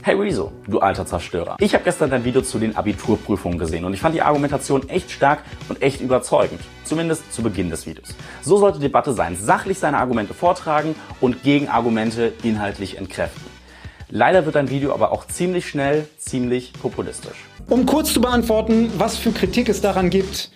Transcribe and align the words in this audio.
Hey 0.00 0.14
Rezo, 0.14 0.52
du 0.66 0.78
alter 0.78 1.04
Zerstörer. 1.04 1.56
Ich 1.58 1.74
habe 1.74 1.82
gestern 1.82 2.08
dein 2.08 2.24
Video 2.24 2.40
zu 2.40 2.58
den 2.58 2.76
Abiturprüfungen 2.76 3.58
gesehen 3.58 3.84
und 3.84 3.92
ich 3.92 4.00
fand 4.00 4.14
die 4.14 4.22
Argumentation 4.22 4.88
echt 4.88 5.10
stark 5.10 5.42
und 5.68 5.82
echt 5.82 6.00
überzeugend. 6.00 6.60
Zumindest 6.84 7.32
zu 7.32 7.42
Beginn 7.42 7.68
des 7.68 7.84
Videos. 7.86 8.14
So 8.40 8.58
sollte 8.58 8.78
Debatte 8.78 9.12
sein. 9.12 9.36
Sachlich 9.36 9.78
seine 9.78 9.98
Argumente 9.98 10.34
vortragen 10.34 10.94
und 11.20 11.42
Gegenargumente 11.42 12.32
inhaltlich 12.44 12.96
entkräften. 12.96 13.42
Leider 14.08 14.46
wird 14.46 14.54
dein 14.54 14.70
Video 14.70 14.94
aber 14.94 15.12
auch 15.12 15.26
ziemlich 15.26 15.68
schnell 15.68 16.06
ziemlich 16.16 16.72
populistisch. 16.72 17.44
Um 17.68 17.84
kurz 17.84 18.14
zu 18.14 18.20
beantworten, 18.20 18.90
was 18.96 19.16
für 19.16 19.32
Kritik 19.32 19.68
es 19.68 19.80
daran 19.80 20.10
gibt, 20.10 20.50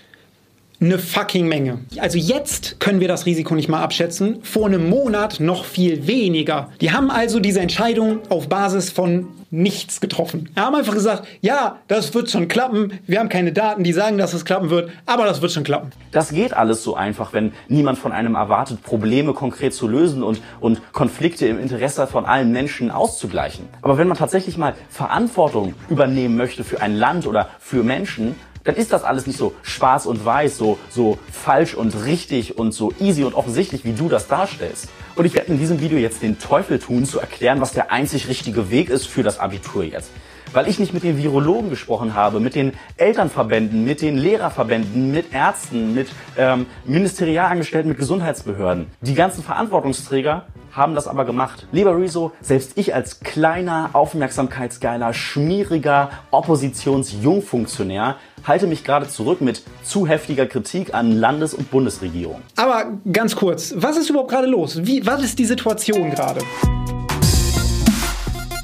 eine 0.83 0.99
fucking 0.99 1.47
Menge. 1.47 1.79
Also 1.99 2.19
jetzt 2.19 2.81
können 2.81 3.01
wir 3.01 3.09
das 3.09 3.25
Risiko 3.25 3.55
nicht 3.55 3.69
mal 3.69 3.83
abschätzen, 3.83 4.43
vor 4.43 4.67
einem 4.67 4.91
Monat 4.91 5.39
noch 5.39 5.65
viel 5.65 6.07
weniger. 6.07 6.71
Die 6.81 6.91
haben 6.91 7.11
also 7.11 7.39
diese 7.39 7.61
Entscheidung 7.61 8.19
auf 8.29 8.49
Basis 8.49 8.91
von 8.91 9.29
nichts 9.53 10.01
getroffen. 10.01 10.49
Die 10.57 10.61
haben 10.61 10.75
einfach 10.75 10.95
gesagt, 10.95 11.29
ja, 11.43 11.77
das 11.87 12.15
wird 12.15 12.31
schon 12.31 12.49
klappen. 12.49 12.99
Wir 13.07 13.21
haben 13.21 13.29
keine 13.29 13.53
Daten, 13.53 13.85
die 13.85 13.93
sagen, 13.93 14.17
dass 14.17 14.33
es 14.33 14.45
klappen 14.45 14.71
wird, 14.71 14.91
aber 15.05 15.25
das 15.25 15.43
wird 15.43 15.53
schon 15.53 15.63
klappen. 15.63 15.91
Das 16.11 16.31
geht 16.31 16.55
alles 16.55 16.83
so 16.83 16.97
einfach, 16.97 17.33
wenn 17.35 17.53
niemand 17.69 17.99
von 17.99 18.13
einem 18.13 18.35
erwartet, 18.35 18.83
Probleme 18.83 19.35
konkret 19.35 19.75
zu 19.75 19.87
lösen 19.87 20.23
und, 20.23 20.41
und 20.61 20.81
Konflikte 20.93 21.47
im 21.47 21.61
Interesse 21.61 22.07
von 22.07 22.25
allen 22.25 22.51
Menschen 22.51 22.91
auszugleichen. 22.91 23.69
Aber 23.83 23.99
wenn 23.99 24.09
man 24.09 24.17
tatsächlich 24.17 24.57
mal 24.57 24.75
Verantwortung 24.89 25.75
übernehmen 25.91 26.37
möchte 26.37 26.65
für 26.65 26.81
ein 26.81 26.97
Land 26.97 27.27
oder 27.27 27.51
für 27.61 27.85
Menschen, 27.85 28.35
dann 28.65 28.77
ist 28.77 28.93
das 28.93 29.05
alles 29.05 29.27
nicht 29.27 29.39
so 29.39 29.55
schwarz 29.63 30.07
und 30.07 30.25
weiß, 30.25 30.57
so, 30.57 30.79
so 30.89 31.19
falsch 31.31 31.75
und 31.75 32.05
richtig 32.05 32.59
und 32.59 32.73
so 32.73 32.93
easy 33.01 33.25
und 33.25 33.35
offensichtlich, 33.35 33.85
wie 33.85 33.93
du 33.93 34.09
das 34.09 34.29
darstellst. 34.29 34.89
Und 35.17 35.25
ich 35.25 35.35
werde 35.35 35.53
in 35.53 35.59
diesem 35.59 35.81
Video 35.81 35.99
jetzt 35.99 36.23
den 36.23 36.39
Teufel 36.39 36.79
tun, 36.79 37.05
zu 37.05 37.19
erklären, 37.19 37.61
was 37.61 37.73
der 37.73 37.93
einzig 37.93 38.29
richtige 38.29 38.71
Weg 38.71 38.89
ist 38.89 39.07
für 39.07 39.23
das 39.23 39.39
Abitur 39.39 39.85
jetzt. 39.85 40.11
Weil 40.53 40.69
ich 40.69 40.79
nicht 40.79 40.93
mit 40.93 41.03
den 41.03 41.17
Virologen 41.17 41.71
gesprochen 41.71 42.15
habe, 42.15 42.39
mit 42.39 42.55
den 42.55 42.75
Elternverbänden, 42.99 43.85
mit 43.85 44.03
den 44.03 44.19
Lehrerverbänden, 44.19 45.11
mit 45.11 45.33
Ärzten, 45.33 45.95
mit 45.95 46.09
ähm, 46.37 46.67
Ministerialangestellten, 46.85 47.89
mit 47.89 47.99
Gesundheitsbehörden. 47.99 48.87
Die 49.01 49.15
ganzen 49.15 49.43
Verantwortungsträger 49.43 50.45
haben 50.73 50.95
das 50.95 51.07
aber 51.07 51.25
gemacht. 51.25 51.67
Lieber 51.73 51.97
Rezo, 51.97 52.33
selbst 52.41 52.73
ich 52.77 52.95
als 52.95 53.21
kleiner, 53.21 53.91
aufmerksamkeitsgeiler, 53.95 55.15
schmieriger 55.15 56.11
Oppositionsjungfunktionär 56.31 58.17
halte 58.45 58.67
mich 58.67 58.85
gerade 58.85 59.09
zurück 59.09 59.41
mit 59.41 59.63
zu 59.85 60.07
heftiger 60.07 60.47
Kritik 60.47 60.95
an 60.95 61.13
Landes- 61.13 61.55
und 61.55 61.71
Bundesregierung. 61.71 62.43
Aber 62.57 62.87
ganz 63.13 63.37
kurz, 63.37 63.75
was 63.77 63.97
ist 63.97 64.11
überhaupt 64.11 64.31
gerade 64.31 64.47
los? 64.47 64.85
Wie, 64.85 65.05
was 65.07 65.23
ist 65.23 65.39
die 65.39 65.45
Situation 65.45 66.11
gerade? 66.11 66.41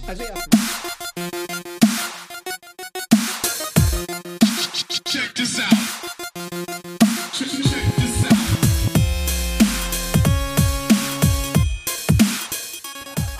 Also 0.06 0.22
erstens. 0.22 0.57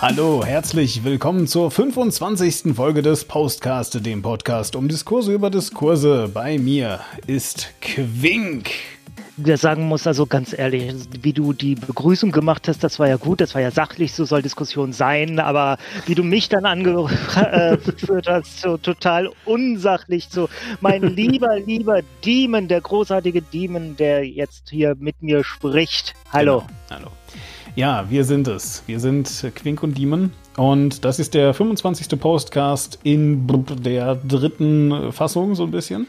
Hallo, 0.01 0.45
herzlich 0.45 1.03
willkommen 1.03 1.49
zur 1.49 1.73
25. 1.73 2.73
Folge 2.77 3.03
des 3.03 3.25
Postcast, 3.25 4.07
dem 4.07 4.23
Podcast 4.23 4.77
um 4.77 4.87
Diskurse 4.87 5.35
über 5.35 5.51
Diskurse. 5.51 6.31
Bei 6.33 6.57
mir 6.57 7.01
ist 7.27 7.73
Quink. 7.81 8.71
der 9.37 9.57
sagen 9.57 9.89
muss, 9.89 10.07
also 10.07 10.25
ganz 10.25 10.57
ehrlich, 10.57 10.95
wie 11.23 11.33
du 11.33 11.53
die 11.53 11.75
Begrüßung 11.75 12.31
gemacht 12.31 12.69
hast, 12.69 12.85
das 12.85 13.01
war 13.01 13.09
ja 13.09 13.17
gut, 13.17 13.41
das 13.41 13.57
war 13.57 13.61
ja 13.61 13.73
sachlich, 13.73 14.13
so 14.13 14.25
soll 14.25 14.41
Diskussion 14.41 14.93
sein, 14.93 15.41
aber 15.41 15.79
wie 16.07 16.15
du 16.15 16.23
mich 16.23 16.49
dann 16.49 16.65
angeführt 16.65 18.27
hast, 18.29 18.61
so 18.61 18.77
total 18.77 19.33
unsachlich, 19.47 20.29
so 20.31 20.49
mein 20.81 21.03
lieber, 21.17 21.59
lieber 21.59 22.03
Demon, 22.25 22.69
der 22.69 22.83
großartige 22.83 23.43
Demon, 23.43 23.97
der 23.97 24.25
jetzt 24.25 24.71
hier 24.71 24.95
mit 24.97 25.21
mir 25.23 25.43
spricht. 25.43 26.15
Hallo. 26.33 26.61
Genau. 26.89 27.01
Hallo. 27.01 27.18
Ja, 27.75 28.07
wir 28.09 28.25
sind 28.25 28.49
es. 28.49 28.83
Wir 28.87 29.01
sind 29.01 29.47
Quink 29.55 29.83
und 29.83 29.97
Demon. 29.97 30.33
Und 30.57 31.05
das 31.05 31.19
ist 31.19 31.35
der 31.35 31.55
25. 31.55 32.19
Postcast 32.19 32.99
in 33.05 33.47
der 33.85 34.17
dritten 34.17 35.13
Fassung, 35.13 35.55
so 35.55 35.65
ein 35.65 35.71
bisschen. 35.71 36.07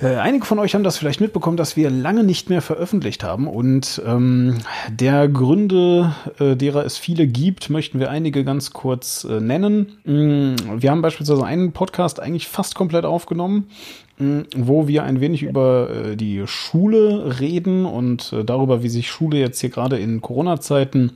Äh, 0.00 0.16
einige 0.16 0.44
von 0.44 0.60
euch 0.60 0.74
haben 0.74 0.84
das 0.84 0.96
vielleicht 0.96 1.20
mitbekommen, 1.20 1.56
dass 1.56 1.76
wir 1.76 1.90
lange 1.90 2.22
nicht 2.22 2.50
mehr 2.50 2.62
veröffentlicht 2.62 3.24
haben. 3.24 3.48
Und 3.48 4.00
ähm, 4.06 4.58
der 4.88 5.28
Gründe, 5.28 6.14
äh, 6.38 6.54
derer 6.54 6.84
es 6.84 6.98
viele 6.98 7.26
gibt, 7.26 7.68
möchten 7.68 7.98
wir 7.98 8.10
einige 8.10 8.44
ganz 8.44 8.72
kurz 8.72 9.24
äh, 9.24 9.40
nennen. 9.40 9.98
Mm, 10.04 10.80
Wir 10.80 10.90
haben 10.90 11.02
beispielsweise 11.02 11.44
einen 11.44 11.72
Podcast 11.72 12.20
eigentlich 12.20 12.46
fast 12.46 12.76
komplett 12.76 13.04
aufgenommen, 13.04 13.66
mm, 13.66 14.07
wo 14.18 14.88
wir 14.88 15.04
ein 15.04 15.20
wenig 15.20 15.42
über 15.42 15.90
äh, 15.90 16.16
die 16.16 16.42
Schule 16.46 17.38
reden 17.40 17.86
und 17.86 18.32
äh, 18.32 18.44
darüber, 18.44 18.82
wie 18.82 18.88
sich 18.88 19.10
Schule 19.10 19.38
jetzt 19.38 19.60
hier 19.60 19.70
gerade 19.70 19.98
in 19.98 20.20
Corona-Zeiten 20.20 21.12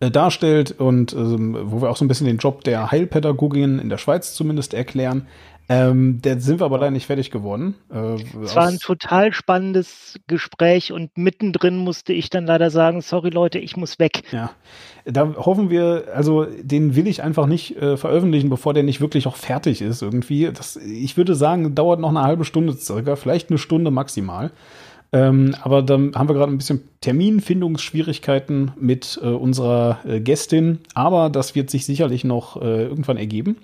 äh, 0.00 0.10
darstellt 0.10 0.72
und 0.72 1.12
ähm, 1.12 1.56
wo 1.64 1.82
wir 1.82 1.90
auch 1.90 1.96
so 1.96 2.04
ein 2.04 2.08
bisschen 2.08 2.26
den 2.26 2.38
Job 2.38 2.64
der 2.64 2.90
Heilpädagogin 2.90 3.78
in 3.78 3.88
der 3.88 3.98
Schweiz 3.98 4.34
zumindest 4.34 4.74
erklären. 4.74 5.26
Ähm, 5.70 6.22
der 6.22 6.40
sind 6.40 6.60
wir 6.60 6.64
aber 6.64 6.78
leider 6.78 6.92
nicht 6.92 7.06
fertig 7.06 7.30
geworden. 7.30 7.74
Äh, 7.92 8.14
Es 8.42 8.56
war 8.56 8.68
ein 8.68 8.78
total 8.78 9.34
spannendes 9.34 10.18
Gespräch 10.26 10.92
und 10.92 11.16
mittendrin 11.18 11.76
musste 11.76 12.14
ich 12.14 12.30
dann 12.30 12.46
leider 12.46 12.70
sagen, 12.70 13.02
sorry 13.02 13.28
Leute, 13.28 13.58
ich 13.58 13.76
muss 13.76 13.98
weg. 13.98 14.22
Ja, 14.32 14.50
da 15.04 15.34
hoffen 15.36 15.68
wir, 15.68 16.06
also 16.14 16.46
den 16.46 16.96
will 16.96 17.06
ich 17.06 17.22
einfach 17.22 17.46
nicht 17.46 17.76
äh, 17.76 17.98
veröffentlichen, 17.98 18.48
bevor 18.48 18.72
der 18.72 18.82
nicht 18.82 19.02
wirklich 19.02 19.26
auch 19.26 19.36
fertig 19.36 19.82
ist 19.82 20.00
irgendwie. 20.00 20.50
Das, 20.50 20.76
ich 20.76 21.18
würde 21.18 21.34
sagen, 21.34 21.74
dauert 21.74 22.00
noch 22.00 22.10
eine 22.10 22.22
halbe 22.22 22.46
Stunde 22.46 22.72
circa, 22.74 23.16
vielleicht 23.16 23.50
eine 23.50 23.58
Stunde 23.58 23.90
maximal. 23.90 24.50
Ähm, 25.10 25.54
aber 25.62 25.82
dann 25.82 26.14
haben 26.14 26.28
wir 26.28 26.34
gerade 26.34 26.52
ein 26.52 26.58
bisschen 26.58 26.82
Terminfindungsschwierigkeiten 27.00 28.72
mit 28.78 29.18
äh, 29.22 29.26
unserer 29.26 30.00
äh, 30.06 30.20
Gästin, 30.20 30.80
aber 30.92 31.30
das 31.30 31.54
wird 31.54 31.70
sich 31.70 31.86
sicherlich 31.86 32.24
noch 32.24 32.60
äh, 32.60 32.84
irgendwann 32.84 33.16
ergeben. 33.16 33.56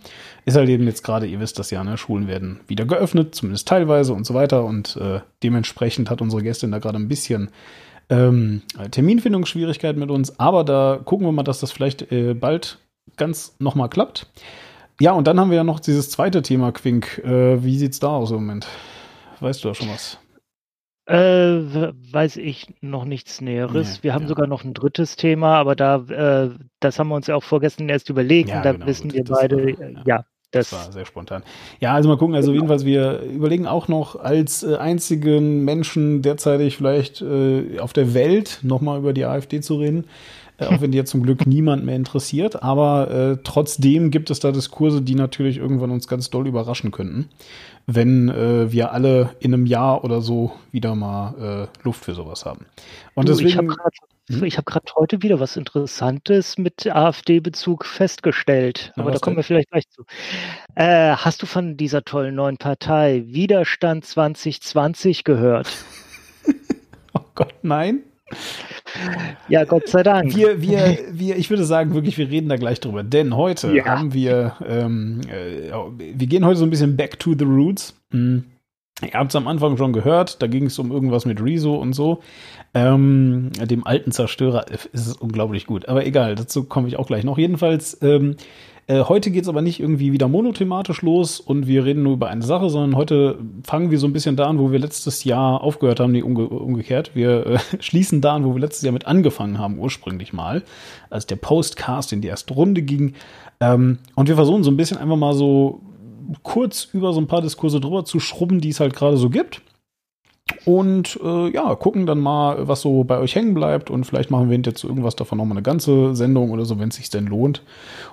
Ist 0.47 0.56
halt 0.56 0.71
eben 0.71 0.87
jetzt 0.87 1.03
gerade, 1.03 1.27
ihr 1.27 1.41
wisst 1.41 1.59
das 1.59 1.71
ja, 1.71 1.84
ne? 1.84 1.99
Schulen 1.99 2.28
werden 2.28 2.60
wieder 2.66 2.87
geöffnet, 2.87 3.34
zumindest 3.34 3.69
teilweise 3.69 4.15
und 4.15 4.25
so 4.25 4.33
weiter. 4.33 4.65
Und 4.65 4.97
äh, 4.97 5.21
dementsprechend 5.43 6.09
hat 6.09 6.22
unsere 6.22 6.43
Gästin 6.43 6.72
da 6.72 6.78
gerade 6.78 6.97
ein 6.97 7.09
bisschen 7.09 7.50
ähm, 8.09 8.62
Terminfindungsschwierigkeiten 8.91 10.00
mit 10.00 10.10
uns, 10.10 10.38
aber 10.38 10.65
da 10.65 11.00
gucken 11.04 11.27
wir 11.27 11.33
mal, 11.33 11.43
dass 11.43 11.60
das 11.60 11.72
vielleicht 11.72 12.10
äh, 12.10 12.34
bald 12.34 12.78
ganz 13.16 13.54
nochmal 13.59 13.91
klappt. 13.91 14.27
Ja, 15.00 15.12
und 15.12 15.27
dann 15.27 15.41
haben 15.41 15.50
wir 15.50 15.56
ja 15.56 15.65
noch 15.65 15.81
dieses 15.81 16.10
zweite 16.10 16.41
Thema, 16.43 16.72
Quink. 16.72 17.19
Äh, 17.19 17.62
wie 17.62 17.78
sieht's 17.78 18.00
da 18.00 18.09
aus 18.09 18.31
im 18.31 18.37
Moment? 18.37 18.66
Weißt 19.41 19.65
du 19.65 19.69
da 19.69 19.75
schon 19.75 19.88
was? 19.88 20.19
Äh, 21.06 21.16
weiß 22.12 22.38
ich 22.38 22.72
noch 22.81 23.04
nichts 23.04 23.41
Näheres. 23.42 23.97
Nee, 23.98 24.03
wir 24.04 24.15
haben 24.15 24.22
ja. 24.22 24.28
sogar 24.28 24.47
noch 24.47 24.65
ein 24.65 24.72
drittes 24.72 25.16
Thema, 25.16 25.56
aber 25.56 25.76
da, 25.76 25.97
äh, 26.09 26.50
das 26.81 26.98
haben 26.98 27.09
wir 27.09 27.15
uns 27.16 27.26
ja 27.26 27.34
auch 27.37 27.42
vorgestern 27.44 27.91
erst 27.91 28.09
überlegt 28.09 28.48
Ja, 28.48 28.56
und 28.56 28.65
da 28.65 28.72
genau, 28.72 28.87
wissen 28.87 29.12
wir 29.12 29.22
das 29.22 29.38
beide, 29.38 29.56
war- 29.56 29.91
ja. 29.91 30.03
ja, 30.06 30.25
Das 30.50 30.70
das, 30.70 30.72
war 30.87 30.92
sehr 30.92 31.04
spontan. 31.04 31.42
Ja, 31.81 31.92
also 31.92 32.09
mal 32.09 32.16
gucken. 32.16 32.34
Also 32.34 32.54
jedenfalls, 32.54 32.87
wir 32.87 33.20
überlegen 33.20 33.66
auch 33.66 33.88
noch 33.88 34.16
als 34.16 34.62
äh, 34.62 34.76
einzigen 34.76 35.62
Menschen 35.65 36.22
derzeitig 36.22 36.78
vielleicht 36.78 37.21
äh, 37.21 37.78
auf 37.81 37.92
der 37.92 38.15
Welt 38.15 38.60
nochmal 38.62 38.98
über 38.98 39.12
die 39.12 39.26
AfD 39.26 39.60
zu 39.60 39.76
reden. 39.76 40.06
Äh, 40.59 40.66
auch 40.66 40.81
wenn 40.81 40.92
die 40.92 40.98
jetzt 40.98 41.10
zum 41.10 41.22
Glück 41.22 41.47
niemand 41.47 41.84
mehr 41.84 41.97
interessiert. 41.97 42.62
Aber 42.62 43.10
äh, 43.10 43.38
trotzdem 43.44 44.10
gibt 44.10 44.31
es 44.31 44.41
da 44.41 44.53
Diskurse, 44.53 45.03
die 45.03 45.15
natürlich 45.16 45.59
irgendwann 45.59 45.91
uns 45.91 46.09
ganz 46.09 46.31
doll 46.31 46.47
überraschen 46.47 46.91
könnten, 46.92 47.28
wenn 47.87 48.28
äh, 48.28 48.70
wir 48.72 48.92
alle 48.92 49.34
in 49.41 49.53
einem 49.54 49.66
Jahr 49.66 50.04
oder 50.04 50.20
so 50.20 50.53
wieder 50.72 50.94
mal 50.94 51.69
äh, 51.72 51.82
Luft 51.84 52.04
für 52.04 52.15
sowas 52.15 52.44
haben. 52.47 52.66
Und 53.15 53.28
Du, 53.28 53.38
ich 53.38 53.56
habe 53.56 53.66
deswegen. 53.66 53.69
gerade 53.69 53.97
Hm? 54.31 54.44
ich 54.44 54.56
hab 54.59 54.65
grad 54.66 54.94
heute 54.97 55.22
wieder 55.22 55.38
was 55.41 55.56
Interessantes 55.56 56.56
mit 56.56 56.86
AfD-Bezug 56.86 57.84
festgestellt, 57.84 58.92
Na, 58.97 59.03
aber 59.03 59.10
da 59.12 59.18
kommen 59.18 59.36
denn? 59.36 59.36
wir 59.36 59.45
vielleicht 59.45 59.71
gleich 59.71 59.89
zu. 59.91 60.04
Äh, 60.74 61.16
hast 61.16 61.42
du 61.42 61.47
von 61.47 61.77
dieser 61.77 62.04
tollen 62.04 62.34
neuen 62.34 62.57
Partei 62.59 63.24
Widerstand 63.27 64.04
2020 64.07 65.24
gehört? 65.24 65.86
Oh 67.15 67.21
Gott, 67.34 67.54
nein. 67.62 68.03
Ja, 69.48 69.65
Gott 69.65 69.88
sei 69.88 70.03
Dank. 70.03 70.34
Wir, 70.34 70.62
wir, 70.62 70.98
wir, 71.10 71.36
ich 71.36 71.50
würde 71.50 71.65
sagen, 71.65 71.94
wirklich, 71.94 72.16
wir 72.16 72.30
reden 72.30 72.48
da 72.48 72.56
gleich 72.56 72.80
drüber. 72.80 73.03
Denn 73.03 73.36
heute 73.36 73.74
Ja. 73.74 73.84
haben 73.86 74.15
wir, 74.15 74.56
ähm, 74.66 75.21
äh, 75.28 75.71
wir 75.98 76.26
gehen 76.26 76.44
heute 76.44 76.59
so 76.59 76.65
ein 76.65 76.71
bisschen 76.71 76.97
back 76.97 77.18
to 77.18 77.34
the 77.38 77.44
roots. 77.44 78.00
Hm. 78.12 78.44
Ihr 79.03 79.12
habt 79.15 79.30
es 79.32 79.36
am 79.36 79.48
Anfang 79.48 79.76
schon 79.76 79.92
gehört, 79.92 80.41
da 80.41 80.47
ging 80.47 80.66
es 80.66 80.78
um 80.78 80.92
irgendwas 80.92 81.26
mit 81.26 81.42
Rezo 81.42 81.74
und 81.74 81.94
so. 81.94 82.21
Ähm, 82.74 83.50
dem 83.60 83.84
alten 83.84 84.12
Zerstörer 84.12 84.66
ist 84.71 84.88
es 84.94 85.16
unglaublich 85.16 85.66
gut. 85.66 85.88
Aber 85.88 86.06
egal, 86.06 86.36
dazu 86.36 86.65
komme 86.65 86.86
ich 86.86 86.97
auch 86.97 87.09
gleich 87.09 87.24
noch. 87.24 87.36
Jedenfalls, 87.36 87.98
ähm, 88.03 88.36
Äh, 88.86 89.04
heute 89.04 89.31
geht's 89.31 89.48
aber 89.48 89.63
nicht 89.63 89.81
irgendwie 89.81 90.13
wieder 90.13 90.28
monothematisch 90.28 91.01
los 91.01 91.41
und 91.41 91.66
wir 91.66 91.86
reden 91.86 92.03
nur 92.03 92.15
über 92.15 92.28
eine 92.28 92.42
Sache, 92.42 92.69
sondern 92.69 92.97
heute 92.97 93.39
fangen 93.63 93.91
wir 93.91 93.98
so 93.98 94.07
ein 94.07 94.13
bisschen 94.13 94.36
da 94.36 94.45
an, 94.45 94.59
wo 94.59 94.72
wir 94.72 94.78
letztes 94.78 95.25
Jahr 95.25 95.63
aufgehört 95.63 96.01
haben, 96.01 96.13
nee, 96.13 96.21
umge 96.21 96.48
umgekehrt. 96.48 97.13
Wir 97.15 97.47
äh, 97.47 97.59
schließen 97.81 98.21
da 98.21 98.34
an, 98.34 98.45
wo 98.45 98.54
wir 98.54 98.60
letztes 98.60 98.83
Jahr 98.83 98.92
mit 98.92 99.07
angefangen 99.07 99.59
haben, 99.59 99.78
ursprünglich 99.78 100.34
mal, 100.34 100.63
als 101.09 101.27
der 101.27 101.36
Postcast 101.36 102.13
in 102.13 102.21
die 102.21 102.28
erste 102.28 102.53
Runde 102.53 102.83
ging. 102.83 103.15
Ähm, 103.60 103.98
und 104.16 104.28
wir 104.28 104.34
versuchen 104.34 104.65
so 104.65 104.71
ein 104.71 104.77
bisschen 104.77 104.98
einfach 104.98 105.16
mal 105.16 105.34
so 105.34 105.81
kurz 106.42 106.89
über 106.92 107.13
so 107.13 107.21
ein 107.21 107.27
paar 107.27 107.42
Diskurse 107.42 107.81
drüber 107.81 108.04
zu 108.04 108.21
schrubben, 108.21 108.60
die 108.60 108.71
es 108.71 108.81
halt 108.81 108.95
gerade 108.95 109.16
so 109.16 109.31
gibt. 109.31 109.63
Und 110.67 111.19
äh, 111.23 111.49
ja, 111.49 111.75
gucken 111.75 112.07
dann 112.07 112.21
mal, 112.21 112.69
was 112.69 112.83
so 112.83 113.05
bei 113.05 113.19
euch 113.19 113.35
hängen 113.35 113.55
bleibt. 113.55 113.91
Und 113.91 114.05
vielleicht 114.05 114.31
machen 114.31 114.51
wir 114.51 114.59
jetzt 114.59 114.85
irgendwas 114.85 115.17
davon 115.17 115.39
nochmal 115.39 115.57
eine 115.57 115.63
ganze 115.63 116.15
Sendung 116.15 116.51
oder 116.51 116.65
so, 116.65 116.79
wenn 116.79 116.91
es 116.91 116.97
sich 116.97 117.11
denn 117.11 117.27
lohnt. 117.27 117.63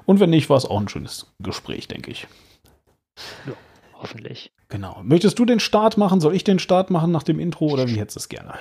Und 0.05 0.19
wenn 0.19 0.29
nicht, 0.29 0.49
war 0.49 0.57
es 0.57 0.65
auch 0.65 0.79
ein 0.79 0.87
schönes 0.87 1.27
Gespräch, 1.39 1.87
denke 1.87 2.11
ich. 2.11 2.27
Ja, 3.45 3.53
hoffentlich. 3.95 4.51
Genau. 4.71 5.01
Möchtest 5.03 5.37
du 5.37 5.45
den 5.45 5.59
Start 5.59 5.97
machen? 5.97 6.21
Soll 6.21 6.33
ich 6.33 6.43
den 6.45 6.57
Start 6.57 6.89
machen 6.89 7.11
nach 7.11 7.23
dem 7.23 7.39
Intro 7.39 7.67
oder 7.67 7.87
wie 7.89 7.99
hättest 7.99 8.15
du 8.15 8.19
es 8.21 8.29
gerne? 8.29 8.53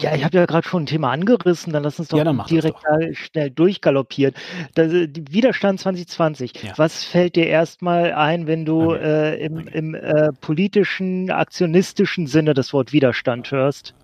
Ja, 0.00 0.14
ich 0.14 0.22
habe 0.24 0.36
ja 0.36 0.46
gerade 0.46 0.68
schon 0.68 0.84
ein 0.84 0.86
Thema 0.86 1.10
angerissen, 1.10 1.72
dann 1.72 1.82
lass 1.82 1.98
uns 1.98 2.08
doch 2.08 2.18
Ja, 2.18 2.30
direkt 2.44 2.76
doch. 2.76 2.82
da 2.82 3.14
schnell 3.14 3.50
durchgaloppieren. 3.50 4.34
Das, 4.74 4.92
äh, 4.92 5.08
Widerstand 5.30 5.80
2020. 5.80 6.62
Ja. 6.62 6.72
Was 6.76 7.04
fällt 7.04 7.36
dir 7.36 7.46
erstmal 7.46 8.12
ein, 8.12 8.46
wenn 8.46 8.64
du 8.64 8.92
Okay. 8.92 9.02
äh, 9.02 9.44
im, 9.46 9.58
im 9.68 9.94
äh, 9.94 10.28
politischen, 10.40 11.30
aktionistischen 11.30 12.26
Sinne 12.26 12.54
das 12.54 12.72
Wort 12.72 12.92
Widerstand 12.92 13.50
hörst? 13.50 13.94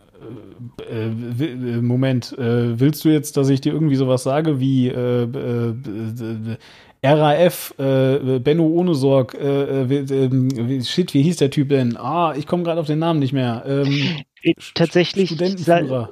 Äh, 0.90 1.44
äh, 1.44 1.80
Moment, 1.82 2.34
willst 2.38 3.04
du 3.04 3.10
jetzt, 3.10 3.36
dass 3.36 3.48
ich 3.48 3.60
dir 3.60 3.72
irgendwie 3.72 3.96
sowas 3.96 4.22
sage 4.22 4.58
wie 4.60 4.88
äh, 4.88 5.26
RAF, 7.14 7.74
äh, 7.78 8.38
Benno 8.38 8.66
ohne 8.66 8.94
Sorg, 8.94 9.34
äh, 9.34 9.82
äh, 9.82 9.88
wie- 9.90 10.14
ähm, 10.14 10.82
shit, 10.84 11.12
wie 11.14 11.22
hieß 11.22 11.36
der 11.36 11.50
Typ 11.50 11.68
denn? 11.70 11.96
Ah, 11.96 12.34
ich 12.36 12.46
komme 12.46 12.62
gerade 12.62 12.80
auf 12.80 12.86
den 12.86 12.98
Namen 12.98 13.20
nicht 13.20 13.32
mehr. 13.32 13.64
Ähm, 13.66 14.18
Äh, 14.42 14.54
Tatsächlich 14.74 15.30
Studentenführer. 15.30 16.10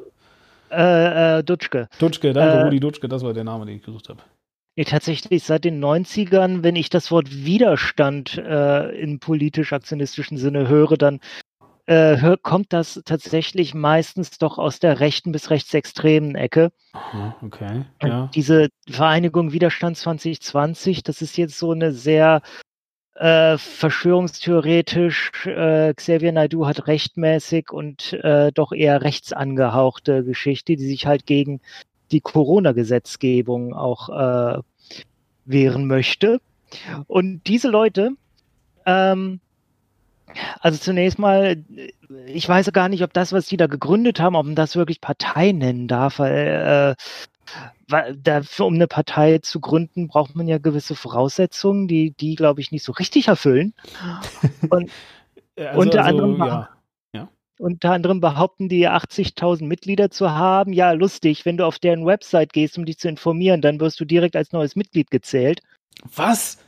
Äh, 0.70 1.38
äh, 1.38 1.44
Dutschke. 1.44 1.88
Dutschke, 1.98 2.32
danke, 2.32 2.56
Äh, 2.58 2.62
Rudi 2.64 2.80
Dutschke, 2.80 3.08
das 3.08 3.22
war 3.22 3.32
der 3.32 3.44
Name, 3.44 3.64
den 3.66 3.76
ich 3.76 3.82
gesucht 3.82 4.08
habe. 4.08 4.20
Nee, 4.76 4.84
tatsächlich 4.84 5.44
seit 5.44 5.64
den 5.64 5.78
90ern, 5.78 6.64
wenn 6.64 6.74
ich 6.74 6.90
das 6.90 7.12
Wort 7.12 7.28
Widerstand 7.44 8.36
äh, 8.38 8.90
im 9.00 9.20
politisch-aktionistischen 9.20 10.36
Sinne 10.36 10.66
höre, 10.68 10.96
dann 10.96 11.20
äh, 11.86 12.36
kommt 12.42 12.72
das 12.72 13.02
tatsächlich 13.04 13.74
meistens 13.74 14.38
doch 14.38 14.58
aus 14.58 14.78
der 14.78 15.00
rechten 15.00 15.32
bis 15.32 15.50
rechtsextremen 15.50 16.34
Ecke. 16.34 16.72
Okay, 17.42 17.84
ja. 18.02 18.30
Diese 18.34 18.68
Vereinigung 18.88 19.52
Widerstand 19.52 19.96
2020, 19.96 21.02
das 21.02 21.20
ist 21.22 21.36
jetzt 21.36 21.58
so 21.58 21.72
eine 21.72 21.92
sehr 21.92 22.42
äh, 23.16 23.58
verschwörungstheoretisch, 23.58 25.46
äh, 25.46 25.94
Xavier 25.94 26.32
Naidoo 26.32 26.66
hat 26.66 26.86
rechtmäßig 26.88 27.70
und 27.70 28.12
äh, 28.12 28.50
doch 28.52 28.72
eher 28.72 29.02
rechts 29.02 29.32
angehauchte 29.32 30.24
Geschichte, 30.24 30.76
die 30.76 30.86
sich 30.86 31.06
halt 31.06 31.26
gegen 31.26 31.60
die 32.10 32.20
Corona-Gesetzgebung 32.20 33.74
auch 33.74 34.08
äh, 34.08 34.62
wehren 35.44 35.86
möchte. 35.86 36.40
Und 37.06 37.42
diese 37.46 37.68
Leute, 37.68 38.10
ähm, 38.86 39.40
also 40.60 40.78
zunächst 40.78 41.18
mal, 41.18 41.64
ich 42.26 42.48
weiß 42.48 42.72
gar 42.72 42.88
nicht, 42.88 43.02
ob 43.02 43.12
das, 43.12 43.32
was 43.32 43.46
die 43.46 43.56
da 43.56 43.66
gegründet 43.66 44.20
haben, 44.20 44.36
ob 44.36 44.46
man 44.46 44.54
das 44.54 44.76
wirklich 44.76 45.00
Partei 45.00 45.52
nennen 45.52 45.88
darf, 45.88 46.18
weil, 46.18 46.96
äh, 46.96 47.02
weil 47.88 48.16
dafür, 48.16 48.66
um 48.66 48.74
eine 48.74 48.86
Partei 48.88 49.38
zu 49.38 49.60
gründen, 49.60 50.08
braucht 50.08 50.34
man 50.34 50.48
ja 50.48 50.58
gewisse 50.58 50.94
Voraussetzungen, 50.94 51.88
die 51.88 52.12
die, 52.12 52.34
glaube 52.36 52.60
ich, 52.60 52.72
nicht 52.72 52.84
so 52.84 52.92
richtig 52.92 53.28
erfüllen. 53.28 53.74
Und 54.70 54.90
Äh, 55.56 55.76
unter 55.76 56.04
anderem 56.04 56.36
ja. 57.14 57.28
unter 57.58 57.92
anderem 57.92 58.20
behaupten 58.20 58.68
die 58.68 58.88
80.000 58.88 59.64
Mitglieder 59.66 60.10
zu 60.10 60.32
haben. 60.32 60.72
Ja, 60.72 60.92
lustig, 60.92 61.44
wenn 61.46 61.56
du 61.56 61.64
auf 61.66 61.78
deren 61.78 62.04
Website 62.06 62.52
gehst, 62.52 62.76
um 62.78 62.84
dich 62.84 62.98
zu 62.98 63.08
informieren, 63.08 63.60
dann 63.60 63.78
wirst 63.80 64.00
du 64.00 64.04
direkt 64.04 64.36
als 64.36 64.52
neues 64.52 64.74
Mitglied 64.76 65.10
gezählt. 65.10 65.60
Was? 66.16 66.58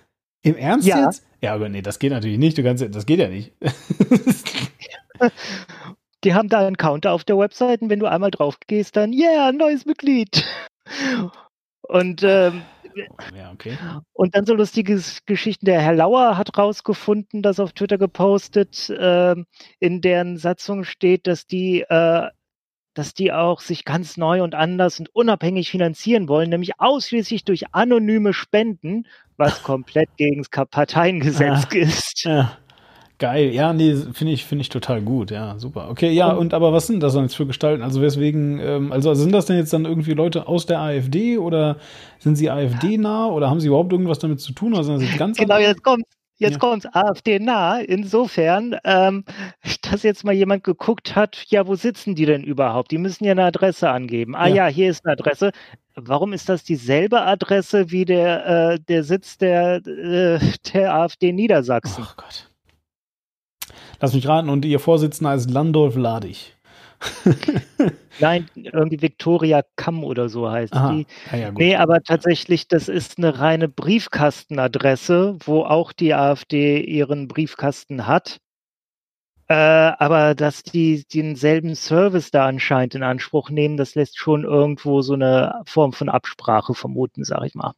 Im 0.42 0.56
Ernst 0.56 0.86
Ja. 0.86 1.06
jetzt? 1.06 1.24
Ja, 1.46 1.54
aber 1.54 1.68
nee, 1.68 1.80
das 1.80 2.00
geht 2.00 2.10
natürlich 2.10 2.38
nicht. 2.38 2.58
Du 2.58 2.64
kannst, 2.64 2.84
das 2.92 3.06
geht 3.06 3.20
ja 3.20 3.28
nicht. 3.28 3.52
Die 6.24 6.34
haben 6.34 6.48
da 6.48 6.66
einen 6.66 6.76
Counter 6.76 7.12
auf 7.12 7.22
der 7.22 7.38
Website 7.38 7.82
und 7.82 7.88
wenn 7.88 8.00
du 8.00 8.06
einmal 8.06 8.32
drauf 8.32 8.58
gehst, 8.66 8.96
dann, 8.96 9.12
yeah, 9.12 9.52
neues 9.52 9.86
Mitglied. 9.86 10.44
Und, 11.82 12.24
ähm, 12.24 12.62
ja, 13.32 13.52
okay. 13.52 13.78
und 14.12 14.34
dann 14.34 14.44
so 14.44 14.54
lustige 14.54 15.00
Geschichten. 15.26 15.66
Der 15.66 15.80
Herr 15.80 15.94
Lauer 15.94 16.36
hat 16.36 16.58
rausgefunden, 16.58 17.42
das 17.42 17.60
auf 17.60 17.72
Twitter 17.74 17.98
gepostet, 17.98 18.92
ähm, 18.98 19.46
in 19.78 20.00
deren 20.00 20.38
Satzung 20.38 20.82
steht, 20.82 21.28
dass 21.28 21.46
die, 21.46 21.82
äh, 21.82 22.28
dass 22.94 23.14
die 23.14 23.32
auch 23.32 23.60
sich 23.60 23.84
ganz 23.84 24.16
neu 24.16 24.42
und 24.42 24.56
anders 24.56 24.98
und 24.98 25.14
unabhängig 25.14 25.70
finanzieren 25.70 26.28
wollen, 26.28 26.50
nämlich 26.50 26.80
ausschließlich 26.80 27.44
durch 27.44 27.72
anonyme 27.72 28.32
Spenden, 28.32 29.06
was 29.36 29.62
komplett 29.62 30.08
gegen 30.16 30.38
das 30.42 30.66
Parteiengesetz 30.70 31.66
Ah. 31.72 31.74
ist. 31.74 32.24
Ja. 32.24 32.58
Geil, 33.18 33.48
ja, 33.54 33.72
nee, 33.72 33.96
finde 34.12 34.34
ich, 34.34 34.44
finde 34.44 34.60
ich 34.60 34.68
total 34.68 35.00
gut, 35.00 35.30
ja, 35.30 35.58
super. 35.58 35.88
Okay, 35.88 36.10
ja, 36.10 36.32
und 36.32 36.52
aber 36.52 36.74
was 36.74 36.86
sind 36.86 37.02
das 37.02 37.14
dann 37.14 37.22
jetzt 37.22 37.34
für 37.34 37.46
Gestalten? 37.46 37.82
Also 37.82 38.02
weswegen, 38.02 38.60
ähm, 38.60 38.92
also 38.92 39.14
sind 39.14 39.32
das 39.32 39.46
denn 39.46 39.56
jetzt 39.56 39.72
dann 39.72 39.86
irgendwie 39.86 40.12
Leute 40.12 40.46
aus 40.46 40.66
der 40.66 40.80
AfD 40.80 41.38
oder 41.38 41.78
sind 42.18 42.36
sie 42.36 42.50
AfD-nah 42.50 43.28
oder 43.28 43.48
haben 43.48 43.58
sie 43.58 43.68
überhaupt 43.68 43.90
irgendwas 43.90 44.18
damit 44.18 44.40
zu 44.40 44.52
tun 44.52 44.74
oder 44.74 44.84
sind 44.84 44.96
das 44.96 45.04
jetzt 45.04 45.18
ganz 45.18 45.38
Genau, 45.38 45.56
jetzt 45.56 45.82
kommt 45.82 46.04
Jetzt 46.38 46.54
Ja. 46.54 46.58
kommt's 46.58 46.86
AfD 46.92 47.38
nah, 47.38 47.78
insofern, 47.80 48.76
ähm, 48.84 49.24
dass 49.90 50.02
jetzt 50.02 50.24
mal 50.24 50.32
jemand 50.34 50.64
geguckt 50.64 51.16
hat, 51.16 51.44
ja, 51.48 51.66
wo 51.66 51.74
sitzen 51.76 52.14
die 52.14 52.26
denn 52.26 52.44
überhaupt? 52.44 52.90
Die 52.90 52.98
müssen 52.98 53.24
ja 53.24 53.32
eine 53.32 53.44
Adresse 53.44 53.88
angeben. 53.90 54.34
Ah 54.36 54.46
Ja. 54.48 54.54
ja, 54.54 54.66
hier 54.66 54.90
ist 54.90 55.04
eine 55.06 55.12
Adresse. 55.14 55.50
Warum 55.94 56.32
ist 56.34 56.48
das 56.50 56.62
dieselbe 56.62 57.22
Adresse 57.22 57.90
wie 57.90 58.04
der, 58.04 58.46
äh, 58.74 58.78
der 58.80 59.02
Sitz 59.04 59.38
der, 59.38 59.76
äh, 59.86 60.38
der 60.74 60.94
AfD 60.94 61.32
Niedersachsen? 61.32 62.04
Ach 62.06 62.16
Gott. 62.16 62.50
Lass 64.00 64.12
mich 64.12 64.28
raten, 64.28 64.50
und 64.50 64.64
ihr 64.66 64.78
Vorsitzender 64.78 65.34
ist 65.34 65.50
Landolf 65.50 65.96
Ladig. 65.96 66.55
Nein, 68.20 68.48
irgendwie 68.54 69.02
Viktoria 69.02 69.62
Kamm 69.76 70.04
oder 70.04 70.28
so 70.28 70.50
heißt 70.50 70.72
Aha. 70.72 70.92
die. 70.92 71.06
Ja, 71.32 71.38
ja. 71.38 71.52
Nee, 71.52 71.76
aber 71.76 72.02
tatsächlich, 72.02 72.68
das 72.68 72.88
ist 72.88 73.18
eine 73.18 73.38
reine 73.38 73.68
Briefkastenadresse, 73.68 75.38
wo 75.44 75.62
auch 75.62 75.92
die 75.92 76.14
AfD 76.14 76.80
ihren 76.80 77.28
Briefkasten 77.28 78.06
hat. 78.06 78.38
Äh, 79.48 79.54
aber 79.54 80.34
dass 80.34 80.64
die 80.64 81.04
denselben 81.12 81.76
Service 81.76 82.32
da 82.32 82.46
anscheinend 82.46 82.96
in 82.96 83.04
Anspruch 83.04 83.50
nehmen, 83.50 83.76
das 83.76 83.94
lässt 83.94 84.18
schon 84.18 84.42
irgendwo 84.42 85.02
so 85.02 85.14
eine 85.14 85.62
Form 85.66 85.92
von 85.92 86.08
Absprache 86.08 86.74
vermuten, 86.74 87.22
sag 87.22 87.44
ich 87.44 87.54
mal. 87.54 87.72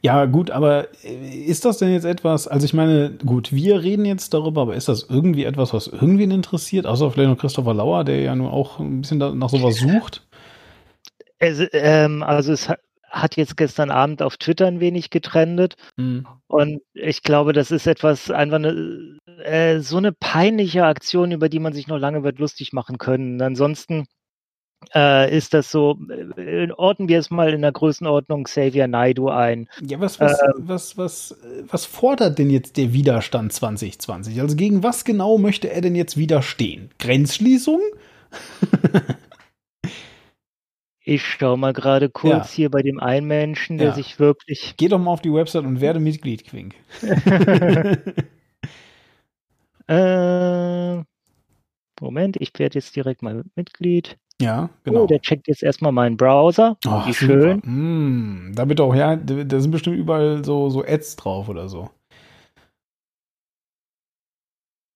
Ja, 0.00 0.24
gut, 0.26 0.50
aber 0.50 0.88
äh, 1.04 1.44
ist 1.44 1.64
das 1.64 1.78
denn 1.78 1.92
jetzt 1.92 2.04
etwas, 2.04 2.48
also 2.48 2.64
ich 2.64 2.72
meine, 2.72 3.10
gut, 3.24 3.52
wir 3.52 3.82
reden 3.82 4.04
jetzt 4.04 4.32
darüber, 4.32 4.62
aber 4.62 4.76
ist 4.76 4.88
das 4.88 5.06
irgendwie 5.08 5.44
etwas, 5.44 5.74
was 5.74 5.88
irgendwen 5.88 6.30
interessiert? 6.30 6.86
Außer 6.86 7.10
vielleicht 7.10 7.30
noch 7.30 7.38
Christopher 7.38 7.74
Lauer, 7.74 8.04
der 8.04 8.20
ja 8.20 8.34
nur 8.34 8.52
auch 8.52 8.78
ein 8.78 9.02
bisschen 9.02 9.18
nach 9.18 9.50
sowas 9.50 9.76
sucht. 9.76 10.26
Es, 11.38 11.60
ähm, 11.72 12.22
also 12.22 12.52
es 12.52 12.68
hat, 13.10 13.36
jetzt 13.36 13.56
gestern 13.56 13.90
Abend 13.90 14.22
auf 14.22 14.36
Twitter 14.36 14.66
ein 14.66 14.80
wenig 14.80 15.10
getrendet. 15.10 15.76
Hm. 15.96 16.26
Und 16.46 16.80
ich 16.94 17.22
glaube, 17.22 17.52
das 17.52 17.70
ist 17.70 17.86
etwas, 17.86 18.30
einfach 18.30 18.56
eine, 18.56 19.18
äh, 19.44 19.80
so 19.80 19.96
eine 19.98 20.12
peinliche 20.12 20.84
Aktion, 20.84 21.32
über 21.32 21.48
die 21.48 21.60
man 21.60 21.72
sich 21.72 21.86
noch 21.86 21.98
lange 21.98 22.22
wird 22.22 22.38
lustig 22.38 22.72
machen 22.72 22.98
können. 22.98 23.40
Ansonsten 23.40 24.06
äh, 24.94 25.36
ist 25.36 25.54
das 25.54 25.70
so, 25.70 25.98
äh, 26.36 26.70
ordnen 26.72 27.08
wir 27.08 27.18
es 27.18 27.30
mal 27.30 27.52
in 27.52 27.62
der 27.62 27.72
Größenordnung 27.72 28.44
Xavier 28.44 28.86
Naidu 28.88 29.28
ein. 29.28 29.68
Ja, 29.80 30.00
was, 30.00 30.20
was, 30.20 30.42
Ähm. 30.42 30.52
was, 30.56 30.96
was, 30.98 31.30
äh, 31.32 31.62
was 31.68 31.86
fordert 31.86 32.38
denn 32.38 32.50
jetzt 32.50 32.76
der 32.76 32.92
Widerstand 32.92 33.52
2020? 33.52 34.40
Also 34.40 34.56
gegen 34.56 34.82
was 34.82 35.04
genau 35.04 35.38
möchte 35.38 35.70
er 35.70 35.80
denn 35.80 35.94
jetzt 35.94 36.16
widerstehen? 36.16 36.90
Grenzschließung? 36.98 37.80
Ich 41.04 41.24
schaue 41.24 41.56
mal 41.56 41.72
gerade 41.72 42.10
kurz 42.10 42.50
Ja. 42.50 42.56
hier 42.56 42.70
bei 42.70 42.82
dem 42.82 43.00
einen 43.00 43.26
Menschen, 43.26 43.78
der 43.78 43.88
Ja. 43.88 43.94
sich 43.94 44.18
wirklich. 44.18 44.74
Geh 44.76 44.88
doch 44.88 44.98
mal 44.98 45.10
auf 45.12 45.22
die 45.22 45.32
Website 45.32 45.64
und 45.64 45.80
werde 45.80 46.00
Mitglied, 46.00 46.44
Quink. 46.44 46.74
Äh, 49.88 51.02
Moment, 52.00 52.36
ich 52.40 52.52
werde 52.58 52.76
jetzt 52.78 52.96
direkt 52.96 53.22
mal 53.22 53.44
Mitglied. 53.56 54.18
Ja, 54.40 54.70
genau. 54.84 55.02
Oh, 55.02 55.06
der 55.06 55.20
checkt 55.20 55.48
jetzt 55.48 55.62
erstmal 55.62 55.92
meinen 55.92 56.16
Browser. 56.16 56.76
Oh, 56.86 57.06
Wie 57.06 57.14
schön. 57.14 57.58
Mm, 57.64 58.52
da 58.54 58.64
bitte 58.64 58.84
auch, 58.84 58.94
ja, 58.94 59.16
da 59.16 59.44
da 59.44 59.60
sind 59.60 59.70
bestimmt 59.70 59.96
überall 59.96 60.44
so, 60.44 60.70
so 60.70 60.84
Ads 60.84 61.16
drauf 61.16 61.48
oder 61.48 61.68
so. 61.68 61.90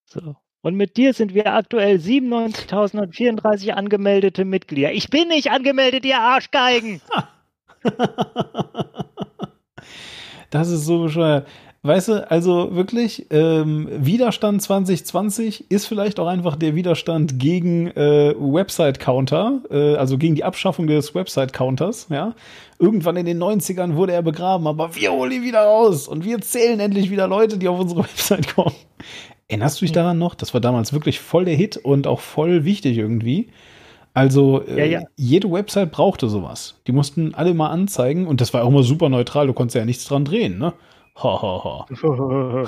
So. 0.04 0.36
Und 0.62 0.76
mit 0.76 0.96
dir 0.96 1.12
sind 1.12 1.34
wir 1.34 1.52
aktuell 1.54 1.96
97.034 1.96 3.70
angemeldete 3.70 4.44
Mitglieder. 4.44 4.92
Ich 4.92 5.10
bin 5.10 5.28
nicht 5.28 5.50
angemeldet, 5.50 6.04
ihr 6.04 6.20
Arschgeigen! 6.20 7.00
Das 10.50 10.68
ist 10.68 10.84
so 10.84 11.02
bescheuert. 11.02 11.48
Weißt 11.84 12.08
du, 12.08 12.30
also 12.30 12.76
wirklich, 12.76 13.26
ähm, 13.30 13.88
Widerstand 13.90 14.62
2020 14.62 15.68
ist 15.68 15.86
vielleicht 15.86 16.20
auch 16.20 16.28
einfach 16.28 16.54
der 16.54 16.76
Widerstand 16.76 17.40
gegen 17.40 17.88
äh, 17.88 18.34
Website-Counter, 18.38 19.62
äh, 19.68 19.96
also 19.96 20.16
gegen 20.16 20.36
die 20.36 20.44
Abschaffung 20.44 20.86
des 20.86 21.12
Website-Counters, 21.16 22.06
ja. 22.10 22.36
Irgendwann 22.78 23.16
in 23.16 23.26
den 23.26 23.42
90ern 23.42 23.96
wurde 23.96 24.12
er 24.12 24.22
begraben, 24.22 24.68
aber 24.68 24.94
wir 24.94 25.10
holen 25.10 25.32
ihn 25.32 25.42
wieder 25.42 25.62
raus 25.64 26.06
und 26.06 26.24
wir 26.24 26.40
zählen 26.40 26.78
endlich 26.78 27.10
wieder 27.10 27.26
Leute, 27.26 27.58
die 27.58 27.66
auf 27.66 27.80
unsere 27.80 28.00
Website 28.04 28.54
kommen. 28.54 28.76
Erinnerst 29.48 29.80
du 29.80 29.84
dich 29.84 29.92
daran 29.92 30.18
noch? 30.18 30.36
Das 30.36 30.54
war 30.54 30.60
damals 30.60 30.92
wirklich 30.92 31.18
voll 31.18 31.46
der 31.46 31.56
Hit 31.56 31.78
und 31.78 32.06
auch 32.06 32.20
voll 32.20 32.64
wichtig 32.64 32.96
irgendwie. 32.96 33.48
Also 34.14 34.62
äh, 34.66 34.78
Ja, 34.78 34.84
ja. 34.84 35.00
jede 35.16 35.50
Website 35.50 35.90
brauchte 35.90 36.28
sowas. 36.28 36.80
Die 36.86 36.92
mussten 36.92 37.34
alle 37.34 37.54
mal 37.54 37.70
anzeigen 37.70 38.28
und 38.28 38.40
das 38.40 38.54
war 38.54 38.62
auch 38.62 38.68
immer 38.68 38.84
super 38.84 39.08
neutral. 39.08 39.48
Du 39.48 39.52
konntest 39.52 39.74
ja 39.74 39.84
nichts 39.84 40.04
dran 40.04 40.24
drehen, 40.24 40.58
ne? 40.58 40.74
Ha, 41.14 41.42
ha, 41.42 41.86
ha. 41.92 42.66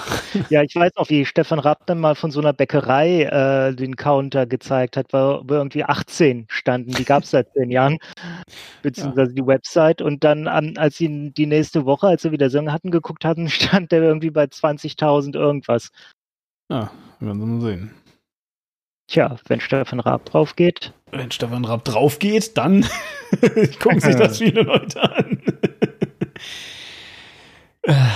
ja, 0.50 0.62
ich 0.62 0.76
weiß 0.76 0.92
noch, 0.96 1.08
wie 1.08 1.24
Stefan 1.24 1.58
Rapp 1.58 1.86
dann 1.86 1.98
mal 1.98 2.14
von 2.14 2.30
so 2.30 2.40
einer 2.40 2.52
Bäckerei 2.52 3.22
äh, 3.22 3.74
den 3.74 3.96
Counter 3.96 4.44
gezeigt 4.44 4.98
hat, 4.98 5.14
wo, 5.14 5.42
irgendwie 5.48 5.82
18 5.82 6.46
standen. 6.48 6.90
Die 6.92 7.06
gab 7.06 7.22
es 7.22 7.30
seit 7.30 7.50
zehn 7.54 7.70
Jahren, 7.70 7.98
beziehungsweise 8.82 9.32
die 9.32 9.46
Website. 9.46 10.02
Und 10.02 10.24
dann, 10.24 10.46
an, 10.46 10.76
als 10.76 10.98
sie 10.98 11.30
die 11.32 11.46
nächste 11.46 11.86
Woche, 11.86 12.08
als 12.08 12.22
sie 12.22 12.32
wieder 12.32 12.50
Song 12.50 12.70
hatten, 12.70 12.90
geguckt 12.90 13.24
hatten, 13.24 13.48
stand 13.48 13.92
der 13.92 14.02
irgendwie 14.02 14.30
bei 14.30 14.44
20.000 14.44 15.34
irgendwas. 15.34 15.90
Ja, 16.70 16.90
werden 17.20 17.38
wir 17.38 17.46
mal 17.46 17.60
sehen. 17.62 17.94
Tja, 19.06 19.36
wenn 19.48 19.60
Stefan 19.60 20.00
Raab 20.00 20.26
drauf 20.26 20.54
geht. 20.54 20.92
Wenn 21.10 21.30
Stefan 21.30 21.64
Rapp 21.64 21.84
drauf 21.84 22.18
geht, 22.18 22.56
dann 22.56 22.86
gucken 23.80 24.00
sich 24.00 24.16
das 24.16 24.38
viele 24.38 24.62
Leute 24.62 25.02
an. 25.02 25.42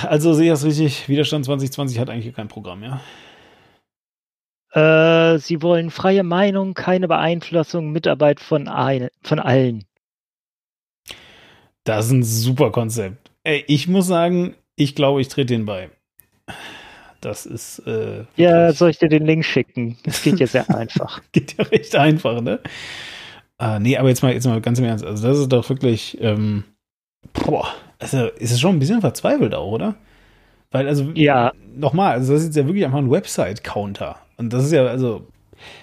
Also 0.06 0.32
sehe 0.34 0.46
ich 0.46 0.50
das 0.50 0.64
richtig, 0.64 1.08
Widerstand 1.08 1.44
2020 1.44 1.98
hat 1.98 2.10
eigentlich 2.10 2.34
kein 2.34 2.48
Programm, 2.48 2.82
ja? 2.82 3.00
Äh, 4.72 5.38
sie 5.38 5.62
wollen 5.62 5.90
freie 5.90 6.22
Meinung, 6.24 6.74
keine 6.74 7.08
Beeinflussung, 7.08 7.90
Mitarbeit 7.90 8.40
von, 8.40 8.68
ein, 8.68 9.08
von 9.22 9.38
allen. 9.38 9.84
Das 11.84 12.06
ist 12.06 12.12
ein 12.12 12.22
super 12.22 12.70
Konzept. 12.70 13.30
Ey, 13.44 13.64
ich 13.66 13.88
muss 13.88 14.06
sagen, 14.06 14.54
ich 14.76 14.94
glaube, 14.94 15.20
ich 15.20 15.28
trete 15.28 15.54
den 15.54 15.64
bei. 15.64 15.90
Das 17.20 17.46
ist. 17.46 17.80
Äh, 17.80 18.24
Ja, 18.36 18.72
soll 18.72 18.90
ich 18.90 18.98
dir 18.98 19.08
den 19.08 19.24
Link 19.26 19.44
schicken? 19.44 19.96
Das 20.04 20.22
geht 20.22 20.38
ja 20.38 20.46
sehr 20.46 20.68
einfach. 20.74 21.20
geht 21.32 21.56
ja 21.56 21.64
recht 21.64 21.96
einfach, 21.96 22.40
ne? 22.40 22.60
Ah, 23.56 23.78
nee, 23.78 23.96
aber 23.96 24.08
jetzt 24.08 24.22
mal, 24.22 24.32
jetzt 24.32 24.46
mal 24.46 24.60
ganz 24.60 24.78
im 24.78 24.84
Ernst. 24.84 25.04
Also, 25.04 25.26
das 25.26 25.38
ist 25.38 25.48
doch 25.48 25.68
wirklich. 25.68 26.18
Ähm, 26.20 26.64
boah, 27.32 27.74
also 27.98 28.26
ist 28.26 28.52
es 28.52 28.60
schon 28.60 28.76
ein 28.76 28.78
bisschen 28.78 29.00
verzweifelt 29.00 29.54
auch, 29.54 29.72
oder? 29.72 29.94
Weil, 30.70 30.86
also, 30.86 31.10
Ja. 31.14 31.52
nochmal, 31.76 32.12
also 32.12 32.32
das 32.32 32.42
ist 32.42 32.48
jetzt 32.48 32.56
ja 32.56 32.66
wirklich 32.66 32.84
einfach 32.84 32.98
ein 32.98 33.10
Website-Counter. 33.10 34.16
Und 34.36 34.52
das 34.52 34.64
ist 34.64 34.72
ja, 34.72 34.86
also, 34.86 35.26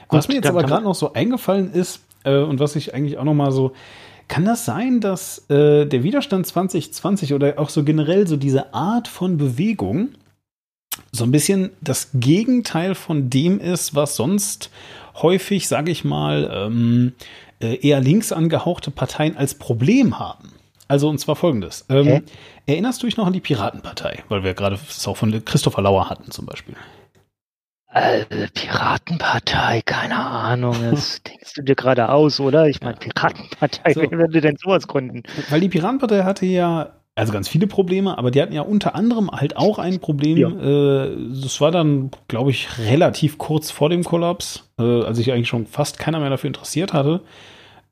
was 0.09 0.25
Gut, 0.25 0.29
mir 0.29 0.35
jetzt 0.35 0.49
aber 0.49 0.63
gerade 0.63 0.83
noch 0.83 0.95
so 0.95 1.13
eingefallen 1.13 1.73
ist, 1.73 2.01
äh, 2.23 2.37
und 2.37 2.59
was 2.59 2.75
ich 2.75 2.93
eigentlich 2.93 3.17
auch 3.17 3.23
noch 3.23 3.33
mal 3.33 3.51
so, 3.51 3.73
kann 4.27 4.45
das 4.45 4.65
sein, 4.65 5.01
dass 5.01 5.49
äh, 5.49 5.85
der 5.85 6.03
Widerstand 6.03 6.47
2020 6.47 7.33
oder 7.33 7.59
auch 7.59 7.69
so 7.69 7.83
generell 7.83 8.27
so 8.27 8.37
diese 8.37 8.73
Art 8.73 9.07
von 9.07 9.37
Bewegung 9.37 10.09
so 11.11 11.25
ein 11.25 11.31
bisschen 11.31 11.71
das 11.81 12.09
Gegenteil 12.13 12.95
von 12.95 13.29
dem 13.29 13.59
ist, 13.59 13.95
was 13.95 14.15
sonst 14.15 14.71
häufig, 15.21 15.67
sage 15.67 15.91
ich 15.91 16.03
mal, 16.03 16.49
ähm, 16.51 17.13
äh, 17.61 17.75
eher 17.87 18.01
links 18.01 18.31
angehauchte 18.31 18.91
Parteien 18.91 19.37
als 19.37 19.55
Problem 19.55 20.19
haben. 20.19 20.51
Also 20.87 21.09
und 21.09 21.17
zwar 21.19 21.35
folgendes. 21.35 21.85
Ähm, 21.89 22.07
Okay. 22.07 22.21
Erinnerst 22.67 23.01
du 23.03 23.07
dich 23.07 23.17
noch 23.17 23.27
an 23.27 23.33
die 23.33 23.39
Piratenpartei? 23.41 24.23
Weil 24.29 24.43
wir 24.43 24.53
gerade 24.55 24.75
das 24.87 25.07
auch 25.07 25.17
von 25.17 25.43
Christopher 25.45 25.81
Lauer 25.83 26.09
hatten 26.09 26.31
zum 26.31 26.45
Beispiel. 26.45 26.75
Äh, 27.93 28.25
Piratenpartei, 28.53 29.81
keine 29.85 30.17
Ahnung. 30.17 30.75
Das 30.91 31.21
denkst 31.27 31.53
du 31.55 31.61
dir 31.61 31.75
gerade 31.75 32.09
aus, 32.09 32.39
oder? 32.39 32.67
Ich 32.67 32.81
meine, 32.81 32.97
Piratenpartei, 32.97 33.93
So. 33.93 34.01
wer 34.01 34.11
würde 34.11 34.41
denn 34.41 34.57
sowas 34.57 34.87
gründen? 34.87 35.23
Weil 35.49 35.61
die 35.61 35.69
Piratenpartei 35.69 36.23
hatte 36.23 36.45
ja, 36.45 36.89
also 37.15 37.31
ganz 37.31 37.47
viele 37.47 37.67
Probleme, 37.67 38.17
aber 38.17 38.31
die 38.31 38.41
hatten 38.41 38.51
ja 38.53 38.63
unter 38.63 38.95
anderem 38.95 39.31
halt 39.31 39.55
auch 39.55 39.79
ein 39.79 39.99
Problem. 39.99 40.37
Ja. 40.37 40.49
Äh, 40.49 41.15
das 41.41 41.61
war 41.61 41.71
dann, 41.71 42.11
glaube 42.27 42.51
ich, 42.51 42.67
relativ 42.79 43.37
kurz 43.37 43.71
vor 43.71 43.89
dem 43.89 44.03
Kollaps, 44.03 44.69
äh, 44.79 44.83
als 45.03 45.17
sich 45.17 45.31
eigentlich 45.31 45.47
schon 45.47 45.65
fast 45.65 45.97
keiner 45.97 46.19
mehr 46.19 46.29
dafür 46.31 46.49
interessiert 46.49 46.91
hatte. 46.91 47.21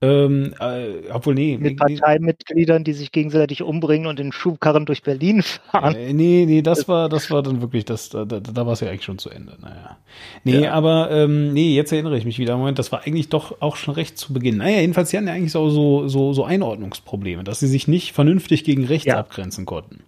Ähm, 0.03 0.53
äh, 0.59 1.09
obwohl, 1.13 1.33
nee. 1.33 1.57
Mit 1.57 1.77
Parteimitgliedern, 1.77 2.83
die 2.83 2.91
sich 2.91 3.13
gegenseitig 3.13 3.61
umbringen 3.63 4.07
und 4.07 4.19
in 4.19 4.33
Schubkarren 4.33 4.85
durch 4.85 5.01
Berlin 5.01 5.41
fahren. 5.43 5.95
Äh, 5.95 6.11
nee, 6.11 6.43
nee, 6.45 6.61
das 6.61 6.89
war, 6.89 7.07
das 7.07 7.31
war 7.31 7.41
dann 7.41 7.61
wirklich, 7.61 7.85
das, 7.85 8.09
da, 8.09 8.25
da, 8.25 8.41
da 8.41 8.65
war 8.65 8.73
es 8.73 8.81
ja 8.81 8.89
eigentlich 8.89 9.05
schon 9.05 9.17
zu 9.17 9.29
Ende. 9.29 9.55
Naja. 9.61 9.97
Nee, 10.43 10.63
Ja. 10.63 10.73
aber 10.73 11.09
ähm, 11.09 11.53
nee, 11.53 11.73
jetzt 11.73 11.93
erinnere 11.93 12.17
ich 12.17 12.25
mich 12.25 12.37
wieder. 12.37 12.57
Moment, 12.57 12.79
das 12.79 12.91
war 12.91 13.03
eigentlich 13.07 13.29
doch 13.29 13.61
auch 13.61 13.77
schon 13.77 13.93
recht 13.93 14.17
zu 14.17 14.33
Beginn. 14.33 14.57
Naja, 14.57 14.81
jedenfalls, 14.81 15.09
sie 15.11 15.17
hatten 15.17 15.27
ja 15.27 15.33
eigentlich 15.33 15.53
so, 15.53 15.69
so, 15.69 16.07
so, 16.09 16.33
so 16.33 16.43
Einordnungsprobleme, 16.43 17.45
dass 17.45 17.61
sie 17.61 17.67
sich 17.67 17.87
nicht 17.87 18.11
vernünftig 18.11 18.65
gegen 18.65 18.83
rechts 18.85 19.05
Ja. 19.05 19.19
abgrenzen 19.19 19.65
konnten. 19.65 20.01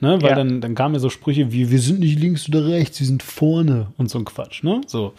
Ne, 0.00 0.20
weil 0.22 0.30
Ja. 0.30 0.34
dann, 0.36 0.60
dann 0.60 0.74
kamen 0.74 0.94
ja 0.94 1.00
so 1.00 1.08
Sprüche 1.08 1.50
wie, 1.52 1.70
wir 1.70 1.78
sind 1.78 2.00
nicht 2.00 2.18
links 2.18 2.48
oder 2.48 2.66
rechts, 2.66 2.98
wir 3.00 3.06
sind 3.06 3.22
vorne 3.22 3.88
und 3.96 4.10
so 4.10 4.18
ein 4.18 4.24
Quatsch, 4.24 4.62
ne? 4.62 4.80
So. 4.86 5.12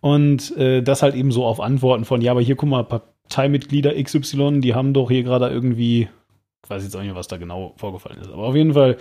Und 0.00 0.56
äh, 0.56 0.82
das 0.82 1.02
halt 1.02 1.14
eben 1.14 1.30
so 1.30 1.44
auf 1.44 1.60
Antworten 1.60 2.04
von, 2.04 2.20
ja, 2.22 2.30
aber 2.30 2.40
hier 2.40 2.54
guck 2.56 2.68
mal, 2.68 2.84
Parteimitglieder 3.30 3.94
XY, 4.02 4.60
die 4.60 4.74
haben 4.74 4.92
doch 4.92 5.08
hier 5.08 5.22
gerade 5.22 5.48
irgendwie, 5.48 6.08
ich 6.64 6.70
weiß 6.70 6.82
jetzt 6.82 6.96
auch 6.96 7.02
nicht, 7.02 7.14
was 7.14 7.28
da 7.28 7.36
genau 7.36 7.74
vorgefallen 7.76 8.20
ist, 8.20 8.30
aber 8.30 8.42
auf 8.42 8.56
jeden 8.56 8.74
Fall 8.74 8.98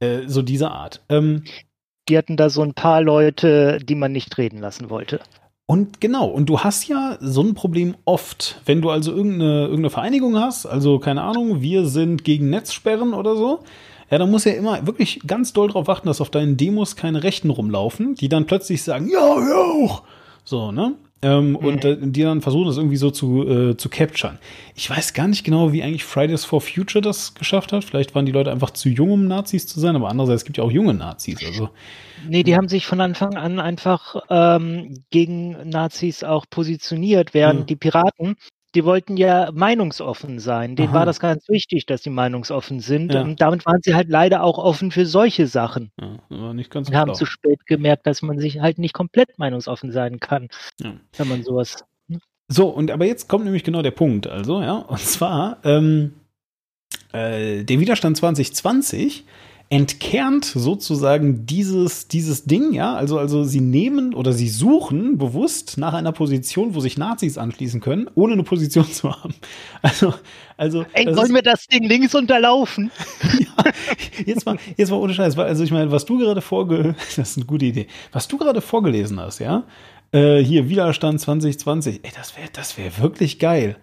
äh, 0.00 0.20
so 0.26 0.42
diese 0.42 0.70
Art. 0.70 1.00
Ähm, 1.08 1.44
Die 2.08 2.16
hatten 2.16 2.36
da 2.36 2.50
so 2.50 2.62
ein 2.62 2.74
paar 2.74 3.02
Leute, 3.02 3.78
die 3.82 3.94
man 3.94 4.12
nicht 4.12 4.36
reden 4.38 4.58
lassen 4.58 4.90
wollte. 4.90 5.20
Und 5.66 6.00
genau, 6.00 6.26
und 6.26 6.48
du 6.48 6.60
hast 6.60 6.88
ja 6.88 7.18
so 7.20 7.42
ein 7.42 7.54
Problem 7.54 7.94
oft, 8.04 8.60
wenn 8.64 8.80
du 8.80 8.90
also 8.90 9.12
irgendeine, 9.12 9.62
irgendeine 9.62 9.90
Vereinigung 9.90 10.38
hast, 10.38 10.64
also 10.66 10.98
keine 10.98 11.22
Ahnung, 11.22 11.60
wir 11.60 11.84
sind 11.86 12.24
gegen 12.24 12.48
Netzsperren 12.50 13.12
oder 13.12 13.34
so, 13.36 13.60
ja, 14.10 14.16
dann 14.16 14.30
musst 14.30 14.46
du 14.46 14.50
ja 14.50 14.56
immer 14.56 14.86
wirklich 14.86 15.20
ganz 15.26 15.52
doll 15.52 15.68
drauf 15.68 15.88
achten, 15.90 16.06
dass 16.08 16.22
auf 16.22 16.30
deinen 16.30 16.56
Demos 16.56 16.96
keine 16.96 17.22
Rechten 17.22 17.50
rumlaufen, 17.50 18.14
die 18.14 18.30
dann 18.30 18.46
plötzlich 18.46 18.82
sagen, 18.82 19.08
ja, 19.10 19.18
ja 19.18 19.56
auch. 19.56 20.02
So, 20.44 20.72
ne? 20.72 20.94
Ähm, 21.20 21.56
Und 21.56 21.84
äh, 21.84 21.96
die 22.00 22.22
dann 22.22 22.40
versuchen, 22.42 22.66
das 22.66 22.76
irgendwie 22.76 22.96
so 22.96 23.10
zu, 23.10 23.46
äh, 23.48 23.76
zu 23.76 23.88
capturen. 23.88 24.38
Ich 24.76 24.88
weiß 24.88 25.14
gar 25.14 25.26
nicht 25.26 25.42
genau, 25.42 25.72
wie 25.72 25.82
eigentlich 25.82 26.04
Fridays 26.04 26.44
for 26.44 26.60
Future 26.60 27.02
das 27.02 27.34
geschafft 27.34 27.72
hat. 27.72 27.82
Vielleicht 27.84 28.14
waren 28.14 28.24
die 28.24 28.30
Leute 28.32 28.52
einfach 28.52 28.70
zu 28.70 28.88
jung, 28.88 29.10
um 29.10 29.26
Nazis 29.26 29.66
zu 29.66 29.80
sein, 29.80 29.96
aber 29.96 30.08
andererseits 30.10 30.42
es 30.42 30.44
gibt 30.44 30.58
ja 30.58 30.64
auch 30.64 30.70
junge 30.70 30.94
Nazis. 30.94 31.44
Also, 31.44 31.70
Nee, 32.28 32.42
die 32.44 32.54
haben 32.56 32.68
sich 32.68 32.86
von 32.86 33.00
Anfang 33.00 33.36
an 33.36 33.58
einfach 33.60 34.16
ähm, 34.30 35.04
gegen 35.10 35.68
Nazis 35.68 36.22
auch 36.24 36.46
positioniert, 36.48 37.34
während 37.34 37.60
Ja. 37.60 37.66
die 37.66 37.76
Piraten, 37.76 38.36
die 38.74 38.84
wollten 38.84 39.16
ja 39.16 39.50
meinungsoffen 39.52 40.38
sein. 40.38 40.76
Denen 40.76 40.88
Aha. 40.90 40.98
war 40.98 41.06
das 41.06 41.20
ganz 41.20 41.48
wichtig, 41.48 41.86
dass 41.86 42.02
sie 42.02 42.10
meinungsoffen 42.10 42.80
sind. 42.80 43.14
Ja. 43.14 43.22
Und 43.22 43.40
damit 43.40 43.64
waren 43.66 43.80
sie 43.82 43.94
halt 43.94 44.08
leider 44.08 44.42
auch 44.42 44.58
offen 44.58 44.90
für 44.90 45.06
solche 45.06 45.46
Sachen. 45.46 45.90
ja, 46.30 46.52
nicht 46.52 46.70
ganz 46.70 46.88
Und 46.88 46.96
haben 46.96 47.14
zu 47.14 47.26
spät 47.26 47.64
gemerkt, 47.66 48.06
dass 48.06 48.22
man 48.22 48.38
sich 48.38 48.60
halt 48.60 48.78
nicht 48.78 48.92
komplett 48.92 49.38
meinungsoffen 49.38 49.90
sein 49.92 50.20
kann, 50.20 50.48
Ja. 50.80 50.92
wenn 51.16 51.28
man 51.28 51.42
sowas. 51.42 51.84
So, 52.50 52.68
und 52.68 52.90
aber 52.90 53.04
jetzt 53.04 53.28
kommt 53.28 53.44
nämlich 53.44 53.64
genau 53.64 53.82
der 53.82 53.90
Punkt, 53.90 54.26
also, 54.26 54.62
ja, 54.62 54.76
und 54.76 55.00
zwar, 55.00 55.58
ähm, 55.64 56.14
äh, 57.12 57.62
der 57.64 57.80
Widerstand 57.80 58.16
2020 58.16 59.24
entkernt 59.70 60.46
sozusagen 60.46 61.44
dieses, 61.44 62.08
dieses 62.08 62.44
Ding, 62.44 62.72
ja, 62.72 62.94
also, 62.94 63.18
also 63.18 63.44
sie 63.44 63.60
nehmen 63.60 64.14
oder 64.14 64.32
sie 64.32 64.48
suchen 64.48 65.18
bewusst 65.18 65.76
nach 65.76 65.92
einer 65.92 66.12
Position, 66.12 66.74
wo 66.74 66.80
sich 66.80 66.96
Nazis 66.96 67.36
anschließen 67.36 67.80
können, 67.80 68.08
ohne 68.14 68.32
eine 68.32 68.44
Position 68.44 68.86
zu 68.92 69.10
haben. 69.10 69.34
Also, 69.82 70.14
also. 70.56 70.86
Ey, 70.94 71.06
ist- 71.10 71.34
wir 71.34 71.42
das 71.42 71.66
Ding 71.66 71.84
links 71.84 72.14
unterlaufen? 72.14 72.90
jetzt 74.26 74.46
mal, 74.46 74.56
jetzt 74.76 74.90
mal 74.90 74.96
ohne 74.96 75.12
Scheiß, 75.12 75.36
also 75.38 75.62
ich 75.64 75.70
meine, 75.70 75.90
was 75.92 76.06
du 76.06 76.18
gerade 76.18 76.40
vorge, 76.40 76.94
das 77.16 77.30
ist 77.30 77.36
eine 77.36 77.46
gute 77.46 77.66
Idee, 77.66 77.88
was 78.12 78.26
du 78.26 78.38
gerade 78.38 78.62
vorgelesen 78.62 79.20
hast, 79.20 79.38
ja, 79.38 79.64
äh, 80.12 80.38
hier 80.42 80.70
Widerstand 80.70 81.20
2020, 81.20 82.00
ey, 82.02 82.10
das 82.16 82.34
wäre, 82.38 82.48
das 82.54 82.78
wäre 82.78 82.96
wirklich 83.02 83.38
geil. 83.38 83.76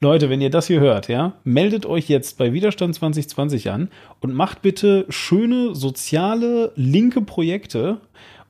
Leute, 0.00 0.28
wenn 0.28 0.40
ihr 0.40 0.50
das 0.50 0.66
hier 0.66 0.80
hört, 0.80 1.08
ja, 1.08 1.34
meldet 1.44 1.86
euch 1.86 2.08
jetzt 2.08 2.36
bei 2.36 2.52
Widerstand 2.52 2.94
2020 2.94 3.70
an 3.70 3.88
und 4.20 4.34
macht 4.34 4.60
bitte 4.60 5.06
schöne 5.08 5.74
soziale 5.74 6.72
linke 6.76 7.22
Projekte 7.22 8.00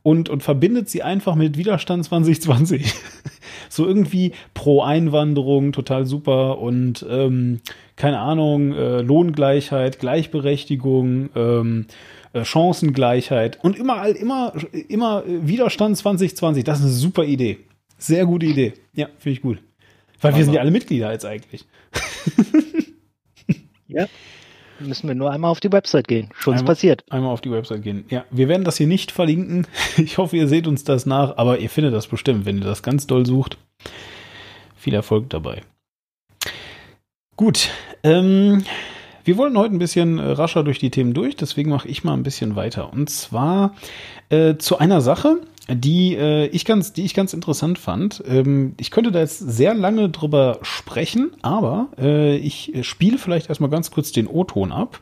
und, 0.03 0.29
und 0.29 0.43
verbindet 0.43 0.89
sie 0.89 1.03
einfach 1.03 1.37
mit 1.37 1.57
Widerstand 1.57 2.05
2020. 2.05 2.95
so 3.69 3.87
irgendwie 3.87 4.33
pro 4.55 4.83
Einwanderung, 4.83 5.73
total 5.73 6.07
super 6.07 6.59
und 6.59 7.07
ähm, 7.09 7.61
keine 7.95 8.19
Ahnung, 8.19 8.73
äh, 8.73 9.01
Lohngleichheit, 9.03 10.01
Gleichberechtigung, 10.01 11.31
ähm, 11.35 11.87
äh, 12.33 12.45
Chancengleichheit 12.45 13.59
und 13.63 13.79
immer, 13.79 14.07
immer, 14.09 14.53
immer 14.89 15.23
Widerstand 15.27 15.97
2020. 15.97 16.65
Das 16.65 16.79
ist 16.79 16.85
eine 16.85 16.93
super 16.93 17.25
Idee. 17.25 17.59
Sehr 17.99 18.27
gute 18.27 18.47
Idee. 18.47 18.75
Ja, 18.95 19.09
finde 19.19 19.33
ich 19.37 19.43
gut. 19.43 19.59
Weil 20.27 20.37
wir 20.37 20.45
sind 20.45 20.55
ja 20.55 20.61
alle 20.61 20.71
Mitglieder 20.71 21.13
jetzt 21.13 21.25
eigentlich. 21.25 21.65
Ja. 23.89 24.07
Müssen 24.81 25.09
wir 25.09 25.15
nur 25.15 25.31
einmal 25.31 25.51
auf 25.51 25.61
die 25.61 25.73
Website 25.73 26.07
gehen. 26.09 26.29
Schon 26.35 26.55
ist 26.55 26.61
Einmal- 26.61 26.75
passiert. 26.75 27.05
Einmal 27.09 27.31
auf 27.33 27.41
die 27.41 27.51
Website 27.51 27.83
gehen. 27.83 28.05
Ja, 28.11 28.25
wir 28.31 28.49
werden 28.49 28.65
das 28.65 28.77
hier 28.77 28.87
nicht 28.89 29.11
verlinken. 29.13 29.67
Ich 29.97 30.19
hoffe, 30.19 30.37
ihr 30.37 30.49
seht 30.49 30.67
uns 30.67 30.85
das 30.85 31.07
nach, 31.07 31.39
aber 31.39 31.59
ihr 31.61 31.71
findet 31.71 31.95
das 31.95 32.07
bestimmt, 32.09 32.45
wenn 32.45 32.59
ihr 32.59 32.65
das 32.65 32.83
ganz 32.83 33.07
doll 33.07 33.25
sucht. 33.25 33.57
Viel 34.77 34.93
Erfolg 34.93 35.31
dabei. 35.31 35.63
Gut, 37.37 37.71
ähm, 38.03 38.65
wir 39.25 39.37
wollen 39.39 39.57
heute 39.57 39.75
ein 39.75 39.79
bisschen 39.79 40.19
äh, 40.19 40.23
rascher 40.33 40.63
durch 40.65 40.79
die 40.79 40.91
Themen 40.91 41.15
durch, 41.15 41.37
deswegen 41.37 41.71
mache 41.71 41.89
ich 41.89 42.05
mal 42.05 42.13
ein 42.15 42.23
bisschen 42.23 42.57
weiter. 42.57 42.93
Und 42.93 43.09
zwar 43.09 43.75
äh, 44.31 44.57
zu 44.57 44.79
einer 44.79 45.01
Sache, 45.01 45.41
die, 45.69 46.15
äh, 46.15 46.47
ich 46.47 46.65
ganz, 46.65 46.93
die 46.93 47.05
ich 47.05 47.15
ganz 47.15 47.33
interessant 47.33 47.79
fand. 47.79 48.23
Ähm, 48.27 48.75
ich 48.79 48.91
könnte 48.91 49.11
da 49.11 49.21
jetzt 49.21 49.39
sehr 49.39 49.75
lange 49.75 50.09
drüber 50.09 50.59
sprechen, 50.63 51.33
aber 51.43 51.89
äh, 51.99 52.37
ich 52.37 52.73
spiele 52.83 53.19
vielleicht 53.19 53.49
erstmal 53.49 53.71
ganz 53.71 53.91
kurz 53.91 54.13
den 54.13 54.27
O-Ton 54.27 54.73
ab. 54.73 55.01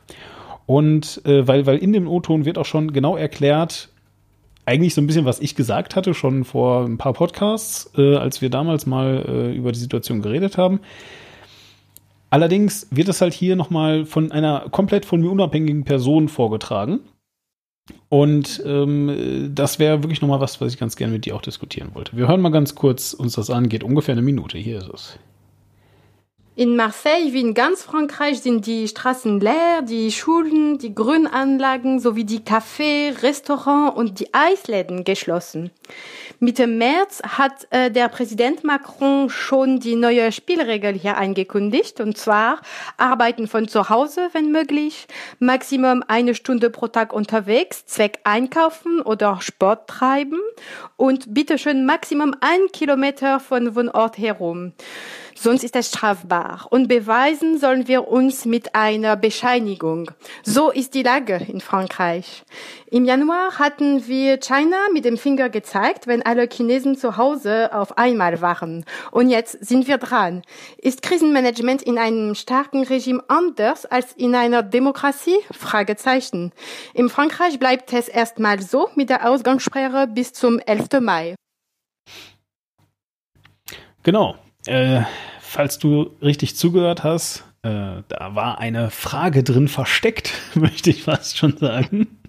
Und 0.65 1.21
äh, 1.25 1.47
weil, 1.47 1.65
weil 1.65 1.77
in 1.77 1.93
dem 1.93 2.07
O-Ton 2.07 2.45
wird 2.45 2.57
auch 2.57 2.65
schon 2.65 2.93
genau 2.93 3.15
erklärt, 3.15 3.89
eigentlich 4.65 4.95
so 4.95 5.01
ein 5.01 5.07
bisschen, 5.07 5.25
was 5.25 5.39
ich 5.39 5.55
gesagt 5.55 5.95
hatte, 5.95 6.13
schon 6.13 6.43
vor 6.43 6.85
ein 6.85 6.97
paar 6.97 7.13
Podcasts, 7.13 7.91
äh, 7.97 8.15
als 8.15 8.41
wir 8.41 8.49
damals 8.49 8.87
mal 8.87 9.23
äh, 9.27 9.55
über 9.55 9.71
die 9.71 9.79
Situation 9.79 10.21
geredet 10.21 10.57
haben. 10.57 10.79
Allerdings 12.31 12.87
wird 12.89 13.07
es 13.07 13.21
halt 13.21 13.33
hier 13.33 13.55
nochmal 13.55 14.05
von 14.05 14.31
einer 14.31 14.67
komplett 14.71 15.05
von 15.05 15.21
mir 15.21 15.29
unabhängigen 15.29 15.85
Person 15.85 16.27
vorgetragen. 16.27 17.01
Und 18.09 18.63
ähm, 18.65 19.09
äh, 19.09 19.49
das 19.53 19.79
wäre 19.79 20.01
wirklich 20.03 20.21
nochmal 20.21 20.39
was, 20.39 20.59
was 20.59 20.73
ich 20.73 20.79
ganz 20.79 20.95
gerne 20.95 21.13
mit 21.13 21.25
dir 21.25 21.35
auch 21.35 21.41
diskutieren 21.41 21.91
wollte. 21.93 22.17
Wir 22.17 22.27
hören 22.27 22.41
mal 22.41 22.49
ganz 22.49 22.75
kurz 22.75 23.13
uns 23.13 23.33
das 23.33 23.49
an, 23.49 23.69
geht 23.69 23.83
ungefähr 23.83 24.13
eine 24.13 24.21
Minute. 24.21 24.57
Hier 24.57 24.79
ist 24.79 24.89
es. 24.93 25.19
In 26.57 26.77
Marseille 26.77 27.33
wie 27.33 27.41
in 27.41 27.53
ganz 27.53 27.83
Frankreich 27.83 28.39
sind 28.39 28.65
die 28.65 28.87
Straßen 28.87 29.41
leer, 29.41 29.81
die 29.81 30.09
Schulen, 30.09 30.77
die 30.77 30.95
Grünanlagen 30.95 31.99
sowie 31.99 32.23
die 32.23 32.39
Cafés, 32.39 33.21
Restaurants 33.23 33.97
und 33.97 34.21
die 34.21 34.33
Eisläden 34.33 35.03
geschlossen. 35.03 35.69
Mitte 36.39 36.67
März 36.67 37.21
hat 37.23 37.67
äh, 37.71 37.91
der 37.91 38.07
Präsident 38.07 38.63
Macron 38.63 39.29
schon 39.29 39.81
die 39.81 39.97
neue 39.97 40.31
Spielregel 40.31 40.93
hier 40.93 41.17
angekündigt, 41.17 41.99
und 41.99 42.17
zwar 42.17 42.61
Arbeiten 42.95 43.49
von 43.49 43.67
zu 43.67 43.89
Hause, 43.89 44.29
wenn 44.31 44.53
möglich, 44.53 45.07
Maximum 45.39 46.05
eine 46.07 46.35
Stunde 46.35 46.69
pro 46.69 46.87
Tag 46.87 47.11
unterwegs, 47.11 47.85
Zweck 47.85 48.19
Einkaufen 48.23 49.01
oder 49.01 49.41
Sport 49.41 49.89
treiben 49.89 50.39
und 50.95 51.33
bitteschön 51.33 51.85
Maximum 51.85 52.33
ein 52.39 52.67
Kilometer 52.71 53.41
von 53.41 53.75
Wohnort 53.75 54.17
herum. 54.17 54.71
Sonst 55.37 55.63
ist 55.65 55.75
es 55.75 55.89
strafbar. 55.89 56.65
Und 56.69 56.87
beweisen 56.87 57.59
sollen 57.59 57.87
wir 57.89 58.07
uns 58.07 58.45
mit 58.45 58.73
einer 58.73 59.17
Bescheinigung. 59.17 60.09
So 60.43 60.71
ist 60.71 60.93
die 60.93 61.03
Lage 61.03 61.45
in 61.47 61.59
Frankreich. 61.59 62.43
Im 62.89 63.03
Januar 63.03 63.59
hatten 63.59 64.07
wir 64.07 64.37
China 64.39 64.77
mit 64.93 65.03
dem 65.03 65.17
Finger 65.17 65.49
gezeigt, 65.49 66.07
wenn 66.07 66.25
alle 66.25 66.47
Chinesen 66.47 66.97
zu 66.97 67.17
Hause 67.17 67.73
auf 67.73 67.97
einmal 67.97 68.39
waren. 68.41 68.85
Und 69.11 69.29
jetzt 69.29 69.63
sind 69.63 69.87
wir 69.89 69.97
dran. 69.97 70.41
Ist 70.77 71.01
Krisenmanagement 71.01 71.81
in 71.81 71.97
einem 71.97 72.33
starken 72.33 72.83
Regime 72.83 73.21
anders 73.27 73.85
als 73.85 74.13
in 74.13 74.35
einer 74.35 74.63
Demokratie? 74.63 75.37
Fragezeichen. 75.51 76.53
In 76.93 77.09
Frankreich 77.09 77.59
bleibt 77.59 77.91
es 77.91 78.07
erstmal 78.07 78.61
so 78.61 78.89
mit 78.95 79.09
der 79.09 79.29
Ausgangssperre 79.29 80.07
bis 80.07 80.31
zum 80.31 80.59
11. 80.59 81.01
Mai. 81.01 81.35
Genau. 84.03 84.35
Äh, 84.67 85.03
falls 85.39 85.79
du 85.79 86.11
richtig 86.21 86.55
zugehört 86.55 87.03
hast, 87.03 87.43
äh, 87.61 88.03
da 88.07 88.35
war 88.35 88.59
eine 88.59 88.91
Frage 88.91 89.43
drin 89.43 89.67
versteckt, 89.67 90.33
möchte 90.55 90.89
ich 90.89 91.03
fast 91.03 91.37
schon 91.37 91.57
sagen. 91.57 92.19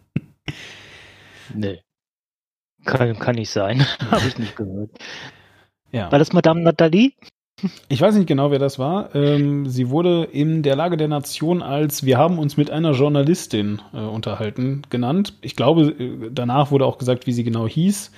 Nee. 1.55 1.81
Kann, 2.85 3.19
kann 3.19 3.35
nicht 3.35 3.51
sein. 3.51 3.85
Habe 4.11 4.29
ich 4.29 4.39
nicht 4.39 4.57
gehört. 4.57 4.91
Ja. 5.93 6.11
War 6.11 6.19
das 6.19 6.33
Madame 6.33 6.61
Nathalie? 6.61 7.13
Ich 7.89 8.01
weiß 8.03 8.15
nicht 8.17 8.27
genau, 8.27 8.51
wer 8.51 8.59
das 8.59 8.79
war. 8.79 9.15
Ähm, 9.15 9.67
sie 9.67 9.89
wurde 9.89 10.25
in 10.25 10.63
der 10.63 10.77
Lage 10.77 10.99
der 10.99 11.09
Nation 11.09 11.63
als 11.63 12.05
Wir 12.05 12.19
haben 12.19 12.39
uns 12.39 12.59
mit 12.59 12.71
einer 12.71 12.93
Journalistin 12.93 13.81
äh, 13.95 13.99
unterhalten 13.99 14.83
genannt. 14.91 15.35
Ich 15.41 15.57
glaube, 15.57 15.87
äh, 15.99 16.31
danach 16.31 16.71
wurde 16.71 16.85
auch 16.85 16.99
gesagt, 16.99 17.27
wie 17.27 17.33
sie 17.33 17.45
genau 17.45 17.67
hieß. 17.67 18.13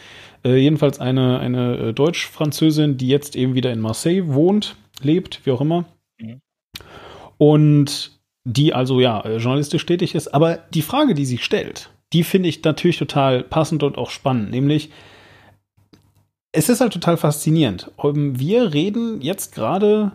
Äh, 0.45 0.57
jedenfalls 0.57 1.01
eine, 1.01 1.39
eine 1.41 1.77
äh, 1.77 1.93
Deutsch-Französin, 1.93 2.97
die 2.97 3.09
jetzt 3.09 3.37
eben 3.37 3.55
wieder 3.55 3.73
in 3.73 3.81
Marseille 3.81 4.27
wohnt, 4.27 4.77
lebt, 5.03 5.41
wie 5.45 5.51
auch 5.51 5.61
immer. 5.61 5.85
Mhm. 6.21 6.41
Und 7.39 8.19
die 8.45 8.73
also 8.73 9.01
ja 9.01 9.21
äh, 9.21 9.37
journalistisch 9.37 9.85
tätig 9.85 10.15
ist. 10.15 10.29
Aber 10.29 10.57
die 10.73 10.83
Frage, 10.83 11.15
die 11.15 11.27
sie 11.27 11.39
stellt, 11.39 11.91
die 12.13 12.25
finde 12.25 12.49
ich 12.49 12.63
natürlich 12.65 12.99
total 12.99 13.43
passend 13.43 13.83
und 13.83 13.99
auch 13.99 14.11
spannend. 14.11 14.51
Nämlich, 14.51 14.91
es 16.53 16.69
ist 16.69 16.81
halt 16.81 16.93
total 16.93 17.17
faszinierend. 17.17 17.91
Ähm, 18.03 18.39
Wir 18.39 18.73
reden 18.73 19.21
jetzt 19.21 19.55
gerade, 19.55 20.13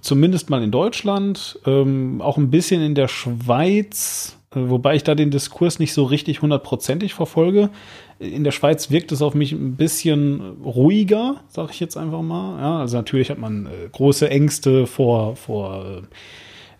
zumindest 0.00 0.48
mal 0.48 0.62
in 0.62 0.70
Deutschland, 0.70 1.58
ähm, 1.66 2.22
auch 2.22 2.38
ein 2.38 2.50
bisschen 2.50 2.80
in 2.80 2.94
der 2.94 3.08
Schweiz, 3.08 4.38
wobei 4.52 4.94
ich 4.94 5.02
da 5.02 5.14
den 5.14 5.30
Diskurs 5.30 5.78
nicht 5.78 5.92
so 5.92 6.04
richtig 6.04 6.40
hundertprozentig 6.40 7.14
verfolge. 7.14 7.70
In 8.18 8.44
der 8.44 8.50
Schweiz 8.50 8.90
wirkt 8.90 9.12
es 9.12 9.20
auf 9.20 9.34
mich 9.34 9.52
ein 9.52 9.76
bisschen 9.76 10.40
ruhiger, 10.64 11.42
sage 11.48 11.70
ich 11.72 11.80
jetzt 11.80 11.96
einfach 11.96 12.22
mal. 12.22 12.60
Ja, 12.60 12.80
also 12.80 12.96
natürlich 12.96 13.30
hat 13.30 13.38
man 13.38 13.66
äh, 13.66 13.88
große 13.92 14.30
Ängste 14.30 14.86
vor, 14.86 15.36
vor 15.36 15.84
äh, 15.84 16.02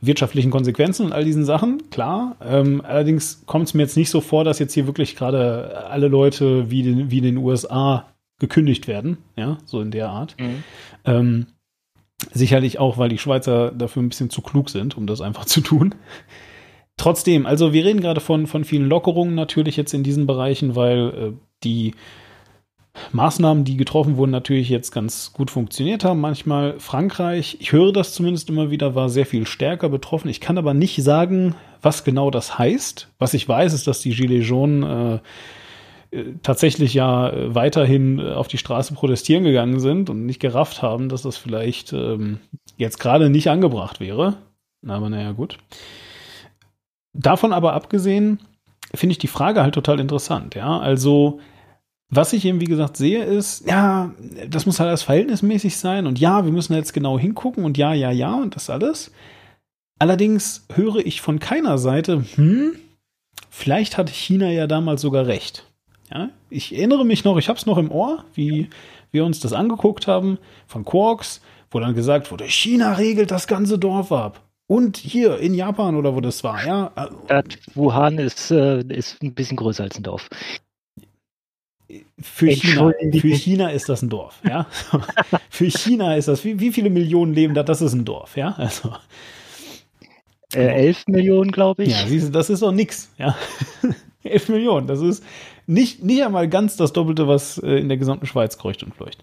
wirtschaftlichen 0.00 0.50
Konsequenzen 0.50 1.06
und 1.06 1.12
all 1.12 1.24
diesen 1.24 1.44
Sachen, 1.44 1.90
klar. 1.90 2.36
Ähm, 2.42 2.82
allerdings 2.84 3.44
kommt 3.46 3.68
es 3.68 3.74
mir 3.74 3.82
jetzt 3.82 3.96
nicht 3.96 4.10
so 4.10 4.20
vor, 4.20 4.44
dass 4.44 4.58
jetzt 4.58 4.74
hier 4.74 4.86
wirklich 4.86 5.16
gerade 5.16 5.86
alle 5.88 6.08
Leute 6.08 6.70
wie, 6.70 6.82
den, 6.82 7.10
wie 7.10 7.18
in 7.18 7.24
den 7.24 7.36
USA 7.38 8.06
gekündigt 8.38 8.86
werden, 8.86 9.18
ja, 9.36 9.58
so 9.64 9.80
in 9.80 9.90
der 9.90 10.08
Art. 10.10 10.36
Ähm, 11.04 11.46
sicherlich 12.32 12.78
auch, 12.78 12.98
weil 12.98 13.08
die 13.08 13.18
Schweizer 13.18 13.70
dafür 13.72 14.02
ein 14.02 14.08
bisschen 14.08 14.30
zu 14.30 14.42
klug 14.42 14.70
sind, 14.70 14.96
um 14.96 15.06
das 15.06 15.20
einfach 15.20 15.44
zu 15.44 15.60
tun. 15.60 15.94
Trotzdem, 16.96 17.46
also 17.46 17.72
wir 17.72 17.84
reden 17.84 18.00
gerade 18.00 18.20
von, 18.20 18.46
von 18.46 18.64
vielen 18.64 18.88
Lockerungen 18.88 19.34
natürlich 19.34 19.76
jetzt 19.76 19.92
in 19.92 20.02
diesen 20.02 20.26
Bereichen, 20.26 20.76
weil 20.76 20.98
äh, 21.08 21.32
die 21.62 21.94
Maßnahmen, 23.12 23.64
die 23.64 23.76
getroffen 23.76 24.16
wurden, 24.16 24.30
natürlich 24.30 24.68
jetzt 24.68 24.90
ganz 24.90 25.32
gut 25.32 25.50
funktioniert 25.50 26.04
haben. 26.04 26.20
Manchmal 26.20 26.78
Frankreich, 26.78 27.58
ich 27.60 27.72
höre 27.72 27.92
das 27.92 28.14
zumindest 28.14 28.48
immer 28.48 28.70
wieder, 28.70 28.94
war 28.94 29.10
sehr 29.10 29.26
viel 29.26 29.46
stärker 29.46 29.88
betroffen. 29.88 30.28
Ich 30.28 30.40
kann 30.40 30.58
aber 30.58 30.74
nicht 30.74 31.02
sagen, 31.02 31.54
was 31.82 32.04
genau 32.04 32.30
das 32.30 32.58
heißt. 32.58 33.08
Was 33.18 33.34
ich 33.34 33.46
weiß, 33.46 33.74
ist, 33.74 33.86
dass 33.86 34.00
die 34.00 34.14
Gilets 34.14 34.48
jaunes 34.48 35.20
äh, 35.20 36.16
äh, 36.16 36.34
tatsächlich 36.42 36.94
ja 36.94 37.28
äh, 37.30 37.54
weiterhin 37.54 38.18
äh, 38.18 38.32
auf 38.32 38.48
die 38.48 38.58
Straße 38.58 38.94
protestieren 38.94 39.44
gegangen 39.44 39.80
sind 39.80 40.10
und 40.10 40.26
nicht 40.26 40.40
gerafft 40.40 40.82
haben, 40.82 41.08
dass 41.08 41.22
das 41.22 41.36
vielleicht 41.36 41.92
ähm, 41.92 42.38
jetzt 42.76 42.98
gerade 42.98 43.30
nicht 43.30 43.50
angebracht 43.50 44.00
wäre. 44.00 44.36
Aber 44.86 45.10
naja, 45.10 45.32
gut. 45.32 45.58
Davon 47.18 47.52
aber 47.52 47.72
abgesehen, 47.72 48.40
finde 48.94 49.12
ich 49.12 49.18
die 49.18 49.26
Frage 49.26 49.62
halt 49.62 49.74
total 49.74 50.00
interessant, 50.00 50.54
ja. 50.54 50.78
Also, 50.78 51.40
was 52.08 52.32
ich 52.32 52.44
eben, 52.44 52.60
wie 52.60 52.66
gesagt, 52.66 52.96
sehe, 52.96 53.24
ist, 53.24 53.66
ja, 53.66 54.12
das 54.48 54.66
muss 54.66 54.78
halt 54.78 54.88
alles 54.88 55.02
verhältnismäßig 55.02 55.76
sein 55.76 56.06
und 56.06 56.20
ja, 56.20 56.44
wir 56.44 56.52
müssen 56.52 56.74
jetzt 56.74 56.92
genau 56.92 57.18
hingucken 57.18 57.64
und 57.64 57.78
ja, 57.78 57.92
ja, 57.94 58.10
ja 58.10 58.34
und 58.34 58.54
das 58.54 58.70
alles. 58.70 59.12
Allerdings 59.98 60.66
höre 60.72 60.96
ich 60.96 61.20
von 61.20 61.38
keiner 61.38 61.78
Seite, 61.78 62.24
hm, 62.34 62.72
vielleicht 63.50 63.96
hat 63.96 64.10
China 64.10 64.50
ja 64.50 64.66
damals 64.66 65.00
sogar 65.00 65.26
recht. 65.26 65.64
Ja, 66.12 66.28
ich 66.50 66.76
erinnere 66.76 67.04
mich 67.04 67.24
noch, 67.24 67.36
ich 67.38 67.48
habe 67.48 67.58
es 67.58 67.66
noch 67.66 67.78
im 67.78 67.90
Ohr, 67.90 68.24
wie 68.34 68.68
wir 69.10 69.24
uns 69.24 69.40
das 69.40 69.52
angeguckt 69.52 70.06
haben 70.06 70.38
von 70.66 70.84
Quarks, 70.84 71.40
wo 71.70 71.80
dann 71.80 71.94
gesagt 71.94 72.30
wurde, 72.30 72.44
China 72.44 72.92
regelt 72.92 73.30
das 73.30 73.48
ganze 73.48 73.78
Dorf 73.78 74.12
ab. 74.12 74.45
Und 74.68 74.96
hier 74.96 75.38
in 75.38 75.54
Japan 75.54 75.94
oder 75.94 76.14
wo 76.16 76.20
das 76.20 76.42
war, 76.42 76.64
ja. 76.66 76.92
Stadt 77.26 77.58
Wuhan 77.74 78.18
ist, 78.18 78.50
äh, 78.50 78.80
ist 78.88 79.22
ein 79.22 79.34
bisschen 79.34 79.56
größer 79.56 79.84
als 79.84 79.96
ein 79.96 80.02
Dorf. 80.02 80.28
Für 82.20 82.50
China, 82.50 82.92
für 83.20 83.28
China 83.34 83.68
ist 83.70 83.88
das 83.88 84.02
ein 84.02 84.08
Dorf, 84.08 84.40
ja. 84.44 84.66
für 85.50 85.70
China 85.70 86.16
ist 86.16 86.26
das, 86.26 86.44
wie, 86.44 86.58
wie 86.58 86.72
viele 86.72 86.90
Millionen 86.90 87.32
leben 87.32 87.54
da? 87.54 87.62
Das 87.62 87.80
ist 87.80 87.92
ein 87.92 88.04
Dorf, 88.04 88.36
ja. 88.36 88.54
Also, 88.58 88.92
Äh, 90.54 90.66
11 90.86 91.08
Millionen, 91.08 91.50
glaube 91.50 91.84
ich. 91.84 91.90
ja, 91.90 92.06
siehst 92.06 92.28
du, 92.28 92.32
das 92.32 92.50
ist 92.50 92.62
doch 92.62 92.72
nix, 92.72 93.12
ja. 93.18 93.36
11 94.24 94.48
Millionen, 94.48 94.86
das 94.86 95.00
ist 95.00 95.24
nicht, 95.66 96.02
nicht 96.02 96.22
einmal 96.24 96.48
ganz 96.48 96.76
das 96.76 96.92
Doppelte, 96.92 97.28
was 97.28 97.58
äh, 97.58 97.72
in 97.78 97.88
der 97.88 97.98
gesamten 97.98 98.26
Schweiz 98.26 98.56
kreucht 98.58 98.82
und 98.82 98.94
fleucht. 98.94 99.18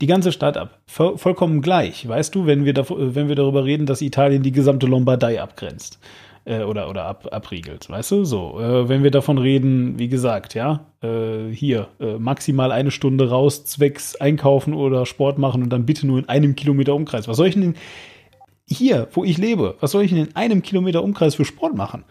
Die 0.00 0.06
ganze 0.06 0.32
Stadt 0.32 0.56
ab. 0.56 0.80
Voll, 0.86 1.18
vollkommen 1.18 1.60
gleich. 1.60 2.08
Weißt 2.08 2.34
du, 2.34 2.46
wenn 2.46 2.64
wir, 2.64 2.72
da, 2.72 2.84
wenn 2.88 3.28
wir 3.28 3.36
darüber 3.36 3.64
reden, 3.64 3.86
dass 3.86 4.00
Italien 4.00 4.42
die 4.42 4.52
gesamte 4.52 4.86
Lombardei 4.86 5.40
abgrenzt. 5.42 5.98
Äh, 6.46 6.62
oder 6.62 6.88
oder 6.88 7.04
ab, 7.04 7.28
abriegelt. 7.32 7.88
Weißt 7.90 8.10
du, 8.12 8.24
so. 8.24 8.58
Äh, 8.58 8.88
wenn 8.88 9.02
wir 9.02 9.10
davon 9.10 9.36
reden, 9.36 9.98
wie 9.98 10.08
gesagt, 10.08 10.54
ja, 10.54 10.86
äh, 11.02 11.52
hier, 11.52 11.88
äh, 12.00 12.14
maximal 12.18 12.72
eine 12.72 12.90
Stunde 12.90 13.28
raus, 13.28 13.66
zwecks 13.66 14.16
einkaufen 14.16 14.72
oder 14.72 15.04
Sport 15.04 15.38
machen 15.38 15.62
und 15.62 15.70
dann 15.70 15.84
bitte 15.84 16.06
nur 16.06 16.18
in 16.18 16.28
einem 16.30 16.56
Kilometer 16.56 16.94
Umkreis. 16.94 17.28
Was 17.28 17.36
soll 17.36 17.48
ich 17.48 17.54
denn? 17.54 17.74
hier, 18.66 19.08
wo 19.12 19.24
ich 19.24 19.38
lebe, 19.38 19.76
was 19.80 19.90
soll 19.90 20.04
ich 20.04 20.10
denn 20.10 20.26
in 20.26 20.36
einem 20.36 20.62
Kilometer 20.62 21.02
Umkreis 21.02 21.34
für 21.34 21.44
Sport 21.44 21.74
machen? 21.74 22.04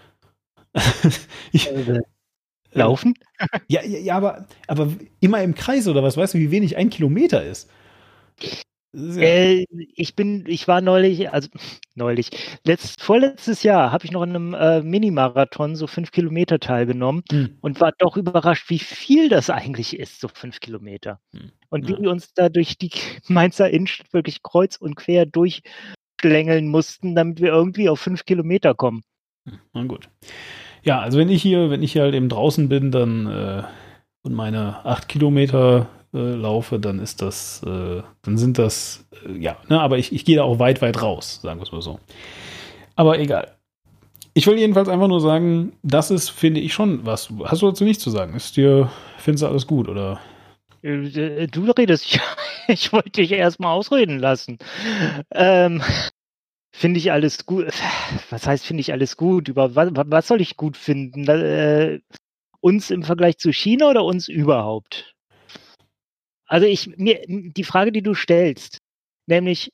ich, 1.52 1.70
Äh, 1.72 2.02
Laufen? 2.74 3.16
ja, 3.68 3.84
ja, 3.84 4.00
ja, 4.00 4.16
aber, 4.18 4.46
aber 4.68 4.90
immer 5.22 5.42
im 5.42 5.56
Kreis 5.56 5.88
oder 5.88 6.04
was? 6.04 6.18
Weißt 6.18 6.36
du, 6.36 6.38
wie 6.38 6.52
wenig 6.52 6.78
ein 6.78 6.90
Kilometer 6.90 7.44
ist? 7.44 7.70
Ja- 8.94 9.22
Äh, 9.22 9.66
ich 9.96 10.16
bin, 10.16 10.46
ich 10.48 10.68
war 10.68 10.82
neulich, 10.82 11.32
also 11.32 11.48
neulich, 11.96 12.30
letzt, 12.66 13.02
vorletztes 13.02 13.62
Jahr 13.62 13.92
habe 13.92 14.06
ich 14.06 14.12
noch 14.12 14.24
in 14.24 14.30
einem 14.32 14.54
äh, 14.56 14.82
Minimarathon 14.82 15.76
so 15.76 15.86
fünf 15.86 16.12
Kilometer 16.12 16.60
teilgenommen 16.60 17.24
Hm. 17.32 17.58
und 17.62 17.80
war 17.82 17.92
doch 18.00 18.18
überrascht, 18.18 18.70
wie 18.72 18.80
viel 18.80 19.30
das 19.30 19.52
eigentlich 19.52 20.00
ist, 20.00 20.20
so 20.22 20.28
fünf 20.28 20.60
Kilometer. 20.60 21.20
Hm. 21.34 21.52
Und 21.70 21.88
wie 21.88 21.94
Ja. 21.94 22.00
wir 22.02 22.10
uns 22.12 22.34
da 22.34 22.50
durch 22.50 22.78
die 22.80 22.90
Mainzer 23.28 23.70
Innenstadt 23.70 24.12
wirklich 24.12 24.42
kreuz 24.42 24.76
und 24.78 24.96
quer 24.96 25.28
durchschlängeln 25.28 26.68
mussten, 26.68 27.14
damit 27.16 27.42
wir 27.42 27.50
irgendwie 27.50 27.90
auf 27.90 28.00
fünf 28.00 28.26
Kilometer 28.26 28.74
kommen. 28.74 29.04
Na 29.74 29.84
gut. 29.84 30.10
Ja, 30.84 31.00
also 31.00 31.20
wenn 31.20 31.30
ich 31.30 31.42
hier, 31.44 31.70
wenn 31.70 31.84
ich 31.84 31.92
hier 31.94 32.04
halt 32.04 32.16
eben 32.16 32.30
draußen 32.30 32.70
bin, 32.70 32.92
dann 32.92 33.28
äh, 33.28 33.64
und 34.24 34.34
meine 34.34 34.84
acht 34.86 35.08
Kilometer 35.10 35.88
äh, 36.14 36.18
laufe, 36.18 36.80
dann 36.80 37.00
ist 37.00 37.22
das, 37.22 37.62
äh, 37.64 38.02
dann 38.22 38.38
sind 38.38 38.58
das, 38.58 39.06
äh, 39.26 39.38
ja, 39.38 39.58
ne, 39.68 39.80
aber 39.80 39.98
ich, 39.98 40.12
ich 40.12 40.26
gehe 40.26 40.38
da 40.38 40.44
auch 40.44 40.60
weit, 40.60 40.82
weit 40.82 41.02
raus, 41.02 41.40
sagen 41.42 41.60
wir 41.60 41.64
es 41.64 41.72
mal 41.72 41.82
so. 41.82 42.00
Aber 42.96 43.20
egal. 43.20 43.56
Ich 44.34 44.48
will 44.48 44.58
jedenfalls 44.58 44.90
einfach 44.90 45.08
nur 45.08 45.22
sagen, 45.22 45.74
das 45.84 46.12
ist, 46.12 46.30
finde 46.30 46.62
ich 46.62 46.74
schon 46.74 47.06
was. 47.06 47.30
Hast 47.46 47.62
du 47.62 47.68
dazu 47.68 47.84
nichts 47.84 48.04
zu 48.04 48.10
sagen? 48.10 48.36
Ist 48.36 48.58
dir, 48.58 48.90
findest 49.18 49.44
du 49.44 49.48
alles 49.48 49.68
gut 49.68 49.88
oder? 49.88 50.20
Äh, 50.82 51.48
Du 51.48 51.70
redest, 51.72 52.06
ich, 52.06 52.20
ich 52.68 52.94
wollte 52.94 53.22
dich 53.22 53.32
erstmal 53.32 53.74
ausreden 53.74 54.20
lassen. 54.20 54.58
Ähm, 55.32 55.82
finde 56.72 57.00
ich 57.00 57.12
alles 57.12 57.46
gut. 57.46 57.68
Was 58.30 58.48
heißt, 58.48 58.66
finde 58.66 58.82
ich 58.82 58.92
alles 58.92 59.18
gut? 59.18 59.48
Über 59.48 59.76
was, 59.76 59.90
was 59.94 60.28
soll 60.28 60.42
ich 60.42 60.58
gut 60.58 60.78
finden? 60.78 61.28
Äh, 61.28 62.00
uns 62.62 62.92
im 62.92 63.04
Vergleich 63.04 63.38
zu 63.38 63.52
China 63.52 63.90
oder 63.90 64.04
uns 64.04 64.28
überhaupt? 64.28 65.16
Also 66.50 66.66
ich, 66.66 66.98
mir, 66.98 67.22
die 67.28 67.64
Frage, 67.64 67.92
die 67.92 68.02
du 68.02 68.16
stellst, 68.16 68.80
nämlich, 69.28 69.72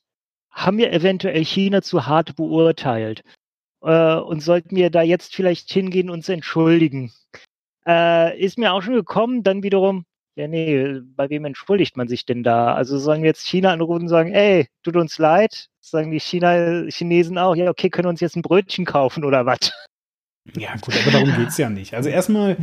haben 0.50 0.78
wir 0.78 0.92
eventuell 0.92 1.44
China 1.44 1.82
zu 1.82 2.06
hart 2.06 2.36
beurteilt? 2.36 3.22
Äh, 3.82 4.16
und 4.16 4.40
sollten 4.40 4.76
wir 4.76 4.90
da 4.90 5.02
jetzt 5.02 5.34
vielleicht 5.34 5.72
hingehen 5.72 6.10
und 6.10 6.18
uns 6.18 6.28
entschuldigen? 6.28 7.12
Äh, 7.86 8.38
ist 8.38 8.58
mir 8.58 8.72
auch 8.72 8.82
schon 8.82 8.94
gekommen, 8.94 9.42
dann 9.42 9.62
wiederum, 9.62 10.04
ja, 10.36 10.48
nee, 10.48 11.00
bei 11.16 11.30
wem 11.30 11.46
entschuldigt 11.46 11.96
man 11.96 12.08
sich 12.08 12.26
denn 12.26 12.42
da? 12.42 12.74
Also 12.74 12.98
sollen 12.98 13.22
wir 13.22 13.28
jetzt 13.28 13.46
China 13.46 13.72
anrufen 13.72 14.02
und 14.02 14.08
sagen, 14.08 14.32
ey, 14.32 14.68
tut 14.82 14.96
uns 14.96 15.18
leid? 15.18 15.68
Sagen 15.80 16.10
die 16.10 16.20
China, 16.20 16.84
Chinesen 16.88 17.38
auch, 17.38 17.54
ja, 17.54 17.70
okay, 17.70 17.88
können 17.88 18.06
wir 18.06 18.10
uns 18.10 18.20
jetzt 18.20 18.36
ein 18.36 18.42
Brötchen 18.42 18.84
kaufen 18.84 19.24
oder 19.24 19.46
was? 19.46 19.72
Ja, 20.56 20.74
gut, 20.80 20.94
aber 21.02 21.10
darum 21.10 21.34
geht's 21.36 21.58
ja 21.58 21.68
nicht. 21.68 21.94
Also 21.94 22.08
erstmal, 22.08 22.56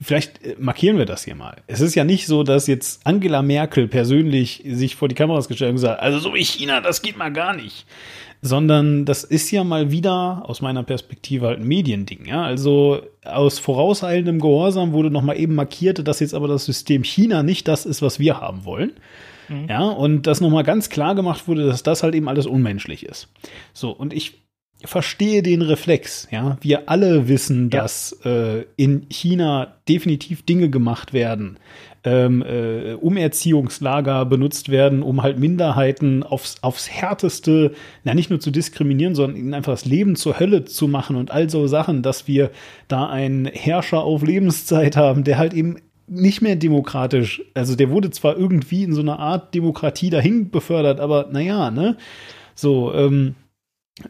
vielleicht 0.00 0.44
äh, 0.44 0.56
markieren 0.58 0.98
wir 0.98 1.06
das 1.06 1.24
hier 1.24 1.34
mal. 1.34 1.56
Es 1.66 1.80
ist 1.80 1.94
ja 1.94 2.04
nicht 2.04 2.26
so, 2.26 2.42
dass 2.42 2.66
jetzt 2.66 3.06
Angela 3.06 3.42
Merkel 3.42 3.88
persönlich 3.88 4.62
sich 4.66 4.96
vor 4.96 5.08
die 5.08 5.14
Kameras 5.14 5.48
gestellt 5.48 5.70
und 5.70 5.76
gesagt, 5.76 6.00
also 6.00 6.18
so 6.18 6.34
wie 6.34 6.44
China, 6.44 6.80
das 6.80 7.02
geht 7.02 7.16
mal 7.16 7.32
gar 7.32 7.54
nicht. 7.54 7.86
Sondern 8.42 9.04
das 9.04 9.24
ist 9.24 9.50
ja 9.50 9.64
mal 9.64 9.90
wieder 9.90 10.42
aus 10.46 10.62
meiner 10.62 10.82
Perspektive 10.82 11.46
halt 11.46 11.60
ein 11.60 11.66
Mediending. 11.66 12.26
Ja? 12.26 12.42
Also 12.42 13.02
aus 13.24 13.58
vorauseilendem 13.58 14.40
Gehorsam 14.40 14.92
wurde 14.92 15.10
noch 15.10 15.22
mal 15.22 15.38
eben 15.38 15.54
markiert, 15.54 16.06
dass 16.06 16.20
jetzt 16.20 16.34
aber 16.34 16.48
das 16.48 16.64
System 16.64 17.04
China 17.04 17.42
nicht 17.42 17.68
das 17.68 17.84
ist, 17.84 18.00
was 18.00 18.18
wir 18.18 18.40
haben 18.40 18.64
wollen. 18.64 18.92
Ja, 19.68 19.82
und 19.82 20.28
dass 20.28 20.40
noch 20.40 20.50
mal 20.50 20.62
ganz 20.62 20.90
klar 20.90 21.16
gemacht 21.16 21.48
wurde, 21.48 21.66
dass 21.66 21.82
das 21.82 22.04
halt 22.04 22.14
eben 22.14 22.28
alles 22.28 22.46
unmenschlich 22.46 23.04
ist. 23.04 23.28
So, 23.72 23.90
und 23.90 24.12
ich 24.12 24.40
verstehe 24.84 25.42
den 25.42 25.62
Reflex. 25.62 26.28
Ja, 26.30 26.56
wir 26.60 26.88
alle 26.88 27.28
wissen, 27.28 27.70
Ja. 27.72 27.82
dass 27.82 28.12
äh, 28.24 28.64
in 28.76 29.06
China 29.10 29.76
definitiv 29.88 30.44
Dinge 30.44 30.70
gemacht 30.70 31.12
werden, 31.12 31.58
ähm, 32.02 32.42
äh, 32.42 32.94
Umerziehungslager 32.94 34.24
benutzt 34.24 34.70
werden, 34.70 35.02
um 35.02 35.22
halt 35.22 35.38
Minderheiten 35.38 36.22
aufs, 36.22 36.62
aufs 36.62 36.88
härteste, 36.90 37.72
na 38.04 38.14
nicht 38.14 38.30
nur 38.30 38.40
zu 38.40 38.50
diskriminieren, 38.50 39.14
sondern 39.14 39.36
ihnen 39.36 39.54
einfach 39.54 39.72
das 39.72 39.84
Leben 39.84 40.16
zur 40.16 40.40
Hölle 40.40 40.64
zu 40.64 40.88
machen 40.88 41.16
und 41.16 41.30
all 41.30 41.50
so 41.50 41.66
Sachen, 41.66 42.02
dass 42.02 42.26
wir 42.26 42.50
da 42.88 43.08
einen 43.08 43.46
Herrscher 43.46 44.02
auf 44.02 44.22
Lebenszeit 44.22 44.96
haben, 44.96 45.24
der 45.24 45.36
halt 45.38 45.52
eben 45.52 45.76
nicht 46.06 46.42
mehr 46.42 46.56
demokratisch, 46.56 47.42
also 47.54 47.76
der 47.76 47.90
wurde 47.90 48.10
zwar 48.10 48.36
irgendwie 48.36 48.82
in 48.82 48.94
so 48.94 49.00
einer 49.00 49.18
Art 49.20 49.54
Demokratie 49.54 50.10
dahin 50.10 50.50
befördert, 50.50 50.98
aber 51.00 51.28
naja, 51.30 51.70
ne? 51.70 51.96
So, 52.56 52.92
ähm, 52.94 53.34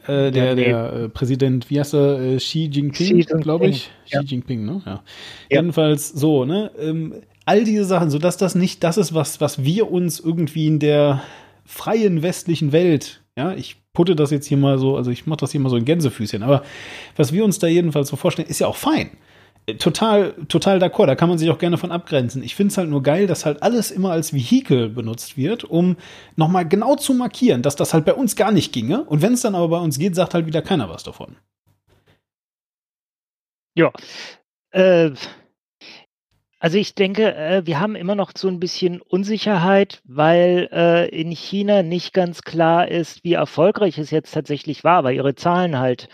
äh, 0.06 0.30
der, 0.30 0.54
der 0.54 0.92
äh, 0.92 1.08
Präsident, 1.08 1.70
wie 1.70 1.80
heißt 1.80 1.94
er, 1.94 2.20
äh, 2.20 2.36
Xi 2.36 2.70
Jinping, 2.72 3.24
glaube 3.40 3.68
ich. 3.68 3.90
ja. 4.06 4.20
Xi 4.22 4.34
Jinping, 4.34 4.64
ne? 4.64 4.82
Ja. 4.84 4.92
Ja. 4.92 5.02
Jedenfalls 5.50 6.08
so, 6.08 6.44
ne? 6.44 6.70
Ähm, 6.78 7.14
all 7.46 7.64
diese 7.64 7.84
Sachen, 7.84 8.10
so 8.10 8.18
dass 8.18 8.36
das 8.36 8.54
nicht 8.54 8.84
das 8.84 8.96
ist, 8.96 9.14
was, 9.14 9.40
was 9.40 9.64
wir 9.64 9.90
uns 9.90 10.20
irgendwie 10.20 10.66
in 10.66 10.78
der 10.78 11.22
freien 11.64 12.22
westlichen 12.22 12.72
Welt, 12.72 13.22
ja, 13.36 13.54
ich 13.54 13.76
putte 13.92 14.16
das 14.16 14.30
jetzt 14.30 14.46
hier 14.46 14.56
mal 14.56 14.78
so, 14.78 14.96
also 14.96 15.10
ich 15.10 15.26
mache 15.26 15.40
das 15.40 15.52
hier 15.52 15.60
mal 15.60 15.68
so 15.68 15.76
in 15.76 15.84
Gänsefüßchen, 15.84 16.42
aber 16.42 16.62
was 17.16 17.32
wir 17.32 17.44
uns 17.44 17.58
da 17.58 17.66
jedenfalls 17.66 18.08
so 18.08 18.16
vorstellen, 18.16 18.48
ist 18.48 18.60
ja 18.60 18.66
auch 18.66 18.76
fein. 18.76 19.10
Total, 19.78 20.32
total 20.48 20.78
d'accord, 20.78 21.06
da 21.06 21.14
kann 21.14 21.28
man 21.28 21.38
sich 21.38 21.50
auch 21.50 21.58
gerne 21.58 21.78
von 21.78 21.92
abgrenzen. 21.92 22.42
Ich 22.42 22.54
finde 22.56 22.72
es 22.72 22.78
halt 22.78 22.88
nur 22.88 23.02
geil, 23.02 23.26
dass 23.26 23.46
halt 23.46 23.62
alles 23.62 23.90
immer 23.90 24.10
als 24.10 24.32
Vehikel 24.32 24.88
benutzt 24.88 25.36
wird, 25.36 25.64
um 25.64 25.96
nochmal 26.36 26.66
genau 26.66 26.96
zu 26.96 27.14
markieren, 27.14 27.62
dass 27.62 27.76
das 27.76 27.94
halt 27.94 28.04
bei 28.04 28.14
uns 28.14 28.36
gar 28.36 28.52
nicht 28.52 28.72
ginge. 28.72 29.04
Und 29.04 29.22
wenn 29.22 29.34
es 29.34 29.42
dann 29.42 29.54
aber 29.54 29.68
bei 29.68 29.78
uns 29.78 29.98
geht, 29.98 30.16
sagt 30.16 30.34
halt 30.34 30.46
wieder 30.46 30.62
keiner 30.62 30.88
was 30.88 31.04
davon. 31.04 31.36
Ja. 33.76 33.92
Äh, 34.72 35.12
also 36.62 36.76
ich 36.76 36.94
denke, 36.94 37.34
äh, 37.34 37.62
wir 37.64 37.80
haben 37.80 37.96
immer 37.96 38.14
noch 38.14 38.32
so 38.36 38.46
ein 38.48 38.60
bisschen 38.60 39.00
Unsicherheit, 39.00 40.02
weil 40.04 40.68
äh, 40.70 41.08
in 41.08 41.30
China 41.30 41.82
nicht 41.82 42.12
ganz 42.12 42.42
klar 42.42 42.88
ist, 42.88 43.24
wie 43.24 43.32
erfolgreich 43.32 43.96
es 43.96 44.10
jetzt 44.10 44.32
tatsächlich 44.32 44.84
war, 44.84 45.02
weil 45.02 45.16
ihre 45.16 45.34
Zahlen 45.34 45.78
halt 45.78 46.10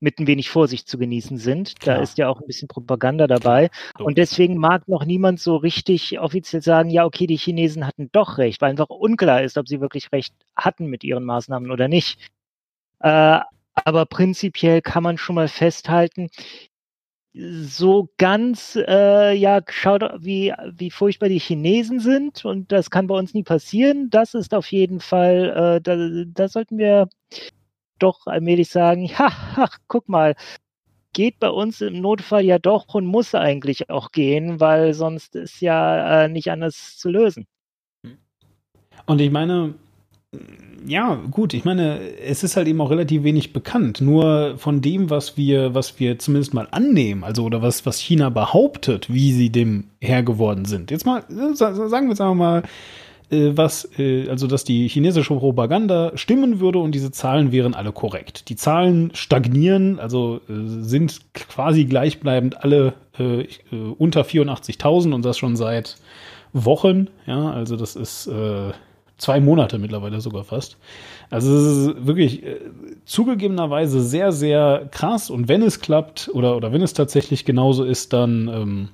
mit 0.00 0.18
ein 0.18 0.26
wenig 0.26 0.50
Vorsicht 0.50 0.88
zu 0.88 0.98
genießen 0.98 1.38
sind. 1.38 1.74
Da 1.80 1.94
Klar. 1.94 2.02
ist 2.02 2.18
ja 2.18 2.28
auch 2.28 2.40
ein 2.40 2.46
bisschen 2.46 2.68
Propaganda 2.68 3.26
dabei. 3.26 3.70
So. 3.96 4.04
Und 4.04 4.18
deswegen 4.18 4.56
mag 4.56 4.86
noch 4.88 5.04
niemand 5.04 5.40
so 5.40 5.56
richtig 5.56 6.20
offiziell 6.20 6.62
sagen, 6.62 6.90
ja, 6.90 7.04
okay, 7.04 7.26
die 7.26 7.36
Chinesen 7.36 7.86
hatten 7.86 8.08
doch 8.12 8.38
recht, 8.38 8.60
weil 8.60 8.70
einfach 8.70 8.90
unklar 8.90 9.42
ist, 9.42 9.58
ob 9.58 9.68
sie 9.68 9.80
wirklich 9.80 10.12
recht 10.12 10.34
hatten 10.56 10.86
mit 10.86 11.04
ihren 11.04 11.24
Maßnahmen 11.24 11.70
oder 11.70 11.88
nicht. 11.88 12.30
Äh, 13.00 13.40
aber 13.74 14.06
prinzipiell 14.06 14.82
kann 14.82 15.02
man 15.02 15.18
schon 15.18 15.36
mal 15.36 15.48
festhalten, 15.48 16.28
so 17.34 18.08
ganz, 18.16 18.76
äh, 18.76 19.32
ja, 19.34 19.60
schaut, 19.68 20.02
wie, 20.18 20.52
wie 20.72 20.90
furchtbar 20.90 21.28
die 21.28 21.38
Chinesen 21.38 22.00
sind 22.00 22.44
und 22.44 22.72
das 22.72 22.90
kann 22.90 23.06
bei 23.06 23.16
uns 23.16 23.34
nie 23.34 23.44
passieren. 23.44 24.10
Das 24.10 24.34
ist 24.34 24.54
auf 24.54 24.72
jeden 24.72 24.98
Fall, 24.98 25.76
äh, 25.76 25.80
da, 25.80 26.24
da 26.26 26.48
sollten 26.48 26.78
wir 26.78 27.08
doch 27.98 28.26
allmählich 28.26 28.68
sagen, 28.70 29.04
ja, 29.18 29.30
ach, 29.56 29.78
guck 29.88 30.08
mal, 30.08 30.34
geht 31.12 31.38
bei 31.40 31.50
uns 31.50 31.80
im 31.80 32.00
Notfall 32.00 32.44
ja 32.44 32.58
doch 32.58 32.94
und 32.94 33.06
muss 33.06 33.34
eigentlich 33.34 33.90
auch 33.90 34.12
gehen, 34.12 34.60
weil 34.60 34.94
sonst 34.94 35.34
ist 35.36 35.60
ja 35.60 36.24
äh, 36.24 36.28
nicht 36.28 36.50
anders 36.50 36.96
zu 36.96 37.08
lösen. 37.08 37.46
Und 39.06 39.20
ich 39.20 39.30
meine, 39.30 39.74
ja, 40.86 41.14
gut, 41.30 41.54
ich 41.54 41.64
meine, 41.64 41.98
es 42.18 42.44
ist 42.44 42.56
halt 42.56 42.68
eben 42.68 42.80
auch 42.80 42.90
relativ 42.90 43.22
wenig 43.24 43.52
bekannt. 43.52 44.00
Nur 44.00 44.56
von 44.58 44.80
dem, 44.80 45.10
was 45.10 45.36
wir, 45.36 45.74
was 45.74 45.98
wir 45.98 46.18
zumindest 46.18 46.54
mal 46.54 46.68
annehmen, 46.70 47.24
also 47.24 47.44
oder 47.44 47.62
was, 47.62 47.84
was 47.86 47.98
China 47.98 48.28
behauptet, 48.28 49.12
wie 49.12 49.32
sie 49.32 49.50
dem 49.50 49.84
Herr 50.00 50.22
geworden 50.22 50.66
sind. 50.66 50.90
Jetzt 50.90 51.06
mal, 51.06 51.24
sa- 51.28 51.74
sa- 51.74 51.88
sagen 51.88 52.06
wir 52.06 52.10
jetzt 52.10 52.20
einfach 52.20 52.34
mal, 52.34 52.62
äh, 53.30 53.56
was, 53.56 53.88
äh, 53.98 54.28
also 54.28 54.46
dass 54.46 54.64
die 54.64 54.88
chinesische 54.88 55.34
Propaganda 55.34 56.12
stimmen 56.16 56.60
würde 56.60 56.78
und 56.78 56.92
diese 56.92 57.10
Zahlen 57.10 57.52
wären 57.52 57.74
alle 57.74 57.92
korrekt. 57.92 58.48
Die 58.48 58.56
Zahlen 58.56 59.10
stagnieren, 59.14 59.98
also 59.98 60.40
äh, 60.48 60.52
sind 60.82 61.20
quasi 61.34 61.84
gleichbleibend 61.84 62.64
alle 62.64 62.94
äh, 63.18 63.42
äh, 63.42 63.46
unter 63.98 64.22
84.000 64.22 65.12
und 65.14 65.24
das 65.24 65.38
schon 65.38 65.56
seit 65.56 65.96
Wochen. 66.52 67.08
Ja, 67.26 67.50
also 67.50 67.76
das 67.76 67.96
ist 67.96 68.26
äh, 68.28 68.72
zwei 69.18 69.40
Monate 69.40 69.78
mittlerweile 69.78 70.20
sogar 70.20 70.44
fast. 70.44 70.78
Also 71.30 71.54
es 71.54 71.76
ist 71.76 72.06
wirklich 72.06 72.44
äh, 72.44 72.56
zugegebenerweise 73.04 74.00
sehr, 74.00 74.32
sehr 74.32 74.88
krass. 74.90 75.28
Und 75.28 75.48
wenn 75.48 75.62
es 75.62 75.80
klappt 75.80 76.30
oder, 76.32 76.56
oder 76.56 76.72
wenn 76.72 76.82
es 76.82 76.94
tatsächlich 76.94 77.44
genauso 77.44 77.84
ist, 77.84 78.12
dann 78.12 78.48
ähm, 78.48 78.88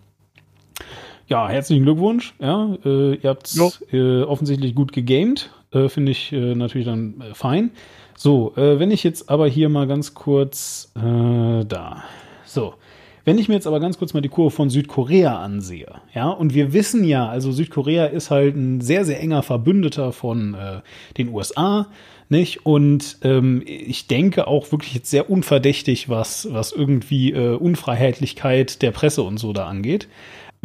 ja, 1.26 1.48
herzlichen 1.48 1.84
Glückwunsch. 1.84 2.34
Ja, 2.38 2.76
äh, 2.84 3.14
ihr 3.14 3.30
habt 3.30 3.56
äh, 3.92 4.22
offensichtlich 4.22 4.74
gut 4.74 4.92
gegamed. 4.92 5.50
Äh, 5.72 5.88
Finde 5.88 6.12
ich 6.12 6.32
äh, 6.32 6.54
natürlich 6.54 6.86
dann 6.86 7.20
äh, 7.20 7.34
fein. 7.34 7.70
So, 8.16 8.54
äh, 8.56 8.78
wenn 8.78 8.90
ich 8.90 9.02
jetzt 9.02 9.28
aber 9.28 9.48
hier 9.48 9.68
mal 9.68 9.86
ganz 9.86 10.14
kurz 10.14 10.92
da. 10.94 12.04
So. 12.44 12.74
Wenn 13.26 13.38
ich 13.38 13.48
mir 13.48 13.54
jetzt 13.54 13.66
aber 13.66 13.80
ganz 13.80 13.96
kurz 13.96 14.12
mal 14.12 14.20
die 14.20 14.28
Kurve 14.28 14.50
von 14.50 14.68
Südkorea 14.68 15.38
ansehe, 15.38 15.90
ja, 16.14 16.28
und 16.28 16.52
wir 16.52 16.74
wissen 16.74 17.04
ja, 17.04 17.26
also 17.26 17.52
Südkorea 17.52 18.04
ist 18.04 18.30
halt 18.30 18.54
ein 18.54 18.82
sehr, 18.82 19.06
sehr 19.06 19.18
enger 19.18 19.42
Verbündeter 19.42 20.12
von 20.12 20.54
den 21.16 21.30
USA, 21.30 21.86
nicht? 22.28 22.66
Und 22.66 23.16
ähm, 23.22 23.62
ich 23.64 24.08
denke 24.08 24.46
auch 24.46 24.70
wirklich 24.72 24.94
jetzt 24.94 25.10
sehr 25.10 25.30
unverdächtig, 25.30 26.10
was, 26.10 26.48
was 26.50 26.72
irgendwie 26.72 27.32
Unfreiheitlichkeit 27.34 28.82
der 28.82 28.90
Presse 28.90 29.22
und 29.22 29.38
so 29.38 29.54
da 29.54 29.68
angeht. 29.68 30.06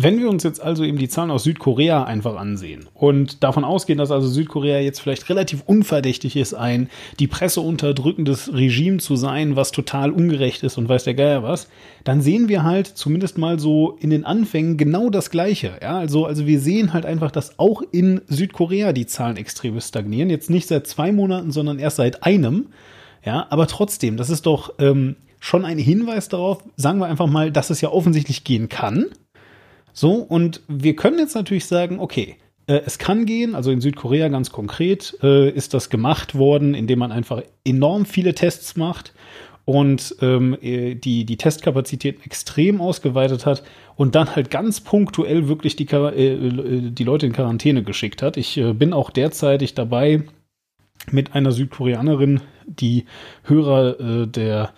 Wenn 0.02 0.18
wir 0.18 0.30
uns 0.30 0.44
jetzt 0.44 0.62
also 0.62 0.86
eben 0.86 0.98
die 0.98 1.10
Zahlen 1.10 1.30
aus 1.30 1.44
Südkorea 1.44 2.06
einfach 2.06 2.38
ansehen 2.38 2.88
und 2.94 3.44
davon 3.44 3.66
ausgehen, 3.66 4.00
dass 4.00 4.12
also 4.12 4.30
Südkorea 4.30 4.80
jetzt 4.80 5.02
vielleicht 5.02 5.28
relativ 5.28 5.64
unverdächtig 5.66 6.38
ist, 6.38 6.54
ein 6.54 6.90
die 7.20 7.28
Presse 7.28 7.60
unterdrückendes 7.60 8.54
Regime 8.54 9.00
zu 9.00 9.18
sein, 9.18 9.58
was 9.58 9.74
total 9.74 10.12
ungerecht 10.12 10.64
ist 10.64 10.78
und 10.78 10.88
weiß 10.88 11.04
der 11.04 11.16
Geier 11.16 11.44
was, 11.44 11.68
dann 12.06 12.22
sehen 12.22 12.48
wir 12.48 12.64
halt 12.64 12.88
zumindest 12.88 13.38
mal 13.38 13.60
so 13.60 13.98
in 14.00 14.10
den 14.10 14.24
Anfängen 14.24 14.78
genau 14.78 15.10
das 15.10 15.32
Gleiche. 15.32 15.74
Ja, 15.82 16.00
also, 16.00 16.26
also 16.26 16.48
wir 16.48 16.62
sehen 16.62 16.94
halt 16.94 17.06
einfach, 17.06 17.30
dass 17.30 17.60
auch 17.60 17.82
in 17.92 18.22
Südkorea 18.28 18.94
die 18.94 19.06
Zahlen 19.06 19.36
extrem 19.36 19.78
stagnieren. 19.82 20.30
Jetzt 20.30 20.50
nicht 20.50 20.70
seit 20.70 20.88
zwei 20.88 21.12
Monaten, 21.12 21.52
sondern 21.52 21.78
erst 21.78 21.98
seit 21.98 22.24
einem. 22.24 22.68
Ja, 23.26 23.48
aber 23.50 23.68
trotzdem, 23.68 24.16
das 24.16 24.30
ist 24.30 24.46
doch 24.46 24.76
ähm, 24.80 25.18
schon 25.42 25.66
ein 25.66 25.78
Hinweis 25.78 26.30
darauf, 26.30 26.64
sagen 26.78 27.00
wir 27.00 27.08
einfach 27.08 27.28
mal, 27.28 27.52
dass 27.52 27.70
es 27.70 27.82
ja 27.82 27.90
offensichtlich 27.90 28.46
gehen 28.46 28.70
kann. 28.70 29.08
So, 30.00 30.14
und 30.14 30.62
wir 30.70 30.96
können 30.96 31.20
jetzt 31.20 31.36
natürlich 31.36 31.66
sagen, 31.66 32.00
okay, 32.00 32.38
äh, 32.68 32.80
es 32.86 33.00
kann 33.00 33.26
gehen, 33.26 33.54
also 33.54 33.70
in 33.70 33.82
Südkorea 33.82 34.30
ganz 34.30 34.50
konkret 34.50 35.18
äh, 35.22 35.50
ist 35.50 35.74
das 35.74 35.90
gemacht 35.90 36.36
worden, 36.36 36.74
indem 36.74 37.00
man 37.00 37.12
einfach 37.12 37.42
enorm 37.66 38.06
viele 38.06 38.34
Tests 38.34 38.78
macht 38.78 39.14
und 39.66 40.16
ähm, 40.22 40.58
äh, 40.62 40.96
die, 40.96 41.26
die 41.26 41.36
Testkapazitäten 41.36 42.24
extrem 42.24 42.80
ausgeweitet 42.80 43.46
hat 43.46 43.64
und 43.98 44.16
dann 44.16 44.38
halt 44.38 44.50
ganz 44.50 44.80
punktuell 44.80 45.50
wirklich 45.50 45.76
die, 45.76 45.86
äh, 45.92 46.34
äh, 46.34 46.92
die 46.92 47.04
Leute 47.04 47.26
in 47.26 47.34
Quarantäne 47.34 47.84
geschickt 47.84 48.22
hat. 48.22 48.38
Ich 48.38 48.56
äh, 48.56 48.72
bin 48.72 48.94
auch 48.94 49.10
derzeitig 49.10 49.74
dabei 49.74 50.24
mit 51.12 51.36
einer 51.36 51.52
Südkoreanerin, 51.52 52.40
die 52.66 53.04
Hörer 53.44 54.00
äh, 54.00 54.28
der 54.28 54.72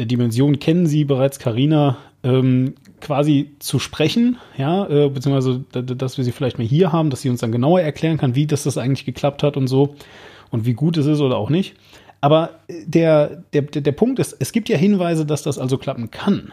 Dimension 0.00 0.58
kennen 0.58 0.86
sie 0.86 1.04
bereits, 1.04 1.38
Karina, 1.38 1.96
ähm, 2.24 2.74
quasi 3.04 3.54
zu 3.60 3.78
sprechen, 3.78 4.38
ja, 4.56 4.88
äh, 4.88 5.08
beziehungsweise, 5.08 5.60
dass 5.70 6.16
wir 6.16 6.24
sie 6.24 6.32
vielleicht 6.32 6.58
mal 6.58 6.66
hier 6.66 6.90
haben, 6.90 7.10
dass 7.10 7.20
sie 7.20 7.28
uns 7.28 7.40
dann 7.40 7.52
genauer 7.52 7.80
erklären 7.80 8.16
kann, 8.18 8.34
wie 8.34 8.46
das, 8.46 8.64
das 8.64 8.78
eigentlich 8.78 9.04
geklappt 9.04 9.42
hat 9.42 9.56
und 9.56 9.68
so 9.68 9.94
und 10.50 10.66
wie 10.66 10.72
gut 10.72 10.96
es 10.96 11.06
ist 11.06 11.20
oder 11.20 11.36
auch 11.36 11.50
nicht. 11.50 11.76
Aber 12.20 12.60
äh, 12.66 12.84
der, 12.86 13.44
der, 13.52 13.62
der 13.62 13.82
der 13.82 13.92
Punkt 13.92 14.18
ist, 14.18 14.34
es 14.40 14.50
gibt 14.50 14.68
ja 14.68 14.76
Hinweise, 14.76 15.26
dass 15.26 15.42
das 15.42 15.58
also 15.58 15.78
klappen 15.78 16.10
kann. 16.10 16.52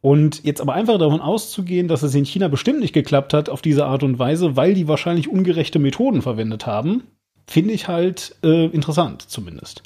Und 0.00 0.44
jetzt 0.44 0.62
aber 0.62 0.72
einfach 0.72 0.98
davon 0.98 1.20
auszugehen, 1.20 1.88
dass 1.88 2.02
es 2.02 2.14
in 2.14 2.24
China 2.24 2.48
bestimmt 2.48 2.80
nicht 2.80 2.94
geklappt 2.94 3.34
hat 3.34 3.50
auf 3.50 3.60
diese 3.60 3.84
Art 3.84 4.02
und 4.02 4.18
Weise, 4.18 4.56
weil 4.56 4.72
die 4.72 4.88
wahrscheinlich 4.88 5.28
ungerechte 5.28 5.78
Methoden 5.78 6.22
verwendet 6.22 6.66
haben, 6.66 7.02
finde 7.46 7.74
ich 7.74 7.88
halt 7.88 8.36
äh, 8.42 8.66
interessant 8.66 9.22
zumindest. 9.22 9.82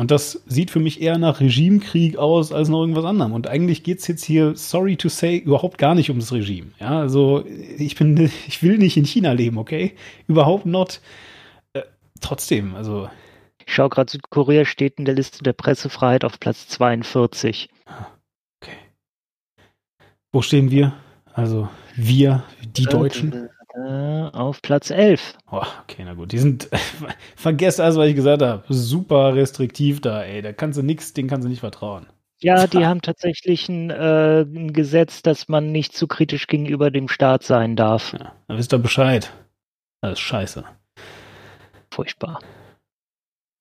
Und 0.00 0.10
das 0.10 0.42
sieht 0.46 0.70
für 0.70 0.80
mich 0.80 1.02
eher 1.02 1.18
nach 1.18 1.40
Regimekrieg 1.40 2.16
aus 2.16 2.52
als 2.52 2.70
nach 2.70 2.78
irgendwas 2.78 3.04
anderem. 3.04 3.34
Und 3.34 3.48
eigentlich 3.48 3.82
geht's 3.82 4.06
jetzt 4.06 4.24
hier, 4.24 4.56
sorry 4.56 4.96
to 4.96 5.10
say, 5.10 5.36
überhaupt 5.36 5.76
gar 5.76 5.94
nicht 5.94 6.08
ums 6.08 6.32
Regime. 6.32 6.68
Ja, 6.80 7.00
also 7.00 7.44
ich 7.44 7.96
bin, 7.96 8.16
ich 8.48 8.62
will 8.62 8.78
nicht 8.78 8.96
in 8.96 9.04
China 9.04 9.32
leben, 9.32 9.58
okay? 9.58 9.92
Überhaupt 10.26 10.64
not. 10.64 11.02
Äh, 11.74 11.82
trotzdem, 12.18 12.74
also 12.76 13.10
Ich 13.66 13.74
schaue 13.74 13.90
gerade, 13.90 14.10
Südkorea 14.10 14.64
steht 14.64 14.94
in 14.98 15.04
der 15.04 15.12
Liste 15.12 15.42
der 15.42 15.52
Pressefreiheit 15.52 16.24
auf 16.24 16.40
Platz 16.40 16.66
42. 16.68 17.68
Okay. 18.62 18.78
Wo 20.32 20.40
stehen 20.40 20.70
wir? 20.70 20.94
Also 21.34 21.68
wir, 21.94 22.44
die 22.74 22.84
Deutschen. 22.84 23.50
Äh, 23.74 24.30
auf 24.32 24.62
Platz 24.62 24.90
11. 24.90 25.38
Oh, 25.50 25.62
okay, 25.82 26.02
na 26.04 26.14
gut. 26.14 26.32
Die 26.32 26.38
sind, 26.38 26.68
vergesst 27.36 27.80
alles, 27.80 27.96
was 27.96 28.08
ich 28.08 28.16
gesagt 28.16 28.42
habe. 28.42 28.64
Super 28.68 29.34
restriktiv 29.34 30.00
da, 30.00 30.22
ey. 30.22 30.42
Da 30.42 30.52
kannst 30.52 30.78
du 30.78 30.82
nix, 30.82 31.12
denen 31.12 31.28
kannst 31.28 31.44
du 31.44 31.48
nicht 31.48 31.60
vertrauen. 31.60 32.06
Ja, 32.40 32.66
die 32.66 32.84
haben 32.84 33.02
tatsächlich 33.02 33.68
ein, 33.68 33.90
äh, 33.90 34.42
ein 34.42 34.72
Gesetz, 34.72 35.22
dass 35.22 35.48
man 35.48 35.70
nicht 35.70 35.94
zu 35.94 36.08
kritisch 36.08 36.46
gegenüber 36.46 36.90
dem 36.90 37.08
Staat 37.08 37.44
sein 37.44 37.76
darf. 37.76 38.12
Ja, 38.12 38.32
dann 38.48 38.58
wisst 38.58 38.72
ihr 38.72 38.78
Bescheid. 38.78 39.32
Das 40.00 40.12
ist 40.12 40.20
scheiße. 40.20 40.64
Furchtbar. 41.92 42.40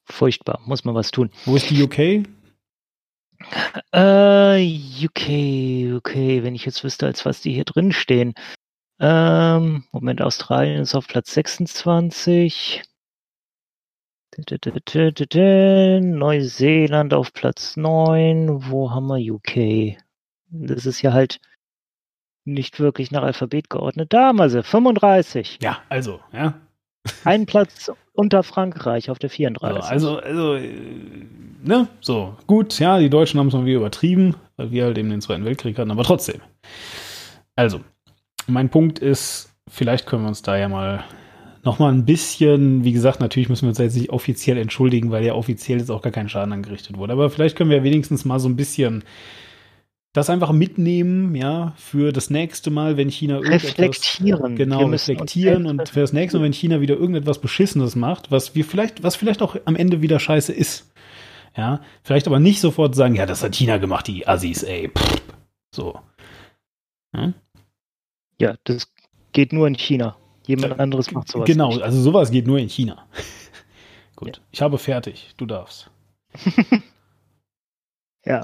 Furchtbar. 0.05 0.61
Muss 0.65 0.85
man 0.85 0.95
was 0.95 1.11
tun. 1.11 1.29
Wo 1.45 1.55
ist 1.55 1.69
die 1.69 1.83
UK? 1.83 2.27
Äh, 3.93 5.05
UK, 5.05 5.97
UK, 5.97 6.15
wenn 6.43 6.55
ich 6.55 6.65
jetzt 6.65 6.83
wüsste, 6.83 7.05
als 7.05 7.25
was 7.25 7.41
die 7.41 7.53
hier 7.53 7.63
drin 7.63 7.91
stehen. 7.91 8.33
Ähm, 8.99 9.85
Moment, 9.91 10.21
Australien 10.21 10.81
ist 10.81 10.95
auf 10.95 11.07
Platz 11.07 11.33
26. 11.33 12.83
Neuseeland 16.01 17.13
auf 17.13 17.33
Platz 17.33 17.77
9. 17.77 18.69
Wo 18.69 18.91
haben 18.91 19.07
wir 19.07 19.33
UK? 19.33 19.97
Das 20.49 20.85
ist 20.85 21.01
ja 21.01 21.13
halt 21.13 21.39
nicht 22.45 22.79
wirklich 22.79 23.11
nach 23.11 23.23
Alphabet 23.23 23.69
geordnet. 23.69 24.13
Da 24.13 24.27
haben 24.27 24.37
wir 24.37 24.49
sie, 24.49 24.63
35. 24.63 25.59
Ja, 25.61 25.79
also, 25.89 26.19
ja. 26.31 26.55
Ein 27.23 27.45
Platz 27.45 27.91
unter 28.13 28.43
Frankreich 28.43 29.09
auf 29.09 29.19
der 29.19 29.29
So, 29.29 29.35
34. 29.35 29.89
also, 29.89 30.19
also, 30.19 30.55
äh, 30.55 31.25
ne, 31.63 31.87
so, 32.01 32.35
gut, 32.47 32.77
ja, 32.79 32.99
die 32.99 33.09
Deutschen 33.09 33.39
haben 33.39 33.47
es 33.47 33.53
mal 33.53 33.65
wieder 33.65 33.77
übertrieben, 33.77 34.35
weil 34.57 34.71
wir 34.71 34.85
halt 34.85 34.97
eben 34.97 35.09
den 35.09 35.21
Zweiten 35.21 35.45
Weltkrieg 35.45 35.77
hatten, 35.77 35.91
aber 35.91 36.03
trotzdem. 36.03 36.41
Also, 37.55 37.81
mein 38.49 38.69
Punkt 38.69 38.99
ist, 38.99 39.53
vielleicht 39.67 40.05
können 40.05 40.23
wir 40.23 40.29
uns 40.29 40.41
da 40.41 40.57
ja 40.57 40.67
mal 40.67 41.03
noch 41.63 41.79
mal 41.79 41.91
ein 41.91 42.05
bisschen, 42.05 42.83
wie 42.83 42.93
gesagt, 42.93 43.19
natürlich 43.19 43.49
müssen 43.49 43.63
wir 43.63 43.69
uns 43.69 43.77
jetzt 43.77 43.97
nicht 43.97 44.11
offiziell 44.11 44.57
entschuldigen, 44.57 45.11
weil 45.11 45.25
ja 45.25 45.33
offiziell 45.33 45.79
jetzt 45.79 45.91
auch 45.91 46.01
gar 46.01 46.11
kein 46.11 46.29
Schaden 46.29 46.53
angerichtet 46.53 46.97
wurde, 46.97 47.13
aber 47.13 47.29
vielleicht 47.29 47.57
können 47.57 47.69
wir 47.69 47.83
wenigstens 47.83 48.25
mal 48.25 48.39
so 48.39 48.47
ein 48.47 48.55
bisschen 48.55 49.03
das 50.13 50.29
einfach 50.29 50.51
mitnehmen, 50.51 51.35
ja, 51.35 51.73
für 51.77 52.11
das 52.11 52.29
nächste 52.29 52.71
Mal, 52.71 52.97
wenn 52.97 53.09
China 53.09 53.35
irgendetwas 53.35 53.71
reflektieren. 53.71 54.55
Genau, 54.55 54.85
reflektieren 54.85 55.67
und 55.67 55.89
für 55.89 55.99
das 55.99 56.13
nächste 56.13 56.39
Mal, 56.39 56.45
wenn 56.45 56.53
China 56.53 56.81
wieder 56.81 56.95
irgendetwas 56.95 57.39
Beschissenes 57.39 57.95
macht, 57.95 58.31
was 58.31 58.55
wir 58.55 58.65
vielleicht, 58.65 59.03
was 59.03 59.15
vielleicht 59.15 59.41
auch 59.43 59.55
am 59.65 59.75
Ende 59.75 60.01
wieder 60.01 60.19
scheiße 60.19 60.51
ist. 60.51 60.91
Ja, 61.55 61.81
vielleicht 62.03 62.25
aber 62.25 62.39
nicht 62.39 62.61
sofort 62.61 62.95
sagen, 62.95 63.15
ja, 63.15 63.25
das 63.25 63.43
hat 63.43 63.55
China 63.55 63.77
gemacht, 63.77 64.07
die 64.07 64.27
Assis, 64.27 64.63
ey. 64.63 64.89
Pff. 64.89 65.21
So. 65.75 65.99
Ja? 67.15 67.33
Ja, 68.39 68.55
das 68.63 68.91
geht 69.31 69.53
nur 69.53 69.67
in 69.67 69.75
China. 69.75 70.15
Jemand 70.47 70.79
anderes 70.79 71.11
macht 71.11 71.29
sowas. 71.29 71.45
Genau, 71.45 71.69
Nicht. 71.69 71.83
also 71.83 72.01
sowas 72.01 72.31
geht 72.31 72.47
nur 72.47 72.57
in 72.57 72.69
China. 72.69 73.05
Gut, 74.15 74.37
Ja. 74.37 74.43
ich 74.51 74.61
habe 74.61 74.77
fertig, 74.77 75.33
du 75.37 75.45
darfst. 75.45 75.91
Ja. 78.25 78.43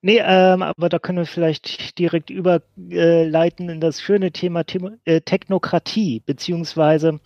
Nee, 0.00 0.20
ähm, 0.22 0.62
aber 0.62 0.88
da 0.88 0.98
können 0.98 1.18
wir 1.18 1.26
vielleicht 1.26 1.98
direkt 1.98 2.30
überleiten 2.30 3.68
in 3.68 3.80
das 3.80 4.00
schöne 4.00 4.30
Thema, 4.30 4.62
äh, 5.04 5.20
Technokratie, 5.20 6.22
beziehungsweise 6.24 7.18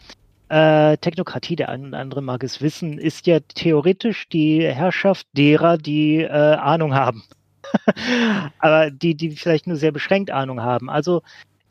äh, 0.49 0.97
Technokratie, 0.97 1.55
der 1.55 1.69
eine 1.69 1.89
oder 1.89 1.99
andere 1.99 2.23
mag 2.23 2.43
es 2.45 2.61
wissen, 2.63 2.99
ist 2.99 3.27
ja 3.27 3.41
theoretisch 3.41 4.29
die 4.31 4.67
Herrschaft 4.67 5.27
derer, 5.37 5.77
die 5.79 6.23
äh, 6.23 6.29
Ahnung 6.29 6.95
haben. 6.95 7.25
aber 8.59 8.91
die, 8.91 9.15
die 9.15 9.31
vielleicht 9.33 9.67
nur 9.67 9.77
sehr 9.77 9.93
beschränkt 9.93 10.31
Ahnung 10.31 10.61
haben. 10.63 10.91
Also 10.91 11.23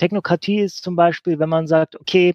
Technokratie 0.02 0.62
ist 0.62 0.82
zum 0.82 0.96
Beispiel, 0.96 1.38
wenn 1.38 1.50
man 1.50 1.68
sagt, 1.68 1.96
okay, 1.96 2.34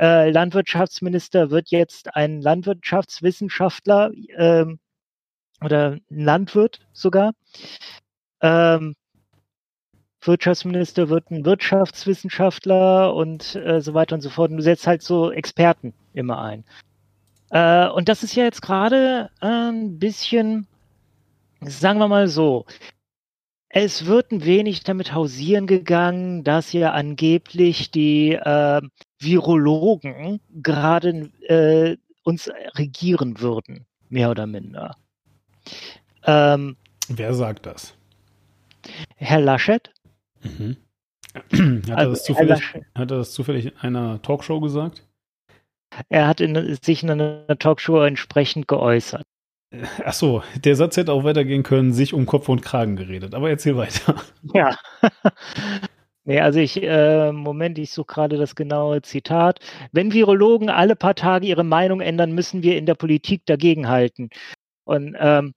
äh, 0.00 0.30
Landwirtschaftsminister 0.30 1.50
wird 1.50 1.70
jetzt 1.70 2.16
ein 2.16 2.42
Landwirtschaftswissenschaftler 2.42 4.10
ähm, 4.36 4.80
oder 5.60 5.98
ein 6.10 6.24
Landwirt 6.24 6.80
sogar. 6.92 7.34
Ähm, 8.40 8.96
Wirtschaftsminister 10.22 11.08
wird 11.08 11.30
ein 11.30 11.44
Wirtschaftswissenschaftler 11.44 13.14
und 13.14 13.54
äh, 13.54 13.80
so 13.80 13.94
weiter 13.94 14.16
und 14.16 14.20
so 14.20 14.30
fort. 14.30 14.50
Und 14.50 14.56
du 14.56 14.62
setzt 14.64 14.88
halt 14.88 15.02
so 15.02 15.30
Experten 15.30 15.94
immer 16.14 16.42
ein. 16.42 16.64
Äh, 17.50 17.88
und 17.90 18.08
das 18.08 18.24
ist 18.24 18.34
ja 18.34 18.42
jetzt 18.42 18.60
gerade 18.60 19.30
äh, 19.40 19.46
ein 19.46 20.00
bisschen, 20.00 20.66
sagen 21.60 22.00
wir 22.00 22.08
mal 22.08 22.26
so, 22.26 22.66
es 23.68 24.06
wird 24.06 24.32
ein 24.32 24.44
wenig 24.44 24.82
damit 24.82 25.12
hausieren 25.12 25.66
gegangen, 25.66 26.44
dass 26.44 26.72
ja 26.72 26.92
angeblich 26.92 27.90
die 27.90 28.32
äh, 28.32 28.80
Virologen 29.18 30.40
gerade 30.62 31.30
äh, 31.48 31.96
uns 32.22 32.50
regieren 32.76 33.40
würden, 33.40 33.86
mehr 34.08 34.30
oder 34.30 34.46
minder. 34.46 34.96
Ähm, 36.24 36.76
Wer 37.08 37.34
sagt 37.34 37.66
das? 37.66 37.94
Herr 39.16 39.40
Laschet, 39.40 39.90
Mhm. 40.42 40.76
hat, 41.34 41.88
er 41.88 41.96
also 41.98 42.10
das 42.12 42.20
Herr 42.20 42.26
zufällig, 42.26 42.48
Laschet, 42.48 42.84
hat 42.94 43.10
er 43.10 43.18
das 43.18 43.32
zufällig 43.32 43.66
in 43.66 43.76
einer 43.78 44.22
Talkshow 44.22 44.60
gesagt? 44.60 45.04
er 46.08 46.26
hat 46.28 46.40
in, 46.40 46.76
sich 46.82 47.02
in 47.02 47.10
einer 47.10 47.46
Talkshow 47.58 48.02
entsprechend 48.02 48.68
geäußert. 48.68 49.24
Ach 50.04 50.12
so, 50.12 50.42
der 50.56 50.76
Satz 50.76 50.96
hätte 50.96 51.12
auch 51.12 51.24
weitergehen 51.24 51.62
können, 51.62 51.92
sich 51.92 52.14
um 52.14 52.26
Kopf 52.26 52.48
und 52.48 52.62
Kragen 52.62 52.96
geredet. 52.96 53.34
Aber 53.34 53.50
erzähl 53.50 53.76
weiter. 53.76 54.16
Ja. 54.54 54.76
nee, 56.24 56.40
also 56.40 56.58
ich, 56.58 56.82
äh, 56.82 57.32
Moment, 57.32 57.78
ich 57.78 57.90
suche 57.92 58.06
gerade 58.06 58.36
das 58.38 58.54
genaue 58.54 59.02
Zitat. 59.02 59.60
Wenn 59.92 60.12
Virologen 60.12 60.70
alle 60.70 60.96
paar 60.96 61.14
Tage 61.14 61.46
ihre 61.46 61.64
Meinung 61.64 62.00
ändern, 62.00 62.32
müssen 62.32 62.62
wir 62.62 62.78
in 62.78 62.86
der 62.86 62.94
Politik 62.94 63.44
dagegenhalten. 63.46 64.30
Und 64.84 65.16
ähm, 65.18 65.54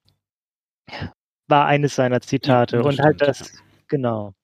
war 1.48 1.66
eines 1.66 1.94
seiner 1.94 2.20
Zitate. 2.20 2.76
Ja, 2.76 2.82
und 2.82 3.00
halt 3.00 3.20
das, 3.20 3.62
genau. 3.88 4.34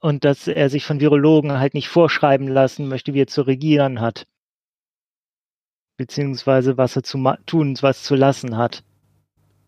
Und 0.00 0.24
dass 0.24 0.48
er 0.48 0.70
sich 0.70 0.84
von 0.84 1.00
Virologen 1.00 1.58
halt 1.58 1.74
nicht 1.74 1.88
vorschreiben 1.88 2.48
lassen 2.48 2.88
möchte, 2.88 3.12
wie 3.12 3.22
er 3.22 3.26
zu 3.26 3.42
regieren 3.42 4.00
hat. 4.00 4.26
Beziehungsweise 6.00 6.78
was 6.78 6.96
er 6.96 7.02
zu 7.02 7.22
tun, 7.44 7.76
was 7.82 8.02
zu 8.04 8.14
lassen 8.14 8.56
hat. 8.56 8.84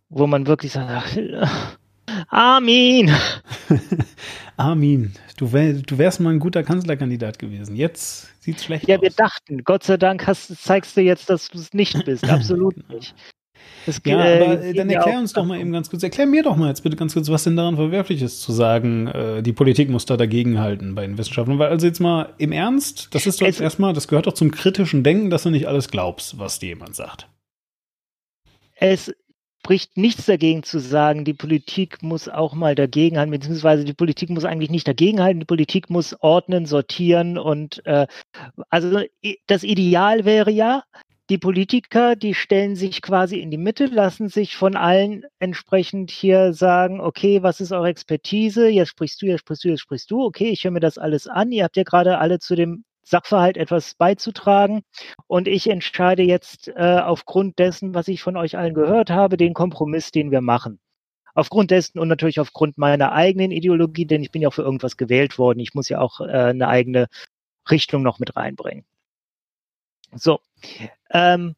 Wo 0.09 0.27
man 0.27 0.47
wirklich 0.47 0.73
sagt, 0.73 0.89
ach, 1.43 1.77
Armin! 2.29 3.15
Armin, 4.57 5.13
du, 5.37 5.53
wär, 5.53 5.75
du 5.75 5.99
wärst 5.99 6.21
mal 6.21 6.31
ein 6.33 6.39
guter 6.39 6.63
Kanzlerkandidat 6.63 7.39
gewesen. 7.39 7.77
Jetzt 7.77 8.31
sieht's 8.43 8.65
schlecht 8.65 8.89
Ja, 8.89 8.97
aus. 8.97 9.03
wir 9.03 9.11
dachten, 9.11 9.63
Gott 9.63 9.83
sei 9.85 9.99
Dank 9.99 10.27
hast, 10.27 10.57
zeigst 10.57 10.97
du 10.97 11.03
jetzt, 11.03 11.29
dass 11.29 11.49
du 11.49 11.59
es 11.59 11.75
nicht 11.75 12.03
bist. 12.07 12.25
Absolut 12.31 12.89
nicht. 12.89 13.15
Das, 13.87 14.01
Ja, 14.05 14.25
äh, 14.25 14.45
aber 14.45 14.57
geht 14.57 14.79
dann 14.79 14.87
mir 14.87 14.95
erklär 14.95 15.19
uns 15.19 15.33
doch 15.33 15.45
mal 15.45 15.59
eben 15.59 15.73
ganz 15.73 15.91
kurz, 15.91 16.03
erklär 16.03 16.27
mir 16.27 16.43
doch 16.43 16.57
mal 16.57 16.69
jetzt 16.69 16.83
bitte 16.83 16.97
ganz 16.97 17.15
kurz, 17.15 17.29
was 17.29 17.45
denn 17.45 17.57
daran 17.57 17.77
verwerflich 17.77 18.23
ist, 18.23 18.43
zu 18.43 18.53
sagen, 18.53 19.09
äh, 19.09 19.43
die 19.43 19.53
Politik 19.53 19.89
muss 19.89 20.07
da 20.07 20.17
dagegenhalten 20.17 20.95
bei 20.95 21.07
den 21.07 21.19
Wissenschaftlern. 21.19 21.59
Weil 21.59 21.71
also 21.71 21.87
jetzt 21.87 22.01
mal 22.01 22.33
im 22.39 22.53
Ernst, 22.53 23.09
das 23.13 23.27
ist 23.27 23.41
doch 23.41 23.47
jetzt 23.47 23.61
erstmal, 23.61 23.93
das 23.93 24.09
gehört 24.09 24.27
doch 24.27 24.35
zum 24.35 24.51
kritischen 24.51 25.03
Denken, 25.03 25.31
dass 25.31 25.43
du 25.43 25.51
nicht 25.51 25.67
alles 25.67 25.89
glaubst, 25.89 26.39
was 26.39 26.59
dir 26.59 26.71
jemand 26.71 26.95
sagt. 26.95 27.29
Es 28.77 29.13
spricht 29.65 29.97
nichts 29.97 30.27
dagegen 30.27 30.65
zu 30.65 30.81
sagen, 30.81 31.25
die 31.25 31.35
Politik 31.35 32.03
muss 32.03 32.29
auch 32.29 32.53
mal 32.55 32.75
dagegenhalten, 32.75 33.31
beziehungsweise 33.31 33.85
die 33.85 33.93
Politik 33.93 34.29
muss 34.29 34.45
eigentlich 34.45 34.71
nicht 34.71 34.89
dagegenhalten, 34.89 35.39
die 35.39 35.47
Politik 35.47 35.89
muss 35.89 36.17
ordnen, 36.21 36.67
sortieren 36.67 37.39
und 37.39 37.87
äh, 37.87 38.09
also 38.71 39.01
das 39.47 39.63
Ideal 39.63 40.25
wäre 40.25 40.51
ja, 40.51 40.83
die 41.31 41.39
Politiker, 41.39 42.17
die 42.17 42.35
stellen 42.35 42.77
sich 42.77 43.01
quasi 43.01 43.39
in 43.39 43.51
die 43.51 43.59
Mitte, 43.59 43.87
lassen 43.87 44.29
sich 44.29 44.57
von 44.57 44.77
allen 44.77 45.25
entsprechend 45.39 46.11
hier 46.11 46.53
sagen, 46.53 47.01
okay, 47.01 47.43
was 47.43 47.61
ist 47.61 47.73
eure 47.73 47.89
Expertise? 47.89 48.69
Jetzt 48.69 48.89
sprichst 48.89 49.23
du, 49.23 49.27
jetzt 49.27 49.41
sprichst 49.41 49.65
du, 49.65 49.69
jetzt 49.69 49.81
sprichst 49.81 50.11
du. 50.11 50.25
Okay, 50.25 50.51
ich 50.51 50.65
höre 50.65 50.73
mir 50.73 50.81
das 50.81 50.99
alles 50.99 51.29
an. 51.29 51.53
Ihr 51.53 51.65
habt 51.65 51.77
ja 51.77 51.85
gerade 51.85 52.19
alle 52.19 52.39
zu 52.39 52.57
dem 52.57 52.85
Sachverhalt 53.05 53.57
etwas 53.57 53.95
beizutragen. 53.95 54.83
Und 55.27 55.49
ich 55.49 55.69
entscheide 55.71 56.23
jetzt 56.23 56.69
äh, 56.69 57.01
aufgrund 57.03 57.59
dessen, 57.59 57.95
was 57.95 58.09
ich 58.09 58.23
von 58.23 58.37
euch 58.37 58.57
allen 58.57 58.75
gehört 58.75 59.11
habe, 59.11 59.37
den 59.37 59.55
Kompromiss, 59.55 60.11
den 60.11 60.31
wir 60.31 60.41
machen. 60.41 60.81
Aufgrund 61.35 61.71
dessen 61.71 61.99
und 61.99 62.09
natürlich 62.09 62.41
aufgrund 62.41 62.79
meiner 62.79 63.13
eigenen 63.13 63.53
Ideologie, 63.53 64.07
denn 64.07 64.23
ich 64.23 64.33
bin 64.33 64.43
ja 64.43 64.49
auch 64.49 64.55
für 64.55 64.63
irgendwas 64.63 64.97
gewählt 64.97 65.39
worden. 65.39 65.61
Ich 65.61 65.75
muss 65.75 65.89
ja 65.89 66.01
auch 66.01 66.21
äh, 66.21 66.25
eine 66.25 66.69
eigene 66.69 67.07
Richtung 67.71 68.03
noch 68.03 68.19
mit 68.19 68.37
reinbringen. 68.37 68.85
So, 70.15 70.41
ähm, 71.11 71.55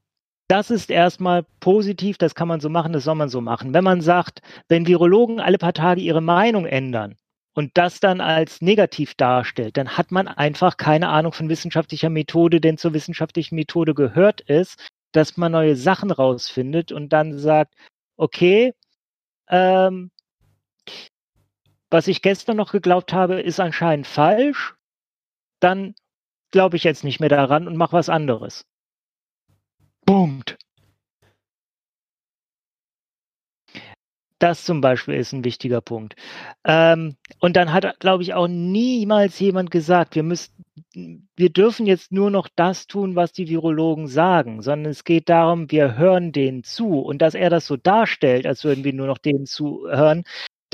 das 0.49 0.71
ist 0.71 0.91
erstmal 0.91 1.45
positiv, 1.61 2.19
das 2.19 2.35
kann 2.35 2.49
man 2.49 2.61
so 2.61 2.69
machen, 2.69 2.93
das 2.93 3.05
soll 3.05 3.15
man 3.15 3.29
so 3.29 3.41
machen. 3.41 3.73
Wenn 3.75 3.85
man 3.85 4.01
sagt, 4.01 4.43
wenn 4.69 4.87
Virologen 4.87 5.41
alle 5.41 5.59
paar 5.59 5.73
Tage 5.73 6.01
ihre 6.01 6.21
Meinung 6.21 6.67
ändern 6.67 7.17
und 7.55 7.73
das 7.75 8.01
dann 8.01 8.21
als 8.21 8.61
negativ 8.61 9.15
darstellt, 9.15 9.77
dann 9.77 9.97
hat 9.97 10.13
man 10.13 10.29
einfach 10.29 10.77
keine 10.77 11.09
Ahnung 11.09 11.33
von 11.33 11.49
wissenschaftlicher 11.49 12.11
Methode, 12.11 12.61
denn 12.61 12.77
zur 12.77 12.93
wissenschaftlichen 12.95 13.55
Methode 13.55 13.95
gehört 13.95 14.43
es, 14.49 14.77
dass 15.13 15.37
man 15.37 15.53
neue 15.53 15.77
Sachen 15.77 16.11
rausfindet 16.11 16.93
und 16.93 17.13
dann 17.13 17.39
sagt, 17.39 17.75
okay, 18.17 18.75
ähm, 19.49 20.11
was 21.91 22.09
ich 22.09 22.23
gestern 22.23 22.57
noch 22.57 22.73
geglaubt 22.73 23.13
habe, 23.13 23.41
ist 23.41 23.61
anscheinend 23.61 24.07
falsch, 24.07 24.75
dann 25.61 25.95
glaube 26.55 26.77
ich 26.77 26.85
jetzt 26.85 27.03
nicht 27.03 27.19
mehr 27.19 27.29
daran 27.29 27.67
und 27.67 27.77
mache 27.77 27.95
was 27.95 28.09
anderes. 28.09 28.65
Punkt. 30.07 30.57
Das 34.39 34.65
zum 34.65 34.81
Beispiel 34.81 35.15
ist 35.15 35.33
ein 35.33 35.45
wichtiger 35.45 35.81
Punkt. 35.81 36.15
Ähm, 36.65 37.17
und 37.41 37.57
dann 37.57 37.73
hat, 37.73 37.99
glaube 37.99 38.23
ich, 38.23 38.35
auch 38.35 38.47
niemals 38.47 39.41
jemand 39.41 39.73
gesagt, 39.73 40.15
wir 40.15 40.23
müssen, 40.23 40.53
wir 40.93 41.51
dürfen 41.51 41.87
jetzt 41.87 42.13
nur 42.13 42.31
noch 42.31 42.49
das 42.55 42.87
tun, 42.87 43.17
was 43.17 43.33
die 43.33 43.49
Virologen 43.49 44.07
sagen, 44.07 44.63
sondern 44.63 44.93
es 44.93 45.03
geht 45.03 45.29
darum, 45.29 45.73
wir 45.73 45.97
hören 45.97 46.31
denen 46.31 46.63
zu. 46.63 47.01
Und 47.01 47.21
dass 47.21 47.35
er 47.35 47.51
das 47.51 47.67
so 47.67 47.77
darstellt, 47.77 48.47
als 48.47 48.63
würden 48.63 48.85
wir 48.85 48.93
nur 48.93 49.09
noch 49.09 49.19
denen 49.19 49.47
zuhören, 49.47 50.23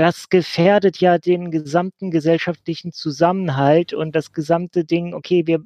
das 0.00 0.30
gefährdet 0.30 0.98
ja 1.02 1.18
den 1.18 1.50
gesamten 1.50 2.10
gesellschaftlichen 2.10 2.90
Zusammenhalt 2.90 3.92
und 3.92 4.16
das 4.16 4.32
gesamte 4.32 4.86
Ding, 4.86 5.12
okay, 5.12 5.46
wir 5.46 5.62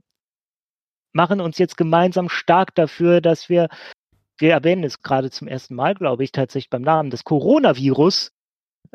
machen 1.13 1.41
uns 1.41 1.57
jetzt 1.59 1.77
gemeinsam 1.77 2.29
stark 2.29 2.75
dafür, 2.75 3.21
dass 3.21 3.49
wir, 3.49 3.69
wir 4.39 4.51
erwähnen 4.51 4.83
es 4.83 5.03
gerade 5.03 5.31
zum 5.31 5.47
ersten 5.47 5.77
Mal, 5.77 5.95
glaube 5.95 6.25
ich, 6.25 6.33
tatsächlich 6.33 6.69
beim 6.69 6.83
Namen, 6.83 7.11
das 7.11 7.23
Coronavirus, 7.23 8.33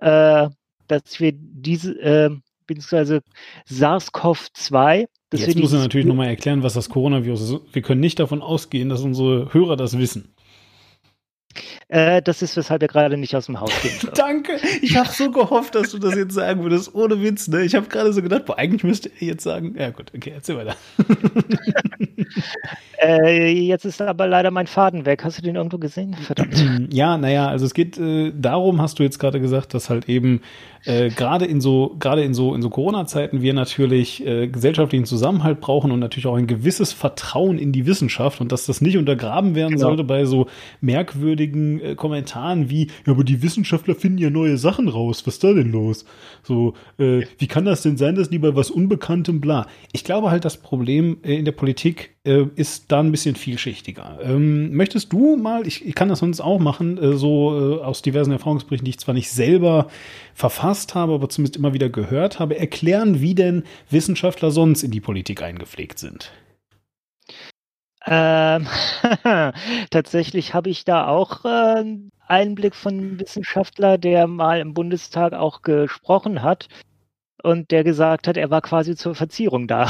äh, 0.01 0.49
dass 0.87 1.19
wir 1.21 1.31
diese, 1.33 1.93
äh, 2.01 2.29
beziehungsweise 2.67 3.21
SARS-CoV-2, 3.69 5.07
dass 5.29 5.39
wir 5.39 5.47
Jetzt 5.47 5.55
muss 5.55 5.69
dieses 5.69 5.83
natürlich 5.83 6.05
nochmal 6.05 6.27
erklären, 6.27 6.63
was 6.63 6.73
das 6.73 6.89
Coronavirus 6.89 7.41
ist. 7.41 7.55
Wir 7.71 7.81
können 7.81 8.01
nicht 8.01 8.19
davon 8.19 8.41
ausgehen, 8.41 8.89
dass 8.89 9.03
unsere 9.03 9.53
Hörer 9.53 9.77
das 9.77 9.97
wissen. 9.97 10.35
Äh, 11.87 12.21
das 12.21 12.41
ist, 12.41 12.55
weshalb 12.57 12.81
er 12.81 12.87
gerade 12.87 13.17
nicht 13.17 13.35
aus 13.35 13.47
dem 13.47 13.59
Haus 13.59 13.71
soll. 14.01 14.11
Danke. 14.15 14.59
Ich 14.81 14.95
habe 14.95 15.09
so 15.09 15.31
gehofft, 15.31 15.75
dass 15.75 15.91
du 15.91 15.97
das 15.99 16.15
jetzt 16.15 16.33
sagen 16.33 16.63
würdest, 16.63 16.93
ohne 16.93 17.21
Witz. 17.21 17.47
Ne? 17.47 17.63
Ich 17.63 17.75
habe 17.75 17.87
gerade 17.87 18.13
so 18.13 18.21
gedacht, 18.21 18.45
boah, 18.45 18.57
eigentlich 18.57 18.83
müsste 18.83 19.09
er 19.19 19.27
jetzt 19.27 19.43
sagen. 19.43 19.75
Ja 19.77 19.89
gut, 19.89 20.11
okay, 20.15 20.31
erzähl 20.35 20.57
weiter. 20.57 20.75
Äh, 23.01 23.51
jetzt 23.53 23.85
ist 23.85 24.01
aber 24.01 24.27
leider 24.27 24.51
mein 24.51 24.67
Faden 24.67 25.05
weg. 25.05 25.23
Hast 25.23 25.37
du 25.37 25.41
den 25.41 25.55
irgendwo 25.55 25.77
gesehen? 25.77 26.15
Verdammt. 26.15 26.55
Ja, 26.91 27.17
naja, 27.17 27.47
also 27.47 27.65
es 27.65 27.73
geht 27.73 27.97
äh, 27.97 28.31
darum, 28.35 28.81
hast 28.81 28.99
du 28.99 29.03
jetzt 29.03 29.19
gerade 29.19 29.39
gesagt, 29.39 29.73
dass 29.73 29.89
halt 29.89 30.09
eben 30.09 30.41
äh, 30.85 31.09
gerade 31.09 31.45
in 31.45 31.61
so 31.61 31.95
gerade 31.99 32.23
in 32.23 32.33
so 32.33 32.53
in 32.55 32.61
so 32.61 32.69
Corona-Zeiten 32.69 33.41
wir 33.41 33.53
natürlich 33.53 34.25
äh, 34.25 34.47
gesellschaftlichen 34.47 35.05
Zusammenhalt 35.05 35.61
brauchen 35.61 35.91
und 35.91 35.99
natürlich 35.99 36.27
auch 36.27 36.35
ein 36.35 36.47
gewisses 36.47 36.91
Vertrauen 36.91 37.57
in 37.57 37.71
die 37.71 37.85
Wissenschaft 37.85 38.41
und 38.41 38.51
dass 38.51 38.65
das 38.65 38.81
nicht 38.81 38.97
untergraben 38.97 39.55
werden 39.55 39.75
Genau. 39.75 39.87
sollte 39.87 40.03
bei 40.03 40.25
so 40.25 40.47
merkwürdigen 40.81 41.38
äh, 41.39 41.95
Kommentaren 41.95 42.69
wie 42.69 42.87
ja, 43.05 43.13
aber 43.13 43.23
die 43.23 43.41
Wissenschaftler 43.41 43.95
finden 43.95 44.17
ja 44.17 44.29
neue 44.29 44.57
Sachen 44.57 44.87
raus. 44.87 45.25
Was 45.25 45.35
ist 45.35 45.43
da 45.43 45.53
denn 45.53 45.71
los? 45.71 46.05
So, 46.43 46.73
äh, 46.97 47.21
wie 47.37 47.47
kann 47.47 47.65
das 47.65 47.81
denn 47.81 47.97
sein, 47.97 48.15
dass 48.15 48.29
die 48.29 48.39
bei 48.39 48.55
was 48.55 48.71
Unbekanntem 48.71 49.41
bla? 49.41 49.67
Ich 49.91 50.03
glaube 50.03 50.31
halt, 50.31 50.45
das 50.45 50.57
Problem 50.57 51.17
äh, 51.23 51.35
in 51.35 51.45
der 51.45 51.51
Politik 51.51 52.15
äh, 52.25 52.45
ist 52.55 52.91
da 52.91 52.99
ein 52.99 53.11
bisschen 53.11 53.35
vielschichtiger. 53.35 54.19
Ähm, 54.21 54.73
möchtest 54.75 55.13
du 55.13 55.37
mal, 55.37 55.65
ich, 55.67 55.85
ich 55.85 55.95
kann 55.95 56.09
das 56.09 56.19
sonst 56.19 56.41
auch 56.41 56.59
machen, 56.59 56.97
äh, 56.97 57.13
so 57.13 57.79
äh, 57.79 57.83
aus 57.83 58.01
diversen 58.01 58.31
Erfahrungsberichten, 58.31 58.85
die 58.85 58.91
ich 58.91 58.99
zwar 58.99 59.15
nicht 59.15 59.29
selber 59.29 59.87
verfasst 60.33 60.95
habe, 60.95 61.13
aber 61.13 61.29
zumindest 61.29 61.57
immer 61.57 61.73
wieder 61.73 61.89
gehört 61.89 62.39
habe, 62.39 62.57
erklären, 62.57 63.21
wie 63.21 63.35
denn 63.35 63.63
Wissenschaftler 63.89 64.51
sonst 64.51 64.83
in 64.83 64.91
die 64.91 65.01
Politik 65.01 65.41
eingepflegt 65.41 65.99
sind. 65.99 66.31
Ähm, 68.09 68.65
tatsächlich 69.91 70.53
habe 70.55 70.69
ich 70.69 70.83
da 70.83 71.07
auch 71.07 71.45
äh, 71.45 71.47
einen 71.47 72.11
Einblick 72.27 72.75
von 72.75 72.97
einem 72.97 73.19
Wissenschaftler, 73.19 73.97
der 73.99 74.25
mal 74.25 74.59
im 74.59 74.73
Bundestag 74.73 75.33
auch 75.33 75.61
gesprochen 75.61 76.41
hat 76.41 76.67
und 77.43 77.69
der 77.71 77.83
gesagt 77.83 78.27
hat, 78.27 78.35
er 78.35 78.49
war 78.49 78.61
quasi 78.61 78.95
zur 78.95 79.13
Verzierung 79.13 79.67
da. 79.67 79.87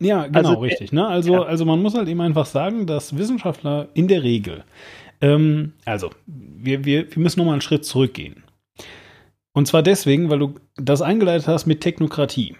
Ja, 0.00 0.26
genau, 0.26 0.38
Also, 0.38 0.54
richtig. 0.54 0.92
Ne? 0.92 1.06
Also, 1.06 1.34
ja. 1.34 1.42
also 1.42 1.64
man 1.64 1.82
muss 1.82 1.94
halt 1.94 2.08
eben 2.08 2.20
einfach 2.20 2.46
sagen, 2.46 2.86
dass 2.86 3.16
Wissenschaftler 3.16 3.88
in 3.94 4.08
der 4.08 4.22
Regel, 4.22 4.64
ähm, 5.20 5.74
also 5.84 6.10
wir, 6.26 6.84
wir, 6.84 7.14
wir 7.14 7.22
müssen 7.22 7.38
nochmal 7.38 7.54
einen 7.54 7.60
Schritt 7.60 7.84
zurückgehen. 7.84 8.42
Und 9.52 9.66
zwar 9.66 9.82
deswegen, 9.82 10.30
weil 10.30 10.38
du 10.38 10.54
das 10.76 11.02
eingeleitet 11.02 11.48
hast 11.48 11.66
mit 11.66 11.80
Technokratie. 11.80 12.56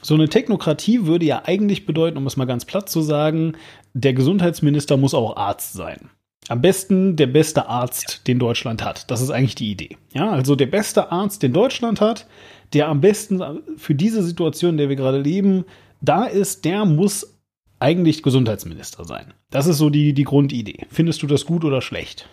So 0.00 0.14
eine 0.14 0.28
Technokratie 0.28 1.06
würde 1.06 1.24
ja 1.24 1.42
eigentlich 1.44 1.86
bedeuten, 1.86 2.18
um 2.18 2.26
es 2.26 2.36
mal 2.36 2.46
ganz 2.46 2.64
platt 2.64 2.88
zu 2.88 3.00
sagen, 3.02 3.52
der 3.94 4.14
Gesundheitsminister 4.14 4.96
muss 4.96 5.14
auch 5.14 5.36
Arzt 5.36 5.74
sein. 5.74 6.10
Am 6.48 6.60
besten 6.60 7.16
der 7.16 7.28
beste 7.28 7.68
Arzt, 7.68 8.26
den 8.26 8.38
Deutschland 8.38 8.84
hat. 8.84 9.10
Das 9.10 9.20
ist 9.20 9.30
eigentlich 9.30 9.54
die 9.54 9.70
Idee. 9.70 9.96
Ja, 10.12 10.30
also 10.30 10.56
der 10.56 10.66
beste 10.66 11.12
Arzt, 11.12 11.42
den 11.42 11.52
Deutschland 11.52 12.00
hat, 12.00 12.26
der 12.72 12.88
am 12.88 13.00
besten 13.00 13.62
für 13.76 13.94
diese 13.94 14.22
Situation, 14.22 14.72
in 14.72 14.76
der 14.78 14.88
wir 14.88 14.96
gerade 14.96 15.20
leben, 15.20 15.64
da 16.00 16.24
ist, 16.24 16.64
der 16.64 16.84
muss 16.84 17.38
eigentlich 17.78 18.22
Gesundheitsminister 18.22 19.04
sein. 19.04 19.34
Das 19.50 19.66
ist 19.66 19.78
so 19.78 19.90
die, 19.90 20.14
die 20.14 20.24
Grundidee. 20.24 20.86
Findest 20.90 21.22
du 21.22 21.26
das 21.26 21.46
gut 21.46 21.64
oder 21.64 21.80
schlecht? 21.80 22.28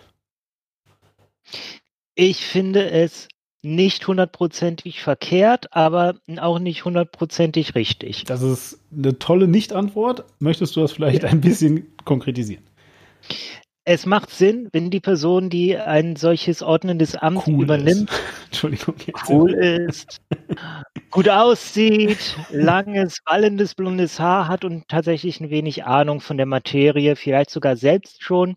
Ich 2.14 2.44
finde 2.44 2.90
es 2.90 3.28
nicht 3.62 4.06
hundertprozentig 4.06 5.02
verkehrt, 5.02 5.74
aber 5.74 6.16
auch 6.38 6.58
nicht 6.58 6.84
hundertprozentig 6.84 7.74
richtig. 7.74 8.24
Das 8.24 8.42
ist 8.42 8.80
eine 8.96 9.18
tolle 9.18 9.48
Nicht-Antwort. 9.48 10.24
Möchtest 10.38 10.76
du 10.76 10.80
das 10.80 10.92
vielleicht 10.92 11.24
ein 11.24 11.40
bisschen 11.40 11.86
konkretisieren? 12.04 12.64
es 13.84 14.06
macht 14.06 14.30
Sinn, 14.30 14.68
wenn 14.72 14.90
die 14.90 15.00
Person, 15.00 15.50
die 15.50 15.76
ein 15.76 16.14
solches 16.14 16.62
ordnendes 16.62 17.16
Amt 17.16 17.46
Cool 17.46 17.64
übernimmt, 17.64 18.10
cool 19.28 19.52
ist, 19.52 20.20
gut 21.10 21.28
aussieht, 21.28 22.36
langes, 22.50 23.18
wallendes, 23.24 23.74
blondes 23.74 24.20
Haar 24.20 24.48
hat 24.48 24.64
und 24.64 24.86
tatsächlich 24.88 25.40
ein 25.40 25.50
wenig 25.50 25.84
Ahnung 25.84 26.20
von 26.20 26.36
der 26.36 26.46
Materie, 26.46 27.16
vielleicht 27.16 27.50
sogar 27.50 27.76
selbst 27.76 28.22
schon 28.22 28.56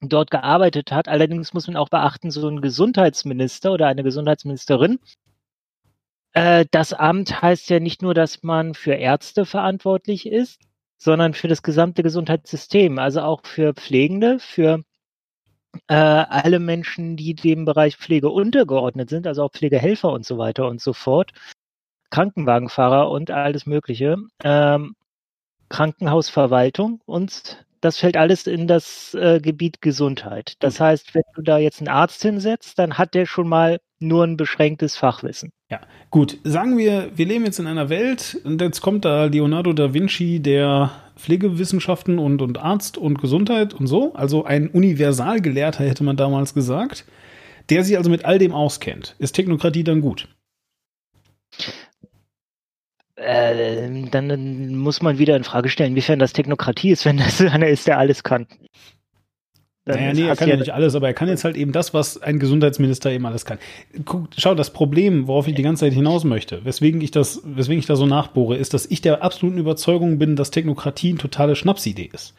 dort 0.00 0.30
gearbeitet 0.30 0.92
hat. 0.92 1.08
Allerdings 1.08 1.54
muss 1.54 1.66
man 1.66 1.76
auch 1.76 1.88
beachten, 1.88 2.30
so 2.30 2.48
ein 2.48 2.60
Gesundheitsminister 2.60 3.72
oder 3.72 3.86
eine 3.86 4.02
Gesundheitsministerin, 4.02 4.98
äh, 6.36 6.66
das 6.70 6.92
Amt 6.92 7.40
heißt 7.40 7.70
ja 7.70 7.80
nicht 7.80 8.02
nur, 8.02 8.12
dass 8.12 8.42
man 8.42 8.74
für 8.74 8.92
Ärzte 8.92 9.46
verantwortlich 9.46 10.26
ist, 10.26 10.60
sondern 10.98 11.32
für 11.32 11.48
das 11.48 11.62
gesamte 11.62 12.02
Gesundheitssystem, 12.02 12.98
also 12.98 13.22
auch 13.22 13.40
für 13.46 13.72
Pflegende, 13.74 14.38
für 14.38 14.82
äh, 15.88 15.94
alle 15.94 16.58
Menschen, 16.58 17.16
die 17.16 17.34
dem 17.34 17.64
Bereich 17.64 17.96
Pflege 17.96 18.28
untergeordnet 18.30 19.08
sind, 19.10 19.26
also 19.26 19.44
auch 19.44 19.52
Pflegehelfer 19.52 20.10
und 20.12 20.26
so 20.26 20.38
weiter 20.38 20.68
und 20.68 20.80
so 20.82 20.92
fort, 20.92 21.32
Krankenwagenfahrer 22.10 23.10
und 23.10 23.30
alles 23.30 23.66
Mögliche, 23.66 24.16
ähm, 24.44 24.94
Krankenhausverwaltung 25.70 27.00
und 27.06 27.65
das 27.86 27.98
fällt 27.98 28.16
alles 28.16 28.48
in 28.48 28.66
das 28.66 29.14
äh, 29.14 29.40
Gebiet 29.40 29.80
Gesundheit. 29.80 30.54
Das 30.58 30.80
heißt, 30.80 31.14
wenn 31.14 31.22
du 31.36 31.42
da 31.42 31.58
jetzt 31.58 31.80
einen 31.80 31.88
Arzt 31.88 32.20
hinsetzt, 32.20 32.80
dann 32.80 32.98
hat 32.98 33.14
der 33.14 33.26
schon 33.26 33.48
mal 33.48 33.78
nur 34.00 34.24
ein 34.24 34.36
beschränktes 34.36 34.96
Fachwissen. 34.96 35.50
Ja, 35.70 35.80
gut. 36.10 36.38
Sagen 36.42 36.76
wir, 36.76 37.12
wir 37.14 37.26
leben 37.26 37.44
jetzt 37.44 37.60
in 37.60 37.68
einer 37.68 37.88
Welt 37.88 38.38
und 38.42 38.60
jetzt 38.60 38.80
kommt 38.80 39.04
da 39.04 39.26
Leonardo 39.26 39.72
da 39.72 39.94
Vinci, 39.94 40.40
der 40.40 40.90
Pflegewissenschaften 41.14 42.18
und, 42.18 42.42
und 42.42 42.58
Arzt 42.58 42.98
und 42.98 43.20
Gesundheit 43.20 43.72
und 43.72 43.86
so, 43.86 44.12
also 44.14 44.44
ein 44.44 44.68
Universalgelehrter 44.68 45.84
hätte 45.84 46.02
man 46.02 46.16
damals 46.16 46.52
gesagt, 46.52 47.06
der 47.70 47.84
sich 47.84 47.96
also 47.96 48.10
mit 48.10 48.24
all 48.24 48.38
dem 48.38 48.52
auskennt. 48.52 49.14
Ist 49.20 49.32
Technokratie 49.36 49.84
dann 49.84 50.00
gut? 50.00 50.28
Äh, 53.16 54.08
dann 54.10 54.76
muss 54.76 55.00
man 55.00 55.18
wieder 55.18 55.36
in 55.36 55.44
Frage 55.44 55.70
stellen, 55.70 55.92
inwiefern 55.92 56.18
das 56.18 56.34
Technokratie 56.34 56.90
ist, 56.90 57.04
wenn 57.04 57.16
das 57.16 57.40
einer 57.40 57.68
ist, 57.68 57.86
der 57.86 57.98
alles 57.98 58.22
kann. 58.22 58.46
Dann 59.86 60.00
Naja, 60.00 60.12
nee, 60.14 60.26
er 60.26 60.34
kann 60.34 60.48
ja 60.48 60.56
nicht 60.56 60.74
alles, 60.74 60.96
aber 60.96 61.06
er 61.06 61.14
kann 61.14 61.28
jetzt 61.28 61.44
halt 61.44 61.56
eben 61.56 61.70
das, 61.70 61.94
was 61.94 62.20
ein 62.20 62.40
Gesundheitsminister 62.40 63.10
eben 63.12 63.24
alles 63.24 63.44
kann. 63.44 63.58
Guck, 64.04 64.28
schau, 64.36 64.54
das 64.56 64.70
Problem, 64.70 65.28
worauf 65.28 65.46
ich 65.46 65.54
die 65.54 65.62
ganze 65.62 65.84
Zeit 65.86 65.92
hinaus 65.92 66.24
möchte, 66.24 66.64
weswegen 66.64 67.00
ich 67.00 67.12
das, 67.12 67.40
weswegen 67.44 67.78
ich 67.78 67.86
da 67.86 67.94
so 67.94 68.04
nachbohre, 68.04 68.56
ist, 68.56 68.74
dass 68.74 68.84
ich 68.84 69.00
der 69.00 69.22
absoluten 69.22 69.58
Überzeugung 69.58 70.18
bin, 70.18 70.34
dass 70.34 70.50
Technokratie 70.50 71.10
eine 71.10 71.18
totale 71.18 71.54
Schnapsidee 71.54 72.10
ist. 72.12 72.34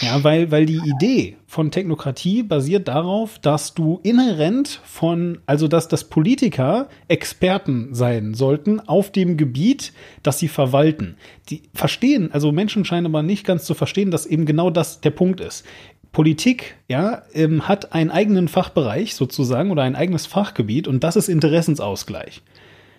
Ja, 0.00 0.22
weil, 0.22 0.50
weil 0.50 0.66
die 0.66 0.80
Idee 0.84 1.36
von 1.46 1.70
Technokratie 1.70 2.42
basiert 2.44 2.86
darauf, 2.86 3.38
dass 3.40 3.74
du 3.74 3.98
inhärent 4.02 4.80
von, 4.84 5.38
also 5.46 5.66
dass, 5.66 5.88
dass 5.88 6.04
Politiker 6.04 6.88
Experten 7.08 7.92
sein 7.92 8.34
sollten 8.34 8.80
auf 8.80 9.10
dem 9.10 9.36
Gebiet, 9.36 9.92
das 10.22 10.38
sie 10.38 10.48
verwalten. 10.48 11.16
Die 11.48 11.62
verstehen, 11.74 12.30
also 12.32 12.52
Menschen 12.52 12.84
scheinen 12.84 13.06
aber 13.06 13.22
nicht 13.22 13.44
ganz 13.44 13.64
zu 13.64 13.74
verstehen, 13.74 14.12
dass 14.12 14.26
eben 14.26 14.46
genau 14.46 14.70
das 14.70 15.00
der 15.00 15.10
Punkt 15.10 15.40
ist. 15.40 15.64
Politik, 16.12 16.76
ja, 16.88 17.22
ähm, 17.34 17.68
hat 17.68 17.92
einen 17.92 18.10
eigenen 18.10 18.48
Fachbereich 18.48 19.14
sozusagen 19.14 19.70
oder 19.70 19.82
ein 19.82 19.96
eigenes 19.96 20.26
Fachgebiet 20.26 20.88
und 20.88 21.04
das 21.04 21.16
ist 21.16 21.28
Interessensausgleich. 21.28 22.42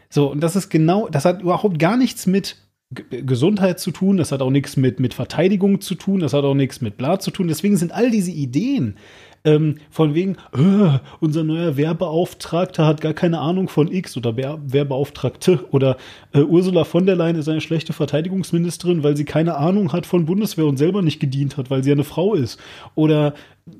So, 0.09 0.29
und 0.29 0.41
das 0.41 0.57
ist 0.57 0.69
genau, 0.69 1.07
das 1.09 1.23
hat 1.23 1.41
überhaupt 1.41 1.79
gar 1.79 1.95
nichts 1.95 2.27
mit 2.27 2.57
Gesundheit 2.93 3.79
zu 3.79 3.91
tun, 3.91 4.17
das 4.17 4.31
hat 4.31 4.41
auch 4.41 4.49
nichts 4.49 4.75
mit, 4.75 4.99
mit 4.99 5.13
Verteidigung 5.13 5.79
zu 5.79 5.95
tun, 5.95 6.19
das 6.19 6.33
hat 6.33 6.43
auch 6.43 6.53
nichts 6.53 6.81
mit 6.81 6.97
bla 6.97 7.19
zu 7.19 7.31
tun. 7.31 7.47
Deswegen 7.47 7.77
sind 7.77 7.93
all 7.93 8.11
diese 8.11 8.31
Ideen 8.31 8.95
ähm, 9.43 9.77
von 9.89 10.13
wegen, 10.13 10.37
äh, 10.53 10.99
unser 11.19 11.43
neuer 11.43 11.77
Wehrbeauftragter 11.77 12.85
hat 12.85 13.01
gar 13.01 13.13
keine 13.13 13.39
Ahnung 13.39 13.69
von 13.69 13.91
X 13.91 14.15
oder 14.17 14.37
Wehr, 14.37 14.59
Wehrbeauftragte 14.63 15.65
oder 15.71 15.97
äh, 16.33 16.41
Ursula 16.41 16.83
von 16.83 17.05
der 17.05 17.15
Leyen 17.15 17.35
ist 17.35 17.49
eine 17.49 17.61
schlechte 17.61 17.93
Verteidigungsministerin, 17.93 19.03
weil 19.03 19.17
sie 19.17 19.25
keine 19.25 19.57
Ahnung 19.57 19.93
hat 19.93 20.05
von 20.05 20.25
Bundeswehr 20.25 20.65
und 20.65 20.77
selber 20.77 21.01
nicht 21.01 21.19
gedient 21.19 21.57
hat, 21.57 21.69
weil 21.69 21.83
sie 21.83 21.91
eine 21.91 22.03
Frau 22.03 22.35
ist. 22.35 22.59
Oder 22.95 23.33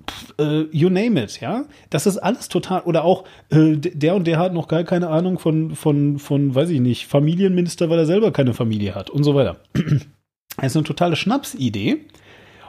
pff, 0.10 0.34
äh, 0.40 0.62
you 0.72 0.90
name 0.90 1.22
it, 1.22 1.40
ja. 1.42 1.66
Das 1.90 2.08
ist 2.08 2.18
alles 2.18 2.50
total, 2.50 2.82
oder 2.82 3.04
auch 3.04 3.26
äh, 3.50 3.76
der 3.78 4.16
und 4.16 4.26
der 4.26 4.40
hat 4.40 4.54
noch 4.54 4.68
gar 4.68 4.84
keine 4.84 5.10
Ahnung 5.10 5.38
von, 5.38 5.76
von, 5.76 6.18
von, 6.18 6.56
weiß 6.56 6.70
ich 6.70 6.80
nicht, 6.80 7.08
Familienminister, 7.08 7.90
weil 7.90 8.00
er 8.00 8.06
selber 8.06 8.32
keine 8.32 8.54
Familie 8.54 8.96
hat 8.96 9.10
und 9.10 9.24
so 9.24 9.36
weiter. 9.36 9.58
Das 10.58 10.74
ist 10.74 10.76
eine 10.76 10.84
totale 10.84 11.16
Schnapsidee. 11.16 12.06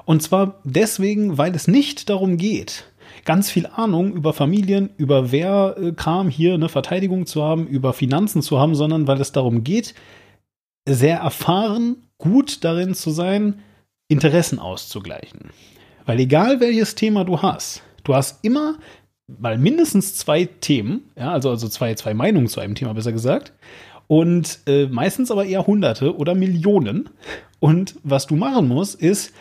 Und 0.04 0.22
zwar 0.22 0.60
deswegen, 0.64 1.38
weil 1.38 1.54
es 1.54 1.68
nicht 1.68 2.08
darum 2.08 2.36
geht, 2.36 2.84
ganz 3.24 3.50
viel 3.50 3.66
Ahnung 3.66 4.12
über 4.12 4.32
Familien, 4.32 4.90
über 4.96 5.32
Wehrkram 5.32 6.28
hier, 6.28 6.54
eine 6.54 6.68
Verteidigung 6.68 7.26
zu 7.26 7.42
haben, 7.42 7.66
über 7.66 7.92
Finanzen 7.92 8.42
zu 8.42 8.58
haben, 8.58 8.74
sondern 8.74 9.06
weil 9.06 9.20
es 9.20 9.32
darum 9.32 9.64
geht, 9.64 9.94
sehr 10.88 11.18
erfahren, 11.18 11.96
gut 12.18 12.64
darin 12.64 12.94
zu 12.94 13.10
sein, 13.10 13.60
Interessen 14.08 14.58
auszugleichen. 14.58 15.50
Weil 16.04 16.20
egal 16.20 16.60
welches 16.60 16.94
Thema 16.94 17.24
du 17.24 17.40
hast, 17.40 17.82
du 18.04 18.14
hast 18.14 18.44
immer 18.44 18.78
mal 19.26 19.56
mindestens 19.56 20.16
zwei 20.16 20.44
Themen, 20.44 21.10
ja, 21.16 21.32
also, 21.32 21.50
also 21.50 21.68
zwei, 21.68 21.94
zwei 21.94 22.14
Meinungen 22.14 22.48
zu 22.48 22.60
einem 22.60 22.74
Thema, 22.74 22.94
besser 22.94 23.12
gesagt. 23.12 23.52
Und 24.08 24.58
äh, 24.66 24.86
meistens 24.86 25.30
aber 25.30 25.46
eher 25.46 25.66
Hunderte 25.66 26.16
oder 26.16 26.34
Millionen. 26.34 27.08
Und 27.60 27.94
was 28.02 28.26
du 28.26 28.36
machen 28.36 28.68
musst, 28.68 29.00
ist 29.00 29.32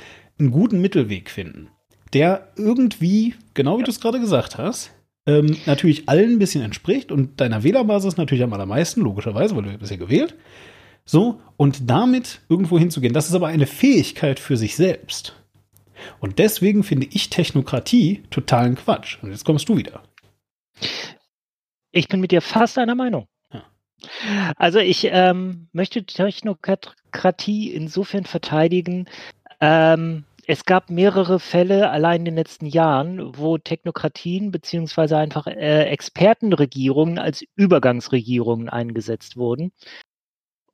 einen 0.42 0.52
guten 0.52 0.82
Mittelweg 0.82 1.30
finden, 1.30 1.70
der 2.14 2.50
irgendwie, 2.58 3.36
genau 3.54 3.80
wie 3.80 3.84
du 3.84 3.92
es 3.92 4.02
gerade 4.02 4.20
gesagt 4.20 4.58
hast, 4.58 4.92
ähm, 5.26 5.56
natürlich 5.66 6.10
allen 6.10 6.34
ein 6.34 6.40
bisschen 6.40 6.64
entspricht 6.64 7.12
und 7.12 7.40
deiner 7.40 7.64
Wählerbasis 7.64 8.18
natürlich 8.18 8.44
am 8.44 8.54
allermeisten, 8.54 9.02
logischerweise, 9.02 9.56
weil 9.56 9.64
du 9.64 9.78
bist 9.78 9.92
ja 9.92 9.98
gewählt. 9.98 10.36
So, 11.06 11.40
und 11.58 11.90
damit 11.90 12.42
irgendwo 12.50 12.80
hinzugehen. 12.80 13.14
Das 13.14 13.28
ist 13.28 13.36
aber 13.36 13.48
eine 13.48 13.68
Fähigkeit 13.68 14.40
für 14.40 14.58
sich 14.58 14.76
selbst. 14.76 15.36
Und 16.20 16.40
deswegen 16.40 16.84
finde 16.84 17.08
ich 17.12 17.30
Technokratie 17.30 18.24
totalen 18.30 18.76
Quatsch. 18.76 19.18
Und 19.22 19.32
jetzt 19.32 19.46
kommst 19.46 19.70
du 19.70 19.78
wieder. 19.78 20.02
Ich 21.92 22.08
bin 22.08 22.22
mit 22.22 22.32
dir 22.32 22.42
fast 22.42 22.78
einer 22.78 22.96
Meinung. 22.96 23.28
Ja. 23.52 23.64
Also 24.56 24.80
ich 24.80 25.08
ähm, 25.12 25.68
möchte 25.74 26.04
Technokratie 26.04 27.72
insofern 27.72 28.26
verteidigen. 28.26 29.08
Ähm, 29.60 30.24
es 30.52 30.66
gab 30.66 30.90
mehrere 30.90 31.40
Fälle 31.40 31.92
allein 31.92 32.22
in 32.22 32.26
den 32.26 32.36
letzten 32.36 32.66
Jahren, 32.66 33.38
wo 33.38 33.58
Technokratien 33.58 34.52
beziehungsweise 34.52 35.18
einfach 35.18 35.48
äh, 35.48 35.84
Expertenregierungen 35.86 37.20
als 37.20 37.46
Übergangsregierungen 37.56 38.68
eingesetzt 38.68 39.38
wurden. 39.38 39.72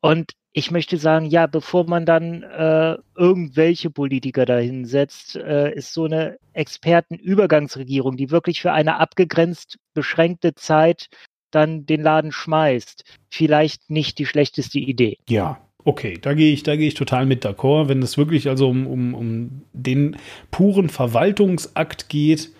Und 0.02 0.32
ich 0.52 0.72
möchte 0.72 0.98
sagen, 0.98 1.28
ja, 1.28 1.46
bevor 1.46 1.86
man 1.86 2.08
dann 2.08 2.42
äh, 2.42 2.98
irgendwelche 3.16 3.92
Politiker 3.92 4.48
dahin 4.48 4.86
setzt, 4.86 5.36
äh, 5.36 5.72
ist 5.76 5.94
so 5.94 6.06
eine 6.06 6.40
Expertenübergangsregierung, 6.54 8.18
die 8.18 8.32
wirklich 8.32 8.62
für 8.62 8.72
eine 8.72 9.00
abgegrenzt 9.00 9.78
beschränkte 9.94 10.56
Zeit 10.56 11.08
dann 11.52 11.86
den 11.86 12.02
Laden 12.02 12.32
schmeißt, 12.32 13.04
vielleicht 13.30 13.92
nicht 13.92 14.18
die 14.18 14.26
schlechteste 14.26 14.80
Idee. 14.80 15.20
Ja, 15.30 15.62
okay, 15.88 16.18
da 16.22 16.34
gehe 16.34 16.52
ich, 16.52 16.64
da 16.64 16.76
gehe 16.76 16.90
ich 16.90 16.96
total 16.96 17.26
mit 17.26 17.46
d'accord. 17.46 17.88
Wenn 17.88 18.02
es 18.04 18.18
wirklich 18.18 18.50
also 18.50 18.68
um, 18.70 18.86
um, 18.86 19.14
um 19.14 19.62
den 19.72 20.18
puren 20.52 20.90
Verwaltungsakt 20.90 22.10
geht, 22.10 22.52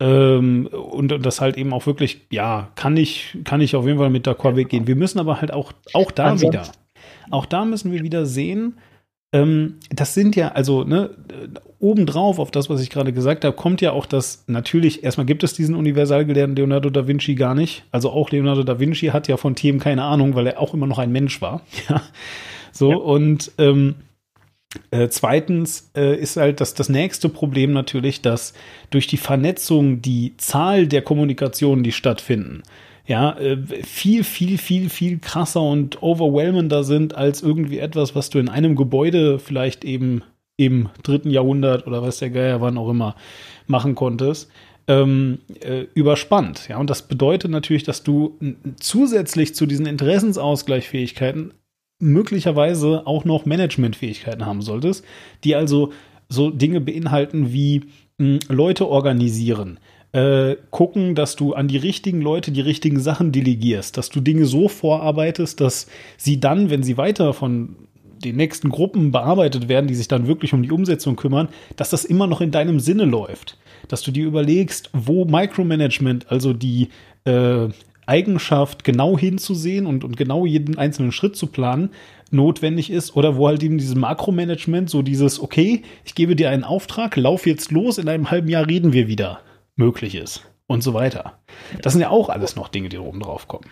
ähm, 0.00 0.66
und, 0.72 1.12
und 1.12 1.26
das 1.26 1.40
halt 1.42 1.58
eben 1.58 1.72
auch 1.74 1.86
wirklich, 1.86 2.22
ja, 2.30 2.70
kann 2.74 2.96
ich, 2.96 3.36
kann 3.44 3.60
ich 3.60 3.76
auf 3.76 3.86
jeden 3.86 3.98
Fall 3.98 4.08
mit 4.10 4.26
d'accord 4.26 4.56
weggehen. 4.56 4.86
Wir 4.86 4.96
müssen 4.96 5.20
aber 5.20 5.40
halt 5.40 5.52
auch, 5.52 5.72
auch 5.92 6.10
da 6.10 6.30
Ansonsten- 6.30 6.48
wieder, 6.60 6.72
auch 7.30 7.44
da 7.46 7.64
müssen 7.66 7.92
wir 7.92 8.02
wieder 8.02 8.24
sehen, 8.24 8.78
ähm, 9.34 9.76
das 9.90 10.14
sind 10.14 10.34
ja, 10.34 10.48
also, 10.52 10.84
ne, 10.84 11.10
obendrauf 11.78 12.38
auf 12.38 12.50
das, 12.50 12.70
was 12.70 12.80
ich 12.80 12.90
gerade 12.90 13.12
gesagt 13.12 13.44
habe, 13.44 13.54
kommt 13.54 13.80
ja 13.80 13.92
auch 13.92 14.06
das, 14.06 14.44
natürlich, 14.46 15.04
erstmal 15.04 15.26
gibt 15.26 15.44
es 15.44 15.52
diesen 15.54 15.74
Universalgelehrten 15.74 16.56
Leonardo 16.56 16.90
da 16.90 17.06
Vinci 17.06 17.34
gar 17.34 17.54
nicht. 17.54 17.84
Also 17.90 18.10
auch 18.10 18.30
Leonardo 18.30 18.62
da 18.62 18.78
Vinci 18.80 19.08
hat 19.08 19.28
ja 19.28 19.36
von 19.36 19.54
Themen 19.56 19.78
keine 19.78 20.04
Ahnung, 20.04 20.34
weil 20.34 20.46
er 20.46 20.58
auch 20.60 20.74
immer 20.74 20.86
noch 20.86 20.98
ein 20.98 21.12
Mensch 21.12 21.42
war. 21.42 21.60
Ja. 21.88 22.00
So, 22.72 22.90
Ja. 22.90 22.96
und 22.96 23.52
ähm, 23.58 23.94
äh, 24.90 25.08
zweitens 25.08 25.90
äh, 25.94 26.16
ist 26.18 26.36
halt 26.36 26.60
das, 26.60 26.74
das 26.74 26.88
nächste 26.88 27.28
Problem 27.28 27.72
natürlich, 27.72 28.22
dass 28.22 28.54
durch 28.90 29.06
die 29.06 29.18
Vernetzung 29.18 30.00
die 30.02 30.34
Zahl 30.38 30.86
der 30.86 31.02
Kommunikationen, 31.02 31.84
die 31.84 31.92
stattfinden, 31.92 32.62
ja, 33.06 33.36
äh, 33.38 33.58
viel, 33.82 34.24
viel, 34.24 34.58
viel, 34.58 34.88
viel 34.88 35.18
krasser 35.18 35.60
und 35.62 36.02
overwhelmender 36.02 36.84
sind 36.84 37.14
als 37.14 37.42
irgendwie 37.42 37.78
etwas, 37.78 38.14
was 38.14 38.30
du 38.30 38.38
in 38.38 38.48
einem 38.48 38.76
Gebäude 38.76 39.38
vielleicht 39.38 39.84
eben 39.84 40.22
im 40.56 40.88
dritten 41.02 41.30
Jahrhundert 41.30 41.86
oder 41.86 42.02
was 42.02 42.18
der 42.18 42.30
Geier 42.30 42.60
wann 42.60 42.78
auch 42.78 42.88
immer 42.88 43.16
machen 43.66 43.94
konntest, 43.94 44.50
ähm, 44.86 45.38
äh, 45.60 45.86
überspannt. 45.94 46.68
Ja, 46.68 46.78
und 46.78 46.90
das 46.90 47.08
bedeutet 47.08 47.50
natürlich, 47.50 47.82
dass 47.82 48.02
du 48.04 48.38
zusätzlich 48.78 49.54
zu 49.54 49.66
diesen 49.66 49.86
Interessensausgleichfähigkeiten 49.86 51.52
möglicherweise 52.02 53.06
auch 53.06 53.24
noch 53.24 53.46
Managementfähigkeiten 53.46 54.44
haben 54.44 54.60
solltest, 54.60 55.04
die 55.44 55.54
also 55.54 55.92
so 56.28 56.50
Dinge 56.50 56.80
beinhalten 56.80 57.52
wie 57.52 57.82
mh, 58.18 58.40
Leute 58.48 58.88
organisieren. 58.88 59.78
Äh, 60.12 60.56
gucken, 60.70 61.14
dass 61.14 61.36
du 61.36 61.54
an 61.54 61.68
die 61.68 61.78
richtigen 61.78 62.20
Leute 62.20 62.52
die 62.52 62.60
richtigen 62.60 63.00
Sachen 63.00 63.32
delegierst, 63.32 63.96
dass 63.96 64.10
du 64.10 64.20
Dinge 64.20 64.44
so 64.44 64.68
vorarbeitest, 64.68 65.60
dass 65.60 65.86
sie 66.18 66.38
dann, 66.38 66.68
wenn 66.68 66.82
sie 66.82 66.98
weiter 66.98 67.32
von 67.32 67.76
den 68.22 68.36
nächsten 68.36 68.68
Gruppen 68.68 69.10
bearbeitet 69.10 69.68
werden, 69.68 69.86
die 69.86 69.94
sich 69.94 70.08
dann 70.08 70.26
wirklich 70.26 70.52
um 70.52 70.62
die 70.62 70.70
Umsetzung 70.70 71.16
kümmern, 71.16 71.48
dass 71.76 71.90
das 71.90 72.04
immer 72.04 72.26
noch 72.26 72.40
in 72.40 72.50
deinem 72.50 72.78
Sinne 72.78 73.04
läuft. 73.04 73.58
Dass 73.88 74.02
du 74.02 74.10
dir 74.10 74.26
überlegst, 74.26 74.90
wo 74.92 75.24
Micromanagement, 75.24 76.30
also 76.30 76.52
die 76.52 76.88
äh, 77.24 77.68
Eigenschaft, 78.12 78.84
genau 78.84 79.18
hinzusehen 79.18 79.86
und, 79.86 80.04
und 80.04 80.18
genau 80.18 80.44
jeden 80.44 80.76
einzelnen 80.76 81.12
Schritt 81.12 81.34
zu 81.34 81.46
planen, 81.46 81.90
notwendig 82.30 82.90
ist 82.90 83.16
oder 83.16 83.36
wo 83.36 83.48
halt 83.48 83.62
eben 83.62 83.78
dieses 83.78 83.94
Makromanagement, 83.94 84.90
so 84.90 85.00
dieses, 85.00 85.40
okay, 85.40 85.82
ich 86.04 86.14
gebe 86.14 86.36
dir 86.36 86.50
einen 86.50 86.62
Auftrag, 86.62 87.16
lauf 87.16 87.46
jetzt 87.46 87.70
los, 87.70 87.96
in 87.96 88.08
einem 88.08 88.30
halben 88.30 88.48
Jahr 88.48 88.68
reden 88.68 88.92
wir 88.92 89.08
wieder, 89.08 89.40
möglich 89.76 90.14
ist 90.14 90.44
und 90.66 90.82
so 90.82 90.92
weiter. 90.92 91.40
Das 91.80 91.94
sind 91.94 92.02
ja 92.02 92.10
auch 92.10 92.28
alles 92.28 92.54
noch 92.54 92.68
Dinge, 92.68 92.90
die 92.90 92.98
oben 92.98 93.20
drauf 93.20 93.48
kommen. 93.48 93.70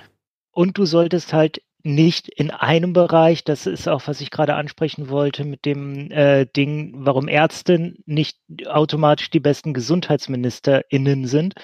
Und 0.53 0.79
du 0.79 0.87
solltest 0.87 1.35
halt 1.35 1.61
nicht 1.83 2.29
in 2.29 2.51
einem 2.51 2.95
Bereich, 2.95 3.45
das 3.45 3.67
ist 3.67 3.89
auch, 3.89 4.03
was 4.07 4.23
ich 4.23 4.31
gerade 4.31 4.55
ansprechen 4.55 5.11
wollte, 5.11 5.45
mit 5.45 5.67
dem 5.67 6.11
äh, 6.11 6.47
Ding, 6.47 6.95
warum 6.97 7.29
Ärzte 7.29 7.95
nicht 8.07 8.39
automatisch 8.67 9.31
die 9.31 9.41
besten 9.41 9.75
GesundheitsministerInnen 9.75 11.27
sind. 11.27 11.55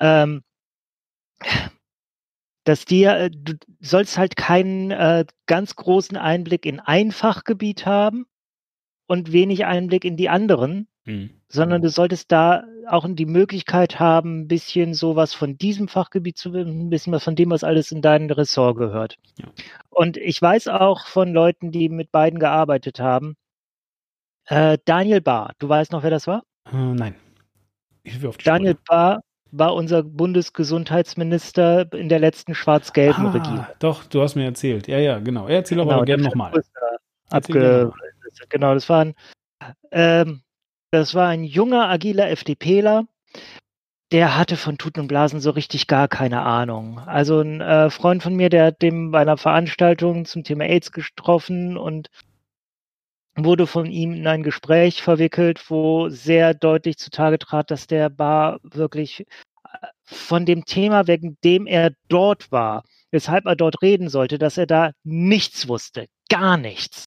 Ähm, 0.00 0.42
dass 2.64 2.84
die, 2.84 3.04
äh, 3.04 3.30
du 3.30 3.54
sollst 3.80 4.18
halt 4.18 4.36
keinen 4.36 4.90
äh, 4.90 5.24
ganz 5.46 5.76
großen 5.76 6.16
Einblick 6.16 6.66
in 6.66 6.80
ein 6.80 7.12
Fachgebiet 7.12 7.86
haben 7.86 8.26
und 9.06 9.32
wenig 9.32 9.64
Einblick 9.64 10.04
in 10.04 10.16
die 10.16 10.28
anderen, 10.28 10.88
Hm. 11.04 11.30
sondern 11.48 11.82
du 11.82 11.88
solltest 11.88 12.30
da 12.30 12.62
auch 12.88 13.04
die 13.08 13.26
Möglichkeit 13.26 13.98
haben, 13.98 14.42
ein 14.42 14.48
bisschen 14.48 14.94
sowas 14.94 15.34
von 15.34 15.58
diesem 15.58 15.88
Fachgebiet 15.88 16.38
zu 16.38 16.52
wissen, 16.52 16.86
ein 16.86 16.90
bisschen 16.90 17.12
was 17.12 17.24
von 17.24 17.34
dem, 17.34 17.50
was 17.50 17.64
alles 17.64 17.90
in 17.90 18.02
dein 18.02 18.30
Ressort 18.30 18.76
gehört. 18.78 19.18
Ja. 19.36 19.48
Und 19.90 20.16
ich 20.16 20.40
weiß 20.40 20.68
auch 20.68 21.06
von 21.08 21.32
Leuten, 21.32 21.72
die 21.72 21.88
mit 21.88 22.12
beiden 22.12 22.38
gearbeitet 22.38 23.00
haben, 23.00 23.34
äh, 24.46 24.78
Daniel 24.84 25.20
Bahr, 25.20 25.54
du 25.58 25.68
weißt 25.68 25.90
noch, 25.90 26.04
wer 26.04 26.10
das 26.10 26.28
war? 26.28 26.44
Äh, 26.70 26.76
nein. 26.76 27.16
Daniel 28.44 28.76
Sprünge. 28.76 29.22
War 29.52 29.74
unser 29.74 30.02
Bundesgesundheitsminister 30.02 31.92
in 31.92 32.08
der 32.08 32.18
letzten 32.18 32.54
schwarz-gelben 32.54 33.26
ah, 33.26 33.30
Regierung. 33.32 33.66
Doch, 33.80 34.04
du 34.04 34.22
hast 34.22 34.34
mir 34.34 34.44
erzählt. 34.44 34.88
Ja, 34.88 34.98
ja, 34.98 35.18
genau. 35.18 35.46
Erzähl 35.46 35.78
aber 35.78 35.92
Genau, 35.92 36.04
gerne 36.04 36.22
nochmal. 36.22 36.52
Abge 37.28 37.92
genau, 38.48 38.74
das 38.74 38.88
war 38.88 39.04
ein, 39.04 39.14
ähm, 39.90 40.40
das 40.90 41.14
war 41.14 41.28
ein 41.28 41.44
junger, 41.44 41.88
agiler 41.88 42.30
FDPler, 42.30 43.04
der 44.12 44.36
hatte 44.36 44.56
von 44.56 44.78
Tuten 44.78 45.00
und 45.00 45.08
Blasen 45.08 45.40
so 45.40 45.50
richtig 45.50 45.86
gar 45.86 46.08
keine 46.08 46.42
Ahnung. 46.42 46.98
Also 46.98 47.40
ein 47.40 47.60
äh, 47.60 47.88
Freund 47.90 48.22
von 48.22 48.34
mir, 48.34 48.50
der 48.50 48.66
hat 48.66 48.82
dem 48.82 49.10
bei 49.10 49.20
einer 49.20 49.38
Veranstaltung 49.38 50.26
zum 50.26 50.44
Thema 50.44 50.64
AIDS 50.64 50.92
getroffen 50.92 51.78
und 51.78 52.10
wurde 53.36 53.66
von 53.66 53.86
ihm 53.86 54.12
in 54.14 54.26
ein 54.26 54.42
Gespräch 54.42 55.02
verwickelt, 55.02 55.70
wo 55.70 56.08
sehr 56.08 56.54
deutlich 56.54 56.98
zutage 56.98 57.38
trat, 57.38 57.70
dass 57.70 57.86
der 57.86 58.10
Bar 58.10 58.60
wirklich 58.62 59.20
äh, 59.20 59.86
von 60.04 60.46
dem 60.46 60.64
Thema, 60.64 61.06
wegen 61.06 61.38
dem 61.44 61.66
er 61.66 61.92
dort 62.08 62.52
war, 62.52 62.84
weshalb 63.10 63.46
er 63.46 63.56
dort 63.56 63.82
reden 63.82 64.08
sollte, 64.08 64.38
dass 64.38 64.58
er 64.58 64.66
da 64.66 64.92
nichts 65.04 65.68
wusste. 65.68 66.06
Gar 66.28 66.56
nichts. 66.58 67.06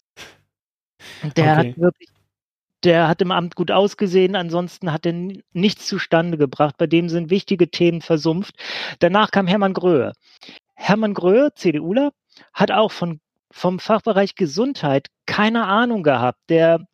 Und 1.21 1.37
der 1.37 1.55
Okay. 1.55 1.57
hat 1.57 1.77
wirklich, 1.77 2.09
der 2.83 3.07
hat 3.07 3.21
im 3.21 3.31
Amt 3.31 3.55
gut 3.55 3.71
ausgesehen, 3.71 4.35
ansonsten 4.35 4.91
hat 4.93 5.05
er 5.05 5.13
nichts 5.53 5.87
zustande 5.87 6.37
gebracht. 6.37 6.75
Bei 6.77 6.87
dem 6.87 7.09
sind 7.09 7.29
wichtige 7.31 7.69
Themen 7.71 8.01
versumpft. 8.01 8.55
Danach 8.99 9.31
kam 9.31 9.47
Hermann 9.47 9.73
Gröhe. 9.73 10.13
Hermann 10.75 11.13
Gröhe, 11.13 11.51
CDUler, 11.55 12.11
hat 12.53 12.71
auch 12.71 12.91
von, 12.91 13.19
vom 13.55 13.79
Fachbereich 13.79 14.35
Gesundheit 14.35 15.07
keine 15.25 15.65
Ahnung 15.67 16.03
gehabt. 16.03 16.39
Der, 16.49 16.85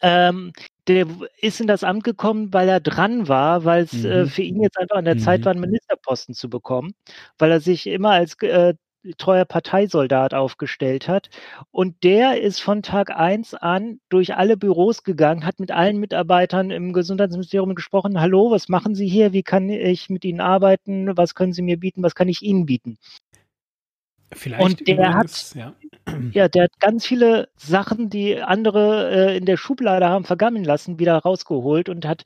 ähm, 0.00 0.52
der 0.88 1.06
ist 1.40 1.60
in 1.60 1.66
das 1.66 1.84
Amt 1.84 2.04
gekommen, 2.04 2.52
weil 2.52 2.68
er 2.68 2.80
dran 2.80 3.28
war, 3.28 3.64
weil 3.64 3.82
es 3.84 4.04
äh, 4.04 4.26
Mhm. 4.26 4.28
für 4.28 4.42
ihn 4.42 4.62
jetzt 4.62 4.78
einfach 4.78 4.96
an 4.96 5.04
der 5.04 5.16
Zeit 5.16 5.40
Mhm. 5.40 5.44
war, 5.44 5.52
einen 5.52 5.60
Ministerposten 5.60 6.34
zu 6.34 6.48
bekommen, 6.50 6.94
weil 7.38 7.50
er 7.50 7.60
sich 7.60 7.86
immer 7.86 8.10
als 8.10 8.36
äh, 8.42 8.74
treuer 9.18 9.44
Parteisoldat 9.44 10.32
aufgestellt 10.32 11.08
hat. 11.08 11.28
Und 11.70 12.02
der 12.04 12.40
ist 12.40 12.60
von 12.60 12.82
Tag 12.82 13.10
eins 13.10 13.52
an 13.54 14.00
durch 14.08 14.34
alle 14.36 14.56
Büros 14.56 15.02
gegangen, 15.04 15.44
hat 15.44 15.60
mit 15.60 15.70
allen 15.72 15.98
Mitarbeitern 15.98 16.70
im 16.70 16.92
Gesundheitsministerium 16.94 17.74
gesprochen. 17.74 18.20
Hallo, 18.20 18.50
was 18.50 18.68
machen 18.70 18.94
Sie 18.94 19.06
hier? 19.08 19.32
Wie 19.34 19.42
kann 19.42 19.68
ich 19.68 20.08
mit 20.08 20.24
Ihnen 20.24 20.40
arbeiten? 20.40 21.16
Was 21.16 21.34
können 21.34 21.52
Sie 21.52 21.62
mir 21.62 21.78
bieten? 21.78 22.02
Was 22.02 22.14
kann 22.14 22.28
ich 22.28 22.42
Ihnen 22.42 22.64
bieten? 22.66 22.96
Vielleicht 24.32 24.80
Und 24.80 24.88
der 24.88 24.96
übrigens, 24.96 25.54
ja. 25.54 25.74
Ja, 26.32 26.48
der 26.48 26.64
hat 26.64 26.80
ganz 26.80 27.06
viele 27.06 27.48
Sachen, 27.56 28.10
die 28.10 28.40
andere 28.40 29.10
äh, 29.10 29.36
in 29.36 29.46
der 29.46 29.56
Schublade 29.56 30.08
haben 30.08 30.24
vergammeln 30.24 30.64
lassen, 30.64 30.98
wieder 30.98 31.16
rausgeholt 31.16 31.88
und 31.88 32.06
hat, 32.06 32.24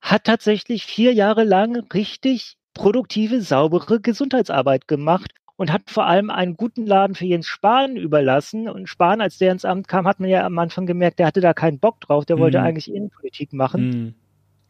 hat 0.00 0.24
tatsächlich 0.24 0.84
vier 0.84 1.12
Jahre 1.12 1.44
lang 1.44 1.76
richtig 1.92 2.56
produktive, 2.74 3.40
saubere 3.40 4.00
Gesundheitsarbeit 4.00 4.88
gemacht 4.88 5.30
und 5.56 5.72
hat 5.72 5.82
vor 5.90 6.06
allem 6.06 6.30
einen 6.30 6.56
guten 6.56 6.86
Laden 6.86 7.14
für 7.14 7.26
Jens 7.26 7.46
Spahn 7.46 7.96
überlassen. 7.96 8.68
Und 8.68 8.88
Spahn, 8.88 9.20
als 9.20 9.38
der 9.38 9.52
ins 9.52 9.64
Amt 9.64 9.88
kam, 9.88 10.06
hat 10.06 10.20
man 10.20 10.28
ja 10.28 10.44
am 10.44 10.58
Anfang 10.58 10.86
gemerkt, 10.86 11.18
der 11.18 11.26
hatte 11.26 11.40
da 11.40 11.54
keinen 11.54 11.78
Bock 11.78 12.00
drauf, 12.00 12.24
der 12.24 12.38
wollte 12.38 12.58
Mhm. 12.58 12.64
eigentlich 12.66 12.92
Innenpolitik 12.92 13.52
machen. 13.52 13.92
Hm. 13.92 14.14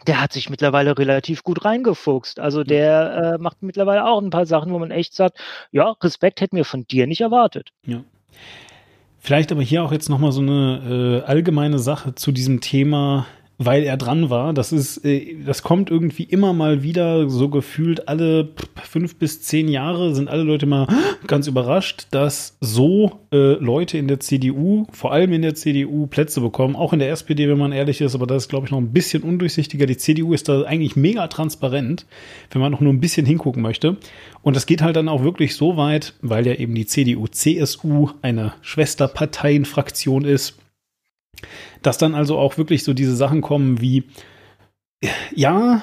Der 0.06 0.20
hat 0.20 0.32
sich 0.32 0.50
mittlerweile 0.50 0.98
relativ 0.98 1.42
gut 1.42 1.64
reingefuchst. 1.64 2.40
Also 2.40 2.64
der 2.64 3.36
äh, 3.38 3.42
macht 3.42 3.62
mittlerweile 3.62 4.04
auch 4.04 4.20
ein 4.20 4.30
paar 4.30 4.46
Sachen, 4.46 4.72
wo 4.72 4.78
man 4.78 4.90
echt 4.90 5.14
sagt, 5.14 5.38
ja, 5.70 5.94
Respekt 6.02 6.40
hätten 6.40 6.56
wir 6.56 6.64
von 6.64 6.86
dir 6.86 7.06
nicht 7.06 7.20
erwartet. 7.20 7.70
Ja. 7.86 8.02
Vielleicht 9.18 9.52
aber 9.52 9.62
hier 9.62 9.84
auch 9.84 9.92
jetzt 9.92 10.08
nochmal 10.08 10.32
so 10.32 10.40
eine 10.40 11.22
äh, 11.24 11.28
allgemeine 11.28 11.78
Sache 11.78 12.16
zu 12.16 12.32
diesem 12.32 12.60
Thema, 12.60 13.26
weil 13.64 13.84
er 13.84 13.96
dran 13.96 14.30
war. 14.30 14.52
Das 14.52 14.72
ist, 14.72 15.04
äh, 15.04 15.36
das 15.44 15.62
kommt 15.62 15.90
irgendwie 15.90 16.24
immer 16.24 16.52
mal 16.52 16.82
wieder 16.82 17.28
so 17.28 17.48
gefühlt 17.48 18.08
alle 18.08 18.50
fünf 18.82 19.16
bis 19.16 19.42
zehn 19.42 19.68
Jahre 19.68 20.14
sind 20.14 20.28
alle 20.28 20.42
Leute 20.42 20.66
mal 20.66 20.86
ganz 21.26 21.46
überrascht, 21.46 22.06
dass 22.10 22.56
so 22.60 23.20
äh, 23.32 23.54
Leute 23.54 23.98
in 23.98 24.08
der 24.08 24.20
CDU, 24.20 24.86
vor 24.92 25.12
allem 25.12 25.32
in 25.32 25.42
der 25.42 25.54
CDU, 25.54 26.06
Plätze 26.06 26.40
bekommen. 26.40 26.76
Auch 26.76 26.92
in 26.92 26.98
der 26.98 27.10
SPD, 27.10 27.48
wenn 27.48 27.58
man 27.58 27.72
ehrlich 27.72 28.00
ist, 28.00 28.14
aber 28.14 28.26
das 28.26 28.44
ist, 28.44 28.48
glaube 28.48 28.66
ich, 28.66 28.72
noch 28.72 28.78
ein 28.78 28.92
bisschen 28.92 29.22
undurchsichtiger. 29.22 29.86
Die 29.86 29.96
CDU 29.96 30.32
ist 30.34 30.48
da 30.48 30.62
eigentlich 30.62 30.96
mega 30.96 31.26
transparent, 31.28 32.06
wenn 32.50 32.60
man 32.60 32.72
noch 32.72 32.80
nur 32.80 32.92
ein 32.92 33.00
bisschen 33.00 33.26
hingucken 33.26 33.62
möchte. 33.62 33.96
Und 34.42 34.56
das 34.56 34.66
geht 34.66 34.82
halt 34.82 34.96
dann 34.96 35.08
auch 35.08 35.22
wirklich 35.22 35.54
so 35.56 35.76
weit, 35.76 36.14
weil 36.20 36.46
ja 36.46 36.54
eben 36.54 36.74
die 36.74 36.86
CDU-CSU 36.86 38.10
eine 38.22 38.54
Schwesterparteienfraktion 38.62 40.24
ist, 40.24 40.58
dass 41.82 41.98
dann 41.98 42.14
also 42.14 42.38
auch 42.38 42.58
wirklich 42.58 42.84
so 42.84 42.94
diese 42.94 43.16
Sachen 43.16 43.40
kommen 43.40 43.80
wie, 43.80 44.04
ja, 45.34 45.82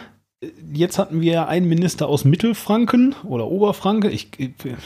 jetzt 0.71 0.97
hatten 0.97 1.21
wir 1.21 1.47
einen 1.47 1.67
Minister 1.67 2.07
aus 2.07 2.23
Mittelfranken 2.23 3.15
oder 3.25 3.47
Oberfranken. 3.47 4.11
Ich, 4.11 4.29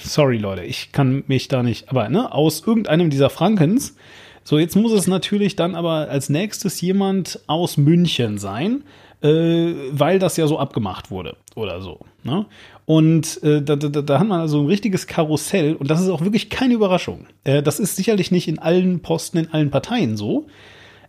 sorry 0.04 0.38
Leute, 0.38 0.64
ich 0.64 0.92
kann 0.92 1.24
mich 1.28 1.48
da 1.48 1.64
nicht, 1.64 1.90
aber 1.90 2.10
ne, 2.10 2.32
aus 2.32 2.66
irgendeinem 2.66 3.10
dieser 3.10 3.30
Frankens. 3.30 3.96
So, 4.44 4.58
jetzt 4.58 4.76
muss 4.76 4.92
es 4.92 5.08
natürlich 5.08 5.56
dann 5.56 5.76
aber 5.76 6.10
als 6.10 6.30
nächstes 6.30 6.82
jemand 6.82 7.40
aus 7.48 7.78
München 7.78 8.38
sein, 8.38 8.84
äh, 9.22 9.74
weil 9.92 10.20
das 10.20 10.36
ja 10.36 10.48
so 10.48 10.60
abgemacht 10.60 11.12
wurde 11.12 11.38
oder 11.56 11.82
so. 11.82 12.00
Ne? 12.24 12.46
Und 12.86 13.42
äh, 13.44 13.62
da, 13.62 13.76
da, 13.76 13.90
da 13.90 14.20
hat 14.20 14.28
man 14.28 14.42
also 14.42 14.62
ein 14.62 14.68
richtiges 14.68 15.08
Karussell 15.08 15.76
und 15.76 15.90
das 15.90 16.02
ist 16.02 16.10
auch 16.10 16.22
wirklich 16.22 16.50
keine 16.50 16.74
Überraschung. 16.74 17.28
Äh, 17.44 17.64
das 17.64 17.80
ist 17.80 17.96
sicherlich 17.96 18.32
nicht 18.32 18.48
in 18.48 18.60
allen 18.60 19.02
Posten, 19.02 19.38
in 19.38 19.52
allen 19.52 19.72
Parteien 19.72 20.18
so. 20.18 20.48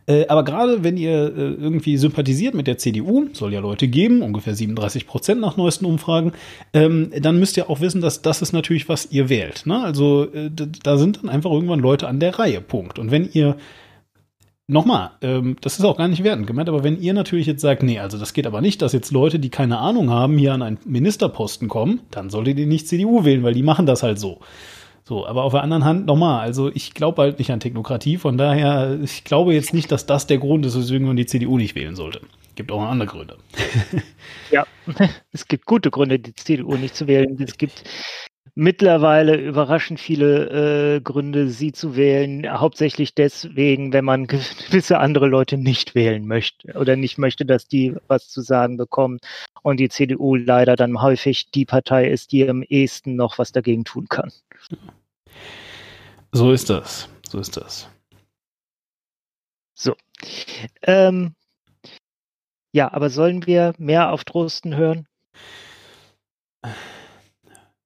Äh, 0.07 0.27
aber 0.29 0.45
gerade 0.45 0.85
wenn 0.85 0.97
ihr 0.97 1.13
äh, 1.13 1.55
irgendwie 1.55 1.97
sympathisiert 1.97 2.55
mit 2.55 2.67
der 2.67 2.77
CDU, 2.77 3.27
soll 3.33 3.53
ja 3.53 3.61
Leute 3.61 3.89
geben, 3.89 4.23
ungefähr 4.23 4.55
37 4.55 5.07
Prozent 5.07 5.41
nach 5.41 5.57
neuesten 5.57 5.87
Umfragen, 5.87 6.33
ähm, 6.75 7.11
dann 7.19 7.39
müsst 7.39 7.57
ihr 7.57 7.71
auch 7.71 7.81
wissen, 7.81 8.01
dass 8.01 8.21
das 8.21 8.43
ist 8.43 8.53
natürlich, 8.53 8.89
was 8.89 9.11
ihr 9.11 9.29
wählt. 9.29 9.65
Ne? 9.65 9.83
Also 9.83 10.25
äh, 10.33 10.51
da 10.83 10.99
sind 10.99 11.23
dann 11.23 11.31
einfach 11.31 11.51
irgendwann 11.51 11.81
Leute 11.81 12.07
an 12.07 12.21
der 12.21 12.39
Reihe, 12.39 12.61
Punkt. 12.61 12.99
Und 12.99 13.11
wenn 13.11 13.31
ihr 13.33 13.57
Nochmal, 14.67 15.11
ähm, 15.21 15.57
das 15.61 15.79
ist 15.79 15.85
auch 15.85 15.99
gar 15.99 16.09
nicht 16.09 16.25
wertend 16.25 16.47
gemeint, 16.47 16.71
aber 16.71 16.83
wenn 16.83 16.99
ihr 16.99 17.13
natürlich 17.13 17.47
jetzt 17.47 17.61
sagt, 17.61 17.83
nee, 17.83 17.99
also 17.99 18.17
das 18.17 18.33
geht 18.33 18.47
aber 18.47 18.63
nicht, 18.63 18.81
dass 18.81 18.95
jetzt 18.95 19.13
Leute, 19.13 19.39
die 19.39 19.51
keine 19.51 19.79
Ahnung 19.79 20.09
haben, 20.09 20.39
hier 20.39 20.55
an 20.55 20.63
einen 20.63 20.79
Ministerposten 20.87 21.69
kommen, 21.69 22.01
dann 22.11 22.31
solltet 22.31 22.59
ihr 22.59 22.67
nicht 22.67 22.89
CDU 22.89 23.27
wählen, 23.27 23.43
weil 23.43 23.53
die 23.53 23.63
machen 23.63 23.85
das 23.85 24.03
halt 24.03 24.19
so. 24.19 24.41
So, 25.07 25.27
aber 25.27 25.43
auf 25.43 25.53
der 25.53 25.63
anderen 25.63 25.85
Hand 25.85 26.07
nochmal, 26.07 26.41
also 26.41 26.71
ich 26.73 26.95
glaube 26.95 27.21
halt 27.21 27.39
nicht 27.39 27.53
an 27.53 27.61
Technokratie, 27.61 28.17
von 28.17 28.39
daher, 28.39 28.99
ich 29.03 29.25
glaube 29.25 29.53
jetzt 29.53 29.75
nicht, 29.75 29.93
dass 29.93 30.07
das 30.07 30.27
der 30.27 30.39
Grund 30.39 30.65
ist, 30.65 30.79
weswegen 30.79 31.07
man 31.07 31.17
die 31.17 31.27
CDU 31.27 31.59
nicht 31.59 31.75
wählen 31.75 31.95
sollte. 31.95 32.23
Gibt 32.55 32.73
auch 32.73 32.81
andere 32.81 33.09
Gründe. 33.09 33.37
Ja, 34.51 34.67
es 35.33 35.47
gibt 35.47 35.67
gute 35.67 35.91
Gründe, 35.91 36.19
die 36.19 36.35
CDU 36.35 36.77
nicht 36.77 36.97
zu 36.97 37.07
wählen. 37.07 37.37
Es 37.39 37.59
gibt 37.59 37.85
mittlerweile 38.55 39.37
überraschend 39.37 39.99
viele 40.01 40.97
äh, 40.97 41.01
Gründe, 41.01 41.49
sie 41.49 41.73
zu 41.73 41.97
wählen. 41.97 42.49
Hauptsächlich 42.49 43.15
deswegen, 43.15 43.93
wenn 43.93 44.05
man 44.05 44.27
gewisse 44.27 44.99
andere 44.99 45.27
Leute 45.27 45.57
nicht 45.57 45.95
wählen 45.95 46.27
möchte 46.27 46.73
oder 46.75 46.97
nicht 46.97 47.19
möchte, 47.19 47.45
dass 47.45 47.67
die 47.67 47.97
was 48.07 48.29
zu 48.29 48.43
sagen 48.43 48.77
bekommen. 48.77 49.19
Und 49.63 49.81
die 49.81 49.89
CDU 49.89 50.37
leider 50.37 50.77
dann 50.77 51.01
häufig 51.01 51.51
die 51.51 51.65
Partei 51.65 52.09
ist, 52.09 52.33
die 52.33 52.49
am 52.49 52.63
ehesten 52.63 53.17
noch 53.17 53.39
was 53.39 53.53
dagegen 53.53 53.85
tun 53.85 54.09
kann. 54.09 54.31
So 56.33 56.53
ist 56.53 56.71
das. 56.71 57.09
So 57.29 57.39
ist 57.39 57.57
das. 57.57 57.89
So. 59.75 59.97
Ähm, 60.83 61.35
ja, 62.73 62.93
aber 62.93 63.11
sollen 63.11 63.47
wir 63.47 63.75
mehr 63.79 64.13
auf 64.13 64.25
Drosten 64.25 64.77
hören? 64.77 65.07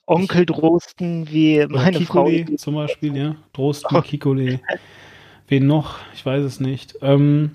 Onkel 0.08 0.46
Drosten, 0.46 1.30
wie 1.30 1.66
meine 1.68 2.00
Frau. 2.00 2.24
Kikole 2.24 2.56
zum 2.56 2.74
Beispiel, 2.74 3.16
ja. 3.16 3.36
Drosten, 3.52 4.02
Kikole. 4.02 4.60
Wen 5.48 5.66
noch? 5.66 5.98
Ich 6.14 6.24
weiß 6.24 6.44
es 6.44 6.60
nicht. 6.60 6.96
Ähm, 7.02 7.52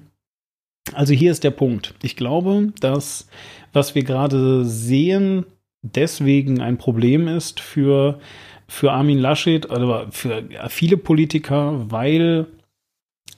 also 0.93 1.13
hier 1.13 1.31
ist 1.31 1.43
der 1.43 1.51
Punkt. 1.51 1.95
Ich 2.03 2.15
glaube, 2.15 2.73
dass 2.79 3.27
was 3.71 3.95
wir 3.95 4.03
gerade 4.03 4.65
sehen, 4.65 5.45
deswegen 5.81 6.61
ein 6.61 6.77
Problem 6.77 7.27
ist 7.27 7.59
für, 7.59 8.19
für 8.67 8.91
Armin 8.91 9.19
Laschet, 9.19 9.69
oder 9.69 10.11
für 10.11 10.43
viele 10.69 10.97
Politiker, 10.97 11.91
weil 11.91 12.45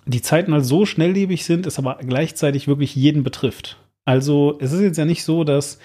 die 0.06 0.22
Zeiten 0.22 0.54
halt 0.54 0.66
so 0.66 0.86
schnelllebig 0.86 1.46
sind, 1.46 1.66
es 1.66 1.80
aber 1.80 2.00
gleichzeitig 2.06 2.68
wirklich 2.68 2.96
jeden 2.96 3.24
betrifft. 3.24 3.78
Also 4.04 4.58
es 4.60 4.72
ist 4.72 4.82
jetzt 4.82 4.98
ja 4.98 5.06
nicht 5.06 5.24
so, 5.24 5.44
dass 5.44 5.80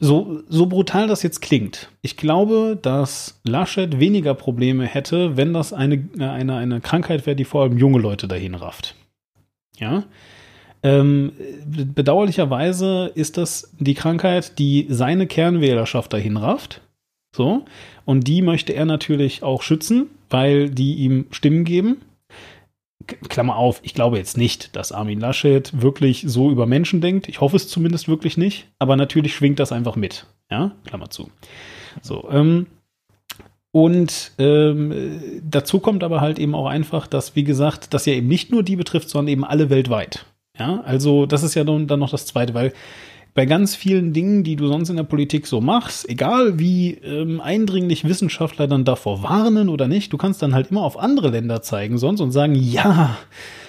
so, 0.00 0.42
so 0.48 0.66
brutal 0.66 1.06
das 1.06 1.22
jetzt 1.22 1.40
klingt, 1.42 1.90
ich 2.00 2.16
glaube, 2.16 2.78
dass 2.80 3.38
Laschet 3.44 4.00
weniger 4.00 4.34
Probleme 4.34 4.86
hätte, 4.86 5.36
wenn 5.36 5.52
das 5.52 5.72
eine, 5.72 6.08
eine, 6.18 6.56
eine 6.56 6.80
Krankheit 6.80 7.26
wäre, 7.26 7.36
die 7.36 7.44
vor 7.44 7.62
allem 7.62 7.76
junge 7.76 7.98
Leute 7.98 8.26
dahin 8.26 8.54
rafft. 8.54 8.94
Ja. 9.78 10.04
Ähm, 10.82 11.32
bedauerlicherweise 11.66 13.12
ist 13.14 13.36
das 13.36 13.74
die 13.78 13.94
Krankheit, 13.94 14.58
die 14.58 14.86
seine 14.88 15.26
Kernwählerschaft 15.26 16.12
dahin 16.12 16.38
rafft. 16.38 16.80
So. 17.36 17.66
Und 18.06 18.26
die 18.26 18.40
möchte 18.40 18.72
er 18.72 18.86
natürlich 18.86 19.42
auch 19.42 19.62
schützen, 19.62 20.08
weil 20.30 20.70
die 20.70 20.94
ihm 20.94 21.26
Stimmen 21.30 21.64
geben. 21.64 21.98
Klammer 23.06 23.56
auf, 23.56 23.80
ich 23.82 23.94
glaube 23.94 24.18
jetzt 24.18 24.36
nicht, 24.36 24.76
dass 24.76 24.92
Armin 24.92 25.20
Laschet 25.20 25.80
wirklich 25.80 26.24
so 26.26 26.50
über 26.50 26.66
Menschen 26.66 27.00
denkt. 27.00 27.28
Ich 27.28 27.40
hoffe 27.40 27.56
es 27.56 27.68
zumindest 27.68 28.08
wirklich 28.08 28.36
nicht. 28.36 28.68
Aber 28.78 28.96
natürlich 28.96 29.34
schwingt 29.34 29.58
das 29.58 29.72
einfach 29.72 29.96
mit. 29.96 30.26
Ja, 30.50 30.72
Klammer 30.84 31.10
zu. 31.10 31.30
So, 32.02 32.28
ähm, 32.30 32.66
und 33.72 34.32
ähm, 34.38 35.40
dazu 35.44 35.78
kommt 35.78 36.02
aber 36.02 36.20
halt 36.20 36.38
eben 36.38 36.54
auch 36.54 36.66
einfach, 36.66 37.06
dass, 37.06 37.36
wie 37.36 37.44
gesagt, 37.44 37.94
das 37.94 38.06
ja 38.06 38.14
eben 38.14 38.28
nicht 38.28 38.50
nur 38.50 38.62
die 38.62 38.76
betrifft, 38.76 39.08
sondern 39.08 39.32
eben 39.32 39.44
alle 39.44 39.70
weltweit. 39.70 40.26
Ja, 40.58 40.80
also 40.80 41.26
das 41.26 41.42
ist 41.42 41.54
ja 41.54 41.64
dann, 41.64 41.86
dann 41.86 42.00
noch 42.00 42.10
das 42.10 42.26
Zweite, 42.26 42.52
weil 42.52 42.72
bei 43.34 43.46
ganz 43.46 43.76
vielen 43.76 44.12
Dingen, 44.12 44.42
die 44.42 44.56
du 44.56 44.66
sonst 44.66 44.90
in 44.90 44.96
der 44.96 45.04
Politik 45.04 45.46
so 45.46 45.60
machst, 45.60 46.08
egal 46.08 46.58
wie 46.58 46.94
ähm, 46.94 47.40
eindringlich 47.40 48.04
Wissenschaftler 48.04 48.66
dann 48.66 48.84
davor 48.84 49.22
warnen 49.22 49.68
oder 49.68 49.88
nicht, 49.88 50.12
du 50.12 50.16
kannst 50.16 50.42
dann 50.42 50.54
halt 50.54 50.70
immer 50.70 50.82
auf 50.82 50.98
andere 50.98 51.28
Länder 51.28 51.62
zeigen 51.62 51.98
sonst 51.98 52.20
und 52.20 52.32
sagen, 52.32 52.54
ja, 52.54 53.16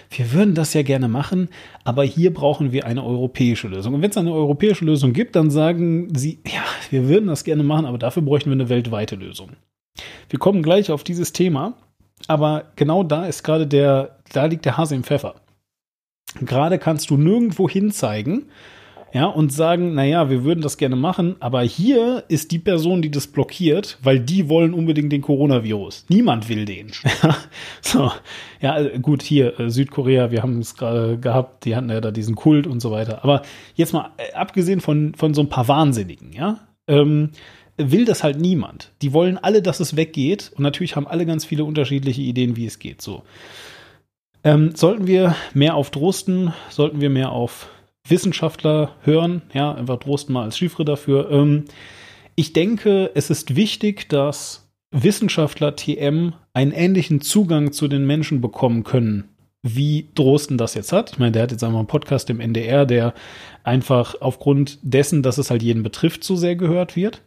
wir 0.09 0.34
würden 0.34 0.55
das 0.55 0.74
ja 0.74 0.82
gerne 0.82 1.07
machen, 1.07 1.49
aber 1.84 2.03
hier 2.03 2.34
brauchen 2.34 2.72
wir 2.72 2.86
eine 2.86 3.03
europäische 3.03 3.68
Lösung. 3.68 3.93
Und 3.93 4.01
wenn 4.01 4.09
es 4.09 4.18
eine 4.18 4.34
europäische 4.34 4.84
Lösung 4.84 5.14
gibt, 5.14 5.36
dann 5.36 5.49
sagen 5.49 6.14
sie, 6.16 6.39
ja, 6.45 6.64
wir 6.89 7.07
würden 7.07 7.28
das 7.28 7.43
gerne 7.43 7.64
machen, 7.64 7.86
aber 7.86 7.97
dafür 7.97 8.24
bräuchten 8.24 8.49
wir 8.49 8.55
eine 8.55 8.70
weltweite 8.70 9.16
Lösung. 9.16 9.51
Wir 10.30 10.39
kommen 10.39 10.64
gleich 10.64 10.91
auf 10.91 11.03
dieses 11.03 11.34
Thema, 11.34 11.74
aber 12.28 12.66
genau 12.76 13.03
da 13.03 13.26
ist 13.26 13.43
gerade 13.43 13.68
der, 13.68 14.18
da 14.34 14.45
liegt 14.45 14.66
der 14.66 14.78
Hase 14.78 14.95
im 14.95 15.03
Pfeffer. 15.03 15.36
Gerade 16.41 16.80
kannst 16.80 17.09
du 17.09 17.18
nirgendwo 17.18 17.70
hinzeigen, 17.70 18.47
ja, 19.14 19.26
und 19.26 19.51
sagen, 19.51 19.93
naja, 19.93 20.30
wir 20.30 20.43
würden 20.43 20.62
das 20.62 20.78
gerne 20.78 20.95
machen, 20.95 21.36
aber 21.39 21.62
hier 21.64 22.24
ist 22.30 22.51
die 22.51 22.59
Person, 22.59 23.01
die 23.01 23.12
das 23.12 23.28
blockiert, 23.28 23.97
weil 24.01 24.20
die 24.20 24.47
wollen 24.47 24.74
unbedingt 24.74 25.12
den 25.12 25.22
Coronavirus. 25.22 26.05
Niemand 26.07 26.47
will 26.47 26.66
den. 26.66 26.91
so, 27.82 28.12
ja, 28.62 28.80
äh, 28.80 28.99
gut, 28.99 29.22
hier, 29.22 29.59
äh, 29.59 29.70
Südkorea, 29.70 30.32
wir 30.32 30.43
haben 30.43 30.59
es 30.59 30.76
gerade 30.76 31.18
gehabt, 31.18 31.66
die 31.66 31.76
hatten 31.76 31.89
ja 31.89 31.99
da 31.99 32.12
diesen 32.12 32.36
Kult 32.36 32.68
und 32.68 32.80
so 32.80 32.91
weiter. 32.91 33.24
Aber 33.24 33.41
jetzt 33.76 33.91
mal, 33.91 34.12
äh, 34.18 34.34
abgesehen 34.34 34.80
von, 34.80 35.14
von 35.16 35.34
so 35.34 35.41
ein 35.41 35.49
paar 35.49 35.68
Wahnsinnigen, 35.68 36.32
ja, 36.32 36.59
ähm, 36.88 37.32
will 37.76 38.05
das 38.05 38.24
halt 38.24 38.39
niemand. 38.39 38.93
Die 39.01 39.12
wollen 39.12 39.38
alle, 39.38 39.62
dass 39.62 39.82
es 39.82 39.97
weggeht 39.97 40.51
und 40.55 40.64
natürlich 40.64 40.95
haben 40.95 41.07
alle 41.07 41.26
ganz 41.26 41.43
viele 41.43 41.66
unterschiedliche 41.66 42.22
Ideen, 42.22 42.55
wie 42.55 42.66
es 42.66 42.80
geht, 42.80 43.01
so. 43.01 43.24
Ähm, 44.43 44.72
sollten 44.76 45.05
wir 45.05 45.36
mehr 45.53 45.76
auf 45.76 45.91
Drosten, 45.91 46.53
sollten 46.70 46.99
wir 46.99 47.12
mehr 47.12 47.32
auf 47.32 47.70
Wissenschaftler 48.08 48.95
hören, 49.02 49.41
ja, 49.54 49.74
einfach 49.74 49.97
Drosten 49.97 50.34
mal 50.34 50.43
als 50.43 50.58
Chiffre 50.58 50.86
dafür. 50.86 51.30
Ähm, 51.32 51.66
ich 52.36 52.54
denke, 52.54 53.12
es 53.14 53.30
ist 53.30 53.56
wichtig, 53.56 54.10
dass 54.10 54.70
Wissenschaftler 54.91 55.76
TM 55.76 56.34
einen 56.54 56.72
ähnlichen 56.72 57.22
Zugang 57.22 57.72
zu 57.72 57.88
den 57.88 58.06
Menschen 58.06 58.41
bekommen 58.41 58.84
können, 58.84 59.30
wie 59.64 60.10
Drosten 60.16 60.58
das 60.58 60.74
jetzt 60.74 60.91
hat. 60.91 61.12
Ich 61.14 61.20
meine, 61.20 61.32
der 61.32 61.43
hat 61.43 61.52
jetzt 61.52 61.64
einmal 61.64 61.80
einen 61.80 61.88
Podcast 61.88 62.30
im 62.30 62.39
NDR, 62.39 62.86
der 62.86 63.14
einfach 63.64 64.16
aufgrund 64.20 64.80
dessen, 64.82 65.24
dass 65.24 65.38
es 65.38 65.49
halt 65.49 65.64
jeden 65.64 65.84
betrifft, 65.84 66.24
so 66.24 66.36
sehr 66.36 66.56
gehört 66.56 66.95
wird. 66.95 67.22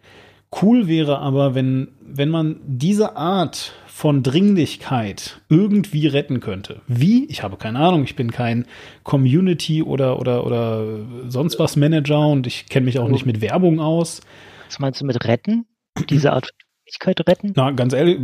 Cool 0.60 0.86
wäre 0.86 1.18
aber, 1.18 1.54
wenn, 1.54 1.88
wenn 2.00 2.28
man 2.30 2.60
diese 2.66 3.16
Art 3.16 3.72
von 3.94 4.24
Dringlichkeit 4.24 5.40
irgendwie 5.48 6.08
retten 6.08 6.40
könnte. 6.40 6.80
Wie? 6.88 7.26
Ich 7.26 7.44
habe 7.44 7.56
keine 7.56 7.78
Ahnung. 7.78 8.02
Ich 8.02 8.16
bin 8.16 8.32
kein 8.32 8.66
Community 9.04 9.84
oder, 9.84 10.18
oder, 10.18 10.44
oder 10.44 10.84
sonst 11.28 11.60
was 11.60 11.76
Manager 11.76 12.26
und 12.26 12.44
ich 12.48 12.66
kenne 12.66 12.86
mich 12.86 12.98
auch 12.98 13.08
nicht 13.08 13.24
mit 13.24 13.40
Werbung 13.40 13.78
aus. 13.78 14.20
Was 14.66 14.80
meinst 14.80 15.00
du 15.00 15.06
mit 15.06 15.24
retten? 15.24 15.66
Diese 16.10 16.32
Art 16.32 16.46
von 16.46 16.56
Dringlichkeit 16.58 17.28
retten? 17.28 17.52
Na, 17.54 17.70
ganz 17.70 17.92
ehrlich, 17.92 18.18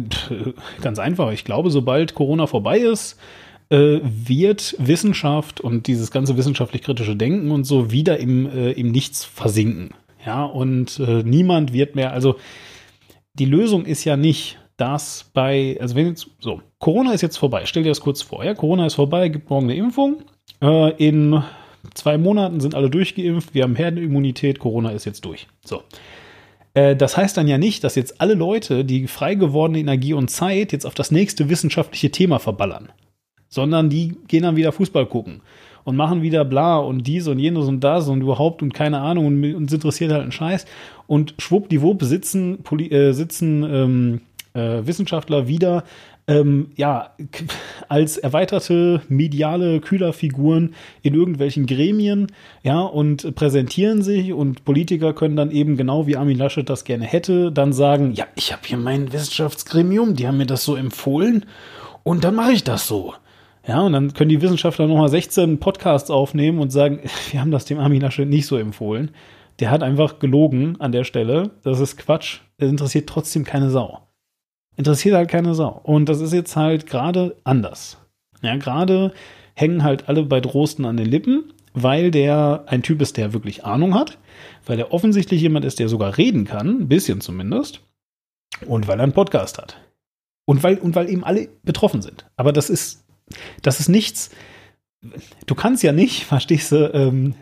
ganz 0.83 0.99
einfach. 0.99 1.31
Ich 1.31 1.45
glaube, 1.45 1.71
sobald 1.71 2.17
Corona 2.17 2.49
vorbei 2.49 2.79
ist, 2.81 3.17
äh, 3.69 4.01
wird 4.03 4.75
Wissenschaft 4.81 5.61
und 5.61 5.87
dieses 5.87 6.11
ganze 6.11 6.37
wissenschaftlich-kritische 6.37 7.15
Denken 7.15 7.53
und 7.53 7.63
so 7.63 7.93
wieder 7.93 8.19
im, 8.19 8.47
äh, 8.47 8.73
im 8.73 8.91
Nichts 8.91 9.25
versinken. 9.25 9.91
Ja, 10.27 10.45
und 10.45 10.99
äh, 10.99 11.23
niemand 11.23 11.73
wird 11.73 11.95
mehr, 11.95 12.13
also 12.13 12.35
die 13.35 13.45
Lösung 13.45 13.85
ist 13.87 14.05
ja 14.05 14.17
nicht, 14.17 14.59
dass 14.81 15.31
bei, 15.35 15.77
also 15.81 15.95
wenn 15.95 16.07
jetzt, 16.07 16.29
so, 16.41 16.63
Corona 16.79 17.13
ist 17.13 17.21
jetzt 17.21 17.37
vorbei, 17.37 17.63
stell 17.67 17.83
dir 17.83 17.91
das 17.91 18.01
kurz 18.01 18.23
vor, 18.23 18.45
ja, 18.45 18.55
Corona 18.55 18.87
ist 18.87 18.95
vorbei, 18.95 19.29
gibt 19.29 19.51
morgen 19.51 19.67
eine 19.67 19.77
Impfung, 19.77 20.23
äh, 20.63 20.93
in 20.97 21.43
zwei 21.95 22.17
Monaten 22.19 22.61
sind 22.61 22.75
alle 22.75 22.89
durchgeimpft, 22.89 23.55
wir 23.55 23.65
haben 23.65 23.77
Herdenimmunität, 23.77 24.59
Corona 24.59 24.91
ist 24.91 25.05
jetzt 25.05 25.25
durch. 25.25 25.49
So. 25.65 25.83
Äh, 26.75 26.97
das 26.97 27.17
heißt 27.17 27.37
dann 27.37 27.49
ja 27.49 27.59
nicht, 27.59 27.85
dass 27.85 27.95
jetzt 27.95 28.21
alle 28.21 28.35
Leute 28.35 28.85
die 28.85 29.07
frei 29.07 29.35
gewordene 29.35 29.81
Energie 29.81 30.15
und 30.15 30.31
Zeit 30.31 30.73
jetzt 30.73 30.87
auf 30.87 30.95
das 30.95 31.11
nächste 31.11 31.49
wissenschaftliche 31.49 32.11
Thema 32.11 32.39
verballern, 32.39 32.91
sondern 33.49 33.91
die 33.91 34.17
gehen 34.29 34.45
dann 34.45 34.57
wieder 34.57 34.73
Fußball 34.73 35.07
gucken 35.07 35.43
und 35.85 35.97
machen 35.97 36.23
wieder 36.23 36.45
bla 36.45 36.79
und 36.79 37.07
dies 37.07 37.27
und 37.27 37.39
jenes 37.39 37.67
und 37.67 37.81
das 37.81 38.09
und 38.09 38.21
überhaupt 38.21 38.63
und 38.63 38.75
keine 38.75 39.01
Ahnung 39.01 39.27
und 39.27 39.55
uns 39.55 39.73
interessiert 39.73 40.13
halt 40.13 40.23
ein 40.23 40.33
Scheiß 40.33 40.67
und 41.07 41.35
schwuppdiwupp 41.39 42.03
sitzen, 42.03 42.65
äh, 42.91 43.13
sitzen 43.13 43.63
ähm, 43.65 44.21
äh, 44.55 44.87
Wissenschaftler 44.87 45.49
wieder 45.49 45.85
ähm, 46.31 46.71
ja, 46.77 47.11
als 47.89 48.17
erweiterte 48.17 49.03
mediale 49.09 49.81
Kühlerfiguren 49.81 50.75
in 51.03 51.15
irgendwelchen 51.15 51.67
Gremien, 51.67 52.29
ja, 52.63 52.81
und 52.81 53.35
präsentieren 53.35 54.03
sich 54.03 54.33
und 54.33 54.65
Politiker 54.65 55.13
können 55.13 55.37
dann 55.37 55.51
eben 55.51 55.77
genau 55.77 56.07
wie 56.07 56.17
Armin 56.17 56.39
Laschet 56.39 56.69
das 56.69 56.85
gerne 56.85 57.05
hätte, 57.05 57.51
dann 57.51 57.73
sagen, 57.73 58.13
ja, 58.15 58.27
ich 58.37 58.53
habe 58.53 58.63
hier 58.65 58.79
mein 58.79 59.13
Wissenschaftsgremium, 59.13 60.15
die 60.15 60.29
haben 60.29 60.39
mir 60.39 60.47
das 60.47 60.65
so 60.65 60.77
empfohlen 60.77 61.47
und 62.05 62.23
dann 62.23 62.37
mache 62.37 62.53
ich 62.53 62.65
das 62.65 62.87
so. 62.87 63.15
Ja, 63.67 63.81
und 63.81 63.93
dann 63.93 64.15
können 64.15 64.31
die 64.31 64.41
Wissenschaftler 64.41 64.87
nochmal 64.87 65.11
16 65.11 65.59
Podcasts 65.59 66.11
aufnehmen 66.11 66.61
und 66.61 66.71
sagen, 66.71 67.01
wir 67.31 67.41
haben 67.41 67.51
das 67.51 67.65
dem 67.65 67.79
Armin 67.79 68.03
Laschet 68.03 68.29
nicht 68.29 68.47
so 68.47 68.57
empfohlen. 68.57 69.11
Der 69.59 69.71
hat 69.71 69.83
einfach 69.83 70.21
gelogen 70.21 70.81
an 70.81 70.93
der 70.93 71.05
Stelle. 71.05 71.51
Das 71.63 71.81
ist 71.81 71.99
Quatsch. 71.99 72.39
Das 72.57 72.71
interessiert 72.71 73.09
trotzdem 73.09 73.45
keine 73.45 73.69
Sau 73.69 74.10
interessiert 74.81 75.15
halt 75.15 75.29
keine 75.29 75.55
Sau. 75.55 75.79
Und 75.83 76.09
das 76.09 76.21
ist 76.21 76.33
jetzt 76.33 76.57
halt 76.57 76.87
gerade 76.87 77.37
anders. 77.45 77.99
Ja, 78.43 78.57
gerade 78.57 79.13
hängen 79.55 79.85
halt 79.85 80.09
alle 80.09 80.23
bei 80.25 80.41
Drosten 80.41 80.87
an 80.87 80.97
den 80.97 81.07
Lippen, 81.07 81.53
weil 81.75 82.11
der 82.11 82.65
ein 82.67 82.83
Typ 82.83 83.03
ist, 83.03 83.19
der 83.19 83.35
wirklich 83.35 83.65
Ahnung 83.65 83.95
hat, 83.95 84.17
weil 84.65 84.79
er 84.79 84.93
offensichtlich 84.93 85.43
jemand 85.43 85.67
ist, 85.67 85.79
der 85.79 85.91
sogar 85.91 86.17
reden 86.17 86.47
kann, 86.47 86.81
ein 86.81 86.89
bisschen 86.89 87.21
zumindest, 87.21 87.83
und 88.67 88.89
weil 88.89 88.99
er 88.99 89.05
einen 89.05 89.13
Podcast 89.13 89.59
hat. 89.59 89.77
Und 90.47 90.63
weil, 90.63 90.79
und 90.79 90.95
weil 90.95 91.11
eben 91.11 91.25
alle 91.25 91.49
betroffen 91.63 92.01
sind. 92.01 92.25
Aber 92.37 92.53
das 92.53 92.71
ist, 92.71 93.05
das 93.61 93.81
ist 93.81 93.89
nichts, 93.89 94.31
du 95.47 95.55
kannst 95.55 95.83
ja 95.83 95.93
nicht, 95.93 96.25
verstehst 96.25 96.73
du, 96.73 96.91
ähm, 96.95 97.35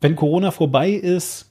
wenn 0.00 0.14
Corona 0.14 0.52
vorbei 0.52 0.90
ist, 0.90 1.45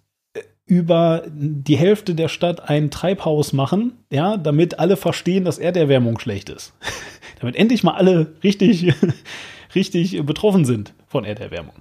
über 0.66 1.24
die 1.28 1.78
Hälfte 1.78 2.16
der 2.16 2.28
Stadt 2.28 2.70
ein 2.70 2.90
Treibhaus 2.90 3.54
machen, 3.54 4.04
ja, 4.12 4.38
damit 4.38 4.80
alle 4.80 4.98
verstehen, 4.98 5.46
dass 5.46 5.60
Erderwärmung 5.60 6.20
schlecht 6.20 6.50
ist. 6.50 6.74
damit 7.40 7.56
endlich 7.56 7.84
mal 7.84 7.94
alle 7.94 8.36
richtig, 8.44 8.94
richtig 9.76 10.26
betroffen 10.26 10.66
sind 10.66 10.94
von 11.08 11.24
Erderwärmung. 11.24 11.76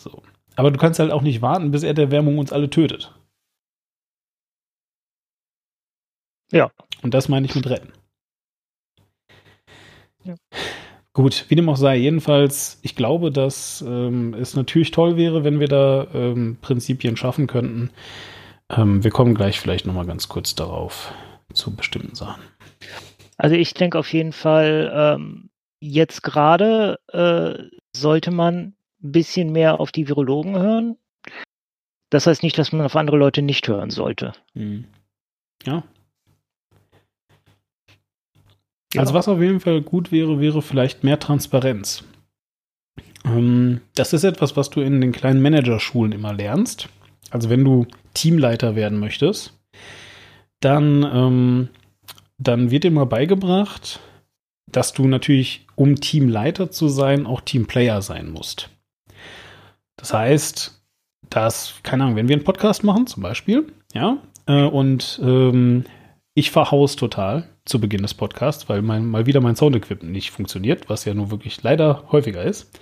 So. 0.00 0.22
Aber 0.56 0.70
du 0.70 0.78
kannst 0.78 0.98
halt 0.98 1.12
auch 1.12 1.22
nicht 1.22 1.42
warten, 1.42 1.70
bis 1.70 1.82
Erderwärmung 1.82 2.38
uns 2.38 2.52
alle 2.52 2.70
tötet. 2.70 3.12
Ja. 6.50 6.70
Und 7.02 7.14
das 7.14 7.28
meine 7.28 7.46
ich 7.46 7.54
mit 7.54 7.68
retten. 7.68 7.92
Ja. 10.24 10.36
Gut, 11.14 11.46
wie 11.48 11.54
dem 11.54 11.68
auch 11.68 11.76
sei, 11.76 11.96
jedenfalls, 11.96 12.80
ich 12.82 12.96
glaube, 12.96 13.30
dass 13.30 13.84
ähm, 13.86 14.34
es 14.34 14.56
natürlich 14.56 14.90
toll 14.90 15.16
wäre, 15.16 15.44
wenn 15.44 15.60
wir 15.60 15.68
da 15.68 16.08
ähm, 16.12 16.58
Prinzipien 16.60 17.16
schaffen 17.16 17.46
könnten. 17.46 17.90
Ähm, 18.68 19.04
wir 19.04 19.12
kommen 19.12 19.36
gleich 19.36 19.60
vielleicht 19.60 19.86
nochmal 19.86 20.06
ganz 20.06 20.28
kurz 20.28 20.56
darauf 20.56 21.14
zu 21.52 21.76
bestimmten 21.76 22.16
Sachen. 22.16 22.42
Also 23.36 23.54
ich 23.54 23.74
denke 23.74 23.96
auf 23.96 24.12
jeden 24.12 24.32
Fall, 24.32 24.92
ähm, 24.92 25.50
jetzt 25.80 26.24
gerade 26.24 26.98
äh, 27.12 27.62
sollte 27.96 28.32
man 28.32 28.74
ein 29.00 29.12
bisschen 29.12 29.52
mehr 29.52 29.78
auf 29.78 29.92
die 29.92 30.08
Virologen 30.08 30.58
hören. 30.58 30.96
Das 32.10 32.26
heißt 32.26 32.42
nicht, 32.42 32.58
dass 32.58 32.72
man 32.72 32.84
auf 32.86 32.96
andere 32.96 33.18
Leute 33.18 33.40
nicht 33.40 33.68
hören 33.68 33.90
sollte. 33.90 34.32
Mhm. 34.54 34.86
Ja. 35.64 35.84
Ja. 38.94 39.00
Also 39.00 39.14
was 39.14 39.28
auf 39.28 39.40
jeden 39.40 39.60
Fall 39.60 39.82
gut 39.82 40.12
wäre, 40.12 40.40
wäre 40.40 40.62
vielleicht 40.62 41.04
mehr 41.04 41.18
Transparenz. 41.18 42.04
Ähm, 43.24 43.80
das 43.94 44.12
ist 44.12 44.24
etwas, 44.24 44.56
was 44.56 44.70
du 44.70 44.80
in 44.80 45.00
den 45.00 45.12
kleinen 45.12 45.42
Managerschulen 45.42 46.12
immer 46.12 46.32
lernst. 46.32 46.88
Also 47.30 47.50
wenn 47.50 47.64
du 47.64 47.86
Teamleiter 48.14 48.76
werden 48.76 49.00
möchtest, 49.00 49.58
dann, 50.60 51.02
ähm, 51.02 51.68
dann 52.38 52.70
wird 52.70 52.84
dir 52.84 52.90
mal 52.90 53.06
beigebracht, 53.06 54.00
dass 54.70 54.92
du 54.92 55.06
natürlich, 55.06 55.66
um 55.74 55.96
Teamleiter 55.96 56.70
zu 56.70 56.88
sein, 56.88 57.26
auch 57.26 57.40
Teamplayer 57.40 58.02
sein 58.02 58.30
musst. 58.30 58.70
Das 59.96 60.12
heißt, 60.12 60.82
dass, 61.30 61.74
keine 61.82 62.04
Ahnung, 62.04 62.16
wenn 62.16 62.28
wir 62.28 62.36
einen 62.36 62.44
Podcast 62.44 62.84
machen, 62.84 63.06
zum 63.06 63.22
Beispiel, 63.22 63.72
ja, 63.92 64.18
äh, 64.46 64.64
und 64.64 65.20
ähm, 65.22 65.84
ich 66.34 66.50
verhaus 66.50 66.96
total 66.96 67.48
zu 67.64 67.80
Beginn 67.80 68.02
des 68.02 68.14
Podcasts, 68.14 68.68
weil 68.68 68.82
mein, 68.82 69.06
mal 69.06 69.26
wieder 69.26 69.40
mein 69.40 69.56
Soundequipment 69.56 70.12
nicht 70.12 70.30
funktioniert, 70.30 70.88
was 70.88 71.04
ja 71.04 71.14
nur 71.14 71.30
wirklich 71.30 71.62
leider 71.62 72.04
häufiger 72.12 72.42
ist. 72.42 72.78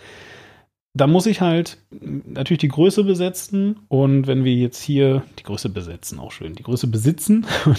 Da 0.94 1.06
muss 1.06 1.26
ich 1.26 1.40
halt 1.40 1.78
natürlich 1.90 2.60
die 2.60 2.68
Größe 2.68 3.04
besetzen 3.04 3.80
und 3.88 4.26
wenn 4.26 4.44
wir 4.44 4.54
jetzt 4.54 4.82
hier 4.82 5.22
die 5.38 5.44
Größe 5.44 5.70
besetzen, 5.70 6.18
auch 6.18 6.32
schön, 6.32 6.54
die 6.54 6.62
Größe 6.62 6.86
besitzen. 6.86 7.46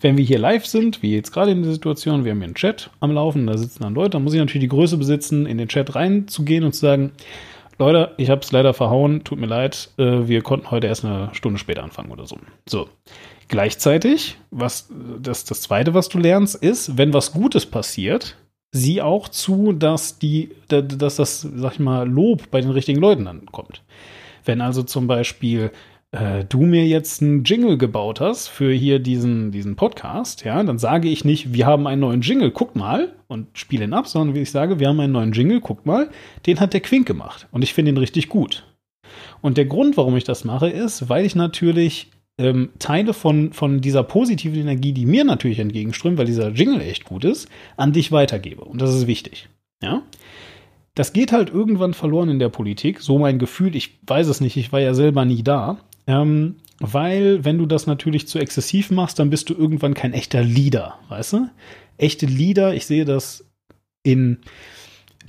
Wenn 0.00 0.16
wir 0.16 0.24
hier 0.24 0.40
live 0.40 0.66
sind, 0.66 1.00
wie 1.00 1.14
jetzt 1.14 1.30
gerade 1.30 1.52
in 1.52 1.62
der 1.62 1.70
Situation, 1.70 2.24
wir 2.24 2.32
haben 2.32 2.38
hier 2.38 2.46
einen 2.46 2.56
Chat 2.56 2.90
am 2.98 3.12
Laufen, 3.12 3.46
da 3.46 3.56
sitzen 3.56 3.84
dann 3.84 3.94
Leute, 3.94 4.10
dann 4.10 4.24
muss 4.24 4.34
ich 4.34 4.40
natürlich 4.40 4.64
die 4.64 4.76
Größe 4.76 4.96
besitzen, 4.96 5.46
in 5.46 5.58
den 5.58 5.68
Chat 5.68 5.94
reinzugehen 5.94 6.64
und 6.64 6.72
zu 6.72 6.80
sagen, 6.80 7.12
Leute, 7.78 8.12
ich 8.16 8.28
habe 8.28 8.40
es 8.40 8.50
leider 8.50 8.74
verhauen, 8.74 9.22
tut 9.22 9.38
mir 9.38 9.46
leid, 9.46 9.90
äh, 9.98 10.26
wir 10.26 10.42
konnten 10.42 10.72
heute 10.72 10.88
erst 10.88 11.04
eine 11.04 11.30
Stunde 11.34 11.60
später 11.60 11.84
anfangen 11.84 12.10
oder 12.10 12.26
so. 12.26 12.36
So. 12.68 12.88
Gleichzeitig, 13.48 14.38
was 14.50 14.88
das, 15.20 15.44
das 15.44 15.62
zweite, 15.62 15.94
was 15.94 16.08
du 16.08 16.18
lernst, 16.18 16.54
ist, 16.54 16.96
wenn 16.96 17.12
was 17.12 17.32
Gutes 17.32 17.66
passiert, 17.66 18.36
sieh 18.72 19.02
auch 19.02 19.28
zu, 19.28 19.72
dass 19.72 20.18
die, 20.18 20.50
dass 20.68 21.16
das, 21.16 21.42
sag 21.42 21.74
ich 21.74 21.78
mal, 21.78 22.08
Lob 22.08 22.50
bei 22.50 22.60
den 22.60 22.70
richtigen 22.70 23.00
Leuten 23.00 23.26
dann 23.26 23.46
kommt. 23.46 23.82
Wenn 24.44 24.60
also 24.60 24.82
zum 24.82 25.06
Beispiel 25.06 25.70
äh, 26.12 26.44
du 26.44 26.62
mir 26.62 26.86
jetzt 26.86 27.22
einen 27.22 27.44
Jingle 27.44 27.78
gebaut 27.78 28.20
hast 28.20 28.48
für 28.48 28.72
hier 28.72 28.98
diesen, 28.98 29.50
diesen 29.50 29.76
Podcast, 29.76 30.44
ja, 30.44 30.62
dann 30.62 30.78
sage 30.78 31.08
ich 31.08 31.24
nicht, 31.24 31.52
wir 31.52 31.66
haben 31.66 31.86
einen 31.86 32.00
neuen 32.00 32.22
Jingle, 32.22 32.50
guck 32.50 32.76
mal 32.76 33.12
und 33.28 33.46
spiele 33.54 33.84
ihn 33.84 33.94
ab, 33.94 34.06
sondern 34.06 34.34
wie 34.34 34.40
ich 34.40 34.50
sage, 34.50 34.78
wir 34.78 34.88
haben 34.88 35.00
einen 35.00 35.12
neuen 35.12 35.32
Jingle, 35.32 35.60
guck 35.60 35.86
mal, 35.86 36.10
den 36.46 36.60
hat 36.60 36.72
der 36.74 36.80
Quink 36.80 37.06
gemacht 37.06 37.48
und 37.50 37.62
ich 37.62 37.74
finde 37.74 37.92
ihn 37.92 37.98
richtig 37.98 38.28
gut. 38.28 38.64
Und 39.40 39.56
der 39.58 39.66
Grund, 39.66 39.96
warum 39.96 40.16
ich 40.16 40.24
das 40.24 40.44
mache, 40.44 40.68
ist, 40.68 41.08
weil 41.08 41.24
ich 41.24 41.34
natürlich 41.34 42.10
ähm, 42.38 42.70
Teile 42.78 43.14
von, 43.14 43.52
von 43.52 43.80
dieser 43.80 44.02
positiven 44.02 44.60
Energie, 44.60 44.92
die 44.92 45.06
mir 45.06 45.24
natürlich 45.24 45.58
entgegenströmt, 45.58 46.18
weil 46.18 46.26
dieser 46.26 46.50
Jingle 46.50 46.80
echt 46.80 47.04
gut 47.04 47.24
ist, 47.24 47.48
an 47.76 47.92
dich 47.92 48.12
weitergebe. 48.12 48.62
Und 48.62 48.80
das 48.80 48.94
ist 48.94 49.06
wichtig. 49.06 49.48
Ja. 49.82 50.02
Das 50.94 51.12
geht 51.12 51.32
halt 51.32 51.50
irgendwann 51.50 51.94
verloren 51.94 52.28
in 52.28 52.38
der 52.38 52.50
Politik, 52.50 53.00
so 53.00 53.18
mein 53.18 53.38
Gefühl. 53.38 53.74
Ich 53.76 53.98
weiß 54.06 54.28
es 54.28 54.40
nicht, 54.40 54.56
ich 54.56 54.72
war 54.72 54.80
ja 54.80 54.94
selber 54.94 55.24
nie 55.24 55.42
da. 55.42 55.78
Ähm, 56.06 56.56
weil, 56.80 57.44
wenn 57.44 57.58
du 57.58 57.66
das 57.66 57.86
natürlich 57.86 58.26
zu 58.26 58.38
exzessiv 58.38 58.90
machst, 58.90 59.18
dann 59.18 59.30
bist 59.30 59.48
du 59.48 59.54
irgendwann 59.54 59.94
kein 59.94 60.12
echter 60.12 60.42
Leader, 60.42 60.98
weißt 61.08 61.34
du? 61.34 61.48
Echte 61.96 62.26
Leader, 62.26 62.74
ich 62.74 62.86
sehe 62.86 63.04
das 63.04 63.44
in 64.02 64.38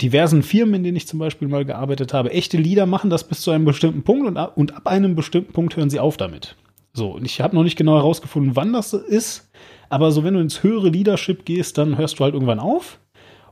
diversen 0.02 0.42
Firmen, 0.42 0.74
in 0.74 0.82
denen 0.82 0.96
ich 0.96 1.06
zum 1.06 1.20
Beispiel 1.20 1.46
mal 1.46 1.64
gearbeitet 1.64 2.12
habe. 2.12 2.32
Echte 2.32 2.56
Leader 2.56 2.86
machen 2.86 3.10
das 3.10 3.28
bis 3.28 3.40
zu 3.40 3.52
einem 3.52 3.64
bestimmten 3.64 4.02
Punkt 4.02 4.26
und 4.26 4.36
ab, 4.36 4.56
und 4.56 4.74
ab 4.76 4.88
einem 4.88 5.14
bestimmten 5.14 5.52
Punkt 5.52 5.76
hören 5.76 5.90
sie 5.90 6.00
auf 6.00 6.16
damit. 6.16 6.56
So, 6.96 7.10
und 7.10 7.24
ich 7.24 7.40
habe 7.40 7.56
noch 7.56 7.64
nicht 7.64 7.76
genau 7.76 7.96
herausgefunden, 7.96 8.56
wann 8.56 8.72
das 8.72 8.92
ist, 8.92 9.50
aber 9.88 10.12
so, 10.12 10.24
wenn 10.24 10.34
du 10.34 10.40
ins 10.40 10.62
höhere 10.62 10.88
Leadership 10.88 11.44
gehst, 11.44 11.76
dann 11.76 11.98
hörst 11.98 12.18
du 12.18 12.24
halt 12.24 12.34
irgendwann 12.34 12.60
auf 12.60 12.98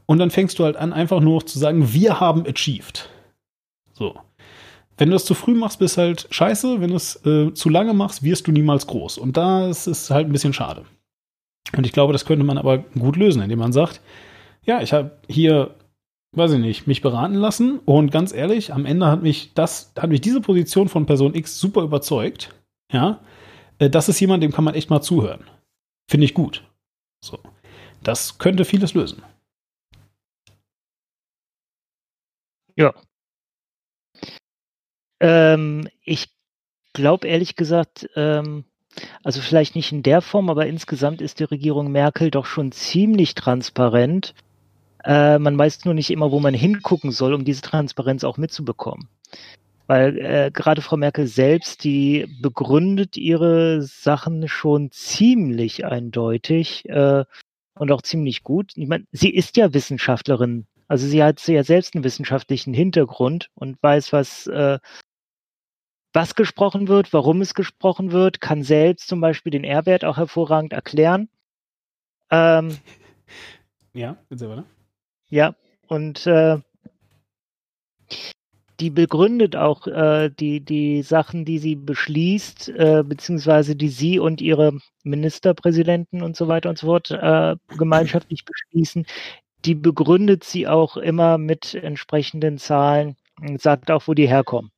und 0.06 0.18
dann 0.18 0.30
fängst 0.30 0.58
du 0.58 0.64
halt 0.64 0.76
an, 0.76 0.92
einfach 0.92 1.20
nur 1.20 1.44
zu 1.44 1.58
sagen, 1.58 1.92
wir 1.92 2.20
haben 2.20 2.46
achieved. 2.46 3.08
So. 3.92 4.14
Wenn 4.96 5.10
du 5.10 5.16
es 5.16 5.24
zu 5.24 5.34
früh 5.34 5.54
machst, 5.54 5.78
bist 5.78 5.98
halt 5.98 6.28
scheiße. 6.30 6.80
Wenn 6.80 6.90
du 6.90 6.96
es 6.96 7.24
äh, 7.26 7.52
zu 7.54 7.68
lange 7.68 7.94
machst, 7.94 8.22
wirst 8.22 8.46
du 8.46 8.52
niemals 8.52 8.86
groß. 8.86 9.18
Und 9.18 9.36
da 9.36 9.68
ist 9.68 9.86
es 9.86 10.10
halt 10.10 10.28
ein 10.28 10.32
bisschen 10.32 10.52
schade. 10.52 10.84
Und 11.76 11.86
ich 11.86 11.92
glaube, 11.92 12.12
das 12.12 12.24
könnte 12.24 12.44
man 12.44 12.58
aber 12.58 12.78
gut 12.78 13.16
lösen, 13.16 13.42
indem 13.42 13.58
man 13.58 13.72
sagt, 13.72 14.00
ja, 14.64 14.82
ich 14.82 14.92
habe 14.92 15.18
hier, 15.28 15.74
weiß 16.36 16.52
ich 16.52 16.60
nicht, 16.60 16.86
mich 16.86 17.00
beraten 17.00 17.34
lassen 17.34 17.80
und 17.84 18.12
ganz 18.12 18.32
ehrlich, 18.32 18.72
am 18.72 18.84
Ende 18.84 19.06
hat 19.06 19.22
mich 19.22 19.54
das, 19.54 19.92
hat 19.98 20.10
mich 20.10 20.20
diese 20.20 20.40
Position 20.40 20.88
von 20.88 21.06
Person 21.06 21.34
X 21.34 21.58
super 21.58 21.82
überzeugt. 21.82 22.54
Ja, 22.92 23.20
äh, 23.82 23.90
das 23.90 24.08
ist 24.08 24.20
jemand, 24.20 24.42
dem 24.42 24.52
kann 24.52 24.64
man 24.64 24.74
echt 24.74 24.90
mal 24.90 25.02
zuhören. 25.02 25.44
Finde 26.08 26.24
ich 26.24 26.34
gut. 26.34 26.64
So. 27.20 27.38
Das 28.02 28.38
könnte 28.38 28.64
vieles 28.64 28.94
lösen. 28.94 29.22
Ja. 32.76 32.94
Ähm, 35.20 35.88
ich 36.02 36.30
glaube 36.92 37.28
ehrlich 37.28 37.56
gesagt, 37.56 38.08
ähm, 38.16 38.64
also 39.22 39.40
vielleicht 39.40 39.74
nicht 39.74 39.92
in 39.92 40.02
der 40.02 40.20
Form, 40.20 40.50
aber 40.50 40.66
insgesamt 40.66 41.20
ist 41.20 41.38
die 41.40 41.44
Regierung 41.44 41.92
Merkel 41.92 42.30
doch 42.30 42.46
schon 42.46 42.72
ziemlich 42.72 43.34
transparent. 43.34 44.34
Äh, 45.04 45.38
man 45.38 45.58
weiß 45.58 45.84
nur 45.84 45.94
nicht 45.94 46.10
immer, 46.10 46.30
wo 46.30 46.40
man 46.40 46.54
hingucken 46.54 47.10
soll, 47.10 47.34
um 47.34 47.44
diese 47.44 47.62
Transparenz 47.62 48.24
auch 48.24 48.36
mitzubekommen. 48.36 49.08
Weil 49.92 50.18
äh, 50.20 50.50
gerade 50.50 50.80
Frau 50.80 50.96
Merkel 50.96 51.26
selbst, 51.26 51.84
die 51.84 52.26
begründet 52.40 53.18
ihre 53.18 53.82
Sachen 53.82 54.48
schon 54.48 54.90
ziemlich 54.90 55.84
eindeutig 55.84 56.88
äh, 56.88 57.26
und 57.74 57.92
auch 57.92 58.00
ziemlich 58.00 58.42
gut. 58.42 58.72
Ich 58.74 58.88
meine, 58.88 59.04
sie 59.12 59.28
ist 59.28 59.58
ja 59.58 59.74
Wissenschaftlerin. 59.74 60.66
Also 60.88 61.06
sie 61.06 61.22
hat 61.22 61.46
ja 61.46 61.62
selbst 61.62 61.94
einen 61.94 62.04
wissenschaftlichen 62.04 62.72
Hintergrund 62.72 63.50
und 63.54 63.82
weiß, 63.82 64.14
was, 64.14 64.46
äh, 64.46 64.78
was 66.14 66.36
gesprochen 66.36 66.88
wird, 66.88 67.12
warum 67.12 67.42
es 67.42 67.52
gesprochen 67.52 68.12
wird, 68.12 68.40
kann 68.40 68.62
selbst 68.62 69.08
zum 69.08 69.20
Beispiel 69.20 69.50
den 69.50 69.64
R-Wert 69.64 70.06
auch 70.06 70.16
hervorragend 70.16 70.72
erklären. 70.72 71.28
Ähm, 72.30 72.78
Ja, 73.92 74.16
aber, 74.30 74.56
ne? 74.56 74.64
ja, 75.28 75.54
und 75.86 76.26
äh, 76.26 76.60
die 78.80 78.90
begründet 78.90 79.56
auch 79.56 79.86
äh, 79.86 80.30
die, 80.30 80.60
die 80.60 81.02
Sachen, 81.02 81.44
die 81.44 81.58
sie 81.58 81.76
beschließt, 81.76 82.68
äh, 82.70 83.04
beziehungsweise 83.06 83.76
die 83.76 83.88
sie 83.88 84.18
und 84.18 84.40
ihre 84.40 84.72
Ministerpräsidenten 85.04 86.22
und 86.22 86.36
so 86.36 86.48
weiter 86.48 86.68
und 86.68 86.78
so 86.78 86.86
fort 86.86 87.10
äh, 87.10 87.56
gemeinschaftlich 87.76 88.44
beschließen. 88.44 89.06
Die 89.64 89.74
begründet 89.74 90.44
sie 90.44 90.66
auch 90.66 90.96
immer 90.96 91.38
mit 91.38 91.74
entsprechenden 91.74 92.58
Zahlen 92.58 93.16
und 93.40 93.60
sagt 93.60 93.90
auch, 93.90 94.08
wo 94.08 94.14
die 94.14 94.28
herkommen. 94.28 94.70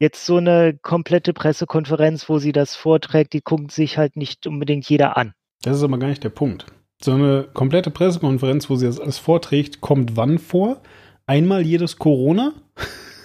Jetzt 0.00 0.24
so 0.24 0.36
eine 0.36 0.78
komplette 0.80 1.32
Pressekonferenz, 1.32 2.28
wo 2.28 2.38
sie 2.38 2.52
das 2.52 2.76
vorträgt, 2.76 3.32
die 3.32 3.42
guckt 3.42 3.72
sich 3.72 3.98
halt 3.98 4.16
nicht 4.16 4.46
unbedingt 4.46 4.88
jeder 4.88 5.16
an. 5.16 5.34
Das 5.62 5.76
ist 5.76 5.82
aber 5.82 5.98
gar 5.98 6.08
nicht 6.08 6.22
der 6.22 6.28
Punkt. 6.30 6.66
So 7.02 7.12
eine 7.12 7.48
komplette 7.52 7.90
Pressekonferenz, 7.90 8.70
wo 8.70 8.76
sie 8.76 8.86
das 8.86 9.00
alles 9.00 9.18
vorträgt, 9.18 9.80
kommt 9.80 10.16
wann 10.16 10.38
vor? 10.38 10.80
Einmal 11.28 11.64
jedes 11.64 11.98
Corona? 11.98 12.54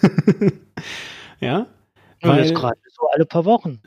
ja? 1.40 1.68
Und 2.22 2.38
das 2.38 2.54
gerade 2.54 2.78
so 2.90 3.08
alle 3.14 3.26
paar 3.26 3.46
Wochen. 3.46 3.80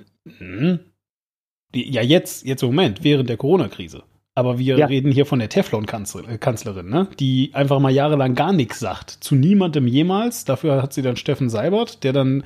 Die, 1.75 1.91
ja, 1.93 2.03
jetzt, 2.03 2.45
jetzt 2.45 2.63
im 2.63 2.71
Moment, 2.71 3.05
während 3.05 3.29
der 3.29 3.37
Corona-Krise. 3.37 4.03
Aber 4.35 4.59
wir 4.59 4.77
Ja. 4.79 4.87
reden 4.87 5.13
hier 5.13 5.27
von 5.27 5.39
der 5.39 5.49
Teflon-Kanzlerin, 5.49 6.89
ne? 6.89 7.09
die 7.21 7.51
einfach 7.55 7.79
mal 7.79 7.91
jahrelang 7.91 8.35
gar 8.35 8.53
nichts 8.53 8.79
sagt. 8.79 9.11
Zu 9.11 9.35
niemandem 9.35 9.87
jemals. 9.87 10.45
Dafür 10.45 10.83
hat 10.83 10.93
sie 10.93 11.03
dann 11.03 11.17
Steffen 11.17 11.49
Seibert, 11.49 12.03
der 12.03 12.13
dann 12.13 12.45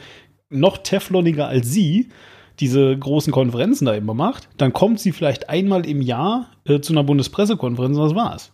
noch 0.50 0.78
tefloniger 0.78 1.46
als 1.46 1.68
sie 1.70 2.08
diese 2.58 2.96
großen 2.96 3.32
Konferenzen 3.32 3.86
da 3.86 3.94
immer 3.94 4.14
macht, 4.14 4.48
dann 4.58 4.72
kommt 4.72 5.00
sie 5.00 5.12
vielleicht 5.12 5.48
einmal 5.48 5.86
im 5.86 6.02
Jahr 6.02 6.50
äh, 6.66 6.80
zu 6.80 6.92
einer 6.92 7.04
Bundespressekonferenz 7.04 7.96
und 7.96 8.04
das 8.04 8.14
war's. 8.14 8.52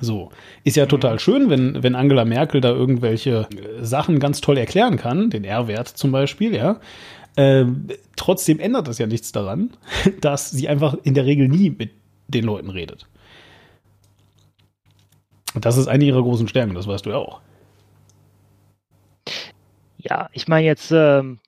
So. 0.00 0.30
Ist 0.64 0.76
ja 0.76 0.86
total 0.86 1.18
schön, 1.18 1.48
wenn, 1.50 1.82
wenn 1.82 1.94
Angela 1.94 2.24
Merkel 2.24 2.60
da 2.60 2.70
irgendwelche 2.70 3.48
Sachen 3.80 4.18
ganz 4.18 4.40
toll 4.40 4.58
erklären 4.58 4.96
kann, 4.96 5.30
den 5.30 5.44
R-Wert 5.44 5.88
zum 5.88 6.12
Beispiel, 6.12 6.54
ja. 6.54 6.80
Ähm, 7.38 7.88
trotzdem 8.16 8.60
ändert 8.60 8.88
das 8.88 8.98
ja 8.98 9.06
nichts 9.06 9.30
daran, 9.32 9.70
dass 10.20 10.50
sie 10.50 10.68
einfach 10.68 10.96
in 11.02 11.14
der 11.14 11.26
Regel 11.26 11.48
nie 11.48 11.70
mit 11.70 11.90
den 12.28 12.44
Leuten 12.44 12.70
redet. 12.70 13.06
Und 15.54 15.64
das 15.64 15.76
ist 15.76 15.86
eine 15.88 16.04
ihrer 16.04 16.22
großen 16.22 16.48
Stärken, 16.48 16.74
das 16.74 16.86
weißt 16.86 17.06
du 17.06 17.10
ja 17.10 17.16
auch. 17.16 17.40
Ja, 19.98 20.28
ich 20.32 20.48
meine 20.48 20.66
jetzt 20.66 20.90
ähm, 20.92 21.38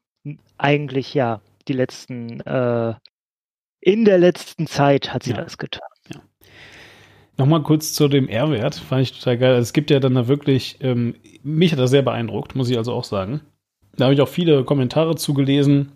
eigentlich 0.57 1.15
ja 1.15 1.41
die 1.69 1.73
letzten, 1.75 2.41
äh, 2.41 2.95
in 3.81 4.05
der 4.05 4.19
letzten 4.19 4.67
Zeit 4.67 5.13
hat 5.13 5.23
sie 5.23 5.31
Ja. 5.33 5.43
das 5.43 5.59
getan. 5.59 5.83
Nochmal 7.39 7.63
kurz 7.63 7.93
zu 7.93 8.09
dem 8.09 8.29
R-Wert, 8.29 8.75
fand 8.75 9.03
ich 9.03 9.13
total 9.13 9.39
geil. 9.39 9.55
Es 9.55 9.73
gibt 9.73 9.91
ja 9.91 10.01
dann 10.01 10.15
da 10.15 10.27
wirklich, 10.27 10.79
ähm, 10.81 11.15
mich 11.45 11.71
hat 11.71 11.79
das 11.79 11.91
sehr 11.91 12.03
beeindruckt, 12.03 12.57
muss 12.57 12.69
ich 12.69 12.77
also 12.77 12.93
auch 12.93 13.05
sagen. 13.05 13.41
Da 13.97 14.07
habe 14.07 14.15
ich 14.15 14.21
auch 14.21 14.29
viele 14.29 14.65
Kommentare 14.65 15.15
zugelesen, 15.15 15.93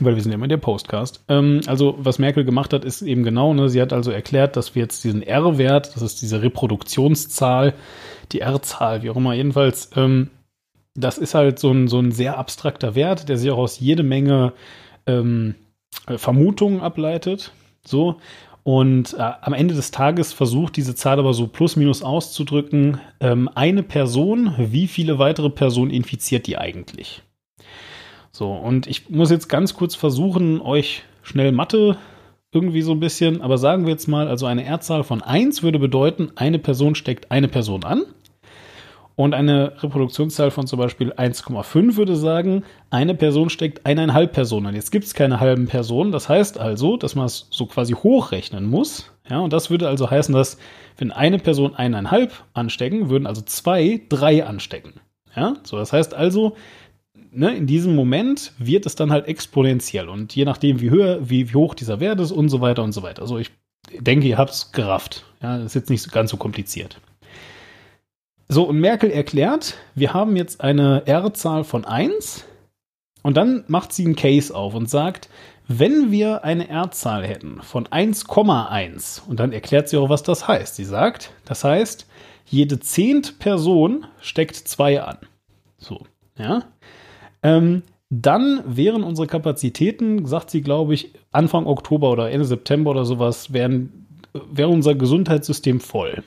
weil 0.00 0.16
wir 0.16 0.22
sind 0.22 0.32
ja 0.32 0.36
immer 0.36 0.48
der 0.48 0.56
Postcast. 0.56 1.24
Ähm, 1.28 1.60
also, 1.68 1.94
was 1.98 2.18
Merkel 2.18 2.44
gemacht 2.44 2.72
hat, 2.72 2.84
ist 2.84 3.02
eben 3.02 3.22
genau, 3.22 3.54
ne, 3.54 3.68
sie 3.68 3.80
hat 3.80 3.92
also 3.92 4.10
erklärt, 4.10 4.56
dass 4.56 4.74
wir 4.74 4.82
jetzt 4.82 5.04
diesen 5.04 5.22
R-Wert, 5.22 5.94
das 5.94 6.02
ist 6.02 6.20
diese 6.20 6.42
Reproduktionszahl, 6.42 7.74
die 8.32 8.40
R-Zahl, 8.40 9.04
wie 9.04 9.10
auch 9.10 9.16
immer, 9.16 9.34
jedenfalls, 9.34 9.90
ähm, 9.94 10.30
das 10.96 11.16
ist 11.16 11.34
halt 11.34 11.60
so 11.60 11.70
ein, 11.70 11.86
so 11.86 12.00
ein 12.00 12.10
sehr 12.10 12.38
abstrakter 12.38 12.96
Wert, 12.96 13.28
der 13.28 13.38
sich 13.38 13.52
auch 13.52 13.58
aus 13.58 13.78
jede 13.78 14.02
Menge 14.02 14.52
ähm, 15.06 15.54
äh, 16.08 16.18
Vermutungen 16.18 16.80
ableitet. 16.80 17.52
So. 17.84 18.16
Und 18.66 19.14
äh, 19.14 19.18
am 19.42 19.52
Ende 19.52 19.74
des 19.74 19.92
Tages 19.92 20.32
versucht 20.32 20.76
diese 20.76 20.96
Zahl 20.96 21.20
aber 21.20 21.34
so 21.34 21.46
plus 21.46 21.76
minus 21.76 22.02
auszudrücken, 22.02 22.98
ähm, 23.20 23.48
eine 23.54 23.84
Person, 23.84 24.56
wie 24.58 24.88
viele 24.88 25.20
weitere 25.20 25.50
Personen 25.50 25.92
infiziert 25.92 26.48
die 26.48 26.58
eigentlich? 26.58 27.22
So, 28.32 28.50
und 28.50 28.88
ich 28.88 29.08
muss 29.08 29.30
jetzt 29.30 29.46
ganz 29.46 29.74
kurz 29.74 29.94
versuchen, 29.94 30.60
euch 30.60 31.04
schnell 31.22 31.52
Mathe 31.52 31.96
irgendwie 32.50 32.82
so 32.82 32.90
ein 32.90 32.98
bisschen, 32.98 33.40
aber 33.40 33.56
sagen 33.56 33.84
wir 33.84 33.92
jetzt 33.92 34.08
mal, 34.08 34.26
also 34.26 34.46
eine 34.46 34.64
R-Zahl 34.64 35.04
von 35.04 35.22
1 35.22 35.62
würde 35.62 35.78
bedeuten, 35.78 36.32
eine 36.34 36.58
Person 36.58 36.96
steckt 36.96 37.30
eine 37.30 37.46
Person 37.46 37.84
an. 37.84 38.02
Und 39.16 39.32
eine 39.32 39.82
Reproduktionszahl 39.82 40.50
von 40.50 40.66
zum 40.66 40.78
Beispiel 40.78 41.10
1,5 41.10 41.96
würde 41.96 42.16
sagen, 42.16 42.64
eine 42.90 43.14
Person 43.14 43.48
steckt 43.48 43.86
eineinhalb 43.86 44.34
Personen. 44.34 44.74
Jetzt 44.74 44.92
gibt 44.92 45.06
es 45.06 45.14
keine 45.14 45.40
halben 45.40 45.66
Personen. 45.66 46.12
Das 46.12 46.28
heißt 46.28 46.58
also, 46.58 46.98
dass 46.98 47.14
man 47.14 47.24
es 47.24 47.48
so 47.50 47.64
quasi 47.64 47.94
hochrechnen 47.94 48.66
muss. 48.66 49.10
Ja, 49.28 49.40
und 49.40 49.54
das 49.54 49.70
würde 49.70 49.88
also 49.88 50.10
heißen, 50.10 50.34
dass 50.34 50.58
wenn 50.98 51.12
eine 51.12 51.38
Person 51.38 51.74
eineinhalb 51.74 52.44
anstecken, 52.52 53.08
würden 53.08 53.26
also 53.26 53.40
zwei 53.40 54.02
drei 54.10 54.44
anstecken. 54.44 55.00
Ja, 55.34 55.54
so 55.64 55.78
das 55.78 55.94
heißt 55.94 56.12
also, 56.12 56.54
ne, 57.30 57.56
in 57.56 57.66
diesem 57.66 57.94
Moment 57.94 58.52
wird 58.58 58.84
es 58.84 58.96
dann 58.96 59.10
halt 59.10 59.28
exponentiell. 59.28 60.10
Und 60.10 60.36
je 60.36 60.44
nachdem, 60.44 60.80
wie 60.82 60.90
höher, 60.90 61.28
wie, 61.28 61.50
wie 61.50 61.54
hoch 61.54 61.74
dieser 61.74 62.00
Wert 62.00 62.20
ist 62.20 62.32
und 62.32 62.50
so 62.50 62.60
weiter 62.60 62.82
und 62.82 62.92
so 62.92 63.02
weiter. 63.02 63.22
Also 63.22 63.38
ich 63.38 63.50
denke, 63.98 64.26
ihr 64.26 64.36
habt 64.36 64.50
es 64.50 64.72
gerafft. 64.72 65.24
Ja, 65.42 65.56
ist 65.56 65.74
jetzt 65.74 65.88
nicht 65.88 66.12
ganz 66.12 66.30
so 66.30 66.36
kompliziert. 66.36 67.00
So, 68.48 68.62
und 68.62 68.78
Merkel 68.78 69.10
erklärt, 69.10 69.76
wir 69.96 70.14
haben 70.14 70.36
jetzt 70.36 70.60
eine 70.60 71.04
R-Zahl 71.06 71.64
von 71.64 71.84
1 71.84 72.44
und 73.22 73.36
dann 73.36 73.64
macht 73.66 73.92
sie 73.92 74.04
einen 74.04 74.14
Case 74.14 74.54
auf 74.54 74.74
und 74.74 74.88
sagt, 74.88 75.28
wenn 75.66 76.12
wir 76.12 76.44
eine 76.44 76.68
R-Zahl 76.68 77.26
hätten 77.26 77.60
von 77.62 77.88
1,1 77.88 79.26
und 79.26 79.40
dann 79.40 79.52
erklärt 79.52 79.88
sie 79.88 79.96
auch, 79.96 80.10
was 80.10 80.22
das 80.22 80.46
heißt. 80.46 80.76
Sie 80.76 80.84
sagt, 80.84 81.32
das 81.44 81.64
heißt, 81.64 82.06
jede 82.44 82.78
zehnt 82.78 83.40
Person 83.40 84.06
steckt 84.20 84.54
zwei 84.54 85.02
an. 85.02 85.18
So, 85.76 86.06
ja. 86.38 86.62
Ähm, 87.42 87.82
dann 88.10 88.62
wären 88.64 89.02
unsere 89.02 89.26
Kapazitäten, 89.26 90.24
sagt 90.24 90.50
sie, 90.50 90.60
glaube 90.60 90.94
ich, 90.94 91.12
Anfang 91.32 91.66
Oktober 91.66 92.12
oder 92.12 92.30
Ende 92.30 92.46
September 92.46 92.92
oder 92.92 93.04
sowas, 93.04 93.52
wären, 93.52 94.06
wäre 94.32 94.68
unser 94.68 94.94
Gesundheitssystem 94.94 95.80
voll 95.80 96.22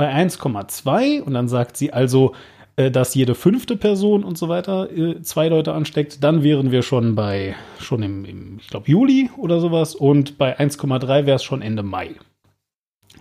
bei 0.00 0.10
1,2 0.10 1.20
und 1.20 1.34
dann 1.34 1.46
sagt 1.46 1.76
sie 1.76 1.92
also, 1.92 2.32
äh, 2.76 2.90
dass 2.90 3.14
jede 3.14 3.34
fünfte 3.34 3.76
Person 3.76 4.24
und 4.24 4.38
so 4.38 4.48
weiter 4.48 4.90
äh, 4.90 5.20
zwei 5.20 5.48
Leute 5.48 5.74
ansteckt, 5.74 6.24
dann 6.24 6.42
wären 6.42 6.70
wir 6.70 6.80
schon 6.80 7.14
bei, 7.14 7.54
schon 7.78 8.02
im, 8.02 8.24
im 8.24 8.56
ich 8.60 8.68
glaube, 8.68 8.90
Juli 8.90 9.28
oder 9.36 9.60
sowas 9.60 9.94
und 9.94 10.38
bei 10.38 10.58
1,3 10.58 11.26
wäre 11.26 11.36
es 11.36 11.42
schon 11.42 11.60
Ende 11.60 11.82
Mai. 11.82 12.14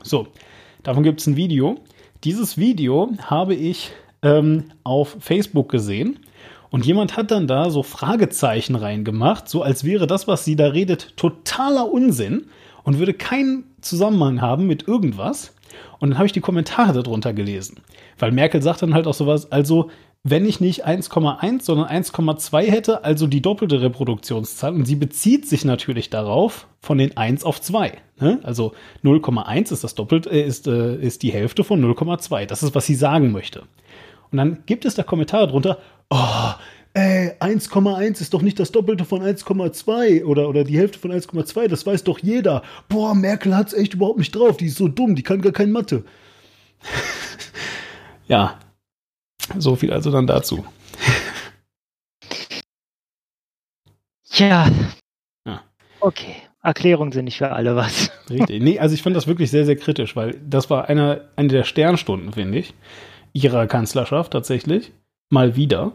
So, 0.04 0.28
davon 0.84 1.04
gibt 1.04 1.20
es 1.20 1.28
ein 1.28 1.36
Video. 1.36 1.80
Dieses 2.24 2.58
Video 2.58 3.12
habe 3.26 3.56
ich 3.56 3.92
ähm, 4.22 4.72
auf 4.86 5.18
Facebook 5.20 5.68
gesehen 5.68 6.20
und 6.70 6.86
jemand 6.86 7.18
hat 7.18 7.32
dann 7.32 7.46
da 7.46 7.72
so 7.72 7.84
Fragezeichen 7.84 8.76
reingemacht, 8.76 9.50
so 9.50 9.64
als 9.64 9.84
wäre 9.84 10.08
das, 10.08 10.30
was 10.30 10.46
sie 10.46 10.56
da 10.56 10.68
redet, 10.68 11.18
totaler 11.18 11.92
Unsinn 11.92 12.46
und 12.84 13.00
würde 13.00 13.14
keinen 13.14 13.66
Zusammenhang 13.82 14.40
haben 14.40 14.66
mit 14.66 14.88
irgendwas. 14.88 15.54
Und 16.00 16.10
dann 16.10 16.18
habe 16.18 16.26
ich 16.26 16.32
die 16.32 16.42
Kommentare 16.42 17.04
darunter 17.04 17.34
gelesen. 17.34 17.82
Weil 18.18 18.32
Merkel 18.32 18.62
sagt 18.62 18.82
dann 18.82 18.94
halt 18.94 19.08
auch 19.08 19.14
sowas, 19.14 19.52
also 19.52 19.90
wenn 20.24 20.46
ich 20.46 20.60
nicht 20.60 20.86
1,1, 20.86 21.62
sondern 21.62 21.88
1,2 21.88 22.64
hätte, 22.64 23.04
also 23.06 23.26
die 23.26 23.42
doppelte 23.42 23.82
Reproduktionszahl. 23.82 24.74
Und 24.74 24.86
sie 24.86 24.96
bezieht 24.96 25.48
sich 25.48 25.64
natürlich 25.64 26.10
darauf 26.10 26.68
von 26.82 26.98
den 26.98 27.16
1 27.16 27.44
auf 27.44 27.62
2. 27.62 27.94
Ne? 28.20 28.40
Also 28.44 28.74
0,1 29.04 29.72
ist 29.72 29.84
das 29.84 29.96
doppelt, 29.96 30.28
äh, 30.28 30.46
ist, 30.46 30.68
äh, 30.68 30.96
ist 30.98 31.24
die 31.24 31.32
Hälfte 31.32 31.64
von 31.64 31.82
0,2. 31.82 32.46
Das 32.46 32.64
ist, 32.64 32.76
was 32.76 32.86
sie 32.86 32.96
sagen 32.96 33.32
möchte. 33.32 33.64
Und 34.32 34.38
dann 34.38 34.60
gibt 34.66 34.86
es 34.86 34.96
da 34.96 35.04
Kommentare 35.04 35.48
drunter, 35.48 35.78
oh, 36.10 36.52
ey, 36.94 37.32
1,1 37.40 38.22
ist 38.22 38.34
doch 38.34 38.42
nicht 38.42 38.60
das 38.60 38.72
Doppelte 38.72 39.06
von 39.06 39.22
1,2 39.22 40.24
oder, 40.24 40.50
oder 40.50 40.64
die 40.64 40.78
Hälfte 40.78 41.00
von 41.00 41.12
1,2, 41.12 41.68
das 41.68 41.86
weiß 41.86 42.04
doch 42.04 42.20
jeder. 42.20 42.64
Boah, 42.88 43.16
Merkel 43.16 43.56
hat's 43.56 43.74
echt 43.74 43.94
überhaupt 43.94 44.20
nicht 44.20 44.36
drauf, 44.36 44.58
die 44.58 44.68
ist 44.68 44.78
so 44.78 44.88
dumm, 44.88 45.16
die 45.16 45.24
kann 45.24 45.42
gar 45.42 45.54
kein 45.54 45.72
Mathe. 45.72 46.04
ja, 48.28 48.60
so 49.58 49.76
viel 49.76 49.92
also 49.92 50.12
dann 50.12 50.28
dazu. 50.28 50.66
Ja. 54.34 54.70
Ja. 55.46 55.64
Okay. 56.00 56.36
Erklärungen 56.62 57.12
sind 57.12 57.26
nicht 57.26 57.38
für 57.38 57.52
alle 57.52 57.76
was. 57.76 58.12
Richtig. 58.30 58.62
Nee, 58.62 58.80
also 58.80 58.94
ich 58.94 59.02
fand 59.02 59.16
das 59.16 59.28
wirklich 59.28 59.50
sehr, 59.50 59.66
sehr 59.66 59.76
kritisch, 59.76 60.16
weil 60.16 60.40
das 60.46 60.70
war 60.70 60.90
eine, 60.90 61.30
eine 61.36 61.48
der 61.50 61.64
Sternstunden, 61.64 62.34
finde 62.34 62.60
ich, 62.60 62.74
ihrer 63.34 63.68
Kanzlerschaft 63.68 64.34
tatsächlich. 64.34 64.92
Mal 65.30 65.56
wieder. 65.56 65.94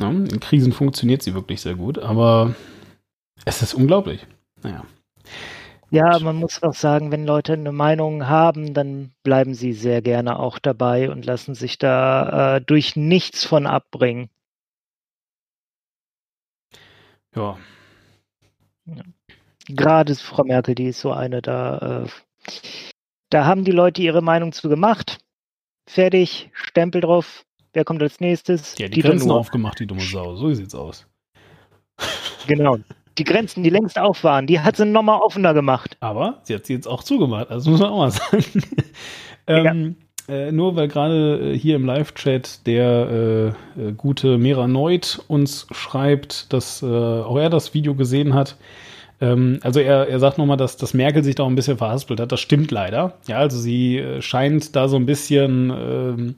Ja, 0.00 0.10
in 0.10 0.40
Krisen 0.40 0.72
funktioniert 0.72 1.22
sie 1.22 1.34
wirklich 1.34 1.60
sehr 1.60 1.74
gut, 1.74 1.98
aber 1.98 2.54
es 3.44 3.62
ist 3.62 3.74
unglaublich. 3.74 4.26
Naja. 4.62 4.84
Ja, 5.90 6.18
man 6.20 6.36
muss 6.36 6.62
auch 6.62 6.74
sagen, 6.74 7.10
wenn 7.10 7.26
Leute 7.26 7.54
eine 7.54 7.72
Meinung 7.72 8.28
haben, 8.28 8.74
dann 8.74 9.12
bleiben 9.24 9.54
sie 9.54 9.72
sehr 9.72 10.02
gerne 10.02 10.38
auch 10.38 10.58
dabei 10.58 11.10
und 11.10 11.26
lassen 11.26 11.54
sich 11.54 11.78
da 11.78 12.56
äh, 12.56 12.60
durch 12.60 12.94
nichts 12.94 13.44
von 13.44 13.66
abbringen. 13.66 14.30
Ja, 17.34 17.56
Gerade 19.68 20.14
Frau 20.16 20.44
Merkel, 20.44 20.74
die 20.74 20.86
ist 20.86 21.00
so 21.00 21.12
eine, 21.12 21.42
da, 21.42 22.04
äh, 22.04 22.52
da 23.30 23.44
haben 23.44 23.64
die 23.64 23.72
Leute 23.72 24.02
ihre 24.02 24.22
Meinung 24.22 24.52
zu 24.52 24.68
gemacht. 24.68 25.18
Fertig, 25.88 26.50
Stempel 26.52 27.00
drauf. 27.00 27.44
Wer 27.72 27.84
kommt 27.84 28.02
als 28.02 28.20
nächstes? 28.20 28.74
die 28.74 28.84
hat 28.84 28.90
die 28.90 28.96
Dieter 28.96 29.10
Grenzen 29.10 29.30
aufgemacht, 29.30 29.78
die 29.78 29.86
dumme 29.86 30.00
Sau. 30.00 30.34
So 30.36 30.52
sieht's 30.52 30.74
aus. 30.74 31.06
Genau. 32.46 32.78
Die 33.18 33.24
Grenzen, 33.24 33.62
die 33.62 33.70
längst 33.70 33.98
auf 33.98 34.24
waren, 34.24 34.46
die 34.46 34.60
hat 34.60 34.76
sie 34.76 34.86
nochmal 34.86 35.20
offener 35.20 35.52
gemacht. 35.52 35.96
Aber 36.00 36.40
sie 36.44 36.54
hat 36.54 36.66
sie 36.66 36.72
jetzt 36.72 36.86
auch 36.86 37.02
zugemacht, 37.02 37.50
also 37.50 37.70
muss 37.70 37.80
man 37.80 37.90
auch 37.90 37.98
mal 37.98 38.10
sagen. 38.10 38.44
ähm, 39.46 39.96
äh, 40.28 40.52
nur 40.52 40.76
weil 40.76 40.88
gerade 40.88 41.52
äh, 41.52 41.58
hier 41.58 41.76
im 41.76 41.84
Live-Chat 41.84 42.66
der 42.66 43.54
äh, 43.76 43.80
äh, 43.88 43.92
gute 43.96 44.38
Mera 44.38 44.68
Neut 44.68 45.22
uns 45.28 45.66
schreibt, 45.72 46.52
dass 46.52 46.82
äh, 46.82 46.86
auch 46.86 47.36
er 47.36 47.50
das 47.50 47.74
Video 47.74 47.94
gesehen 47.94 48.32
hat. 48.32 48.56
Ähm, 49.20 49.58
also 49.62 49.80
er, 49.80 50.08
er 50.08 50.18
sagt 50.20 50.38
nochmal, 50.38 50.56
dass, 50.56 50.76
dass 50.76 50.94
Merkel 50.94 51.24
sich 51.24 51.34
da 51.34 51.42
auch 51.42 51.48
ein 51.48 51.56
bisschen 51.56 51.78
verhaspelt 51.78 52.20
hat. 52.20 52.32
Das 52.32 52.40
stimmt 52.40 52.70
leider. 52.70 53.18
Ja, 53.26 53.38
also 53.38 53.58
sie 53.58 54.02
scheint 54.20 54.76
da 54.76 54.88
so 54.88 54.96
ein 54.96 55.04
bisschen 55.06 55.70
ähm, 55.70 56.34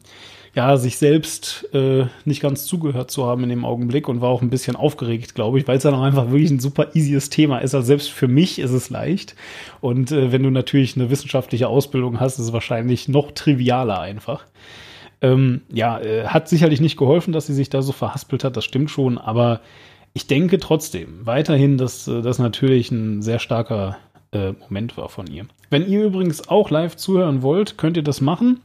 ja, 0.55 0.77
sich 0.77 0.99
selbst 0.99 1.69
äh, 1.73 2.07
nicht 2.27 2.43
ganz 2.43 2.67
zugehört 2.67 3.11
zu 3.11 3.27
haben 3.27 3.43
in 3.43 3.49
dem 3.49 3.65
Augenblick 3.65 4.09
und 4.09 4.21
war 4.21 4.29
auch 4.29 4.43
ein 4.43 4.51
bisschen 4.51 4.77
aufgeregt, 4.77 5.35
glaube 5.35 5.59
ich, 5.59 5.67
weil 5.67 5.79
es 5.79 5.83
dann 5.83 5.95
auch 5.95 6.03
einfach 6.03 6.31
wirklich 6.31 6.51
ein 6.51 6.61
super 6.61 6.89
easyes 6.95 7.31
Thema 7.31 7.59
ist. 7.59 7.75
Also 7.75 7.87
selbst 7.87 8.11
für 8.11 8.29
mich 8.29 8.59
ist 8.59 8.73
es 8.73 8.91
leicht. 8.91 9.35
Und 9.81 10.13
äh, 10.13 10.31
wenn 10.31 10.43
du 10.43 10.51
natürlich 10.51 10.95
eine 10.97 11.09
wissenschaftliche 11.09 11.69
Ausbildung 11.69 12.21
hast, 12.21 12.39
ist 12.39 12.47
es 12.47 12.53
wahrscheinlich 12.53 13.09
noch 13.09 13.33
trivialer 13.33 14.01
einfach. 14.01 14.45
Ähm, 15.23 15.63
ja, 15.73 15.99
äh, 16.01 16.27
hat 16.27 16.49
sicherlich 16.49 16.81
nicht 16.81 16.99
geholfen, 16.99 17.33
dass 17.33 17.47
sie 17.47 17.55
sich 17.55 17.71
da 17.71 17.81
so 17.81 17.93
verhaspelt 17.93 18.45
hat, 18.45 18.57
das 18.57 18.65
stimmt 18.65 18.91
schon, 18.91 19.19
aber 19.19 19.61
ich 20.15 20.27
denke 20.27 20.59
trotzdem 20.59 21.25
weiterhin, 21.25 21.79
dass 21.79 22.09
äh, 22.09 22.21
das 22.21 22.39
natürlich 22.39 22.91
ein 22.91 23.23
sehr 23.23 23.39
starker 23.39 23.97
äh, 24.33 24.53
Moment 24.53 24.97
war 24.97 25.09
von 25.09 25.27
ihr. 25.29 25.47
Wenn 25.71 25.89
ihr 25.89 26.05
übrigens 26.05 26.49
auch 26.49 26.71
live 26.71 26.97
zuhören 26.97 27.43
wollt, 27.43 27.79
könnt 27.79 27.97
ihr 27.97 28.03
das 28.03 28.21
machen. 28.21 28.61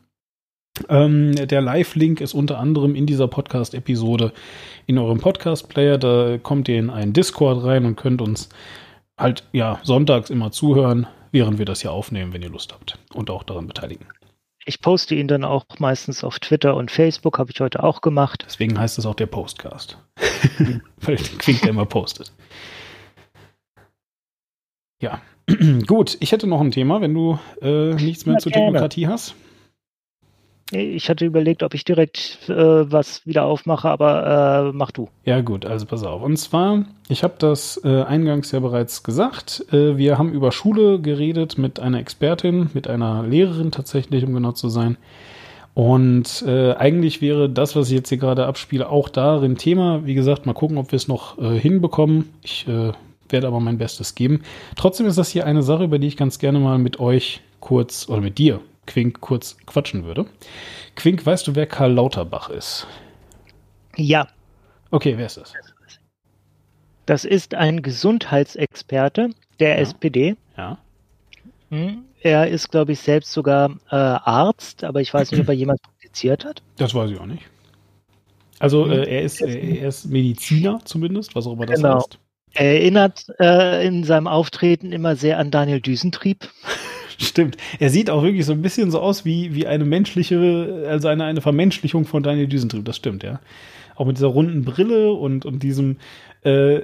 Ähm, 0.90 1.36
der 1.36 1.62
Live-Link 1.62 2.22
ist 2.22 2.34
unter 2.34 2.60
anderem 2.60 2.96
in 2.96 3.06
dieser 3.06 3.28
Podcast-Episode 3.28 4.34
in 4.86 4.98
eurem 4.98 5.20
Podcast-Player. 5.20 5.98
Da 5.98 6.38
kommt 6.38 6.68
ihr 6.70 6.80
in 6.80 6.90
einen 6.90 7.14
Discord 7.14 7.64
rein 7.64 7.86
und 7.86 7.96
könnt 7.96 8.22
uns 8.22 8.50
halt 9.18 9.44
ja 9.52 9.80
sonntags 9.84 10.30
immer 10.30 10.52
zuhören, 10.52 11.08
während 11.32 11.58
wir 11.58 11.66
das 11.66 11.82
hier 11.82 11.92
aufnehmen, 11.92 12.34
wenn 12.34 12.42
ihr 12.42 12.50
Lust 12.50 12.74
habt 12.74 12.98
und 13.14 13.30
auch 13.30 13.44
daran 13.44 13.68
beteiligen. 13.68 14.06
Ich 14.66 14.82
poste 14.82 15.16
ihn 15.16 15.30
dann 15.30 15.46
auch 15.46 15.66
meistens 15.80 16.26
auf 16.26 16.40
Twitter 16.40 16.76
und 16.76 16.92
Facebook, 16.92 17.40
habe 17.40 17.52
ich 17.52 17.60
heute 17.62 17.84
auch 17.84 18.02
gemacht. 18.02 18.44
Deswegen 18.46 18.78
heißt 18.78 18.98
es 19.00 19.06
auch 19.06 19.16
der 19.16 19.28
Postcast. 19.28 19.98
Weil 21.02 21.16
der 21.16 21.26
Quink 21.38 21.62
der 21.62 21.70
immer 21.70 21.86
postet. 21.86 22.34
Ja, 25.02 25.22
gut. 25.88 26.18
Ich 26.20 26.32
hätte 26.34 26.48
noch 26.48 26.60
ein 26.60 26.72
Thema, 26.72 27.00
wenn 27.02 27.14
du 27.14 27.40
äh, 27.62 27.94
nichts 27.94 28.26
mehr 28.26 28.36
Ja, 28.36 28.40
zur 28.40 28.52
gerne. 28.52 28.68
Demokratie 28.68 29.08
hast. 29.08 29.36
Ich 30.72 31.10
hatte 31.10 31.26
überlegt, 31.26 31.64
ob 31.64 31.74
ich 31.74 31.86
direkt 31.86 32.50
äh, 32.50 32.54
was 32.92 33.26
wieder 33.26 33.46
aufmache, 33.46 33.90
aber 33.90 34.68
äh, 34.68 34.72
mach 34.74 34.92
du. 34.92 35.08
Ja, 35.24 35.40
gut, 35.40 35.66
also 35.66 35.86
pass 35.86 36.04
auf. 36.04 36.22
Und 36.22 36.36
zwar, 36.38 36.84
ich 37.08 37.24
habe 37.24 37.36
das 37.40 37.80
äh, 37.86 38.04
eingangs 38.04 38.52
ja 38.52 38.60
bereits 38.60 39.04
gesagt. 39.04 39.66
Äh, 39.72 39.96
wir 39.96 40.18
haben 40.18 40.34
über 40.34 40.52
Schule 40.52 41.00
geredet 41.00 41.58
mit 41.58 41.80
einer 41.80 42.00
Expertin, 42.00 42.70
mit 42.74 42.90
einer 42.90 43.24
Lehrerin 43.24 43.72
tatsächlich, 43.72 44.26
um 44.26 44.34
genau 44.34 44.52
zu 44.52 44.68
sein. 44.68 44.98
Und 45.74 46.44
äh, 46.46 46.74
eigentlich 46.74 47.22
wäre 47.22 47.50
das, 47.50 47.76
was 47.78 47.88
ich 47.88 47.96
jetzt 47.96 48.10
hier 48.10 48.18
gerade 48.18 48.46
abspiele, 48.46 48.90
auch 48.90 49.08
darin 49.08 49.58
Thema. 49.58 50.06
Wie 50.06 50.16
gesagt, 50.16 50.46
mal 50.46 50.54
gucken, 50.54 50.78
ob 50.78 50.92
wir 50.92 50.98
es 50.98 51.08
noch 51.08 51.38
äh, 51.38 51.58
hinbekommen. 51.58 52.30
Ich 52.44 52.66
werde 53.30 53.48
aber 53.48 53.60
mein 53.60 53.78
Bestes 53.78 54.16
geben. 54.16 54.42
Trotzdem 54.76 55.06
ist 55.06 55.18
das 55.18 55.30
hier 55.30 55.46
eine 55.46 55.64
Sache, 55.64 55.84
über 55.84 56.00
die 56.00 56.08
ich 56.08 56.18
ganz 56.18 56.40
gerne 56.40 56.60
mal 56.60 56.78
mit 56.78 57.00
euch 57.00 57.42
kurz 57.60 58.08
oder 58.10 58.22
mit 58.22 58.38
dir, 58.38 58.60
Quink, 58.88 59.22
kurz 59.22 59.56
quatschen 59.68 60.04
würde. 60.06 60.26
Quink, 60.96 61.24
weißt 61.26 61.48
du, 61.48 61.56
wer 61.56 61.68
Karl 61.68 61.92
Lauterbach 61.94 62.50
ist? 62.50 62.88
Ja, 63.96 64.28
Okay, 64.90 65.18
wer 65.18 65.26
ist 65.26 65.38
das? 65.38 65.54
das 67.06 67.26
ist 67.26 67.54
ein 67.56 67.82
Gesundheitsexperte 67.82 69.30
der 69.60 69.76
Ja. 69.76 69.82
SPD. 69.82 70.36
Ja. 70.58 70.78
Hm, 71.70 72.04
Er 72.22 72.48
ist, 72.48 72.70
glaube 72.72 72.94
ich, 72.94 73.00
selbst 73.00 73.32
sogar 73.34 73.72
äh, 73.92 73.96
Arzt, 73.96 74.84
aber 74.84 75.02
ich 75.02 75.14
weiß 75.14 75.32
nicht, 75.32 75.42
ob 75.42 75.48
er 75.50 75.54
jemals 75.56 75.80
praktiziert 75.82 76.46
hat. 76.46 76.62
Das 76.78 76.94
weiß 76.96 77.12
ich 77.12 77.20
auch 77.20 77.26
nicht. 77.26 77.44
Also 78.60 78.86
Hm. 78.86 78.92
äh, 78.92 79.04
er, 79.04 79.22
ist, 79.24 79.42
äh, 79.42 79.76
er 79.78 79.90
ist 79.90 80.06
Mediziner 80.06 80.80
zumindest, 80.86 81.36
was 81.36 81.46
auch 81.48 81.54
immer 81.54 81.66
das 81.66 81.82
Genau. 81.82 81.98
heißt. 81.98 82.20
Er 82.54 82.74
erinnert 82.80 83.26
äh, 83.40 83.86
in 83.86 84.04
seinem 84.06 84.28
Auftreten 84.28 84.92
immer 84.94 85.16
sehr 85.18 85.38
an 85.38 85.52
Daniel 85.52 85.82
Düsentrieb. 85.82 86.48
Stimmt. 87.20 87.58
Er 87.80 87.90
sieht 87.90 88.10
auch 88.10 88.24
wirklich 88.24 88.46
so 88.46 88.52
ein 88.54 88.62
bisschen 88.62 88.92
so 88.92 89.00
aus 89.00 89.26
wie, 89.26 89.56
wie 89.56 89.66
eine 89.68 89.86
menschliche, 89.86 90.86
also 90.88 91.08
eine, 91.08 91.24
eine 91.26 91.42
Vermenschlichung 91.42 92.06
von 92.06 92.22
Daniel 92.24 92.48
Düsentrieb. 92.48 92.86
Das 92.86 92.96
stimmt, 92.98 93.24
ja. 93.24 93.40
Auch 93.96 94.06
mit 94.06 94.18
dieser 94.18 94.28
runden 94.28 94.64
Brille 94.64 95.12
und, 95.14 95.44
und 95.46 95.64
diesem 95.64 95.98
äh, 96.44 96.82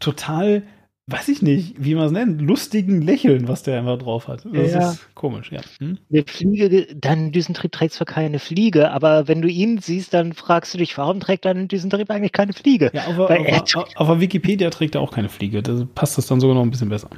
total, 0.00 0.62
weiß 1.06 1.28
ich 1.30 1.40
nicht, 1.40 1.76
wie 1.82 1.94
man 1.94 2.04
es 2.06 2.12
nennt, 2.12 2.42
lustigen 2.42 3.00
Lächeln, 3.00 3.48
was 3.48 3.62
der 3.62 3.78
einfach 3.78 3.96
drauf 3.98 4.28
hat. 4.28 4.44
Das 4.52 4.72
Ja. 4.74 4.90
ist 4.90 5.14
komisch, 5.14 5.50
ja. 5.50 5.62
Hm? 5.78 5.96
Eine 6.12 6.24
Fliege, 6.26 6.86
Daniel 6.94 7.30
Düsentrieb 7.32 7.72
trägt 7.72 7.94
zwar 7.94 8.06
keine 8.06 8.38
Fliege, 8.38 8.90
aber 8.90 9.26
wenn 9.28 9.40
du 9.40 9.48
ihn 9.48 9.78
siehst, 9.78 10.12
dann 10.12 10.34
fragst 10.34 10.74
du 10.74 10.78
dich, 10.78 10.96
warum 10.98 11.20
trägt 11.20 11.46
Daniel 11.46 11.68
Düsentrieb 11.68 12.10
eigentlich 12.10 12.32
keine 12.32 12.52
Fliege? 12.52 12.90
Ja, 12.92 13.04
er- 13.26 13.42
der- 13.44 13.62
auf 13.96 14.06
der 14.08 14.20
Wikipedia 14.20 14.68
trägt 14.68 14.94
er 14.94 15.00
auch 15.00 15.10
keine 15.12 15.30
Fliege. 15.30 15.62
Da 15.62 15.86
passt 15.94 16.18
das 16.18 16.26
dann 16.26 16.40
sogar 16.40 16.54
noch 16.54 16.62
ein 16.62 16.70
bisschen 16.70 16.90
besser. 16.90 17.08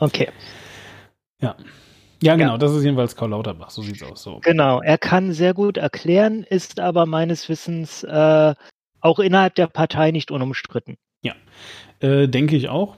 Okay, 0.00 0.28
Ja. 1.44 1.56
Ja, 2.22 2.36
genau, 2.36 2.52
Ja. 2.52 2.58
das 2.58 2.72
ist 2.72 2.84
jedenfalls 2.84 3.16
Karl 3.16 3.30
Lauterbach, 3.30 3.70
so 3.70 3.82
sieht's 3.82 4.02
aus. 4.02 4.22
So. 4.22 4.40
genau. 4.42 4.80
Er 4.80 4.96
kann 4.98 5.32
sehr 5.32 5.52
gut 5.52 5.76
erklären, 5.76 6.42
ist 6.44 6.80
aber 6.80 7.04
meines 7.06 7.48
Wissens 7.48 8.02
äh, 8.04 8.54
auch 9.00 9.18
innerhalb 9.18 9.54
der 9.56 9.66
Partei 9.66 10.10
nicht 10.10 10.30
unumstritten. 10.30 10.96
Äh, 12.00 12.28
denke 12.28 12.56
ich 12.56 12.68
auch. 12.68 12.96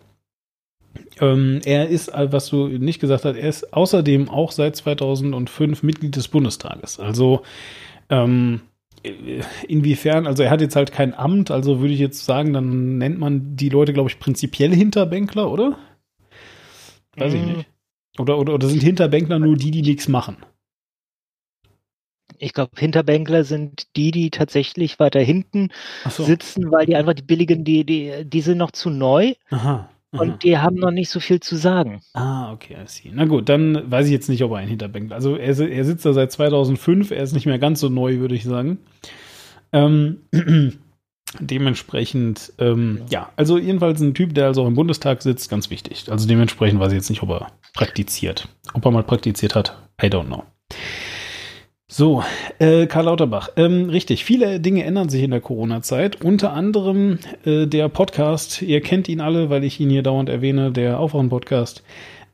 Ähm, 1.21 1.61
er 1.65 1.89
ist, 1.89 2.09
äh, 2.09 2.33
was 2.33 2.49
du 2.49 2.67
nicht 2.67 2.99
gesagt 2.99 3.25
hast, 3.25 3.37
er 3.37 3.49
ist 3.49 3.73
außerdem 3.75 4.29
auch 4.31 4.51
seit 4.53 4.75
2005 4.75 5.83
Mitglied 5.83 6.17
des 6.17 6.29
Bundestages. 6.29 6.99
Also 6.99 7.43
ähm, 8.09 8.63
äh, 9.05 9.43
inwiefern, 9.69 10.27
also 10.27 10.43
er 10.43 10.51
hat 10.51 10.61
jetzt 10.63 10.75
halt 10.77 10.93
kein 10.93 11.15
Amt, 11.15 11.51
also 11.51 11.81
würde 11.81 11.93
ich 11.93 12.01
jetzt 12.01 12.25
sagen, 12.25 12.53
dann 12.55 12.97
nennt 12.99 13.19
man 13.19 13.55
die 13.57 13.69
Leute, 13.69 13.93
glaube 13.93 14.09
ich, 14.09 14.19
prinzipiell 14.19 14.75
Hinterbänkler, 14.75 15.51
oder? 15.53 15.79
Weiß 17.17 17.35
ich 17.35 17.43
Mm. 17.43 17.47
nicht. 17.47 17.67
Oder, 18.19 18.39
oder, 18.39 18.55
oder 18.55 18.69
sind 18.69 18.83
Hinterbänkler 18.83 19.39
nur 19.39 19.57
die, 19.57 19.71
die 19.71 19.83
nichts 19.83 20.09
machen? 20.09 20.37
Ich 22.39 22.53
glaube, 22.53 22.73
Hinterbänkler 22.77 23.45
sind 23.45 23.87
die, 23.97 24.11
die 24.11 24.31
tatsächlich 24.31 24.99
weiter 24.99 25.21
hinten 25.21 25.69
so. 26.09 26.25
sitzen, 26.25 26.71
weil 26.71 26.87
die 26.87 26.97
einfach 26.97 27.15
die 27.15 27.23
billigen, 27.23 27.65
die, 27.65 27.85
die, 27.85 28.25
die 28.25 28.41
sind 28.41 28.59
noch 28.59 28.73
zu 28.73 28.91
neu 28.91 29.35
Aha. 29.51 29.89
aha. 30.13 30.23
und 30.23 30.43
die 30.43 30.59
haben 30.59 30.77
noch 30.77 30.91
nicht 30.91 31.09
so 31.09 31.21
viel 31.21 31.41
zu 31.41 31.57
sagen. 31.57 32.01
Ah, 32.13 32.53
okay, 32.53 32.75
I 32.75 32.87
see. 32.87 33.11
Na 33.13 33.25
gut, 33.25 33.49
dann 33.49 33.91
weiß 33.91 34.07
ich 34.07 34.13
jetzt 34.13 34.29
nicht, 34.29 34.43
ob 34.43 34.53
er 34.53 34.59
ein 34.59 34.69
Hinterbänkler 34.69 35.17
Also 35.17 35.37
er, 35.37 35.59
er 35.59 35.85
sitzt 35.85 36.05
da 36.05 36.13
seit 36.13 36.33
2005, 36.33 37.11
er 37.11 37.23
ist 37.23 37.33
nicht 37.33 37.47
mehr 37.47 37.59
ganz 37.59 37.81
so 37.81 37.89
neu, 37.89 38.19
würde 38.19 38.35
ich 38.35 38.45
sagen. 38.45 38.79
Ähm, 39.73 40.19
dementsprechend, 41.41 42.53
ähm, 42.59 43.03
ja, 43.11 43.31
also 43.37 43.59
jedenfalls 43.59 44.01
ein 44.01 44.15
Typ, 44.15 44.35
der 44.35 44.47
also 44.47 44.63
auch 44.63 44.67
im 44.67 44.75
Bundestag 44.75 45.23
sitzt, 45.23 45.51
ganz 45.51 45.71
wichtig. 45.71 46.11
Also 46.11 46.27
dementsprechend 46.29 46.81
weiß 46.81 46.93
ich 46.93 46.97
jetzt 46.97 47.11
nicht, 47.11 47.23
ob 47.23 47.31
er 47.31 47.53
praktiziert. 47.75 48.49
Ob 48.75 48.85
er 48.85 48.91
mal 48.91 49.03
praktiziert 49.03 49.55
hat, 49.55 49.77
I 50.03 50.07
don't 50.07 50.27
know. 50.27 50.45
So, 51.89 52.25
äh, 52.59 52.87
Karl 52.87 53.05
Lauterbach. 53.05 53.51
Ähm, 53.57 53.89
richtig, 53.89 54.25
viele 54.25 54.61
Dinge 54.61 54.85
ändern 54.85 55.09
sich 55.09 55.23
in 55.23 55.31
der 55.31 55.41
Corona-Zeit. 55.41 56.23
Unter 56.23 56.53
anderem 56.53 57.19
äh, 57.45 57.67
der 57.67 57.89
Podcast. 57.89 58.61
Ihr 58.61 58.81
kennt 58.81 59.09
ihn 59.09 59.21
alle, 59.21 59.51
weil 59.51 59.63
ich 59.63 59.79
ihn 59.81 59.91
hier 59.91 60.03
dauernd 60.03 60.29
erwähne, 60.29 60.73
der 60.73 60.99
Aufwachen-Podcast. 60.99 61.85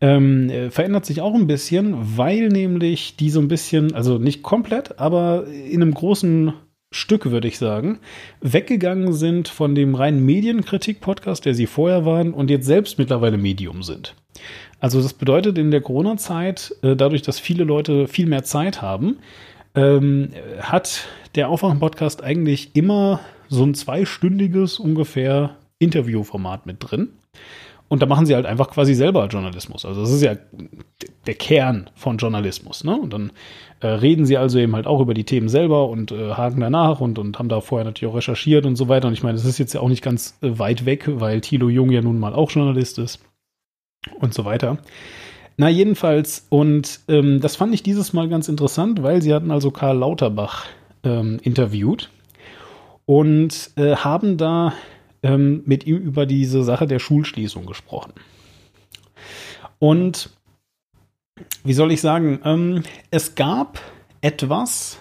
Ähm, 0.01 0.49
äh, 0.51 0.71
verändert 0.71 1.05
sich 1.05 1.21
auch 1.21 1.35
ein 1.35 1.47
bisschen, 1.47 2.17
weil 2.17 2.49
nämlich 2.49 3.17
die 3.17 3.31
so 3.31 3.41
ein 3.41 3.49
bisschen, 3.49 3.95
also 3.95 4.19
nicht 4.19 4.43
komplett, 4.43 4.99
aber 4.99 5.47
in 5.47 5.81
einem 5.81 5.95
großen 5.95 6.55
Stück, 6.93 7.31
würde 7.31 7.49
ich 7.49 7.59
sagen, 7.59 7.99
weggegangen 8.41 9.13
sind 9.13 9.49
von 9.49 9.75
dem 9.75 9.95
reinen 9.95 10.25
Medienkritik-Podcast, 10.25 11.45
der 11.45 11.55
sie 11.55 11.67
vorher 11.67 12.05
waren 12.05 12.33
und 12.33 12.51
jetzt 12.51 12.67
selbst 12.67 12.99
mittlerweile 12.99 13.39
Medium 13.39 13.83
sind. 13.83 14.15
Also 14.81 15.01
das 15.01 15.15
bedeutet 15.15 15.59
in 15.59 15.71
der 15.71 15.81
Corona-Zeit, 15.81 16.75
äh, 16.83 16.97
dadurch, 16.97 17.23
dass 17.23 17.39
viele 17.39 17.65
Leute 17.65 18.09
viel 18.09 18.27
mehr 18.27 18.45
Zeit 18.45 18.83
haben, 18.83 19.19
ähm, 19.75 20.31
hat 20.61 21.07
der 21.35 21.49
Aufwachen-Podcast 21.49 22.23
eigentlich 22.23 22.75
immer 22.75 23.21
so 23.49 23.65
ein 23.65 23.75
zweistündiges 23.75 24.79
ungefähr 24.79 25.57
Interviewformat 25.79 26.67
mit 26.67 26.77
drin. 26.81 27.09
Und 27.93 28.01
da 28.01 28.07
machen 28.07 28.25
sie 28.25 28.35
halt 28.35 28.47
einfach 28.47 28.71
quasi 28.71 28.95
selber 28.95 29.27
Journalismus. 29.27 29.85
Also 29.85 30.01
das 30.01 30.11
ist 30.11 30.23
ja 30.23 30.37
der 31.27 31.35
Kern 31.35 31.91
von 31.95 32.17
Journalismus. 32.17 32.85
Ne? 32.85 32.99
Und 32.99 33.13
dann 33.13 33.33
äh, 33.81 33.87
reden 33.87 34.25
sie 34.25 34.39
also 34.39 34.59
eben 34.59 34.75
halt 34.75 34.87
auch 34.87 34.99
über 35.01 35.13
die 35.13 35.25
Themen 35.25 35.51
selber 35.51 35.91
und 35.91 36.11
äh, 36.11 36.31
haken 36.31 36.63
danach 36.63 37.03
und, 37.03 37.19
und 37.19 37.39
haben 37.39 37.51
da 37.51 37.61
vorher 37.61 37.85
natürlich 37.85 38.11
auch 38.11 38.17
recherchiert 38.17 38.65
und 38.65 38.77
so 38.77 38.89
weiter. 38.89 39.09
Und 39.09 39.13
ich 39.13 39.23
meine, 39.23 39.37
das 39.37 39.45
ist 39.45 39.59
jetzt 39.59 39.75
ja 39.75 39.83
auch 39.83 39.91
nicht 39.91 40.03
ganz 40.03 40.39
äh, 40.41 40.59
weit 40.59 40.87
weg, 40.87 41.05
weil 41.07 41.43
Thilo 41.43 41.69
Jung 41.69 41.91
ja 41.91 42.01
nun 42.01 42.19
mal 42.19 42.33
auch 42.33 42.51
Journalist 42.51 42.99
ist 42.99 43.21
und 44.21 44.33
so 44.33 44.47
weiter. 44.47 44.79
Na, 45.59 45.69
jedenfalls, 45.69 46.47
und 46.49 47.01
ähm, 47.09 47.43
das 47.43 47.57
fand 47.57 47.75
ich 47.75 47.83
dieses 47.83 48.15
Mal 48.15 48.31
ganz 48.31 48.49
interessant, 48.49 49.03
weil 49.03 49.21
sie 49.21 49.35
hatten 49.35 49.51
also 49.51 49.71
Karl 49.71 49.99
Lauterbach 49.99 50.65
ähm, 51.05 51.41
interviewt 51.43 52.09
und 53.05 53.71
äh, 53.77 53.97
haben 53.97 54.39
da 54.39 54.73
ähm, 55.23 55.63
mit 55.67 55.87
ihm 55.87 55.97
über 55.97 56.27
diese 56.27 56.63
Sache 56.63 56.87
der 56.87 56.99
Schulschließung 56.99 57.67
gesprochen. 57.67 58.13
Und 59.79 60.31
wie 61.65 61.73
soll 61.73 61.93
ich 61.93 62.01
sagen, 62.01 62.41
ähm, 62.45 62.83
es 63.11 63.35
gab 63.35 63.81
etwas 64.21 64.99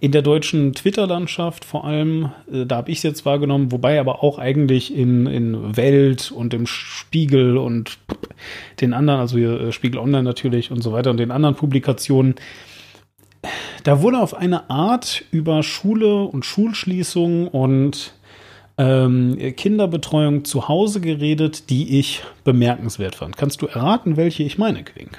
in 0.00 0.12
der 0.12 0.22
deutschen 0.22 0.72
Twitter-Landschaft, 0.72 1.64
vor 1.64 1.84
allem, 1.84 2.32
äh, 2.52 2.66
da 2.66 2.76
habe 2.76 2.90
ich 2.90 2.98
es 2.98 3.02
jetzt 3.04 3.24
wahrgenommen, 3.24 3.70
wobei 3.72 4.00
aber 4.00 4.22
auch 4.22 4.38
eigentlich 4.38 4.94
in, 4.94 5.26
in 5.26 5.76
Welt 5.76 6.32
und 6.32 6.52
im 6.54 6.66
Spiegel 6.66 7.56
und 7.56 7.98
den 8.80 8.92
anderen, 8.92 9.20
also 9.20 9.38
hier 9.38 9.60
äh, 9.60 9.72
Spiegel 9.72 9.98
Online 9.98 10.24
natürlich 10.24 10.70
und 10.70 10.82
so 10.82 10.92
weiter 10.92 11.10
und 11.10 11.18
den 11.18 11.30
anderen 11.30 11.54
Publikationen, 11.54 12.34
da 13.84 14.02
wurde 14.02 14.18
auf 14.18 14.34
eine 14.34 14.70
Art 14.70 15.24
über 15.30 15.62
Schule 15.62 16.22
und 16.22 16.44
Schulschließung 16.44 17.48
und 17.48 18.14
ähm, 18.82 19.38
Kinderbetreuung 19.56 20.44
zu 20.44 20.68
Hause 20.68 21.00
geredet, 21.00 21.70
die 21.70 22.00
ich 22.00 22.22
bemerkenswert 22.42 23.14
fand. 23.14 23.36
Kannst 23.36 23.62
du 23.62 23.66
erraten, 23.66 24.16
welche 24.16 24.42
ich 24.42 24.58
meine, 24.58 24.82
Quink? 24.82 25.18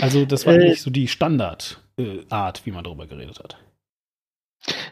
Also 0.00 0.24
das 0.24 0.46
war 0.46 0.54
Äh, 0.54 0.70
nicht 0.70 0.82
so 0.82 0.90
die 0.90 1.08
Standard 1.08 1.80
äh, 1.98 2.20
wie 2.64 2.70
man 2.70 2.84
darüber 2.84 3.06
geredet 3.06 3.38
hat. 3.38 3.58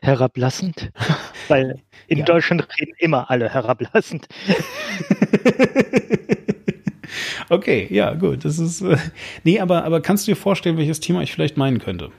Herablassend. 0.03 0.91
Weil 1.49 1.81
in 2.09 2.19
Ja. 2.19 2.25
Deutschland 2.27 2.67
reden 2.79 2.93
immer 2.99 3.31
alle 3.31 3.49
herablassend. 3.49 4.29
okay, 7.49 7.87
ja, 7.91 8.13
gut. 8.15 8.45
Das 8.45 8.59
ist. 8.59 8.83
Äh, 8.83 8.99
nee, 9.45 9.61
aber, 9.61 9.85
aber 9.85 10.03
kannst 10.03 10.27
du 10.27 10.33
dir 10.33 10.37
vorstellen, 10.37 10.77
welches 10.77 11.01
Thema 11.01 11.23
ich 11.23 11.33
vielleicht 11.33 11.57
meinen 11.57 11.79
könnte? 11.79 12.11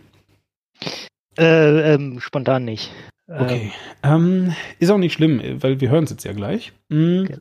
Äh, 1.38 1.94
ähm, 1.94 2.20
spontan 2.20 2.66
nicht. 2.66 2.92
Okay. 3.28 3.72
Ähm, 4.04 4.54
ist 4.80 4.90
auch 4.90 4.98
nicht 4.98 5.14
schlimm, 5.14 5.42
weil 5.62 5.80
wir 5.80 5.90
hören 5.90 6.04
es 6.04 6.10
jetzt 6.12 6.26
ja 6.26 6.34
gleich. 6.34 6.74
Mhm. 6.90 7.26
Genau. 7.26 7.40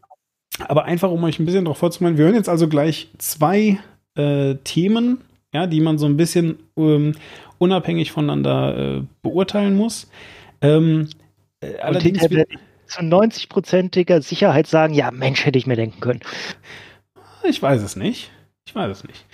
Aber 0.69 0.85
einfach, 0.85 1.11
um 1.11 1.25
euch 1.25 1.39
ein 1.39 1.47
bisschen 1.47 1.65
darauf 1.65 1.79
vorzumachen, 1.79 2.19
wir 2.19 2.27
hören 2.27 2.35
jetzt 2.35 2.49
also 2.49 2.69
gleich 2.69 3.09
zwei 3.19 3.79
äh, 4.15 4.55
Themen, 4.65 5.19
ja, 5.53 5.67
die 5.67 5.81
man 5.81 5.99
so 5.99 6.07
ein 6.07 6.17
bisschen 6.17 6.59
ähm, 6.77 7.15
unabhängig 7.59 8.13
voneinander 8.13 8.99
äh, 8.99 9.03
beurteilen 9.23 9.77
muss. 9.77 10.11
Ähm, 10.61 11.09
äh, 11.61 11.79
allerdings 11.79 12.23
ich 12.23 12.47
zu 12.87 13.01
90-prozentiger 13.01 14.21
Sicherheit 14.21 14.67
sagen, 14.67 14.93
ja, 14.93 15.11
Mensch, 15.11 15.47
hätte 15.47 15.59
ich 15.59 15.67
mir 15.67 15.77
denken 15.77 16.01
können. 16.01 16.21
Ich 17.43 17.61
weiß 17.61 17.83
es 17.83 17.97
nicht. 17.97 18.31
Ich 18.67 18.75
weiß 18.75 18.91
es 18.91 19.05
nicht. 19.05 19.25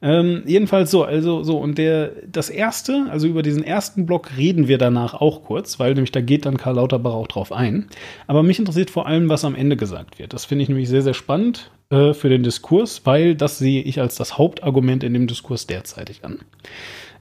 Ähm, 0.00 0.42
jedenfalls 0.46 0.90
so, 0.90 1.04
also 1.04 1.42
so, 1.42 1.58
und 1.58 1.78
der, 1.78 2.12
das 2.30 2.50
erste, 2.50 3.06
also 3.10 3.26
über 3.26 3.42
diesen 3.42 3.64
ersten 3.64 4.06
Block 4.06 4.36
reden 4.36 4.68
wir 4.68 4.78
danach 4.78 5.14
auch 5.14 5.44
kurz, 5.44 5.78
weil 5.80 5.94
nämlich 5.94 6.12
da 6.12 6.20
geht 6.20 6.46
dann 6.46 6.56
Karl 6.56 6.76
Lauterbach 6.76 7.14
auch 7.14 7.26
drauf 7.26 7.52
ein. 7.52 7.88
Aber 8.26 8.42
mich 8.42 8.58
interessiert 8.58 8.90
vor 8.90 9.06
allem, 9.06 9.28
was 9.28 9.44
am 9.44 9.54
Ende 9.54 9.76
gesagt 9.76 10.18
wird. 10.18 10.32
Das 10.32 10.44
finde 10.44 10.62
ich 10.62 10.68
nämlich 10.68 10.88
sehr, 10.88 11.02
sehr 11.02 11.14
spannend 11.14 11.70
äh, 11.90 12.14
für 12.14 12.28
den 12.28 12.42
Diskurs, 12.42 13.02
weil 13.04 13.34
das 13.34 13.58
sehe 13.58 13.82
ich 13.82 14.00
als 14.00 14.14
das 14.14 14.38
Hauptargument 14.38 15.02
in 15.02 15.14
dem 15.14 15.26
Diskurs 15.26 15.66
derzeitig 15.66 16.24
an. 16.24 16.40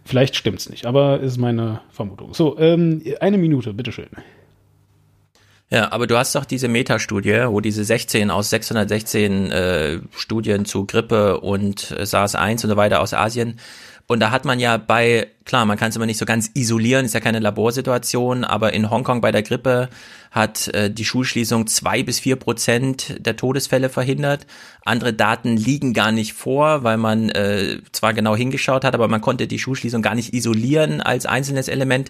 Vielleicht 0.06 0.36
stimmt's 0.36 0.70
nicht, 0.70 0.86
aber 0.86 1.20
ist 1.20 1.38
meine 1.38 1.82
Vermutung. 1.90 2.34
So, 2.34 2.58
ähm, 2.60 3.02
eine 3.20 3.38
Minute, 3.38 3.74
bitteschön. 3.74 4.08
Ja, 5.70 5.92
aber 5.92 6.08
du 6.08 6.18
hast 6.18 6.34
doch 6.34 6.46
diese 6.46 6.70
Metastudie, 6.70 7.46
wo 7.48 7.60
diese 7.60 7.84
16 7.84 8.32
aus 8.32 8.50
616 8.52 9.52
äh, 9.52 10.00
Studien 10.16 10.64
zu 10.64 10.86
Grippe 10.86 11.42
und 11.42 11.92
äh, 11.92 12.06
SARS-1 12.06 12.64
und 12.64 12.70
so 12.70 12.78
weiter 12.78 13.02
aus 13.02 13.14
Asien. 13.14 13.60
Und 14.10 14.22
da 14.22 14.32
hat 14.32 14.46
man 14.46 14.62
ja 14.62 14.78
bei, 14.78 15.28
klar, 15.44 15.66
man 15.66 15.78
kann 15.78 15.90
es 15.90 15.98
immer 15.98 16.06
nicht 16.06 16.18
so 16.18 16.24
ganz 16.24 16.52
isolieren, 16.54 17.06
ist 17.06 17.14
ja 17.14 17.20
keine 17.20 17.40
Laborsituation, 17.40 18.46
aber 18.46 18.72
in 18.72 18.90
Hongkong 18.90 19.20
bei 19.20 19.34
der 19.34 19.44
Grippe 19.44 19.90
hat 20.32 20.70
äh, 20.70 20.90
die 20.90 21.04
Schulschließung 21.04 21.68
zwei 21.68 22.04
bis 22.04 22.22
vier 22.22 22.38
Prozent 22.38 23.18
der 23.20 23.36
Todesfälle 23.36 23.90
verhindert. 23.90 24.48
Andere 24.86 25.12
Daten 25.12 25.58
liegen 25.58 25.94
gar 25.94 26.14
nicht 26.14 26.32
vor, 26.32 26.84
weil 26.84 26.96
man 26.96 27.28
äh, 27.30 27.82
zwar 27.92 28.14
genau 28.14 28.38
hingeschaut 28.38 28.86
hat, 28.86 28.96
aber 28.96 29.10
man 29.10 29.20
konnte 29.20 29.48
die 29.48 29.60
Schulschließung 29.60 30.02
gar 30.02 30.16
nicht 30.16 30.34
isolieren 30.34 31.02
als 31.02 31.26
einzelnes 31.26 31.68
Element. 31.68 32.10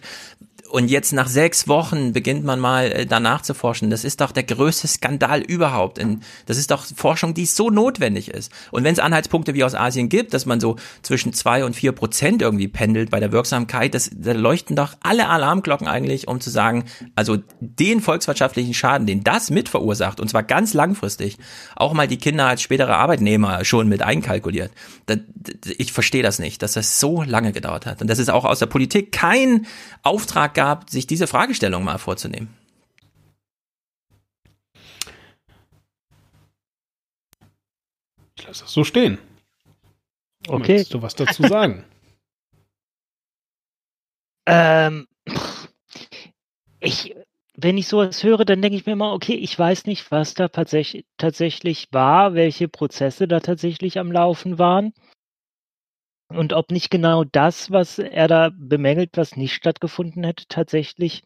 Und 0.70 0.90
jetzt 0.90 1.14
nach 1.14 1.28
sechs 1.28 1.68
Wochen 1.68 2.12
beginnt 2.12 2.44
man 2.44 2.60
mal 2.60 2.92
äh, 2.92 3.06
danach 3.06 3.42
zu 3.42 3.54
forschen. 3.54 3.90
Das 3.90 4.04
ist 4.04 4.20
doch 4.20 4.32
der 4.32 4.44
größte 4.44 4.88
Skandal 4.88 5.42
überhaupt. 5.42 6.00
Das 6.46 6.58
ist 6.58 6.72
doch 6.72 6.86
Forschung, 6.86 7.34
die 7.34 7.46
so 7.46 7.70
notwendig 7.70 8.30
ist. 8.30 8.52
Und 8.72 8.84
wenn 8.84 8.94
es 8.94 9.00
Anhaltspunkte 9.00 9.54
wie 9.54 9.64
aus 9.64 9.76
Asien 9.76 10.10
gibt, 10.10 10.34
dass 10.34 10.46
man 10.46 10.60
so 10.60 10.76
zwischen 11.04 11.32
zwei 11.32 11.64
und 11.64 11.76
vier 11.76 11.94
Prozent 11.94 12.42
irgendwie 12.42 12.68
pendelt 12.68 13.12
bei 13.12 13.20
der 13.20 13.32
Wirksamkeit, 13.32 13.94
das, 13.94 14.10
da 14.14 14.34
leuchten 14.34 14.76
doch 14.76 14.96
alle 15.02 15.30
Alarmglocken 15.30 15.88
eigentlich, 15.88 16.28
um 16.28 16.42
zu 16.42 16.50
sagen, 16.50 16.84
also 17.16 17.38
den 17.60 18.02
volkswirtschaftlichen 18.02 18.74
Schaden, 18.74 19.08
den 19.08 19.24
das 19.24 19.50
mit 19.50 19.70
verursacht, 19.70 20.20
und 20.20 20.30
zwar 20.30 20.44
ganz 20.44 20.74
langfristig, 20.74 21.38
auch 21.76 21.94
mal 21.94 22.08
die 22.08 22.18
Kinder 22.18 22.46
als 22.46 22.62
spätere 22.62 22.96
Arbeitnehmer 22.96 23.64
schon 23.64 23.88
mit 23.88 24.02
einkalkuliert. 24.02 24.72
Ich 25.78 25.94
verstehe 25.94 26.24
das 26.24 26.40
nicht, 26.40 26.62
dass 26.62 26.74
das 26.74 27.00
so 27.00 27.24
lange 27.24 27.54
gedauert 27.54 27.86
hat. 27.86 28.02
Und 28.02 28.10
dass 28.10 28.20
es 28.20 28.28
auch 28.28 28.44
aus 28.44 28.60
der 28.60 28.66
Politik 28.66 29.12
kein 29.12 29.66
Auftrag 30.04 30.57
gab, 30.58 30.90
sich 30.90 31.06
diese 31.06 31.28
Fragestellung 31.28 31.84
mal 31.84 32.00
vorzunehmen. 32.00 32.50
Ich 38.36 38.48
lasse 38.48 38.64
das 38.64 38.74
so 38.74 38.84
stehen. 38.84 39.20
Okay. 40.48 40.74
Möchtest 40.74 40.94
du 40.96 41.02
was 41.02 41.16
dazu 41.16 41.44
sagen? 41.44 41.86
Ähm, 44.50 45.10
ich, 46.80 47.14
wenn 47.54 47.78
ich 47.78 47.90
sowas 47.90 48.24
höre, 48.24 48.46
dann 48.46 48.62
denke 48.62 48.78
ich 48.78 48.86
mir 48.86 48.94
immer, 48.94 49.12
okay, 49.12 49.34
ich 49.34 49.60
weiß 49.60 49.86
nicht, 49.86 50.10
was 50.10 50.36
da 50.36 50.48
tatsächlich, 50.48 51.06
tatsächlich 51.18 51.90
war, 51.92 52.34
welche 52.34 52.70
Prozesse 52.70 53.28
da 53.28 53.42
tatsächlich 53.42 54.00
am 54.00 54.10
Laufen 54.10 54.58
waren. 54.58 54.94
Und 56.30 56.52
ob 56.54 56.72
nicht 56.72 56.90
genau 56.90 57.24
das, 57.24 57.72
was 57.72 58.00
er 58.00 58.28
da 58.28 58.52
bemängelt, 58.54 59.12
was 59.16 59.38
nicht 59.38 59.54
stattgefunden 59.54 60.24
hätte, 60.26 60.44
tatsächlich 60.50 61.24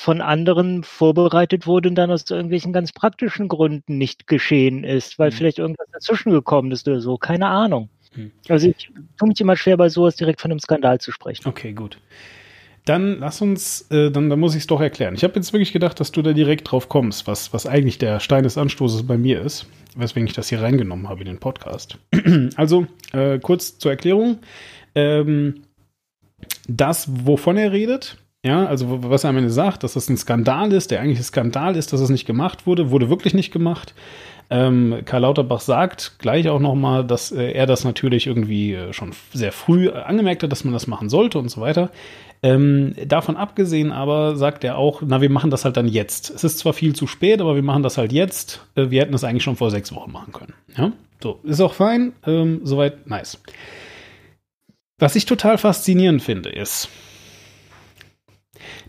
von 0.00 0.22
anderen 0.22 0.82
vorbereitet 0.84 1.66
wurde 1.66 1.90
und 1.90 1.94
dann 1.96 2.10
aus 2.10 2.28
irgendwelchen 2.30 2.72
ganz 2.72 2.92
praktischen 2.92 3.48
Gründen 3.48 3.98
nicht 3.98 4.26
geschehen 4.26 4.84
ist, 4.84 5.18
weil 5.18 5.30
Mhm. 5.30 5.34
vielleicht 5.34 5.58
irgendwas 5.58 5.88
dazwischen 5.92 6.32
gekommen 6.32 6.72
ist 6.72 6.88
oder 6.88 7.00
so. 7.02 7.18
Keine 7.18 7.48
Ahnung. 7.48 7.90
Mhm. 8.14 8.32
Also 8.48 8.68
ich 8.68 8.88
tue 9.18 9.28
mich 9.28 9.40
immer 9.40 9.56
schwer, 9.56 9.76
bei 9.76 9.90
sowas 9.90 10.16
direkt 10.16 10.40
von 10.40 10.50
einem 10.50 10.60
Skandal 10.60 11.00
zu 11.00 11.12
sprechen. 11.12 11.48
Okay, 11.48 11.72
gut. 11.72 11.98
Dann 12.84 13.18
lass 13.18 13.40
uns, 13.42 13.82
äh, 13.90 14.10
dann, 14.10 14.30
dann 14.30 14.40
muss 14.40 14.54
ich 14.54 14.62
es 14.62 14.66
doch 14.66 14.80
erklären. 14.80 15.14
Ich 15.14 15.24
habe 15.24 15.34
jetzt 15.34 15.52
wirklich 15.52 15.72
gedacht, 15.72 16.00
dass 16.00 16.12
du 16.12 16.22
da 16.22 16.32
direkt 16.32 16.70
drauf 16.70 16.88
kommst, 16.88 17.26
was, 17.26 17.52
was 17.52 17.66
eigentlich 17.66 17.98
der 17.98 18.20
Stein 18.20 18.42
des 18.42 18.56
Anstoßes 18.56 19.06
bei 19.06 19.18
mir 19.18 19.42
ist, 19.42 19.66
weswegen 19.96 20.26
ich 20.26 20.32
das 20.32 20.48
hier 20.48 20.62
reingenommen 20.62 21.08
habe 21.08 21.20
in 21.20 21.26
den 21.26 21.38
Podcast. 21.38 21.98
also, 22.56 22.86
äh, 23.12 23.38
kurz 23.38 23.78
zur 23.78 23.90
Erklärung. 23.90 24.38
Ähm, 24.94 25.62
das, 26.68 27.08
wovon 27.26 27.56
er 27.56 27.72
redet, 27.72 28.16
ja, 28.42 28.64
also 28.64 29.02
was 29.02 29.24
er 29.24 29.30
am 29.30 29.36
Ende 29.36 29.50
sagt, 29.50 29.84
dass 29.84 29.92
das 29.92 30.08
ein 30.08 30.16
Skandal 30.16 30.72
ist, 30.72 30.90
der 30.90 31.00
eigentliche 31.00 31.24
Skandal 31.24 31.76
ist, 31.76 31.92
dass 31.92 32.00
es 32.00 32.08
nicht 32.08 32.26
gemacht 32.26 32.66
wurde, 32.66 32.90
wurde 32.90 33.10
wirklich 33.10 33.34
nicht 33.34 33.52
gemacht. 33.52 33.94
Ähm, 34.48 35.02
Karl 35.04 35.22
Lauterbach 35.22 35.60
sagt 35.60 36.18
gleich 36.18 36.48
auch 36.48 36.58
nochmal, 36.58 37.06
dass 37.06 37.30
äh, 37.30 37.52
er 37.52 37.66
das 37.66 37.84
natürlich 37.84 38.26
irgendwie 38.26 38.72
äh, 38.72 38.92
schon 38.92 39.12
sehr 39.32 39.52
früh 39.52 39.88
äh, 39.88 39.92
angemerkt 39.92 40.42
hat, 40.42 40.50
dass 40.50 40.64
man 40.64 40.72
das 40.72 40.86
machen 40.86 41.08
sollte 41.08 41.38
und 41.38 41.50
so 41.50 41.60
weiter. 41.60 41.90
Ähm, 42.42 42.94
davon 43.06 43.36
abgesehen 43.36 43.92
aber 43.92 44.36
sagt 44.36 44.64
er 44.64 44.78
auch, 44.78 45.02
na, 45.04 45.20
wir 45.20 45.28
machen 45.28 45.50
das 45.50 45.64
halt 45.64 45.76
dann 45.76 45.88
jetzt. 45.88 46.30
Es 46.30 46.42
ist 46.42 46.58
zwar 46.58 46.72
viel 46.72 46.94
zu 46.94 47.06
spät, 47.06 47.40
aber 47.40 47.54
wir 47.54 47.62
machen 47.62 47.82
das 47.82 47.98
halt 47.98 48.12
jetzt. 48.12 48.66
Äh, 48.76 48.90
wir 48.90 49.02
hätten 49.02 49.12
das 49.12 49.24
eigentlich 49.24 49.42
schon 49.42 49.56
vor 49.56 49.70
sechs 49.70 49.94
Wochen 49.94 50.10
machen 50.10 50.32
können. 50.32 50.54
Ja, 50.76 50.92
so, 51.22 51.40
ist 51.42 51.60
auch 51.60 51.74
fein. 51.74 52.12
Ähm, 52.26 52.60
soweit, 52.64 53.06
nice. 53.06 53.38
Was 54.98 55.16
ich 55.16 55.26
total 55.26 55.58
faszinierend 55.58 56.22
finde, 56.22 56.50
ist, 56.50 56.88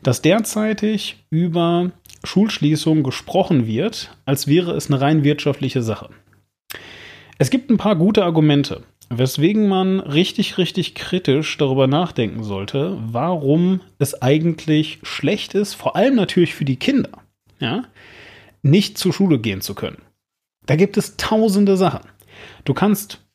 dass 0.04 0.22
derzeitig 0.22 1.18
über 1.30 1.92
Schulschließung 2.24 3.04
gesprochen 3.04 3.68
wird, 3.68 4.16
als 4.26 4.48
wäre 4.48 4.74
es 4.74 4.90
eine 4.90 5.02
rein 5.02 5.24
wirtschaftliche 5.24 5.82
Sache. 5.82 6.10
Es 7.38 7.50
gibt 7.50 7.70
ein 7.70 7.78
paar 7.78 7.96
gute 7.96 8.24
Argumente, 8.24 8.84
weswegen 9.12 9.68
man 9.68 10.00
richtig, 10.00 10.58
richtig 10.58 10.96
kritisch 10.96 11.58
darüber 11.58 11.88
nachdenken 11.88 12.44
sollte, 12.44 12.98
warum 13.02 13.82
es 14.00 14.22
eigentlich 14.22 15.00
schlecht 15.04 15.54
ist, 15.54 15.74
vor 15.74 15.96
allem 15.96 16.16
natürlich 16.16 16.56
für 16.56 16.66
die 16.66 16.78
Kinder, 16.78 17.10
ja, 17.60 17.84
nicht 18.62 18.98
zur 18.98 19.14
Schule 19.14 19.40
gehen 19.40 19.62
zu 19.62 19.76
können. 19.76 20.02
Da 20.66 20.76
gibt 20.76 20.98
es 20.98 21.18
tausende 21.18 21.76
Sachen. 21.76 22.08
Du 22.64 22.74
kannst, 22.74 23.26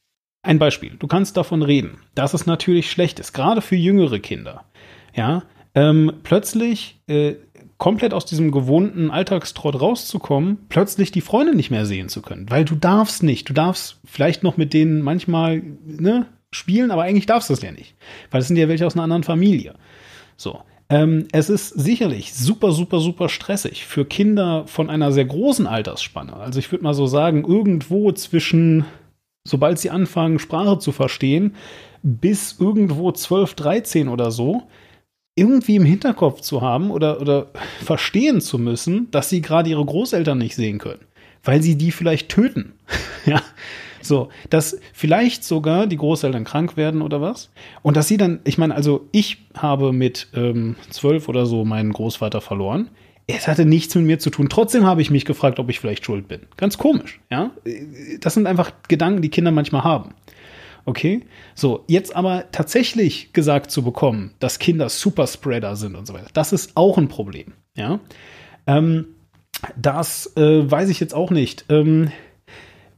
ein 0.43 0.59
Beispiel, 0.59 0.97
du 0.99 1.07
kannst 1.07 1.37
davon 1.37 1.63
reden, 1.63 1.99
dass 2.15 2.35
es 2.35 2.47
natürlich 2.47 2.91
schlecht 2.91 3.19
ist, 3.19 3.33
gerade 3.33 3.61
für 3.61 3.77
jüngere 3.77 4.19
Kinder, 4.19 4.65
ja, 5.15 5.43
ähm, 5.75 6.13
plötzlich 6.23 7.03
äh, 7.07 7.35
komplett 7.79 8.15
aus 8.15 8.25
diesem 8.25 8.53
gewohnten 8.53 9.11
Alltagstrott 9.11 9.81
rauszukommen, 9.81 10.59
plötzlich 10.69 11.11
die 11.11 11.21
Freunde 11.21 11.55
nicht 11.55 11.71
mehr 11.71 11.87
sehen 11.87 12.09
zu 12.09 12.23
können. 12.23 12.51
Weil 12.51 12.65
du 12.65 12.75
darfst 12.75 13.23
nicht. 13.23 13.49
Du 13.49 13.53
darfst 13.53 14.01
vielleicht 14.05 14.43
noch 14.43 14.57
mit 14.57 14.73
denen 14.73 15.03
manchmal 15.03 15.63
ne, 15.85 16.27
spielen, 16.51 16.91
aber 16.91 17.03
eigentlich 17.03 17.27
darfst 17.27 17.51
du 17.51 17.55
es 17.55 17.63
ja 17.63 17.73
nicht. 17.73 17.95
Weil 18.31 18.41
es 18.41 18.49
sind 18.49 18.57
ja 18.57 18.69
welche 18.69 18.87
aus 18.87 18.95
einer 18.95 19.05
anderen 19.05 19.25
Familie. 19.25 19.75
So. 20.37 20.61
Ähm, 20.89 21.27
es 21.33 21.51
ist 21.51 21.71
sicherlich 21.71 22.33
super, 22.33 22.71
super, 22.71 23.01
super 23.01 23.29
stressig 23.29 23.85
für 23.85 24.05
Kinder 24.05 24.67
von 24.67 24.89
einer 24.89 25.11
sehr 25.11 25.25
großen 25.25 25.67
Altersspanne. 25.67 26.35
Also 26.35 26.61
ich 26.61 26.71
würde 26.71 26.85
mal 26.85 26.95
so 26.95 27.07
sagen, 27.07 27.45
irgendwo 27.45 28.13
zwischen, 28.13 28.85
sobald 29.45 29.81
sie 29.81 29.91
anfangen, 29.91 30.39
Sprache 30.39 30.79
zu 30.79 30.93
verstehen, 30.93 31.57
bis 32.05 32.57
irgendwo 32.61 33.11
12, 33.11 33.55
13 33.55 34.09
oder 34.09 34.31
so, 34.31 34.63
irgendwie 35.37 35.77
im 35.77 35.85
Hinterkopf 35.85 36.41
zu 36.41 36.63
haben 36.63 36.91
oder, 36.91 37.21
oder 37.21 37.49
verstehen 37.85 38.41
zu 38.41 38.59
müssen, 38.59 39.09
dass 39.11 39.29
sie 39.29 39.43
gerade 39.43 39.71
ihre 39.71 39.85
Großeltern 39.85 40.39
nicht 40.39 40.57
sehen 40.57 40.79
können, 40.79 41.03
weil 41.45 41.63
sie 41.63 41.77
die 41.77 41.93
vielleicht 41.93 42.29
töten. 42.31 42.73
ja. 43.27 43.41
So, 44.03 44.29
dass 44.51 44.79
vielleicht 44.93 45.45
sogar 45.45 45.87
die 45.87 45.97
Großeltern 45.97 46.45
krank 46.45 46.77
werden 46.77 47.03
oder 47.03 47.21
was. 47.21 47.51
Und 47.83 47.97
dass 47.97 48.07
sie 48.07 48.17
dann, 48.17 48.41
ich 48.45 48.57
meine, 48.57 48.75
also 48.75 49.09
ich 49.11 49.39
habe 49.55 49.93
mit 49.93 50.29
ähm, 50.35 50.77
zwölf 50.91 51.29
oder 51.29 51.45
so 51.45 51.65
meinen 51.65 51.93
Großvater 51.93 52.41
verloren. 52.41 52.89
Es 53.27 53.49
hatte 53.49 53.65
nichts 53.65 53.97
mit 53.97 54.05
mir 54.05 54.19
zu 54.21 54.31
tun. 54.31 54.49
Trotzdem 54.49 54.87
habe 54.87 55.03
ich 55.03 55.11
mich 55.11 55.25
gefragt, 55.25 55.59
ob 55.59 55.69
ich 55.69 55.81
vielleicht 55.81 56.05
schuld 56.05 56.29
bin. 56.29 56.43
Ganz 56.57 56.79
komisch, 56.79 57.21
ja. 57.31 57.51
Das 58.21 58.35
sind 58.35 58.47
einfach 58.47 58.71
Gedanken, 58.87 59.21
die 59.21 59.31
Kinder 59.31 59.51
manchmal 59.51 59.83
haben. 59.83 60.15
Okay? 60.87 61.23
So, 61.55 61.85
jetzt 61.89 62.15
aber 62.17 62.45
tatsächlich 62.53 63.33
gesagt 63.33 63.71
zu 63.71 63.83
bekommen, 63.83 64.33
dass 64.39 64.59
Kinder 64.59 64.89
Superspreader 64.89 65.77
sind 65.77 65.97
und 65.97 66.07
so 66.07 66.15
weiter, 66.15 66.29
das 66.33 66.53
ist 66.53 66.77
auch 66.77 66.97
ein 66.97 67.09
Problem. 67.09 67.53
Ja? 67.77 68.01
Ähm, 68.67 69.07
das 69.77 70.37
äh, 70.37 70.71
weiß 70.71 70.89
ich 70.89 71.01
jetzt 71.01 71.15
auch 71.15 71.31
nicht. 71.31 71.67
Ähm, 71.69 72.11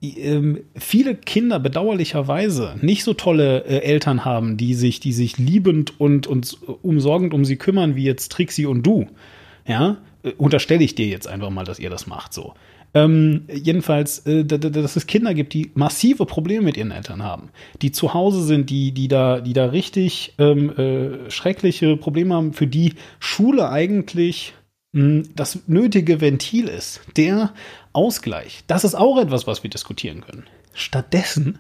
ähm, 0.02 0.60
viele 0.76 1.14
Kinder 1.16 1.58
bedauerlicherweise 1.58 2.76
nicht 2.80 3.04
so 3.04 3.14
tolle 3.14 3.64
äh, 3.64 3.78
Eltern 3.82 4.24
haben, 4.24 4.56
die 4.56 4.74
sich, 4.74 5.00
die 5.00 5.12
sich 5.12 5.38
liebend 5.38 5.98
und, 5.98 6.26
und 6.26 6.56
umsorgend 6.82 7.34
um 7.34 7.44
sie 7.44 7.56
kümmern, 7.56 7.96
wie 7.96 8.04
jetzt 8.04 8.30
Trixie 8.30 8.66
und 8.66 8.84
du. 8.84 9.06
Ja, 9.66 9.98
äh, 10.22 10.32
unterstelle 10.32 10.84
ich 10.84 10.94
dir 10.94 11.06
jetzt 11.06 11.26
einfach 11.26 11.50
mal, 11.50 11.64
dass 11.64 11.78
ihr 11.78 11.90
das 11.90 12.06
macht 12.06 12.32
so. 12.32 12.54
Ähm, 12.94 13.44
jedenfalls, 13.52 14.20
äh, 14.26 14.44
dass 14.44 14.96
es 14.96 15.06
Kinder 15.06 15.34
gibt, 15.34 15.52
die 15.52 15.70
massive 15.74 16.24
Probleme 16.24 16.64
mit 16.64 16.76
ihren 16.76 16.90
Eltern 16.90 17.22
haben, 17.22 17.50
die 17.82 17.92
zu 17.92 18.14
Hause 18.14 18.42
sind, 18.42 18.70
die, 18.70 18.92
die 18.92 19.08
da, 19.08 19.40
die 19.40 19.52
da 19.52 19.66
richtig 19.66 20.34
ähm, 20.38 20.70
äh, 20.70 21.30
schreckliche 21.30 21.96
Probleme 21.96 22.34
haben, 22.34 22.52
für 22.54 22.66
die 22.66 22.94
Schule 23.18 23.68
eigentlich 23.68 24.54
mh, 24.92 25.24
das 25.36 25.60
nötige 25.66 26.20
Ventil 26.20 26.68
ist. 26.68 27.00
Der 27.16 27.52
Ausgleich. 27.92 28.64
Das 28.66 28.84
ist 28.84 28.94
auch 28.94 29.20
etwas, 29.20 29.46
was 29.46 29.62
wir 29.62 29.70
diskutieren 29.70 30.22
können. 30.22 30.44
Stattdessen 30.72 31.58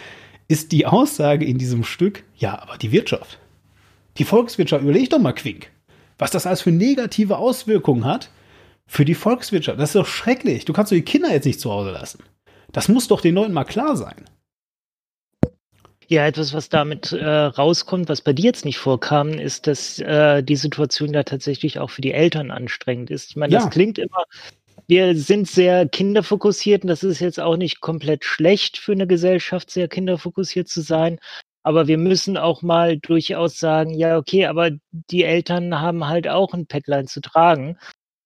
ist 0.48 0.72
die 0.72 0.86
Aussage 0.86 1.44
in 1.44 1.58
diesem 1.58 1.84
Stück, 1.84 2.24
ja, 2.36 2.58
aber 2.58 2.78
die 2.78 2.92
Wirtschaft. 2.92 3.38
Die 4.16 4.24
Volkswirtschaft, 4.24 4.82
überleg 4.82 5.10
doch 5.10 5.18
mal, 5.18 5.32
Quink, 5.32 5.70
was 6.18 6.30
das 6.30 6.46
alles 6.46 6.62
für 6.62 6.72
negative 6.72 7.36
Auswirkungen 7.36 8.04
hat 8.04 8.30
für 8.90 9.04
die 9.04 9.14
Volkswirtschaft. 9.14 9.78
Das 9.78 9.90
ist 9.90 9.94
doch 9.94 10.06
schrecklich. 10.06 10.64
Du 10.64 10.72
kannst 10.72 10.90
doch 10.90 10.96
die 10.96 11.04
Kinder 11.04 11.30
jetzt 11.30 11.44
nicht 11.44 11.60
zu 11.60 11.70
Hause 11.70 11.92
lassen. 11.92 12.24
Das 12.72 12.88
muss 12.88 13.06
doch 13.06 13.20
den 13.20 13.36
Leuten 13.36 13.52
mal 13.52 13.62
klar 13.62 13.96
sein. 13.96 14.24
Ja, 16.08 16.26
etwas, 16.26 16.52
was 16.52 16.70
damit 16.70 17.12
äh, 17.12 17.24
rauskommt, 17.24 18.08
was 18.08 18.20
bei 18.20 18.32
dir 18.32 18.46
jetzt 18.46 18.64
nicht 18.64 18.78
vorkam, 18.78 19.28
ist, 19.28 19.68
dass 19.68 20.00
äh, 20.00 20.42
die 20.42 20.56
Situation 20.56 21.14
ja 21.14 21.22
tatsächlich 21.22 21.78
auch 21.78 21.90
für 21.90 22.00
die 22.00 22.12
Eltern 22.12 22.50
anstrengend 22.50 23.12
ist. 23.12 23.30
Ich 23.30 23.36
meine, 23.36 23.52
Ja. 23.52 23.60
das 23.60 23.70
klingt 23.70 23.96
immer, 23.96 24.24
wir 24.88 25.14
sind 25.14 25.46
sehr 25.46 25.88
kinderfokussiert 25.88 26.82
und 26.82 26.88
das 26.88 27.04
ist 27.04 27.20
jetzt 27.20 27.38
auch 27.38 27.56
nicht 27.56 27.80
komplett 27.80 28.24
schlecht 28.24 28.76
für 28.76 28.90
eine 28.90 29.06
Gesellschaft, 29.06 29.70
sehr 29.70 29.86
kinderfokussiert 29.86 30.68
zu 30.68 30.80
sein. 30.80 31.20
Aber 31.62 31.86
wir 31.86 31.98
müssen 31.98 32.36
auch 32.36 32.62
mal 32.62 32.98
durchaus 32.98 33.60
sagen, 33.60 33.94
ja, 33.94 34.16
okay, 34.18 34.46
aber 34.46 34.70
die 34.90 35.22
Eltern 35.22 35.80
haben 35.80 36.08
halt 36.08 36.26
auch 36.26 36.54
ein 36.54 36.66
Päcklein 36.66 37.06
zu 37.06 37.20
tragen. 37.20 37.78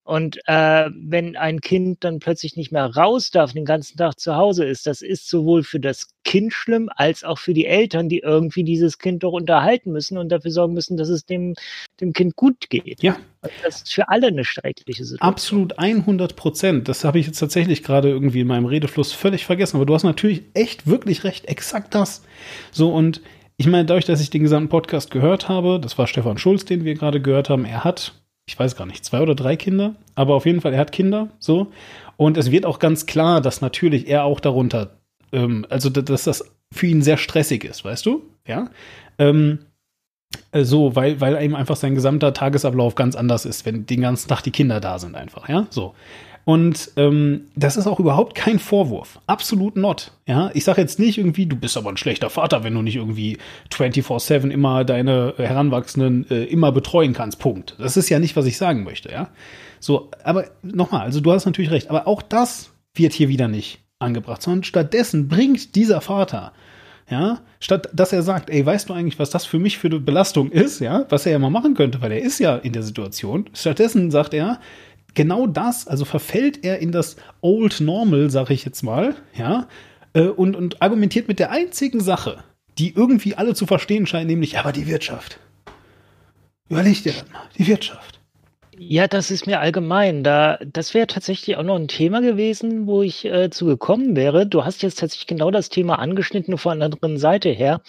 Und 0.05 0.39
äh, 0.47 0.91
wenn 0.95 1.35
ein 1.37 1.61
Kind 1.61 2.05
dann 2.05 2.19
plötzlich 2.19 2.57
nicht 2.57 2.71
mehr 2.71 2.95
raus 2.95 3.31
darf, 3.31 3.55
den 3.55 3.65
ganzen 3.65 3.97
Tag 3.97 4.21
zu 4.21 4.37
Hause 4.37 4.67
ist, 4.67 4.87
das 4.87 5.01
ist 5.01 5.29
sowohl 5.29 5.63
für 5.63 5.81
das 5.81 6.09
Kind 6.25 6.53
schlimm, 6.53 6.91
als 6.95 7.25
auch 7.25 7.39
für 7.39 7.55
die 7.55 7.65
Eltern, 7.65 8.11
die 8.11 8.19
irgendwie 8.19 8.65
dieses 8.65 8.99
Kind 8.99 9.23
doch 9.23 9.33
unterhalten 9.33 9.93
müssen 9.93 10.19
und 10.19 10.31
dafür 10.31 10.51
sorgen 10.51 10.75
müssen, 10.75 10.99
dass 10.99 11.09
es 11.09 11.25
dem, 11.25 11.55
dem 12.03 12.13
Kind 12.13 12.37
gut 12.37 12.69
geht. 12.69 13.03
Ja. 13.03 13.17
Also 13.41 13.55
Das 13.65 13.77
ist 13.77 13.95
für 13.95 14.09
alle 14.11 14.27
eine 14.27 14.45
schreckliche 14.45 15.05
Situation. 15.05 15.29
Absolut 15.29 15.79
100 15.79 16.37
Prozent. 16.37 16.89
Das 16.89 17.05
habe 17.05 17.19
ich 17.19 17.27
jetzt 17.27 17.39
tatsächlich 17.39 17.83
gerade 17.83 18.11
irgendwie 18.11 18.41
in 18.41 18.47
meinem 18.47 18.67
Redefluss 18.67 19.13
völlig 19.13 19.47
vergessen. 19.47 19.77
Aber 19.77 19.87
du 19.87 19.95
hast 19.95 20.05
natürlich 20.05 20.43
echt 20.53 20.87
wirklich 20.87 21.25
recht. 21.25 21.47
Exakt 21.47 21.95
das. 21.95 22.23
So 22.73 22.93
und 22.93 23.23
ich 23.57 23.67
meine, 23.67 23.85
dadurch, 23.85 24.05
dass 24.05 24.21
ich 24.21 24.31
den 24.31 24.43
gesamten 24.43 24.69
Podcast 24.69 25.11
gehört 25.11 25.49
habe, 25.49 25.79
das 25.81 25.97
war 25.97 26.07
Stefan 26.07 26.39
Schulz, 26.39 26.65
den 26.65 26.85
wir 26.85 26.95
gerade 26.95 27.23
gehört 27.23 27.49
haben, 27.49 27.65
er 27.65 27.85
hat, 27.85 28.24
ich 28.47 28.59
weiß 28.59 28.77
gar 28.77 28.87
nicht, 28.87 29.05
zwei 29.05 29.21
oder 29.21 29.35
drei 29.35 29.57
Kinder, 29.57 29.95
aber 30.15 30.35
auf 30.35 30.47
jeden 30.47 30.61
Fall, 30.61 30.75
er 30.75 30.81
hat 30.81 30.93
Kinder, 30.93 31.29
so. 31.39 31.73
Und 32.17 32.37
es 32.37 32.51
wird 32.51 32.67
auch 32.67 32.79
ganz 32.79 33.07
klar, 33.07 33.41
dass 33.41 33.61
natürlich 33.61 34.09
er 34.09 34.25
auch 34.25 34.41
darunter, 34.41 34.99
ähm, 35.33 35.67
also 35.71 35.91
da- 35.91 36.03
dass 36.03 36.25
das 36.25 36.45
für 36.73 36.87
ihn 36.87 37.03
sehr 37.03 37.17
stressig 37.17 37.65
ist, 37.65 37.85
weißt 37.85 38.05
du? 38.07 38.23
Ja. 38.47 38.71
Ähm, 39.19 39.61
äh, 40.53 40.65
so, 40.65 40.95
weil, 40.97 41.21
weil 41.21 41.41
eben 41.43 41.57
einfach 41.57 41.77
sein 41.77 41.95
gesamter 41.95 42.33
Tagesablauf 42.35 42.95
ganz 42.95 43.17
anders 43.17 43.45
ist, 43.47 43.65
wenn 43.65 43.87
den 43.87 44.01
ganzen 44.03 44.29
Tag 44.29 44.43
die 44.43 44.51
Kinder 44.51 44.81
da 44.81 44.99
sind, 44.99 45.15
einfach, 45.15 45.49
ja, 45.49 45.67
so. 45.71 45.95
Und 46.45 46.91
ähm, 46.97 47.47
das 47.57 47.77
ist 47.77 47.87
auch 47.87 48.01
überhaupt 48.01 48.35
kein 48.35 48.59
Vorwurf. 48.59 49.19
Absolut 49.27 49.77
not. 49.77 50.13
Ja, 50.27 50.51
ich 50.53 50.65
sage 50.65 50.81
jetzt 50.81 50.99
nicht 50.99 51.17
irgendwie, 51.17 51.47
du 51.47 51.57
bist 51.57 51.77
aber 51.77 51.91
ein 51.91 51.97
schlechter 51.97 52.29
Vater, 52.29 52.65
wenn 52.65 52.75
du 52.75 52.83
nicht 52.83 52.97
irgendwie 52.97 53.39
24/7 53.73 54.51
immer 54.51 54.85
deine 54.85 55.35
Heranwachsenden 55.39 56.31
äh, 56.31 56.45
immer 56.45 56.71
betreuen 56.71 57.15
kannst. 57.15 57.39
Punkt. 57.39 57.77
Das 57.79 57.97
ist 57.97 58.11
ja 58.11 58.19
nicht, 58.19 58.37
was 58.37 58.45
ich 58.47 58.59
sagen 58.59 58.85
möchte. 58.85 59.11
Ja, 59.11 59.31
so. 59.81 60.11
Aber 60.23 60.45
nochmal, 60.63 61.01
also 61.01 61.21
du 61.21 61.33
hast 61.33 61.47
natürlich 61.47 61.71
recht. 61.71 61.89
Aber 61.89 62.07
auch 62.07 62.21
das 62.21 62.73
wird 62.95 63.15
hier 63.15 63.29
wieder 63.29 63.49
nicht 63.49 63.81
angebracht, 63.99 64.43
sondern 64.43 64.65
stattdessen 64.65 65.29
bringt 65.29 65.75
dieser 65.75 66.03
Vater 66.03 66.53
ja, 67.11 67.41
statt 67.61 67.89
dass 67.93 68.13
er 68.13 68.23
sagt, 68.23 68.51
ey, 68.51 68.65
weißt 68.65 68.89
du 68.89 68.95
eigentlich, 68.95 69.19
was 69.19 69.31
das 69.31 69.45
für 69.45 69.59
mich 69.59 69.79
für 69.79 69.89
eine 69.89 70.01
Belastung 70.01 70.51
ist, 70.51 70.81
ja, 70.81 71.05
was 71.11 71.27
er 71.27 71.33
ja 71.33 71.39
mal 71.39 71.51
machen 71.51 71.75
könnte, 71.75 72.01
weil 72.01 72.13
er 72.13 72.23
ist 72.23 72.39
ja 72.39 72.57
in 72.57 72.73
der 72.73 72.83
Situation. 72.83 73.51
Stattdessen 73.53 74.11
sagt 74.11 74.33
er, 74.33 74.59
genau 75.15 75.47
das, 75.47 75.87
also 75.87 76.05
verfällt 76.05 76.65
er 76.65 76.79
in 76.79 76.93
das 76.93 77.17
Old 77.41 77.81
Normal, 77.81 78.31
sag 78.31 78.51
ich 78.51 78.65
jetzt 78.65 78.83
mal, 78.83 79.15
ja, 79.37 79.69
äh, 80.13 80.23
und, 80.23 80.57
und 80.57 80.83
argumentiert 80.83 81.29
mit 81.29 81.39
der 81.39 81.51
einzigen 81.51 82.01
Sache, 82.01 82.45
die 82.79 82.95
irgendwie 82.95 83.35
alle 83.35 83.55
zu 83.55 83.67
verstehen 83.67 84.07
scheinen, 84.07 84.27
nämlich, 84.27 84.59
aber 84.59 84.73
die 84.73 84.87
Wirtschaft. 84.87 85.39
Überleg 86.69 87.03
dir 87.03 87.13
das 87.13 87.31
mal, 87.31 87.43
die 87.59 87.67
Wirtschaft. 87.67 88.21
Ja, 88.77 89.07
das 89.07 89.31
ist 89.31 89.47
mir 89.47 89.61
allgemein. 89.61 90.25
Da, 90.25 90.59
das 90.65 90.95
wäre 90.95 91.07
tatsächlich 91.07 91.57
auch 91.57 91.63
noch 91.63 91.77
ein 91.77 91.87
Thema 91.89 92.21
gewesen, 92.21 92.87
wo 92.87 93.03
ich 93.03 93.25
äh, 93.25 93.51
zu 93.51 93.67
gekommen 93.67 94.17
wäre. 94.17 94.47
Du 94.47 94.65
hast 94.65 94.83
jetzt 94.83 94.99
tatsächlich 94.99 95.29
genau 95.29 95.51
das 95.51 95.69
Thema 95.69 96.01
angeschnitten, 96.01 96.59
von 96.59 96.73
einer 96.73 96.87
anderen 96.87 97.19
Seite 97.19 97.51
her. 97.51 97.81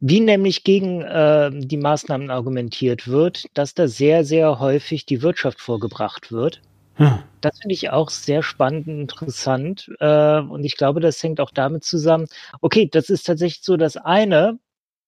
Wie 0.00 0.20
nämlich 0.20 0.64
gegen 0.64 1.02
äh, 1.02 1.50
die 1.52 1.76
Maßnahmen 1.76 2.30
argumentiert 2.30 3.06
wird, 3.08 3.46
dass 3.54 3.74
da 3.74 3.88
sehr, 3.88 4.24
sehr 4.24 4.58
häufig 4.58 5.06
die 5.06 5.22
Wirtschaft 5.22 5.60
vorgebracht 5.60 6.32
wird. 6.32 6.60
Ja. 6.98 7.24
Das 7.40 7.58
finde 7.60 7.74
ich 7.74 7.90
auch 7.90 8.10
sehr 8.10 8.42
spannend 8.42 8.88
und 8.88 9.00
interessant. 9.00 9.90
Äh, 10.00 10.40
und 10.40 10.64
ich 10.64 10.76
glaube, 10.76 11.00
das 11.00 11.22
hängt 11.22 11.40
auch 11.40 11.50
damit 11.50 11.84
zusammen. 11.84 12.26
Okay, 12.60 12.88
das 12.90 13.08
ist 13.08 13.24
tatsächlich 13.26 13.62
so 13.62 13.76
das 13.76 13.96
eine. 13.96 14.58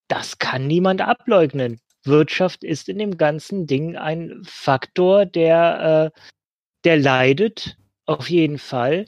Das 0.09 0.39
kann 0.39 0.67
niemand 0.67 1.03
ableugnen. 1.03 1.81
Wirtschaft 2.05 2.65
ist 2.65 2.89
in 2.89 2.99
dem 2.99 3.17
ganzen 3.17 3.67
Ding 3.67 3.97
ein 3.97 4.43
Faktor, 4.45 5.27
der, 5.27 6.13
äh, 6.15 6.21
der 6.85 6.97
leidet, 6.97 7.77
auf 8.07 8.29
jeden 8.29 8.59
Fall. 8.59 9.07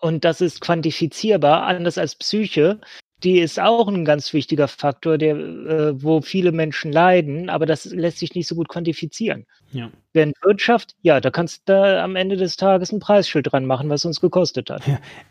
Und 0.00 0.24
das 0.24 0.40
ist 0.40 0.60
quantifizierbar, 0.60 1.64
anders 1.64 1.98
als 1.98 2.16
Psyche. 2.16 2.80
Die 3.22 3.38
ist 3.38 3.60
auch 3.60 3.88
ein 3.88 4.04
ganz 4.04 4.32
wichtiger 4.32 4.68
Faktor, 4.68 5.18
der, 5.18 5.36
äh, 5.36 6.02
wo 6.02 6.22
viele 6.22 6.52
Menschen 6.52 6.92
leiden, 6.92 7.50
aber 7.50 7.66
das 7.66 7.84
lässt 7.84 8.18
sich 8.18 8.34
nicht 8.34 8.46
so 8.46 8.54
gut 8.54 8.68
quantifizieren. 8.68 9.46
Ja. 9.72 9.90
Während 10.12 10.36
Wirtschaft, 10.42 10.96
ja, 11.02 11.20
da 11.20 11.30
kannst 11.30 11.68
du 11.68 11.72
da 11.72 12.02
am 12.02 12.16
Ende 12.16 12.36
des 12.36 12.56
Tages 12.56 12.92
ein 12.92 13.00
Preisschild 13.00 13.52
dran 13.52 13.66
machen, 13.66 13.88
was 13.88 14.04
uns 14.04 14.20
gekostet 14.20 14.70
hat. 14.70 14.82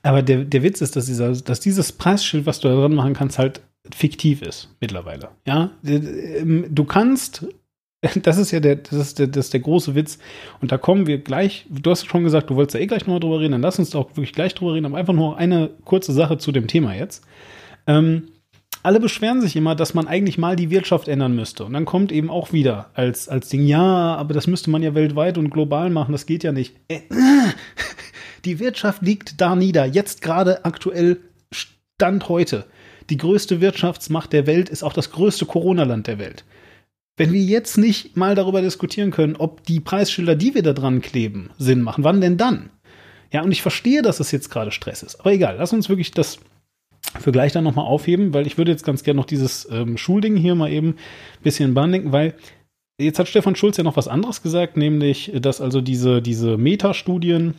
Aber 0.03 0.22
der, 0.22 0.45
der 0.45 0.64
Witz 0.64 0.82
ist, 0.82 0.95
dass, 0.95 1.07
dieser, 1.07 1.34
dass 1.34 1.60
dieses 1.60 1.91
Preisschild, 1.91 2.45
was 2.45 2.60
du 2.60 2.70
da 2.70 2.76
dran 2.76 2.94
machen 2.94 3.14
kannst, 3.14 3.40
halt 3.40 3.61
fiktiv 3.94 4.41
ist 4.41 4.70
mittlerweile. 4.80 5.30
Ja, 5.45 5.72
Ähm, 5.84 6.66
du 6.70 6.84
kannst, 6.86 7.45
das 8.22 8.38
ist 8.38 8.52
ja 8.52 8.60
der, 8.60 8.78
das 8.78 8.94
ist 8.94 9.20
der, 9.20 9.28
das 9.28 9.45
ist 9.45 9.53
der 9.53 9.61
große 9.61 9.95
Witz. 9.95 10.20
Und 10.61 10.72
da 10.72 10.78
kommen 10.78 11.07
wir 11.07 11.18
gleich. 11.20 11.66
Du 11.70 11.91
hast 11.91 12.07
schon 12.07 12.24
gesagt, 12.24 12.49
du 12.49 12.56
wolltest 12.56 12.76
ja 12.76 12.82
eh 12.82 12.88
gleich 12.88 13.02
nochmal 13.02 13.20
drüber 13.20 13.40
reden. 13.40 13.53
Dann 13.53 13.61
lass 13.61 13.80
uns 13.80 13.95
auch 13.95 14.10
wirklich 14.10 14.34
gleich 14.34 14.56
drüber 14.56 14.74
reden. 14.74 14.86
Aber 14.86 14.98
einfach 14.98 15.14
nur 15.14 15.38
eine 15.38 15.70
kurze 15.86 16.14
Sache 16.14 16.38
zu 16.38 16.52
dem 16.52 16.68
Thema 16.68 16.95
jetzt. 16.95 17.26
Ähm, 17.90 18.30
alle 18.84 18.99
beschweren 18.99 19.41
sich 19.41 19.56
immer, 19.56 19.76
dass 19.76 19.94
man 19.94 20.07
eigentlich 20.07 20.38
mal 20.38 20.56
die 20.56 20.70
Wirtschaft 20.70 21.07
ändern 21.07 21.36
müsste. 21.36 21.66
Und 21.66 21.74
dann 21.74 21.86
kommt 21.86 22.11
eben 22.11 22.30
auch 22.30 22.53
wieder 22.53 22.91
als, 22.94 23.28
als 23.28 23.49
Ding, 23.49 23.66
ja, 23.66 24.16
aber 24.16 24.34
das 24.34 24.48
müsste 24.48 24.70
man 24.70 24.84
ja 24.84 24.94
weltweit 24.94 25.38
und 25.38 25.49
global 25.49 25.90
machen, 25.90 26.11
das 26.11 26.28
geht 26.28 26.44
ja 26.44 26.52
nicht. 26.52 26.76
Äh, 26.88 27.02
die 28.45 28.60
Wirtschaft 28.60 29.02
liegt 29.02 29.41
da 29.41 29.56
nieder, 29.56 29.86
jetzt 29.86 30.22
gerade 30.22 30.64
aktuell 30.66 31.20
Stand 31.52 32.30
heute. 32.30 32.66
Die 33.10 33.18
größte 33.18 33.60
Wirtschaftsmacht 33.60 34.32
der 34.32 34.45
Welt 34.45 34.70
ist 34.70 34.84
auch 34.84 34.94
das 34.94 35.11
größte 35.11 35.48
Corona-Land 35.48 36.06
der 36.06 36.20
Welt. 36.20 36.45
Wenn 37.18 37.34
wir 37.34 37.41
jetzt 37.41 37.78
nicht 37.78 38.16
mal 38.16 38.36
darüber 38.36 38.61
diskutieren 38.61 39.11
können, 39.11 39.36
ob 39.36 39.66
die 39.66 39.82
Preisschilder, 39.82 40.36
die 40.36 40.53
wir 40.53 40.61
da 40.64 40.74
dran 40.74 41.02
kleben, 41.02 41.49
Sinn 41.57 41.82
machen, 41.82 42.03
wann 42.03 42.22
denn 42.22 42.38
dann? 42.38 42.70
Ja, 43.34 43.41
und 43.41 43.52
ich 43.52 43.61
verstehe, 43.61 44.03
dass 44.03 44.20
es 44.20 44.32
jetzt 44.32 44.49
gerade 44.49 44.72
Stress 44.72 45.03
ist. 45.03 45.20
Aber 45.20 45.34
egal, 45.34 45.56
lass 45.57 45.74
uns 45.74 45.90
wirklich 45.90 46.11
das 46.11 46.40
für 47.20 47.32
gleich 47.32 47.52
dann 47.52 47.64
nochmal 47.64 47.86
aufheben, 47.86 48.34
weil 48.34 48.46
ich 48.46 48.58
würde 48.58 48.72
jetzt 48.72 48.86
ganz 48.86 49.04
gerne 49.04 49.18
noch 49.18 49.26
dieses 49.26 49.68
ähm, 49.72 49.98
Schulding 49.98 50.36
hier 50.36 50.56
mal 50.56 50.72
eben 50.72 50.90
ein 50.90 51.44
bisschen 51.44 51.74
denken, 51.74 52.12
weil 52.12 52.36
jetzt 53.00 53.20
hat 53.20 53.28
Stefan 53.28 53.56
Schulz 53.56 53.78
ja 53.78 53.84
noch 53.84 53.98
was 53.98 54.08
anderes 54.08 54.44
gesagt, 54.44 54.78
nämlich, 54.78 55.32
dass 55.42 55.62
also 55.62 55.82
diese, 55.82 56.22
diese 56.22 56.58
Metastudien 56.58 57.56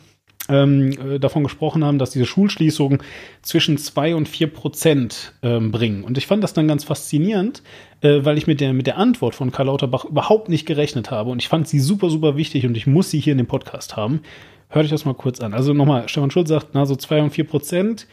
ähm, 0.49 0.91
äh, 0.91 1.19
davon 1.19 1.43
gesprochen 1.43 1.83
haben, 1.83 1.99
dass 1.99 2.11
diese 2.11 2.25
Schulschließungen 2.25 3.01
zwischen 3.41 3.77
zwei 3.77 4.15
und 4.15 4.27
vier 4.27 4.47
Prozent 4.47 5.33
ähm, 5.41 5.71
bringen. 5.71 6.03
Und 6.03 6.17
ich 6.17 6.27
fand 6.27 6.43
das 6.43 6.53
dann 6.53 6.67
ganz 6.67 6.83
faszinierend, 6.83 7.61
äh, 8.01 8.23
weil 8.23 8.37
ich 8.37 8.47
mit 8.47 8.59
der, 8.59 8.73
mit 8.73 8.87
der 8.87 8.97
Antwort 8.97 9.35
von 9.35 9.51
Karl 9.51 9.67
Lauterbach 9.67 10.05
überhaupt 10.05 10.49
nicht 10.49 10.65
gerechnet 10.65 11.11
habe. 11.11 11.29
Und 11.29 11.41
ich 11.41 11.47
fand 11.47 11.67
sie 11.67 11.79
super, 11.79 12.09
super 12.09 12.37
wichtig 12.37 12.65
und 12.65 12.75
ich 12.75 12.87
muss 12.87 13.11
sie 13.11 13.19
hier 13.19 13.31
in 13.33 13.37
dem 13.37 13.47
Podcast 13.47 13.95
haben. 13.95 14.21
Hört 14.69 14.85
euch 14.85 14.91
das 14.91 15.05
mal 15.05 15.13
kurz 15.13 15.41
an. 15.41 15.53
Also 15.53 15.73
nochmal, 15.73 16.07
Stefan 16.07 16.31
Schulz 16.31 16.49
sagt, 16.49 16.69
na, 16.73 16.85
so 16.85 16.95
zwei 16.95 17.21
und 17.21 17.31
vier 17.31 17.45
Prozent 17.45 18.07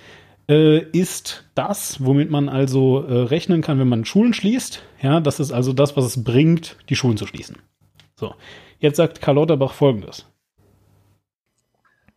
äh, 0.48 0.78
ist 0.78 1.44
das, 1.54 2.04
womit 2.04 2.30
man 2.30 2.48
also 2.48 3.04
äh, 3.04 3.22
rechnen 3.24 3.62
kann, 3.62 3.78
wenn 3.78 3.88
man 3.88 4.04
Schulen 4.04 4.32
schließt. 4.32 4.82
Ja, 5.02 5.20
das 5.20 5.40
ist 5.40 5.52
also 5.52 5.72
das, 5.72 5.96
was 5.96 6.04
es 6.04 6.24
bringt, 6.24 6.76
die 6.88 6.96
Schulen 6.96 7.16
zu 7.16 7.26
schließen. 7.26 7.56
So, 8.16 8.34
jetzt 8.78 8.96
sagt 8.96 9.20
Karl 9.20 9.36
Lauterbach 9.36 9.72
Folgendes. 9.72 10.26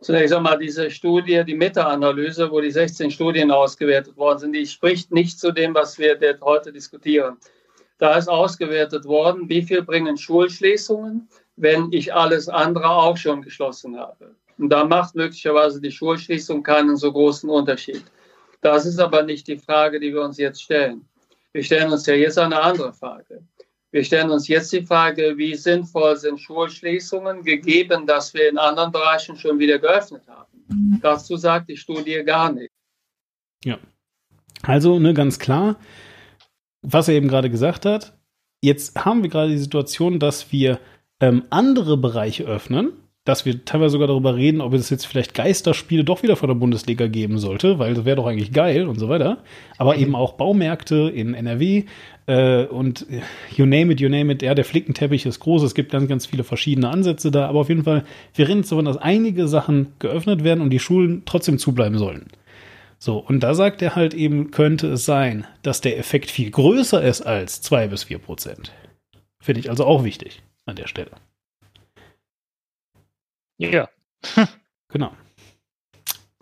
Zunächst 0.00 0.34
einmal 0.34 0.58
diese 0.58 0.90
Studie, 0.90 1.44
die 1.46 1.54
Meta-Analyse, 1.54 2.50
wo 2.50 2.60
die 2.60 2.72
16 2.72 3.12
Studien 3.12 3.52
ausgewertet 3.52 4.16
worden 4.16 4.40
sind, 4.40 4.52
die 4.52 4.66
spricht 4.66 5.12
nicht 5.12 5.38
zu 5.38 5.52
dem, 5.52 5.74
was 5.74 5.96
wir 5.96 6.18
heute 6.40 6.72
diskutieren. 6.72 7.36
Da 7.98 8.16
ist 8.16 8.26
ausgewertet 8.26 9.04
worden, 9.04 9.48
wie 9.48 9.62
viel 9.62 9.82
bringen 9.82 10.16
Schulschließungen, 10.16 11.28
wenn 11.54 11.92
ich 11.92 12.12
alles 12.12 12.48
andere 12.48 12.90
auch 12.90 13.16
schon 13.16 13.42
geschlossen 13.42 13.96
habe. 13.96 14.34
Und 14.58 14.70
da 14.70 14.84
macht 14.84 15.14
möglicherweise 15.14 15.80
die 15.80 15.92
Schulschließung 15.92 16.64
keinen 16.64 16.96
so 16.96 17.12
großen 17.12 17.48
Unterschied. 17.48 18.02
Das 18.62 18.86
ist 18.86 18.98
aber 18.98 19.22
nicht 19.22 19.46
die 19.48 19.58
Frage, 19.58 20.00
die 20.00 20.14
wir 20.14 20.22
uns 20.22 20.38
jetzt 20.38 20.62
stellen. 20.62 21.04
Wir 21.52 21.62
stellen 21.62 21.92
uns 21.92 22.06
ja 22.06 22.14
jetzt 22.14 22.38
eine 22.38 22.60
andere 22.60 22.92
Frage. 22.92 23.42
Wir 23.90 24.04
stellen 24.04 24.30
uns 24.30 24.48
jetzt 24.48 24.72
die 24.72 24.82
Frage, 24.82 25.36
wie 25.36 25.54
sinnvoll 25.54 26.16
sind 26.16 26.40
Schulschließungen, 26.40 27.42
gegeben, 27.42 28.06
dass 28.06 28.32
wir 28.32 28.48
in 28.48 28.56
anderen 28.56 28.90
Bereichen 28.90 29.36
schon 29.36 29.58
wieder 29.58 29.78
geöffnet 29.78 30.22
haben. 30.28 30.98
Dazu 31.02 31.36
sagt 31.36 31.68
die 31.68 31.76
Studie 31.76 32.22
gar 32.24 32.50
nichts. 32.50 32.74
Ja. 33.64 33.78
Also, 34.62 34.98
ne, 34.98 35.12
ganz 35.12 35.38
klar, 35.38 35.76
was 36.80 37.08
er 37.08 37.14
eben 37.14 37.28
gerade 37.28 37.50
gesagt 37.50 37.84
hat, 37.84 38.16
jetzt 38.62 39.04
haben 39.04 39.22
wir 39.22 39.28
gerade 39.28 39.50
die 39.50 39.58
Situation, 39.58 40.18
dass 40.18 40.52
wir 40.52 40.78
ähm, 41.20 41.44
andere 41.50 41.96
Bereiche 41.96 42.44
öffnen, 42.44 42.92
dass 43.24 43.46
wir 43.46 43.64
teilweise 43.64 43.92
sogar 43.92 44.08
darüber 44.08 44.34
reden, 44.34 44.60
ob 44.60 44.74
es 44.74 44.90
jetzt 44.90 45.06
vielleicht 45.06 45.34
Geisterspiele 45.34 46.02
doch 46.02 46.24
wieder 46.24 46.34
von 46.34 46.48
der 46.48 46.56
Bundesliga 46.56 47.06
geben 47.06 47.38
sollte, 47.38 47.78
weil 47.78 47.94
das 47.94 48.04
wäre 48.04 48.16
doch 48.16 48.26
eigentlich 48.26 48.52
geil 48.52 48.88
und 48.88 48.98
so 48.98 49.08
weiter. 49.08 49.38
Aber 49.78 49.96
eben 49.96 50.16
auch 50.16 50.32
Baumärkte 50.32 51.08
in 51.14 51.34
NRW 51.34 51.84
äh, 52.26 52.64
und 52.64 53.06
you 53.56 53.64
name 53.64 53.92
it, 53.92 54.00
you 54.00 54.08
name 54.08 54.32
it. 54.32 54.42
Ja, 54.42 54.54
der 54.54 54.64
Flickenteppich 54.64 55.24
ist 55.24 55.38
groß. 55.38 55.62
Es 55.62 55.74
gibt 55.74 55.92
ganz, 55.92 56.08
ganz 56.08 56.26
viele 56.26 56.42
verschiedene 56.42 56.88
Ansätze 56.88 57.30
da. 57.30 57.48
Aber 57.48 57.60
auf 57.60 57.68
jeden 57.68 57.84
Fall, 57.84 58.04
wir 58.34 58.48
reden 58.48 58.62
davon, 58.62 58.86
dass 58.86 58.96
einige 58.96 59.46
Sachen 59.46 59.92
geöffnet 60.00 60.42
werden 60.42 60.60
und 60.60 60.70
die 60.70 60.80
Schulen 60.80 61.22
trotzdem 61.24 61.58
zubleiben 61.58 61.98
sollen. 61.98 62.26
So, 62.98 63.18
und 63.18 63.40
da 63.40 63.54
sagt 63.54 63.82
er 63.82 63.94
halt 63.94 64.14
eben, 64.14 64.50
könnte 64.50 64.88
es 64.88 65.04
sein, 65.04 65.44
dass 65.62 65.80
der 65.80 65.98
Effekt 65.98 66.30
viel 66.30 66.50
größer 66.50 67.02
ist 67.02 67.22
als 67.22 67.60
zwei 67.60 67.86
bis 67.86 68.04
vier 68.04 68.18
Prozent. 68.18 68.72
Finde 69.40 69.60
ich 69.60 69.70
also 69.70 69.84
auch 69.84 70.02
wichtig 70.04 70.42
an 70.66 70.76
der 70.76 70.86
Stelle. 70.86 71.10
Ja. 73.70 73.88
Genau. 74.88 75.12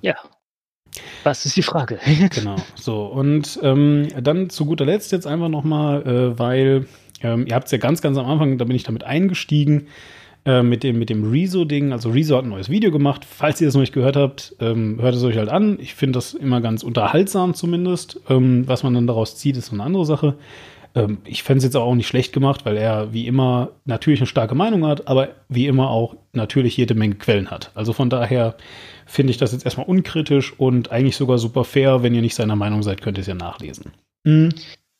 Ja. 0.03 0.17
Was 1.23 1.47
ist 1.47 1.57
die 1.57 1.63
Frage? 1.63 1.99
genau. 2.35 2.57
So, 2.75 3.07
und 3.07 3.59
ähm, 3.63 4.09
dann 4.21 4.51
zu 4.51 4.65
guter 4.65 4.87
Letzt 4.87 5.13
jetzt 5.13 5.27
einfach 5.27 5.49
nochmal, 5.49 6.07
äh, 6.07 6.39
weil 6.39 6.87
ähm, 7.23 7.47
ihr 7.47 7.55
habt 7.55 7.67
es 7.67 7.73
ja 7.73 7.79
ganz, 7.79 8.01
ganz 8.01 8.17
am 8.17 8.27
Anfang, 8.27 8.59
da 8.59 8.65
bin 8.65 8.75
ich 8.75 8.83
damit 8.83 9.05
eingestiegen, 9.05 9.89
äh, 10.47 10.63
mit 10.63 10.83
dem, 10.83 10.99
mit 10.99 11.11
dem 11.11 11.31
Rezo-Ding. 11.31 11.93
Also 11.93 12.11
Rezo 12.11 12.37
hat 12.37 12.45
ein 12.45 12.51
neues 12.51 12.71
Video 12.71 12.91
gemacht. 12.91 13.27
Falls 13.27 13.61
ihr 13.61 13.69
es 13.69 13.75
noch 13.75 13.83
nicht 13.83 13.93
gehört 13.93 14.17
habt, 14.17 14.57
ähm, 14.59 14.99
hört 15.01 15.15
es 15.15 15.23
euch 15.23 15.37
halt 15.37 15.51
an. 15.51 15.79
Ich 15.81 15.95
finde 15.95 16.17
das 16.17 16.33
immer 16.33 16.63
ganz 16.63 16.83
unterhaltsam 16.83 17.53
zumindest. 17.53 18.21
Ähm, 18.31 18.67
was 18.67 18.83
man 18.83 18.95
dann 18.95 19.07
daraus 19.07 19.37
zieht, 19.37 19.59
ist 19.59 19.67
so 19.67 19.75
eine 19.75 19.83
andere 19.83 20.07
Sache. 20.07 20.37
Ähm, 20.95 21.19
ich 21.25 21.43
fände 21.43 21.59
es 21.59 21.65
jetzt 21.65 21.77
auch 21.77 21.95
nicht 21.95 22.09
schlecht 22.09 22.33
gemacht, 22.33 22.65
weil 22.65 22.77
er 22.77 23.13
wie 23.13 23.27
immer 23.27 23.71
natürlich 23.85 24.21
eine 24.21 24.27
starke 24.27 24.55
Meinung 24.55 24.87
hat, 24.87 25.09
aber 25.09 25.29
wie 25.49 25.67
immer 25.67 25.91
auch 25.91 26.17
natürlich 26.33 26.77
jede 26.77 26.95
Menge 26.95 27.17
Quellen 27.17 27.51
hat. 27.51 27.71
Also 27.75 27.93
von 27.93 28.11
daher 28.11 28.57
finde 29.07 29.31
ich 29.31 29.39
das 29.39 29.53
jetzt 29.53 29.65
erstmal 29.65 29.87
unkritisch 29.87 30.53
und 30.59 30.91
eigentlich 30.91 31.17
sogar 31.17 31.39
super 31.39 31.65
fair. 31.65 32.03
Wenn 32.03 32.15
ihr 32.15 32.23
nicht 32.23 32.35
seiner 32.35 32.57
Meinung 32.57 32.83
seid, 32.83 33.03
könnt 33.03 33.19
ihr 33.19 33.23
es 33.23 33.27
ja 33.27 33.35
nachlesen. 33.35 33.93
Mhm. 34.25 34.51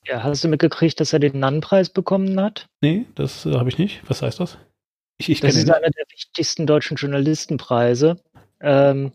Ja, 0.07 0.23
hast 0.23 0.45
du 0.45 0.49
mitgekriegt, 0.49 0.99
dass 1.01 1.13
er 1.13 1.19
den 1.19 1.39
Nannenpreis 1.39 1.91
bekommen 1.91 2.41
hat? 2.41 2.67
Nee, 2.81 3.05
das 3.15 3.45
äh, 3.47 3.53
habe 3.53 3.69
ich 3.69 3.79
nicht. 3.79 4.01
Was 4.09 4.23
heißt 4.23 4.41
das? 4.41 4.59
Ich, 5.19 5.29
ich 5.29 5.41
das 5.41 5.55
ist 5.55 5.69
den. 5.69 5.75
einer 5.75 5.91
der 5.91 6.05
wichtigsten 6.11 6.67
deutschen 6.67 6.97
Journalistenpreise. 6.97 8.17
Ähm, 8.61 9.13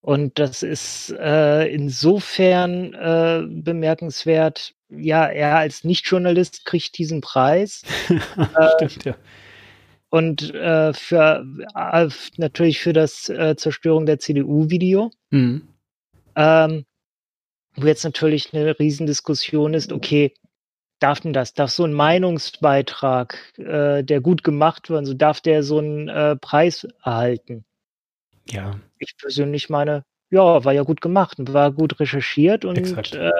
und 0.00 0.38
das 0.38 0.62
ist 0.62 1.14
äh, 1.18 1.66
insofern 1.68 2.94
äh, 2.94 3.44
bemerkenswert, 3.46 4.74
ja, 4.90 5.26
er 5.26 5.56
als 5.56 5.84
Nicht-Journalist 5.84 6.64
kriegt 6.64 6.98
diesen 6.98 7.20
Preis. 7.20 7.82
Stimmt, 8.76 9.06
äh, 9.06 9.10
ja. 9.10 9.16
Und 10.10 10.54
äh, 10.54 10.92
für 10.94 11.44
äh, 11.74 12.08
natürlich 12.36 12.80
für 12.80 12.94
das 12.94 13.28
äh, 13.28 13.56
Zerstörung 13.56 14.06
der 14.06 14.18
CDU-Video. 14.18 15.10
Mhm. 15.30 15.68
Ähm, 16.34 16.86
wo 17.76 17.86
jetzt 17.86 18.04
natürlich 18.04 18.54
eine 18.54 18.78
Riesendiskussion 18.78 19.74
ist, 19.74 19.92
okay, 19.92 20.34
darf 20.98 21.20
denn 21.20 21.32
das? 21.32 21.54
Darf 21.54 21.70
so 21.70 21.84
ein 21.84 21.92
Meinungsbeitrag, 21.92 23.36
äh, 23.58 24.02
der 24.02 24.20
gut 24.20 24.42
gemacht 24.44 24.90
wird, 24.90 25.06
so 25.06 25.14
darf 25.14 25.40
der 25.40 25.62
so 25.62 25.78
einen 25.78 26.08
äh, 26.08 26.36
Preis 26.36 26.86
erhalten? 27.04 27.64
Ja. 28.48 28.80
Ich 28.98 29.16
persönlich 29.18 29.68
meine, 29.68 30.04
ja, 30.30 30.64
war 30.64 30.72
ja 30.72 30.82
gut 30.82 31.00
gemacht 31.00 31.38
und 31.38 31.52
war 31.52 31.72
gut 31.72 31.98
recherchiert 32.00 32.64
und 32.64 32.78
äh, 33.14 33.30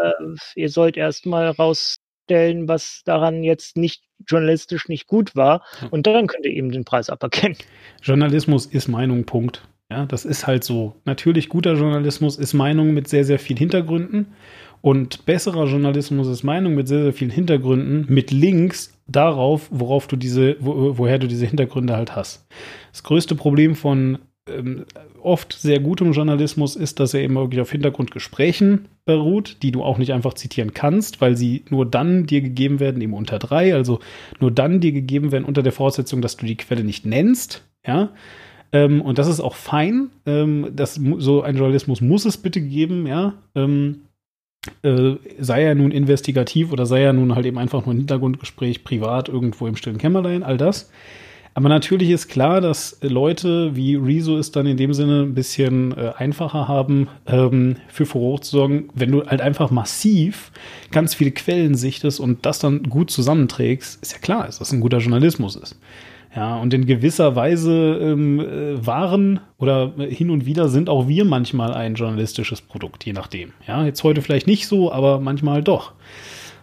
ihr 0.55 0.69
sollt 0.69 0.97
erstmal 0.97 1.51
rausstellen, 1.51 2.69
was 2.69 3.02
daran 3.05 3.43
jetzt 3.43 3.77
nicht 3.77 4.02
journalistisch 4.27 4.89
nicht 4.89 5.06
gut 5.06 5.36
war 5.36 5.62
ja. 5.81 5.89
und 5.89 6.06
dann 6.06 6.27
könnt 6.27 6.47
ihr 6.47 6.52
eben 6.52 6.70
den 6.70 6.85
Preis 6.85 7.10
aberkennen. 7.10 7.56
Journalismus 8.02 8.66
ist 8.66 8.89
Meinung, 8.89 9.24
Punkt. 9.24 9.66
Ja, 9.90 10.05
das 10.05 10.27
ist 10.27 10.47
halt 10.47 10.65
so. 10.65 10.97
Natürlich 11.06 11.48
guter 11.48 11.74
Journalismus 11.74 12.36
ist 12.36 12.52
Meinung 12.52 12.93
mit 12.93 13.09
sehr, 13.09 13.24
sehr 13.24 13.39
vielen 13.39 13.56
Hintergründen 13.56 14.35
und 14.81 15.27
besserer 15.27 15.66
Journalismus 15.66 16.28
ist 16.28 16.43
Meinung 16.44 16.74
mit 16.74 16.89
sehr, 16.89 17.02
sehr 17.02 17.12
vielen 17.12 17.31
Hintergründen, 17.31 18.06
mit 18.09 18.31
Links 18.31 18.98
darauf, 19.06 19.69
worauf 19.70 20.06
du 20.06 20.16
diese, 20.16 20.56
wo, 20.60 20.98
woher 20.98 21.19
du 21.19 21.27
diese 21.27 21.47
Hintergründe 21.47 21.97
halt 21.97 22.15
hast. 22.15 22.47
Das 22.93 23.02
größte 23.02 23.35
Problem 23.35 23.74
von 23.74 24.19
ähm, 24.49 24.85
oft 25.23 25.53
sehr 25.53 25.81
gutem 25.81 26.12
Journalismus 26.12 26.77
ist, 26.77 27.01
dass 27.01 27.15
er 27.15 27.20
eben 27.20 27.35
wirklich 27.35 27.61
auf 27.61 27.70
Hintergrundgesprächen 27.70 28.89
beruht, 29.05 29.59
die 29.62 29.73
du 29.73 29.83
auch 29.83 29.99
nicht 29.99 30.12
einfach 30.12 30.35
zitieren 30.35 30.75
kannst, 30.75 31.20
weil 31.20 31.37
sie 31.37 31.65
nur 31.70 31.87
dann 31.87 32.27
dir 32.27 32.41
gegeben 32.41 32.81
werden, 32.81 33.03
eben 33.03 33.15
unter 33.15 33.39
drei, 33.39 33.75
also 33.75 34.01
nur 34.41 34.51
dann 34.51 34.81
dir 34.81 34.93
gegeben 34.93 35.33
werden 35.33 35.45
unter 35.45 35.62
der 35.62 35.73
Voraussetzung, 35.73 36.20
dass 36.20 36.37
du 36.37 36.47
die 36.47 36.57
Quelle 36.57 36.85
nicht 36.85 37.07
nennst, 37.07 37.65
ja. 37.87 38.11
Ähm, 38.70 39.01
und 39.01 39.19
das 39.19 39.29
ist 39.29 39.41
auch 39.41 39.55
fein. 39.55 40.11
Ähm, 40.27 40.69
das, 40.75 41.01
so 41.19 41.43
ein 41.43 41.57
Journalismus 41.57 42.01
muss 42.01 42.27
es 42.27 42.37
bitte 42.37 42.61
geben, 42.61 43.07
ja. 43.07 43.35
Ähm, 43.55 44.03
äh, 44.83 45.15
sei 45.39 45.62
er 45.62 45.75
nun 45.75 45.91
investigativ 45.91 46.73
oder 46.73 46.85
sei 46.85 47.03
er 47.03 47.12
nun 47.12 47.35
halt 47.35 47.47
eben 47.47 47.59
einfach 47.59 47.87
nur 47.87 47.95
ein 47.95 47.99
Hintergrundgespräch 47.99 48.85
privat 48.85 49.29
irgendwo 49.29 49.66
im 49.66 49.77
stillen 49.77 49.99
Kämmerlein, 49.99 50.43
all 50.43 50.59
das. 50.59 50.91
Aber 51.55 51.69
natürlich 51.69 52.11
ist 52.11 52.29
klar, 52.29 52.61
dass 52.61 52.99
Leute 53.03 53.75
wie 53.75 53.97
Rezo 53.97 54.37
es 54.37 54.53
dann 54.53 54.66
in 54.66 54.77
dem 54.77 54.93
Sinne 54.95 55.23
ein 55.23 55.35
bisschen 55.35 55.97
äh, 55.97 56.12
einfacher 56.16 56.69
haben, 56.69 57.09
ähm, 57.27 57.77
für 57.89 58.07
Furore 58.07 58.41
zu 58.41 58.51
sorgen, 58.59 58.89
wenn 58.95 59.11
du 59.11 59.27
halt 59.27 59.41
einfach 59.41 59.70
massiv 59.70 60.53
ganz 60.91 61.15
viele 61.15 61.33
Quellen 61.33 61.75
sichtest 61.75 62.20
und 62.20 62.47
das 62.47 62.59
dann 62.59 62.85
gut 62.85 63.11
zusammenträgst, 63.11 64.01
ist 64.03 64.12
ja 64.12 64.19
klar, 64.19 64.47
dass 64.47 64.59
das 64.59 64.73
ein 64.73 64.81
guter 64.81 64.99
Journalismus 64.99 65.57
ist. 65.57 65.77
Ja, 66.35 66.57
und 66.59 66.75
in 66.75 66.87
gewisser 66.87 67.35
Weise 67.37 67.99
ähm, 68.01 68.41
äh, 68.41 68.87
waren 68.87 69.41
oder 69.57 69.95
hin 69.97 70.31
und 70.31 70.45
wieder 70.45 70.69
sind 70.69 70.89
auch 70.89 71.09
wir 71.09 71.25
manchmal 71.25 71.73
ein 71.73 71.95
journalistisches 71.95 72.61
Produkt, 72.61 73.05
je 73.07 73.15
nachdem. 73.15 73.53
Ja, 73.66 73.85
jetzt 73.85 74.05
heute 74.05 74.20
vielleicht 74.20 74.47
nicht 74.47 74.69
so, 74.69 74.93
aber 74.93 75.20
manchmal 75.20 75.62
doch. 75.62 75.93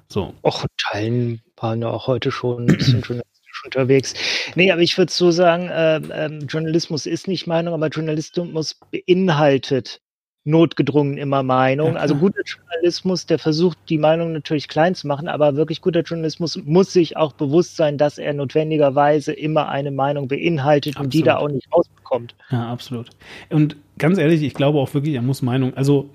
So. 0.08 0.34
Och, 0.44 0.66
Teilen 0.78 1.42
waren 1.58 1.82
ja 1.82 1.90
auch 1.90 2.08
heute 2.08 2.32
schon 2.32 2.68
ein 2.70 2.78
bisschen 2.78 3.02
unterwegs. 3.66 4.14
Nee, 4.56 4.72
aber 4.72 4.82
ich 4.82 4.98
würde 4.98 5.12
so 5.12 5.32
sagen, 5.32 5.70
äh, 5.70 5.98
äh, 5.98 6.40
Journalismus 6.48 7.06
ist 7.06 7.28
nicht 7.28 7.48
Meinung, 7.48 7.74
aber 7.74 7.88
Journalismus 7.88 8.80
beinhaltet 8.92 10.02
notgedrungen 10.46 11.18
immer 11.18 11.42
Meinung. 11.44 11.98
Also 11.98 12.16
guter 12.16 12.42
Journalismus, 12.46 13.26
der 13.26 13.40
versucht, 13.40 13.78
die 13.90 13.98
Meinung 13.98 14.32
natürlich 14.32 14.68
klein 14.68 14.94
zu 14.94 15.08
machen, 15.08 15.28
aber 15.28 15.56
wirklich 15.56 15.82
guter 15.82 16.02
Journalismus 16.02 16.60
muss 16.64 16.94
sich 16.94 17.18
auch 17.18 17.34
bewusst 17.34 17.76
sein, 17.76 17.98
dass 17.98 18.20
er 18.20 18.34
notwendigerweise 18.34 19.34
immer 19.34 19.68
eine 19.70 19.90
Meinung 19.92 20.28
beinhaltet 20.28 20.94
absolut. 20.96 21.06
und 21.06 21.14
die 21.14 21.24
da 21.24 21.38
auch 21.38 21.50
nicht 21.50 21.68
rausbekommt. 21.74 22.36
Ja, 22.52 22.72
absolut. 22.72 23.10
Und 23.50 23.76
ganz 23.98 24.20
ehrlich, 24.20 24.44
ich 24.44 24.54
glaube 24.54 24.78
auch 24.78 24.94
wirklich, 24.94 25.16
er 25.16 25.24
muss 25.24 25.42
Meinung, 25.42 25.74
also 25.76 26.12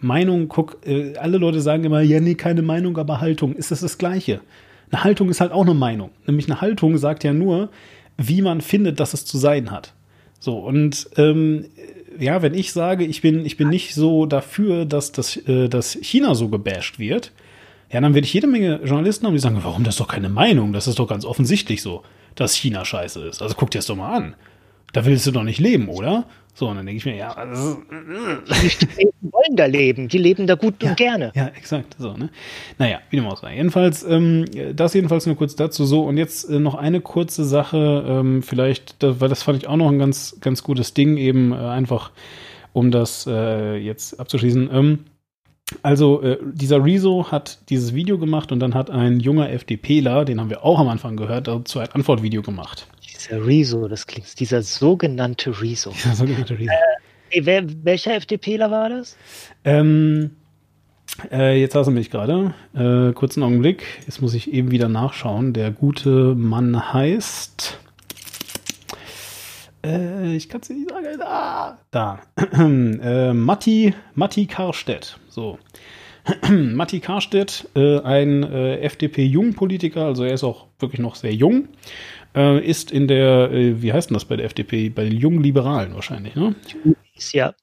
Meinung, 0.00 0.48
guck, 0.48 0.86
äh, 0.86 1.16
alle 1.16 1.38
Leute 1.38 1.62
sagen 1.62 1.84
immer, 1.84 2.02
ja, 2.02 2.20
nee, 2.20 2.34
keine 2.34 2.60
Meinung, 2.60 2.98
aber 2.98 3.22
Haltung. 3.22 3.54
Ist 3.54 3.70
das 3.70 3.80
das 3.80 3.96
Gleiche? 3.96 4.40
Eine 4.90 5.04
Haltung 5.04 5.28
ist 5.30 5.40
halt 5.40 5.52
auch 5.52 5.62
eine 5.62 5.74
Meinung. 5.74 6.10
Nämlich 6.26 6.50
eine 6.50 6.60
Haltung 6.60 6.98
sagt 6.98 7.24
ja 7.24 7.32
nur, 7.32 7.70
wie 8.16 8.42
man 8.42 8.60
findet, 8.60 9.00
dass 9.00 9.14
es 9.14 9.24
zu 9.24 9.38
sein 9.38 9.70
hat. 9.70 9.92
So, 10.38 10.58
und 10.58 11.08
ähm, 11.16 11.66
ja, 12.18 12.42
wenn 12.42 12.54
ich 12.54 12.72
sage, 12.72 13.04
ich 13.04 13.22
bin, 13.22 13.44
ich 13.44 13.56
bin 13.56 13.68
nicht 13.68 13.94
so 13.94 14.26
dafür, 14.26 14.84
dass, 14.84 15.12
das, 15.12 15.36
äh, 15.36 15.68
dass 15.68 15.92
China 16.02 16.34
so 16.34 16.48
gebasht 16.48 16.98
wird, 16.98 17.32
ja, 17.90 18.00
dann 18.00 18.14
werde 18.14 18.26
ich 18.26 18.34
jede 18.34 18.46
Menge 18.46 18.80
Journalisten 18.84 19.26
haben, 19.26 19.34
die 19.34 19.40
sagen, 19.40 19.60
warum 19.62 19.84
das 19.84 19.94
ist 19.94 20.00
doch 20.00 20.08
keine 20.08 20.28
Meinung? 20.28 20.72
Das 20.72 20.86
ist 20.86 20.98
doch 20.98 21.08
ganz 21.08 21.24
offensichtlich 21.24 21.80
so, 21.80 22.02
dass 22.34 22.54
China 22.54 22.84
scheiße 22.84 23.20
ist. 23.26 23.40
Also 23.40 23.54
guck 23.56 23.70
dir 23.70 23.78
das 23.78 23.86
doch 23.86 23.96
mal 23.96 24.14
an. 24.14 24.34
Da 24.94 25.04
willst 25.04 25.26
du 25.26 25.32
doch 25.32 25.42
nicht 25.42 25.58
leben, 25.58 25.88
oder? 25.88 26.24
So, 26.54 26.68
und 26.68 26.76
dann 26.76 26.86
denke 26.86 26.98
ich 26.98 27.04
mir, 27.04 27.16
ja, 27.16 27.34
Die 27.34 29.32
wollen 29.32 29.56
da 29.56 29.66
leben. 29.66 30.06
Die 30.06 30.18
leben 30.18 30.46
da 30.46 30.54
gut 30.54 30.82
und 30.84 30.96
gerne. 30.96 31.32
ja, 31.34 31.48
exakt. 31.48 31.96
So, 31.98 32.16
ne? 32.16 32.30
Naja, 32.78 33.00
wie 33.10 33.16
dem 33.16 33.26
auch 33.26 33.38
sei. 33.38 33.56
Jedenfalls, 33.56 34.04
ähm, 34.04 34.44
das 34.72 34.94
jedenfalls 34.94 35.26
nur 35.26 35.36
kurz 35.36 35.56
dazu. 35.56 35.84
So, 35.84 36.04
und 36.04 36.16
jetzt 36.16 36.48
äh, 36.48 36.60
noch 36.60 36.76
eine 36.76 37.00
kurze 37.00 37.44
Sache, 37.44 38.04
ähm, 38.06 38.42
vielleicht, 38.44 39.02
da, 39.02 39.20
weil 39.20 39.28
das 39.28 39.42
fand 39.42 39.58
ich 39.58 39.66
auch 39.66 39.76
noch 39.76 39.90
ein 39.90 39.98
ganz, 39.98 40.36
ganz 40.40 40.62
gutes 40.62 40.94
Ding, 40.94 41.16
eben 41.16 41.50
äh, 41.50 41.56
einfach, 41.56 42.12
um 42.72 42.92
das 42.92 43.26
äh, 43.26 43.76
jetzt 43.76 44.20
abzuschließen. 44.20 44.70
Ähm, 44.72 44.98
also, 45.82 46.22
äh, 46.22 46.38
dieser 46.52 46.84
Rezo 46.84 47.32
hat 47.32 47.68
dieses 47.68 47.94
Video 47.94 48.16
gemacht 48.16 48.52
und 48.52 48.60
dann 48.60 48.74
hat 48.74 48.90
ein 48.90 49.18
junger 49.18 49.50
FDPler, 49.50 50.24
den 50.24 50.40
haben 50.40 50.50
wir 50.50 50.64
auch 50.64 50.78
am 50.78 50.86
Anfang 50.88 51.16
gehört, 51.16 51.48
dazu 51.48 51.80
ein 51.80 51.90
Antwortvideo 51.90 52.42
gemacht. 52.42 52.86
Dieser 53.24 53.46
Rezo, 53.46 53.88
das 53.88 54.06
klingt, 54.06 54.38
dieser 54.38 54.62
sogenannte 54.62 55.60
Rezo. 55.60 55.90
Dieser 55.94 56.14
sogenannte 56.14 56.58
Rezo. 56.58 56.72
Ey, 57.30 57.46
wer, 57.46 57.64
welcher 57.84 58.14
FDPler 58.14 58.70
war 58.70 58.88
das? 58.90 59.16
Ähm, 59.64 60.30
äh, 61.30 61.58
jetzt 61.60 61.74
hast 61.74 61.86
du 61.86 61.90
mich 61.90 62.10
gerade. 62.10 62.54
Äh, 62.74 63.12
kurzen 63.12 63.42
Augenblick. 63.42 63.84
Jetzt 64.06 64.20
muss 64.20 64.34
ich 64.34 64.52
eben 64.52 64.70
wieder 64.70 64.88
nachschauen. 64.88 65.52
Der 65.52 65.70
gute 65.70 66.34
Mann 66.34 66.92
heißt. 66.92 67.78
Äh, 69.84 70.36
ich 70.36 70.48
kann 70.48 70.60
es 70.60 70.70
nicht 70.70 70.90
sagen. 70.90 71.06
Ah, 71.20 71.78
da. 71.90 72.20
äh, 72.58 73.32
Matti, 73.32 73.94
Matti 74.14 74.46
Karstedt. 74.46 75.18
So. 75.28 75.58
Matti 76.50 77.00
Karstedt, 77.00 77.68
äh, 77.74 78.00
ein 78.00 78.44
äh, 78.44 78.78
FDP-Jungpolitiker, 78.80 80.06
also 80.06 80.24
er 80.24 80.32
ist 80.32 80.44
auch 80.44 80.68
wirklich 80.78 81.00
noch 81.00 81.16
sehr 81.16 81.34
jung, 81.34 81.68
äh, 82.34 82.64
ist 82.64 82.90
in 82.90 83.08
der, 83.08 83.50
äh, 83.52 83.82
wie 83.82 83.92
heißt 83.92 84.10
denn 84.10 84.14
das 84.14 84.24
bei 84.24 84.36
der 84.36 84.46
FDP? 84.46 84.88
Bei 84.88 85.04
den 85.04 85.16
jungen 85.16 85.42
Liberalen 85.42 85.94
wahrscheinlich, 85.94 86.34
ne? 86.34 86.54
Ja. 87.32 87.54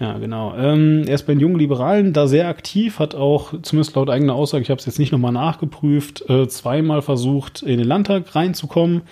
Ja, 0.00 0.18
genau. 0.18 0.56
Ähm, 0.56 1.04
er 1.06 1.14
ist 1.14 1.26
bei 1.26 1.32
den 1.32 1.40
jungen 1.40 1.58
Liberalen 1.58 2.12
da 2.12 2.26
sehr 2.26 2.48
aktiv, 2.48 2.98
hat 2.98 3.14
auch, 3.14 3.54
zumindest 3.62 3.94
laut 3.94 4.10
eigener 4.10 4.34
Aussage, 4.34 4.62
ich 4.62 4.70
habe 4.70 4.80
es 4.80 4.86
jetzt 4.86 4.98
nicht 4.98 5.12
nochmal 5.12 5.32
nachgeprüft, 5.32 6.28
äh, 6.28 6.48
zweimal 6.48 7.02
versucht, 7.02 7.62
in 7.62 7.78
den 7.78 7.86
Landtag 7.86 8.34
reinzukommen 8.34 9.02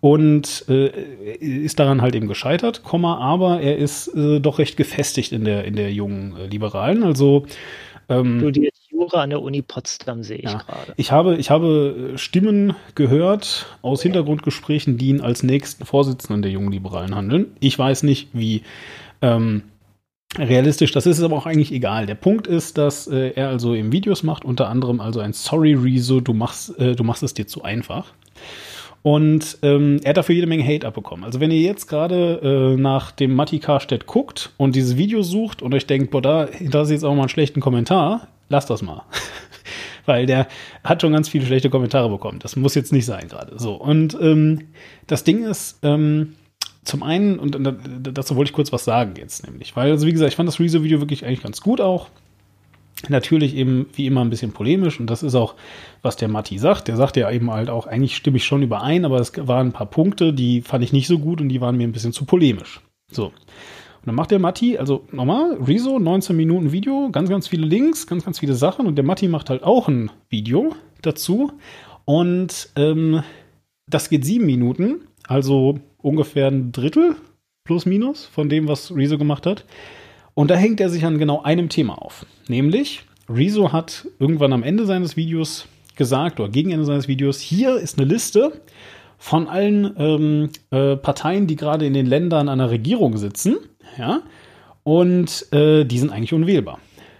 und 0.00 0.64
äh, 0.68 0.88
ist 1.38 1.78
daran 1.78 2.00
halt 2.00 2.14
eben 2.14 2.28
gescheitert, 2.28 2.82
Komma, 2.82 3.18
aber 3.18 3.60
er 3.60 3.76
ist 3.76 4.08
äh, 4.14 4.40
doch 4.40 4.58
recht 4.58 4.78
gefestigt 4.78 5.32
in 5.32 5.44
der, 5.44 5.64
in 5.64 5.76
der 5.76 5.92
jungen 5.92 6.34
äh, 6.36 6.46
Liberalen. 6.46 7.02
Also 7.02 7.44
ähm, 8.08 8.38
Studiert 8.40 8.75
Jura 8.96 9.22
an 9.22 9.30
der 9.30 9.42
Uni 9.42 9.62
Potsdam, 9.62 10.22
sehe 10.22 10.38
ich 10.38 10.44
ja. 10.44 10.58
gerade. 10.58 10.94
Ich 10.96 11.12
habe, 11.12 11.36
ich 11.36 11.50
habe 11.50 12.12
äh, 12.14 12.18
Stimmen 12.18 12.74
gehört 12.94 13.66
aus 13.82 14.02
Hintergrundgesprächen, 14.02 14.96
die 14.96 15.08
ihn 15.08 15.20
als 15.20 15.42
nächsten 15.42 15.84
Vorsitzenden 15.84 16.42
der 16.42 16.50
jungen 16.50 16.72
Liberalen 16.72 17.14
handeln. 17.14 17.56
Ich 17.60 17.78
weiß 17.78 18.04
nicht, 18.04 18.28
wie 18.32 18.62
ähm, 19.20 19.62
realistisch 20.38 20.92
das 20.92 21.06
ist, 21.06 21.18
ist 21.18 21.24
aber 21.24 21.36
auch 21.36 21.46
eigentlich 21.46 21.72
egal. 21.72 22.06
Der 22.06 22.14
Punkt 22.14 22.46
ist, 22.46 22.78
dass 22.78 23.06
äh, 23.06 23.32
er 23.34 23.48
also 23.48 23.74
eben 23.74 23.92
Videos 23.92 24.22
macht, 24.22 24.44
unter 24.44 24.68
anderem 24.68 25.00
also 25.00 25.20
ein 25.20 25.32
Sorry 25.32 25.74
Rezo, 25.74 26.20
du 26.20 26.32
machst, 26.32 26.78
äh, 26.78 26.94
du 26.94 27.04
machst 27.04 27.22
es 27.22 27.34
dir 27.34 27.46
zu 27.46 27.62
einfach. 27.62 28.12
Und 29.02 29.58
ähm, 29.62 30.00
er 30.02 30.10
hat 30.10 30.16
dafür 30.16 30.34
jede 30.34 30.48
Menge 30.48 30.64
Hate 30.64 30.86
abbekommen. 30.86 31.24
Also 31.24 31.38
wenn 31.38 31.52
ihr 31.52 31.60
jetzt 31.60 31.86
gerade 31.86 32.40
äh, 32.42 32.80
nach 32.80 33.12
dem 33.12 33.34
Matti 33.34 33.60
Karstedt 33.60 34.06
guckt 34.06 34.50
und 34.56 34.74
dieses 34.74 34.96
Video 34.96 35.22
sucht 35.22 35.62
und 35.62 35.74
euch 35.74 35.86
denkt, 35.86 36.10
boah, 36.10 36.22
da 36.22 36.48
hinterlasse 36.50 36.92
ich 36.92 36.96
jetzt 36.96 37.04
auch 37.04 37.14
mal 37.14 37.20
einen 37.20 37.28
schlechten 37.28 37.60
Kommentar, 37.60 38.26
lasst 38.48 38.70
das 38.70 38.82
mal. 38.82 39.02
Weil 40.06 40.26
der 40.26 40.46
hat 40.84 41.02
schon 41.02 41.12
ganz 41.12 41.28
viele 41.28 41.46
schlechte 41.46 41.68
Kommentare 41.70 42.08
bekommen. 42.08 42.38
Das 42.38 42.54
muss 42.54 42.74
jetzt 42.76 42.92
nicht 42.92 43.06
sein 43.06 43.28
gerade. 43.28 43.58
So. 43.58 43.74
Und 43.74 44.16
ähm, 44.20 44.68
das 45.08 45.24
Ding 45.24 45.44
ist, 45.44 45.80
ähm, 45.82 46.34
zum 46.84 47.02
einen, 47.02 47.40
und 47.40 47.56
da- 47.58 47.72
dazu 48.12 48.36
wollte 48.36 48.50
ich 48.50 48.54
kurz 48.54 48.72
was 48.72 48.84
sagen 48.84 49.14
jetzt 49.16 49.44
nämlich. 49.44 49.74
Weil, 49.74 49.90
also 49.90 50.06
wie 50.06 50.12
gesagt, 50.12 50.30
ich 50.30 50.36
fand 50.36 50.48
das 50.48 50.60
Rezo-Video 50.60 51.00
wirklich 51.00 51.24
eigentlich 51.24 51.42
ganz 51.42 51.60
gut 51.60 51.80
auch. 51.80 52.08
Natürlich 53.08 53.54
eben 53.56 53.86
wie 53.94 54.06
immer 54.06 54.22
ein 54.22 54.30
bisschen 54.30 54.52
polemisch 54.52 54.98
und 55.00 55.10
das 55.10 55.22
ist 55.22 55.34
auch, 55.34 55.54
was 56.00 56.16
der 56.16 56.28
Matti 56.28 56.58
sagt. 56.58 56.88
Der 56.88 56.96
sagt 56.96 57.16
ja 57.18 57.30
eben 57.30 57.50
halt 57.50 57.68
auch, 57.68 57.86
eigentlich 57.86 58.16
stimme 58.16 58.38
ich 58.38 58.44
schon 58.46 58.62
überein, 58.62 59.04
aber 59.04 59.20
es 59.20 59.32
waren 59.36 59.68
ein 59.68 59.72
paar 59.72 59.86
Punkte, 59.86 60.32
die 60.32 60.62
fand 60.62 60.82
ich 60.82 60.94
nicht 60.94 61.06
so 61.06 61.18
gut 61.18 61.40
und 61.42 61.50
die 61.50 61.60
waren 61.60 61.76
mir 61.76 61.86
ein 61.86 61.92
bisschen 61.92 62.12
zu 62.14 62.24
polemisch. 62.24 62.80
So. 63.10 63.32
Und 64.06 64.10
dann 64.10 64.14
macht 64.14 64.30
der 64.30 64.38
Matti, 64.38 64.78
also 64.78 65.04
nochmal, 65.10 65.54
Rezo, 65.54 65.98
19 65.98 66.36
Minuten 66.36 66.70
Video, 66.70 67.10
ganz, 67.10 67.28
ganz 67.28 67.48
viele 67.48 67.66
Links, 67.66 68.06
ganz, 68.06 68.24
ganz 68.24 68.38
viele 68.38 68.54
Sachen 68.54 68.86
und 68.86 68.94
der 68.94 69.04
Matti 69.04 69.26
macht 69.26 69.50
halt 69.50 69.64
auch 69.64 69.88
ein 69.88 70.12
Video 70.28 70.76
dazu 71.02 71.50
und 72.04 72.68
ähm, 72.76 73.24
das 73.90 74.08
geht 74.08 74.24
sieben 74.24 74.46
Minuten, 74.46 75.00
also 75.26 75.80
ungefähr 75.98 76.46
ein 76.46 76.70
Drittel 76.70 77.16
plus 77.64 77.84
minus 77.84 78.26
von 78.26 78.48
dem, 78.48 78.68
was 78.68 78.94
Rezo 78.94 79.18
gemacht 79.18 79.44
hat. 79.44 79.64
Und 80.34 80.52
da 80.52 80.54
hängt 80.54 80.80
er 80.80 80.88
sich 80.88 81.04
an 81.04 81.18
genau 81.18 81.42
einem 81.42 81.68
Thema 81.68 82.00
auf. 82.00 82.26
Nämlich, 82.46 83.02
Rezo 83.28 83.72
hat 83.72 84.06
irgendwann 84.20 84.52
am 84.52 84.62
Ende 84.62 84.86
seines 84.86 85.16
Videos 85.16 85.66
gesagt, 85.96 86.38
oder 86.38 86.48
gegen 86.48 86.70
Ende 86.70 86.84
seines 86.84 87.08
Videos, 87.08 87.40
hier 87.40 87.74
ist 87.74 87.98
eine 87.98 88.06
Liste 88.06 88.52
von 89.18 89.48
allen 89.48 89.94
ähm, 89.98 90.50
äh, 90.70 90.96
Parteien, 90.96 91.46
die 91.46 91.56
gerade 91.56 91.86
in 91.86 91.94
den 91.94 92.06
Ländern 92.06 92.48
an 92.48 92.58
der 92.58 92.70
Regierung 92.70 93.16
sitzen, 93.16 93.56
ja, 93.98 94.22
und 94.82 95.52
äh, 95.52 95.84
die 95.84 95.98
sind 95.98 96.10
eigentlich 96.10 96.32
unwählbar. 96.32 96.78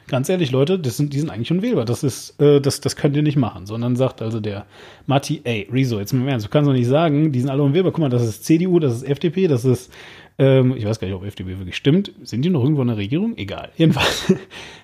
Ganz 0.08 0.28
ehrlich, 0.28 0.52
Leute, 0.52 0.78
das 0.78 0.96
sind, 0.96 1.12
die 1.12 1.18
sind 1.18 1.30
eigentlich 1.30 1.50
unwählbar. 1.50 1.84
Das 1.84 2.04
ist, 2.04 2.40
äh, 2.40 2.60
das, 2.60 2.80
das 2.80 2.94
könnt 2.94 3.16
ihr 3.16 3.24
nicht 3.24 3.36
machen. 3.36 3.66
Sondern 3.66 3.96
sagt 3.96 4.22
also 4.22 4.38
der 4.38 4.66
Matti, 5.06 5.40
ey, 5.42 5.68
Rezo, 5.72 5.98
jetzt 5.98 6.12
mal 6.12 6.20
im 6.20 6.28
Ernst, 6.28 6.46
du 6.46 6.50
kannst 6.50 6.68
doch 6.68 6.72
nicht 6.72 6.86
sagen, 6.86 7.32
die 7.32 7.40
sind 7.40 7.50
alle 7.50 7.64
unwählbar. 7.64 7.90
Guck 7.90 8.02
mal, 8.02 8.08
das 8.08 8.24
ist 8.24 8.44
CDU, 8.44 8.78
das 8.78 8.94
ist 8.94 9.02
FDP, 9.02 9.48
das 9.48 9.64
ist, 9.64 9.92
ähm, 10.38 10.76
ich 10.76 10.84
weiß 10.84 11.00
gar 11.00 11.08
nicht, 11.08 11.16
ob 11.16 11.24
FDP 11.24 11.58
wirklich 11.58 11.76
stimmt. 11.76 12.12
Sind 12.22 12.42
die 12.42 12.50
noch 12.50 12.62
irgendwo 12.62 12.82
in 12.82 12.88
der 12.88 12.96
Regierung? 12.96 13.36
Egal. 13.36 13.70
Jedenfalls, 13.76 14.32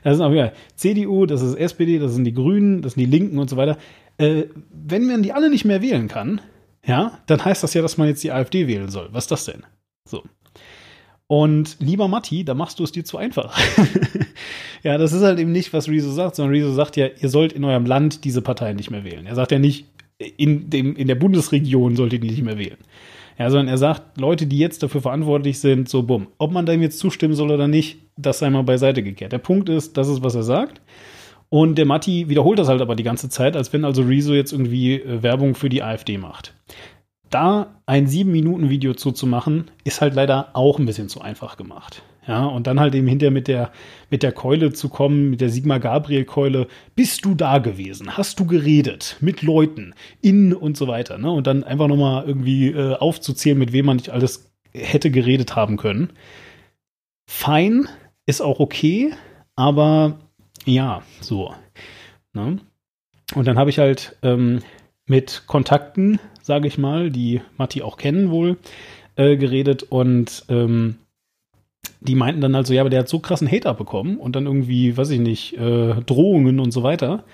das 0.02 0.16
ist 0.16 0.20
auch 0.20 0.32
egal. 0.32 0.55
CDU, 0.74 1.26
das 1.26 1.40
ist 1.40 1.55
SPD, 1.55 2.01
das 2.01 2.14
sind 2.14 2.24
die 2.24 2.34
Grünen, 2.34 2.82
das 2.82 2.94
sind 2.94 3.02
die 3.02 3.16
Linken 3.16 3.39
und 3.39 3.48
so 3.48 3.56
weiter. 3.56 3.78
Äh, 4.18 4.47
wenn 4.72 5.06
man 5.06 5.22
die 5.22 5.32
alle 5.32 5.51
nicht 5.51 5.64
mehr 5.64 5.82
wählen 5.82 6.09
kann, 6.09 6.40
ja, 6.86 7.18
dann 7.26 7.44
heißt 7.44 7.62
das 7.62 7.74
ja, 7.74 7.82
dass 7.82 7.96
man 7.96 8.09
jetzt 8.09 8.24
die 8.24 8.32
AfD 8.32 8.66
wählen 8.66 8.90
soll. 8.90 9.09
Was 9.12 9.24
ist 9.24 9.30
das 9.30 9.44
denn? 9.44 9.64
So. 10.09 10.22
Und 11.26 11.76
lieber 11.78 12.09
Matti, 12.09 12.44
da 12.44 12.54
machst 12.54 12.78
du 12.78 12.84
es 12.84 12.92
dir 12.92 13.04
zu 13.04 13.16
einfach. 13.16 13.56
ja, 14.82 14.98
das 14.98 15.12
ist 15.12 15.22
halt 15.22 15.38
eben 15.38 15.52
nicht, 15.52 15.72
was 15.72 15.88
Rezo 15.88 16.10
sagt, 16.10 16.36
sondern 16.36 16.54
Rezo 16.54 16.72
sagt 16.72 16.96
ja, 16.96 17.06
ihr 17.06 17.28
sollt 17.28 17.52
in 17.52 17.64
eurem 17.64 17.86
Land 17.86 18.24
diese 18.24 18.42
Parteien 18.42 18.76
nicht 18.76 18.90
mehr 18.90 19.04
wählen. 19.04 19.24
Er 19.24 19.34
sagt 19.34 19.52
ja 19.52 19.59
nicht, 19.59 19.86
in, 20.18 20.68
dem, 20.70 20.94
in 20.96 21.09
der 21.09 21.14
Bundesregion 21.14 21.96
solltet 21.96 22.22
ihr 22.22 22.28
die 22.28 22.34
nicht 22.34 22.44
mehr 22.44 22.59
wählen. 22.59 22.76
Ja, 23.38 23.50
sondern 23.50 23.68
er 23.68 23.78
sagt, 23.78 24.20
Leute, 24.20 24.46
die 24.46 24.59
jetzt 24.59 24.82
dafür 24.82 25.00
verantwortlich 25.00 25.59
sind, 25.59 25.88
so 25.88 26.02
bumm. 26.02 26.28
Ob 26.38 26.52
man 26.52 26.66
dem 26.66 26.82
jetzt 26.82 26.98
zustimmen 26.98 27.34
soll 27.34 27.50
oder 27.50 27.66
nicht, 27.66 27.98
das 28.16 28.40
sei 28.40 28.50
mal 28.50 28.62
beiseite 28.62 29.02
gekehrt. 29.02 29.32
Der 29.32 29.38
Punkt 29.38 29.68
ist, 29.68 29.96
das 29.96 30.09
ist, 30.09 30.22
was 30.22 30.34
er 30.34 30.42
sagt. 30.42 30.80
Und 31.52 31.76
der 31.76 31.84
Matti 31.84 32.30
wiederholt 32.30 32.58
das 32.58 32.68
halt 32.68 32.80
aber 32.80 32.96
die 32.96 33.02
ganze 33.02 33.28
Zeit, 33.28 33.58
als 33.58 33.74
wenn 33.74 33.84
also 33.84 34.00
Rezo 34.00 34.32
jetzt 34.32 34.52
irgendwie 34.52 34.94
äh, 34.94 35.22
Werbung 35.22 35.54
für 35.54 35.68
die 35.68 35.82
AfD 35.82 36.16
macht. 36.16 36.54
Da 37.28 37.74
ein 37.84 38.06
sieben 38.06 38.32
Minuten 38.32 38.70
Video 38.70 38.94
zuzumachen, 38.94 39.70
ist 39.84 40.00
halt 40.00 40.14
leider 40.14 40.56
auch 40.56 40.78
ein 40.78 40.86
bisschen 40.86 41.10
zu 41.10 41.20
einfach 41.20 41.58
gemacht. 41.58 42.04
Ja, 42.26 42.46
und 42.46 42.66
dann 42.66 42.80
halt 42.80 42.94
eben 42.94 43.06
hinterher 43.06 43.32
mit 43.32 43.48
der, 43.48 43.70
mit 44.08 44.22
der 44.22 44.32
Keule 44.32 44.72
zu 44.72 44.88
kommen, 44.88 45.28
mit 45.28 45.42
der 45.42 45.50
Sigmar 45.50 45.78
Gabriel 45.78 46.24
Keule. 46.24 46.68
Bist 46.94 47.26
du 47.26 47.34
da 47.34 47.58
gewesen? 47.58 48.16
Hast 48.16 48.40
du 48.40 48.46
geredet 48.46 49.18
mit 49.20 49.42
Leuten 49.42 49.92
in 50.22 50.54
und 50.54 50.78
so 50.78 50.88
weiter, 50.88 51.18
ne? 51.18 51.30
Und 51.30 51.46
dann 51.46 51.64
einfach 51.64 51.86
nochmal 51.86 52.24
irgendwie 52.26 52.68
äh, 52.68 52.94
aufzuzählen, 52.94 53.58
mit 53.58 53.74
wem 53.74 53.84
man 53.84 53.98
nicht 53.98 54.08
alles 54.08 54.50
hätte 54.72 55.10
geredet 55.10 55.54
haben 55.54 55.76
können. 55.76 56.14
Fein, 57.28 57.90
ist 58.24 58.40
auch 58.40 58.58
okay, 58.58 59.12
aber 59.54 60.18
ja, 60.64 61.02
so. 61.20 61.55
Ne? 62.32 62.59
Und 63.34 63.47
dann 63.47 63.59
habe 63.59 63.70
ich 63.70 63.78
halt 63.78 64.16
ähm, 64.22 64.60
mit 65.06 65.44
Kontakten, 65.47 66.20
sage 66.43 66.68
ich 66.68 66.78
mal, 66.78 67.10
die 67.10 67.40
Matti 67.56 67.82
auch 67.82 67.97
kennen 67.97 68.30
wohl, 68.30 68.59
äh, 69.16 69.36
geredet 69.36 69.82
und 69.82 70.44
ähm, 70.48 70.97
die 72.01 72.14
meinten 72.14 72.40
dann 72.40 72.55
also, 72.55 72.74
ja, 72.74 72.82
aber 72.82 72.90
der 72.90 73.01
hat 73.01 73.09
so 73.09 73.20
krassen 73.20 73.51
Hate 73.51 73.68
abbekommen 73.68 74.16
und 74.16 74.34
dann 74.36 74.47
irgendwie, 74.47 74.97
weiß 74.97 75.10
ich 75.10 75.20
nicht, 75.20 75.55
äh, 75.55 75.94
Drohungen 76.06 76.60
und 76.60 76.72
so 76.72 76.82
weiter. 76.82 77.24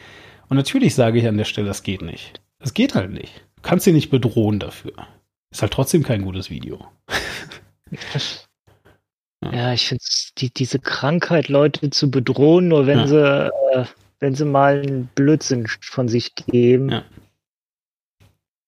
Und 0.48 0.56
natürlich 0.56 0.94
sage 0.94 1.18
ich 1.18 1.26
an 1.26 1.36
der 1.36 1.44
Stelle, 1.44 1.68
das 1.68 1.82
geht 1.82 2.02
nicht. 2.02 2.40
Das 2.58 2.74
geht 2.74 2.94
halt 2.94 3.12
nicht. 3.12 3.44
Du 3.56 3.62
kannst 3.62 3.86
ihn 3.86 3.94
nicht 3.94 4.10
bedrohen 4.10 4.58
dafür. 4.58 4.92
Ist 5.50 5.62
halt 5.62 5.72
trotzdem 5.72 6.02
kein 6.02 6.22
gutes 6.22 6.50
Video. 6.50 6.86
Ja, 9.44 9.72
ich 9.72 9.86
finde 9.86 10.02
die, 10.38 10.50
diese 10.52 10.78
Krankheit, 10.80 11.48
Leute 11.48 11.90
zu 11.90 12.10
bedrohen, 12.10 12.68
nur 12.68 12.86
wenn 12.86 12.98
Ja. 13.00 13.06
sie, 13.06 13.50
äh, 13.74 13.84
wenn 14.20 14.34
sie 14.34 14.44
mal 14.44 14.80
einen 14.82 15.08
Blödsinn 15.14 15.66
von 15.80 16.08
sich 16.08 16.34
geben. 16.34 16.90
Ja. 16.90 17.04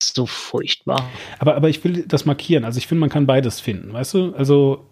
ist 0.03 0.15
so 0.15 0.25
furchtbar. 0.25 1.11
Aber, 1.39 1.57
aber 1.57 1.69
ich 1.69 1.85
will 1.85 2.05
das 2.09 2.25
markieren. 2.25 2.65
Also 2.65 2.79
ich 2.79 2.87
finde, 2.87 3.01
man 3.01 3.11
kann 3.11 3.27
beides 3.27 3.61
finden, 3.61 3.93
weißt 3.93 4.15
du? 4.15 4.33
Also 4.35 4.87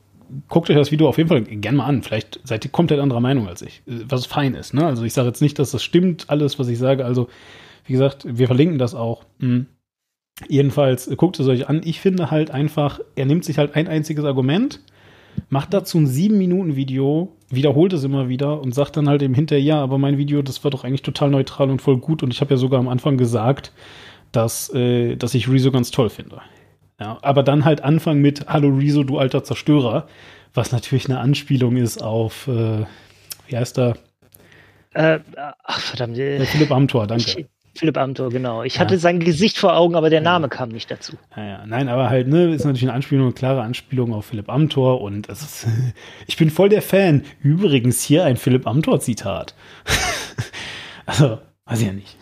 guckt 0.48 0.68
euch 0.68 0.76
das 0.76 0.90
Video 0.90 1.08
auf 1.08 1.16
jeden 1.16 1.30
Fall 1.30 1.42
gerne 1.42 1.78
mal 1.78 1.86
an. 1.86 2.02
Vielleicht 2.02 2.40
seid 2.44 2.64
ihr 2.66 2.70
komplett 2.70 3.00
anderer 3.00 3.20
Meinung 3.20 3.48
als 3.48 3.62
ich, 3.62 3.82
äh, 3.86 4.00
was 4.06 4.26
fein 4.26 4.54
ist. 4.54 4.74
Ne? 4.74 4.84
Also 4.84 5.04
ich 5.04 5.14
sage 5.14 5.28
jetzt 5.28 5.40
nicht, 5.40 5.58
dass 5.58 5.70
das 5.70 5.82
stimmt, 5.82 6.28
alles, 6.28 6.58
was 6.58 6.68
ich 6.68 6.76
sage. 6.78 7.04
Also 7.06 7.28
wie 7.86 7.92
gesagt, 7.94 8.26
wir 8.28 8.46
verlinken 8.48 8.78
das 8.78 8.94
auch. 8.94 9.24
Hm. 9.40 9.66
Jedenfalls 10.46 11.06
äh, 11.08 11.16
guckt 11.16 11.40
es 11.40 11.46
euch 11.48 11.68
an. 11.68 11.80
Ich 11.84 12.00
finde 12.00 12.30
halt 12.30 12.50
einfach, 12.50 13.00
er 13.16 13.24
nimmt 13.24 13.44
sich 13.46 13.56
halt 13.56 13.74
ein 13.76 13.88
einziges 13.88 14.24
Argument, 14.26 14.80
macht 15.48 15.74
dazu 15.74 15.98
ein 15.98 16.06
sieben 16.06 16.38
Minuten 16.38 16.76
Video, 16.76 17.36
wiederholt 17.50 17.92
es 17.92 18.04
immer 18.04 18.28
wieder 18.28 18.60
und 18.60 18.74
sagt 18.74 18.96
dann 18.96 19.08
halt 19.08 19.22
eben 19.22 19.34
hinterher, 19.34 19.64
ja, 19.64 19.82
aber 19.82 19.98
mein 19.98 20.18
Video, 20.18 20.42
das 20.42 20.62
war 20.64 20.70
doch 20.70 20.84
eigentlich 20.84 21.02
total 21.02 21.30
neutral 21.30 21.70
und 21.70 21.82
voll 21.82 21.98
gut 21.98 22.22
und 22.22 22.32
ich 22.32 22.40
habe 22.40 22.52
ja 22.52 22.56
sogar 22.56 22.80
am 22.80 22.88
Anfang 22.88 23.16
gesagt, 23.16 23.72
dass, 24.32 24.72
äh, 24.74 25.16
dass 25.16 25.34
ich 25.34 25.48
Rezo 25.48 25.70
ganz 25.70 25.90
toll 25.90 26.10
finde. 26.10 26.40
Ja, 27.00 27.18
aber 27.22 27.42
dann 27.42 27.64
halt 27.64 27.82
anfangen 27.82 28.20
mit 28.20 28.48
Hallo 28.48 28.68
Rezo, 28.68 29.04
du 29.04 29.18
alter 29.18 29.44
Zerstörer, 29.44 30.08
was 30.54 30.72
natürlich 30.72 31.08
eine 31.08 31.20
Anspielung 31.20 31.76
ist 31.76 32.02
auf, 32.02 32.48
äh, 32.48 32.84
wie 33.46 33.56
heißt 33.56 33.78
er? 33.78 33.96
Äh, 34.94 35.20
ach, 35.36 35.80
verdammt. 35.80 36.18
Äh, 36.18 36.44
Philipp 36.44 36.72
Amthor, 36.72 37.06
danke. 37.06 37.40
Ich, 37.40 37.46
Philipp 37.78 37.96
Amthor, 37.96 38.30
genau. 38.30 38.64
Ich 38.64 38.80
hatte 38.80 38.98
sein 38.98 39.20
Gesicht 39.20 39.56
vor 39.56 39.76
Augen, 39.76 39.94
aber 39.94 40.10
der 40.10 40.20
Name 40.20 40.48
kam 40.48 40.70
nicht 40.70 40.90
dazu. 40.90 41.12
Ja, 41.36 41.44
ja. 41.44 41.66
Nein, 41.66 41.88
aber 41.88 42.10
halt, 42.10 42.26
ne, 42.26 42.52
ist 42.52 42.64
natürlich 42.64 42.82
eine 42.82 42.92
Anspielung, 42.92 43.26
eine 43.26 43.34
klare 43.34 43.62
Anspielung 43.62 44.12
auf 44.12 44.26
Philipp 44.26 44.48
Amthor 44.48 45.00
und 45.00 45.28
ist, 45.28 45.66
ich 46.26 46.36
bin 46.36 46.50
voll 46.50 46.68
der 46.68 46.82
Fan. 46.82 47.22
Übrigens 47.40 48.02
hier 48.02 48.24
ein 48.24 48.36
Philipp 48.36 48.66
Amthor-Zitat. 48.66 49.54
also, 51.06 51.38
weiß 51.66 51.80
ich 51.80 51.86
ja 51.86 51.92
nicht. 51.92 52.16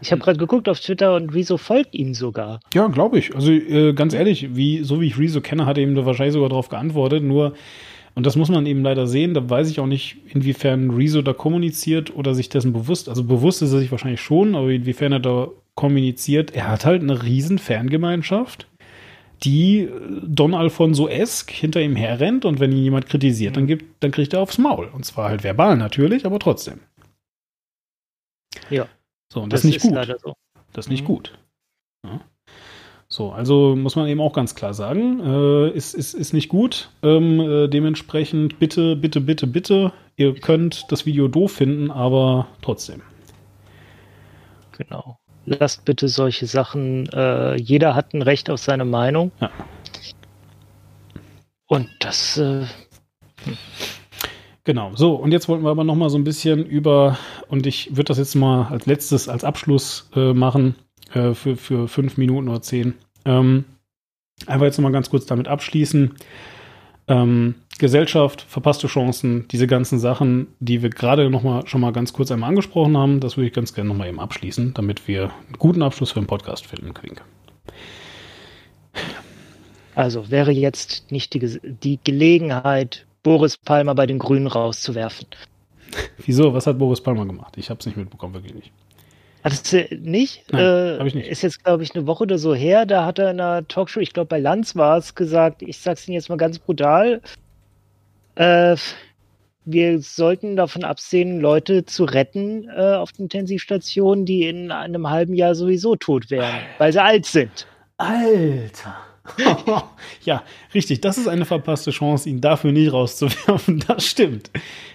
Ich 0.00 0.12
habe 0.12 0.22
gerade 0.22 0.38
geguckt 0.38 0.68
auf 0.68 0.80
Twitter 0.80 1.14
und 1.16 1.34
Rezo 1.34 1.58
folgt 1.58 1.94
ihm 1.94 2.14
sogar. 2.14 2.60
Ja, 2.72 2.86
glaube 2.86 3.18
ich. 3.18 3.34
Also 3.34 3.50
äh, 3.50 3.92
ganz 3.92 4.14
ehrlich, 4.14 4.54
wie, 4.54 4.84
so 4.84 5.00
wie 5.00 5.08
ich 5.08 5.18
Rezo 5.18 5.40
kenne, 5.40 5.66
hat 5.66 5.76
er 5.76 5.84
ihm 5.84 5.94
da 5.94 6.06
wahrscheinlich 6.06 6.34
sogar 6.34 6.48
darauf 6.48 6.68
geantwortet. 6.68 7.24
Nur, 7.24 7.54
und 8.18 8.26
das 8.26 8.34
muss 8.34 8.48
man 8.48 8.66
eben 8.66 8.82
leider 8.82 9.06
sehen, 9.06 9.32
da 9.32 9.48
weiß 9.48 9.70
ich 9.70 9.78
auch 9.78 9.86
nicht, 9.86 10.16
inwiefern 10.34 10.90
Rezo 10.90 11.22
da 11.22 11.32
kommuniziert 11.32 12.12
oder 12.16 12.34
sich 12.34 12.48
dessen 12.48 12.72
bewusst, 12.72 13.08
also 13.08 13.22
bewusst 13.22 13.62
ist 13.62 13.70
er 13.70 13.78
sich 13.78 13.92
wahrscheinlich 13.92 14.20
schon, 14.20 14.56
aber 14.56 14.70
inwiefern 14.70 15.12
er 15.12 15.20
da 15.20 15.50
kommuniziert, 15.76 16.50
er 16.50 16.66
hat 16.66 16.84
halt 16.84 17.00
eine 17.00 17.22
riesen 17.22 17.60
Fangemeinschaft, 17.60 18.66
die 19.44 19.82
äh, 19.82 19.90
Don 20.24 20.52
Alfonso-esk 20.54 21.52
hinter 21.52 21.80
ihm 21.80 21.94
herrennt 21.94 22.44
und 22.44 22.58
wenn 22.58 22.72
ihn 22.72 22.82
jemand 22.82 23.06
kritisiert, 23.06 23.56
dann, 23.56 23.68
gibt, 23.68 24.02
dann 24.02 24.10
kriegt 24.10 24.32
er 24.32 24.40
aufs 24.40 24.58
Maul. 24.58 24.88
Und 24.88 25.04
zwar 25.04 25.28
halt 25.28 25.44
verbal 25.44 25.76
natürlich, 25.76 26.26
aber 26.26 26.40
trotzdem. 26.40 26.80
Ja. 28.68 28.88
So, 29.32 29.42
und 29.42 29.52
das, 29.52 29.62
das 29.62 29.70
ist 29.70 29.84
nicht 29.84 29.94
gut. 29.94 30.18
So. 30.20 30.34
Das 30.72 30.86
ist 30.86 30.90
nicht 30.90 31.02
mhm. 31.02 31.06
gut. 31.06 31.38
Ja. 32.04 32.20
So, 33.10 33.32
also 33.32 33.74
muss 33.74 33.96
man 33.96 34.06
eben 34.06 34.20
auch 34.20 34.34
ganz 34.34 34.54
klar 34.54 34.74
sagen, 34.74 35.20
äh, 35.20 35.70
ist, 35.70 35.94
ist, 35.94 36.12
ist 36.12 36.34
nicht 36.34 36.50
gut. 36.50 36.90
Ähm, 37.02 37.40
äh, 37.40 37.68
dementsprechend 37.68 38.58
bitte, 38.58 38.96
bitte, 38.96 39.22
bitte, 39.22 39.46
bitte, 39.46 39.92
ihr 40.16 40.34
könnt 40.34 40.84
das 40.90 41.06
Video 41.06 41.26
doof 41.26 41.52
finden, 41.52 41.90
aber 41.90 42.48
trotzdem. 42.60 43.00
Genau. 44.76 45.18
Lasst 45.46 45.86
bitte 45.86 46.08
solche 46.08 46.46
Sachen, 46.46 47.08
äh, 47.08 47.56
jeder 47.56 47.94
hat 47.94 48.12
ein 48.12 48.20
Recht 48.20 48.50
auf 48.50 48.60
seine 48.60 48.84
Meinung. 48.84 49.32
Ja. 49.40 49.50
Und 51.66 51.88
das. 52.00 52.36
Äh, 52.36 52.66
hm. 53.44 53.56
Genau, 54.64 54.94
so, 54.94 55.14
und 55.14 55.32
jetzt 55.32 55.48
wollten 55.48 55.64
wir 55.64 55.70
aber 55.70 55.84
noch 55.84 55.94
mal 55.94 56.10
so 56.10 56.18
ein 56.18 56.24
bisschen 56.24 56.66
über, 56.66 57.16
und 57.48 57.66
ich 57.66 57.96
würde 57.96 58.08
das 58.08 58.18
jetzt 58.18 58.34
mal 58.34 58.66
als 58.68 58.84
letztes, 58.84 59.26
als 59.26 59.42
Abschluss 59.42 60.10
äh, 60.14 60.34
machen, 60.34 60.74
äh, 61.14 61.34
für, 61.34 61.56
für 61.56 61.88
fünf 61.88 62.16
Minuten 62.16 62.48
oder 62.48 62.62
zehn. 62.62 62.94
Ähm, 63.24 63.64
einfach 64.46 64.66
jetzt 64.66 64.78
noch 64.78 64.84
mal 64.84 64.92
ganz 64.92 65.10
kurz 65.10 65.26
damit 65.26 65.48
abschließen. 65.48 66.14
Ähm, 67.08 67.54
Gesellschaft, 67.78 68.42
verpasste 68.42 68.86
Chancen, 68.86 69.46
diese 69.48 69.66
ganzen 69.66 69.98
Sachen, 69.98 70.48
die 70.58 70.82
wir 70.82 70.90
gerade 70.90 71.30
noch 71.30 71.42
mal 71.42 71.66
schon 71.66 71.80
mal 71.80 71.92
ganz 71.92 72.12
kurz 72.12 72.30
einmal 72.30 72.50
angesprochen 72.50 72.96
haben, 72.96 73.20
das 73.20 73.36
würde 73.36 73.46
ich 73.48 73.52
ganz 73.54 73.72
gerne 73.72 73.88
noch 73.88 73.96
mal 73.96 74.08
eben 74.08 74.20
abschließen, 74.20 74.74
damit 74.74 75.06
wir 75.06 75.24
einen 75.46 75.58
guten 75.58 75.82
Abschluss 75.82 76.10
für 76.10 76.20
den 76.20 76.26
Podcast 76.26 76.66
finden, 76.66 76.92
Quink. 76.92 77.22
Also 79.94 80.30
wäre 80.30 80.50
jetzt 80.50 81.10
nicht 81.10 81.34
die, 81.34 81.58
die 81.62 81.98
Gelegenheit, 82.02 83.06
Boris 83.22 83.56
Palmer 83.56 83.94
bei 83.94 84.06
den 84.06 84.18
Grünen 84.18 84.46
rauszuwerfen. 84.46 85.28
Wieso? 86.24 86.52
Was 86.52 86.66
hat 86.66 86.78
Boris 86.78 87.00
Palmer 87.00 87.26
gemacht? 87.26 87.56
Ich 87.56 87.70
habe 87.70 87.80
es 87.80 87.86
nicht 87.86 87.96
mitbekommen, 87.96 88.34
wirklich 88.34 88.54
nicht. 88.54 88.72
Hattest 89.44 89.72
du 89.72 89.88
nicht? 90.00 90.44
Nein, 90.52 90.62
äh, 90.62 91.06
ich 91.06 91.14
nicht. 91.14 91.28
Ist 91.28 91.42
jetzt, 91.42 91.62
glaube 91.62 91.82
ich, 91.82 91.94
eine 91.94 92.06
Woche 92.06 92.24
oder 92.24 92.38
so 92.38 92.54
her. 92.54 92.86
Da 92.86 93.06
hat 93.06 93.18
er 93.18 93.30
in 93.30 93.40
einer 93.40 93.66
Talkshow, 93.66 94.00
ich 94.00 94.12
glaube 94.12 94.28
bei 94.28 94.40
Lanz 94.40 94.76
war 94.76 94.98
es, 94.98 95.14
gesagt, 95.14 95.62
ich 95.62 95.78
sag's 95.78 96.08
Ihnen 96.08 96.14
jetzt 96.14 96.28
mal 96.28 96.36
ganz 96.36 96.58
brutal, 96.58 97.20
äh, 98.34 98.76
wir 99.64 100.00
sollten 100.00 100.56
davon 100.56 100.82
absehen, 100.82 101.40
Leute 101.40 101.84
zu 101.84 102.04
retten 102.04 102.68
äh, 102.68 102.94
auf 102.94 103.12
den 103.12 103.24
Intensivstationen, 103.24 104.24
die 104.24 104.46
in 104.46 104.70
einem 104.70 105.10
halben 105.10 105.34
Jahr 105.34 105.54
sowieso 105.54 105.94
tot 105.96 106.30
wären, 106.30 106.60
weil 106.78 106.92
sie 106.92 107.02
alt 107.02 107.26
sind. 107.26 107.66
Alter. 107.98 108.96
ja, 110.24 110.42
richtig. 110.72 111.02
Das 111.02 111.18
ist 111.18 111.28
eine 111.28 111.44
verpasste 111.44 111.90
Chance, 111.90 112.30
ihn 112.30 112.40
dafür 112.40 112.72
nicht 112.72 112.92
rauszuwerfen. 112.92 113.84
Das 113.86 114.06
stimmt. 114.06 114.50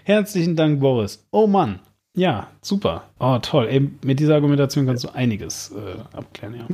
Herzlichen 0.05 0.55
Dank, 0.55 0.79
Boris. 0.79 1.23
Oh 1.31 1.45
Mann. 1.45 1.79
Ja, 2.15 2.47
super. 2.61 3.05
Oh, 3.19 3.39
toll. 3.41 3.67
Ey, 3.69 3.89
mit 4.03 4.19
dieser 4.19 4.35
Argumentation 4.35 4.85
kannst 4.85 5.03
du 5.03 5.09
einiges 5.09 5.71
äh, 5.71 6.15
abklären, 6.15 6.55
ja. 6.55 6.67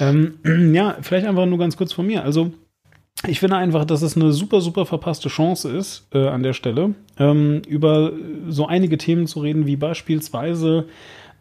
ähm, 0.00 0.38
ja, 0.74 0.96
vielleicht 1.00 1.26
einfach 1.26 1.46
nur 1.46 1.58
ganz 1.58 1.76
kurz 1.76 1.92
von 1.92 2.06
mir. 2.06 2.22
Also, 2.22 2.52
ich 3.26 3.40
finde 3.40 3.56
einfach, 3.56 3.84
dass 3.84 4.02
es 4.02 4.16
eine 4.16 4.32
super, 4.32 4.60
super 4.60 4.86
verpasste 4.86 5.28
Chance 5.28 5.76
ist, 5.76 6.06
äh, 6.12 6.28
an 6.28 6.42
der 6.44 6.52
Stelle, 6.52 6.94
ähm, 7.18 7.62
über 7.66 8.12
so 8.48 8.66
einige 8.66 8.98
Themen 8.98 9.26
zu 9.26 9.40
reden, 9.40 9.66
wie 9.66 9.76
beispielsweise, 9.76 10.86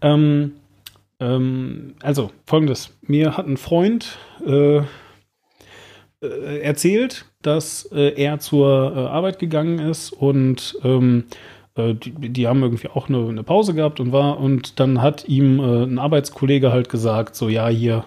ähm, 0.02 0.54
ähm 1.20 1.94
also 2.02 2.32
folgendes: 2.48 2.98
Mir 3.02 3.38
hat 3.38 3.46
ein 3.46 3.58
Freund, 3.58 4.18
äh, 4.48 4.82
äh, 6.26 6.60
erzählt, 6.62 7.26
dass 7.42 7.86
äh, 7.92 8.14
er 8.16 8.40
zur 8.40 8.94
äh, 8.96 9.00
Arbeit 9.00 9.38
gegangen 9.38 9.80
ist 9.80 10.12
und 10.12 10.78
ähm, 10.84 11.26
äh, 11.30 11.55
die, 11.78 12.30
die, 12.30 12.48
haben 12.48 12.62
irgendwie 12.62 12.88
auch 12.88 13.10
eine, 13.10 13.28
eine, 13.28 13.44
Pause 13.44 13.74
gehabt 13.74 14.00
und 14.00 14.12
war 14.12 14.40
und 14.40 14.80
dann 14.80 15.02
hat 15.02 15.28
ihm 15.28 15.60
äh, 15.60 15.84
ein 15.84 16.00
Arbeitskollege 16.00 16.72
halt 16.72 16.90
gesagt, 16.90 17.36
so 17.36 17.50
ja 17.50 17.68
hier 17.68 18.06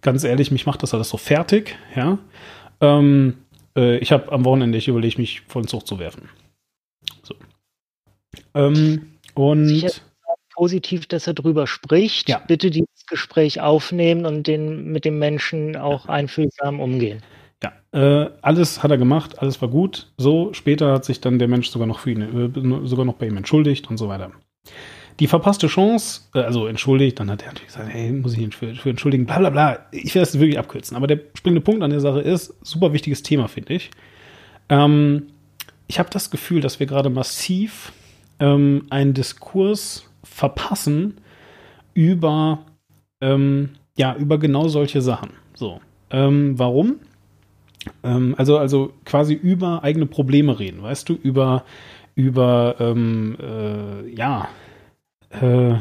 ganz 0.00 0.22
ehrlich, 0.24 0.50
mich 0.50 0.66
macht 0.66 0.82
das 0.82 0.94
alles 0.94 1.08
so 1.08 1.16
fertig, 1.16 1.76
ja. 1.96 2.18
Ähm, 2.80 3.38
äh, 3.76 3.98
ich 3.98 4.12
habe 4.12 4.30
am 4.32 4.44
Wochenende 4.44 4.78
ich 4.78 4.88
überlege 4.88 5.18
mich 5.18 5.42
von 5.42 5.66
Zug 5.66 5.86
zu 5.86 5.98
werfen. 5.98 6.28
So. 7.22 7.34
Ähm, 8.54 9.10
und 9.34 9.66
Sicher 9.66 9.90
positiv, 10.60 11.06
dass 11.06 11.26
er 11.26 11.32
drüber 11.32 11.66
spricht. 11.66 12.28
Ja. 12.28 12.38
Bitte 12.46 12.70
dieses 12.70 13.06
Gespräch 13.06 13.62
aufnehmen 13.62 14.26
und 14.26 14.46
den, 14.46 14.92
mit 14.92 15.06
dem 15.06 15.18
Menschen 15.18 15.74
auch 15.74 16.06
einfühlsam 16.06 16.80
umgehen. 16.80 17.22
Äh, 17.92 18.26
alles 18.40 18.82
hat 18.82 18.90
er 18.90 18.98
gemacht, 18.98 19.40
alles 19.40 19.60
war 19.60 19.68
gut. 19.68 20.12
So, 20.16 20.52
später 20.52 20.92
hat 20.92 21.04
sich 21.04 21.20
dann 21.20 21.38
der 21.38 21.48
Mensch 21.48 21.68
sogar 21.70 21.88
noch 21.88 21.98
für 21.98 22.12
ihn, 22.12 22.22
äh, 22.22 22.86
sogar 22.86 23.04
noch 23.04 23.14
bei 23.14 23.26
ihm 23.26 23.36
entschuldigt 23.36 23.90
und 23.90 23.96
so 23.96 24.08
weiter. 24.08 24.30
Die 25.18 25.26
verpasste 25.26 25.66
Chance, 25.66 26.22
äh, 26.34 26.40
also 26.40 26.66
entschuldigt, 26.66 27.18
dann 27.18 27.30
hat 27.30 27.42
er 27.42 27.48
natürlich 27.48 27.66
gesagt, 27.66 27.88
hey, 27.90 28.12
muss 28.12 28.34
ich 28.34 28.38
ihn 28.38 28.52
für, 28.52 28.74
für 28.74 28.90
entschuldigen, 28.90 29.26
bla 29.26 29.38
bla 29.38 29.50
bla. 29.50 29.86
Ich 29.90 30.14
werde 30.14 30.28
es 30.28 30.38
wirklich 30.38 30.58
abkürzen. 30.58 30.96
Aber 30.96 31.06
der 31.06 31.20
springende 31.34 31.60
Punkt 31.62 31.82
an 31.82 31.90
der 31.90 32.00
Sache 32.00 32.20
ist, 32.20 32.54
super 32.62 32.92
wichtiges 32.92 33.22
Thema, 33.22 33.48
finde 33.48 33.74
ich. 33.74 33.90
Ähm, 34.68 35.26
ich 35.88 35.98
habe 35.98 36.10
das 36.10 36.30
Gefühl, 36.30 36.60
dass 36.60 36.78
wir 36.78 36.86
gerade 36.86 37.10
massiv 37.10 37.92
ähm, 38.38 38.86
einen 38.90 39.12
Diskurs 39.12 40.08
verpassen 40.22 41.18
über, 41.92 42.60
ähm, 43.20 43.70
ja, 43.98 44.14
über 44.14 44.38
genau 44.38 44.68
solche 44.68 45.02
Sachen. 45.02 45.30
So. 45.54 45.80
Ähm, 46.10 46.58
warum? 46.58 47.00
Ähm, 48.02 48.34
also, 48.36 48.58
also 48.58 48.92
quasi 49.04 49.34
über 49.34 49.82
eigene 49.82 50.06
Probleme 50.06 50.58
reden, 50.58 50.82
weißt 50.82 51.08
du, 51.08 51.14
über, 51.14 51.64
über, 52.14 52.76
ähm, 52.78 53.36
äh, 53.40 54.08
ja, 54.14 54.48
äh, 55.30 55.76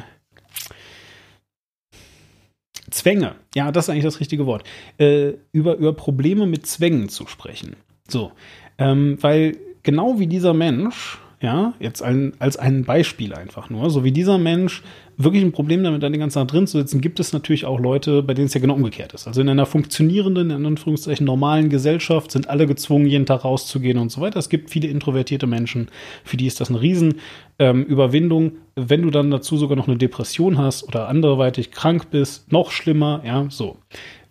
Zwänge. 2.90 3.36
Ja, 3.56 3.72
das 3.72 3.86
ist 3.86 3.90
eigentlich 3.90 4.04
das 4.04 4.20
richtige 4.20 4.46
Wort. 4.46 4.64
Äh, 4.98 5.34
über, 5.52 5.76
über 5.76 5.94
Probleme 5.94 6.48
mit 6.48 6.66
Zwängen 6.66 7.10
zu 7.10 7.28
sprechen. 7.28 7.76
So. 8.08 8.32
Ähm, 8.78 9.18
weil 9.22 9.58
genau 9.84 10.20
wie 10.20 10.28
dieser 10.28 10.54
Mensch 10.54 11.20
ja, 11.42 11.74
jetzt 11.80 12.02
ein, 12.02 12.34
als 12.40 12.58
ein 12.58 12.84
Beispiel 12.84 13.34
einfach 13.34 13.70
nur, 13.70 13.90
so 13.90 14.04
wie 14.04 14.12
dieser 14.12 14.38
Mensch 14.38 14.84
wirklich 15.22 15.44
ein 15.44 15.52
Problem 15.52 15.84
damit 15.84 16.02
hat, 16.02 16.14
den 16.14 16.20
ganzen 16.20 16.40
Tag 16.40 16.48
drin 16.48 16.66
zu 16.66 16.78
sitzen, 16.80 17.02
gibt 17.02 17.20
es 17.20 17.34
natürlich 17.34 17.66
auch 17.66 17.80
Leute, 17.80 18.24
bei 18.24 18.34
denen 18.34 18.48
es 18.48 18.54
ja 18.54 18.62
genau 18.62 18.76
umgekehrt 18.76 19.14
ist. 19.14 19.28
Also 19.28 19.42
in 19.42 19.50
einer 19.50 19.66
funktionierenden, 19.66 20.50
in 20.50 20.66
Anführungszeichen 20.66 21.26
normalen 21.26 21.70
Gesellschaft 21.70 22.32
sind 22.32 22.50
alle 22.50 22.66
gezwungen, 22.66 23.06
jeden 23.06 23.26
Tag 23.26 23.44
rauszugehen 23.44 23.98
und 23.98 24.12
so 24.12 24.22
weiter. 24.22 24.40
Es 24.40 24.48
gibt 24.48 24.70
viele 24.70 24.88
introvertierte 24.88 25.46
Menschen, 25.46 25.90
für 26.24 26.38
die 26.38 26.48
ist 26.48 26.62
das 26.62 26.70
eine 26.70 26.82
Riesenüberwindung. 26.82 28.44
Ähm, 28.46 28.58
Wenn 28.76 29.02
du 29.02 29.10
dann 29.10 29.30
dazu 29.30 29.58
sogar 29.58 29.76
noch 29.76 29.90
eine 29.90 29.98
Depression 29.98 30.58
hast 30.58 30.88
oder 30.88 31.10
anderweitig 31.10 31.72
krank 31.72 32.10
bist, 32.12 32.52
noch 32.52 32.72
schlimmer, 32.72 33.22
ja, 33.26 33.46
so. 33.50 33.78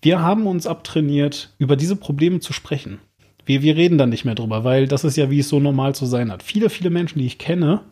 Wir 0.01 0.23
haben 0.23 0.47
uns 0.47 0.67
abtrainiert, 0.67 1.55
über 1.59 1.77
diese 1.77 1.97
Probleme 1.97 2.41
zu 2.41 2.55
sprechen. 2.55 2.99
Wir, 3.45 3.63
wir 3.63 3.77
reden 3.77 3.99
dann 3.99 4.09
nicht 4.09 4.25
mehr 4.25 4.35
drüber, 4.35 4.65
weil 4.65 4.89
das 4.89 5.05
ist 5.05 5.17
ja, 5.17 5.31
wie 5.31 5.41
es 5.41 5.51
so 5.51 5.61
normal 5.61 5.95
zu 5.95 6.07
sein 6.07 6.33
hat. 6.33 6.43
Viele, 6.43 6.71
viele 6.71 6.89
Menschen, 6.89 7.19
die 7.19 7.27
ich 7.27 7.39
kenne, 7.39 7.83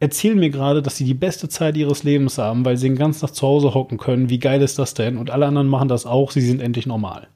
erzählen 0.00 0.38
mir 0.38 0.50
gerade, 0.50 0.82
dass 0.82 0.96
sie 0.96 1.04
die 1.04 1.14
beste 1.14 1.48
Zeit 1.48 1.76
ihres 1.76 2.02
Lebens 2.02 2.38
haben, 2.38 2.64
weil 2.64 2.76
sie 2.76 2.88
den 2.88 2.96
ganzen 2.96 3.20
Tag 3.20 3.34
zu 3.34 3.46
Hause 3.46 3.74
hocken 3.74 3.98
können. 3.98 4.30
Wie 4.30 4.38
geil 4.38 4.62
ist 4.62 4.78
das 4.78 4.94
denn? 4.94 5.18
Und 5.18 5.30
alle 5.30 5.46
anderen 5.46 5.68
machen 5.68 5.88
das 5.88 6.06
auch, 6.06 6.32
sie 6.32 6.40
sind 6.40 6.60
endlich 6.60 6.86
normal. 6.86 7.28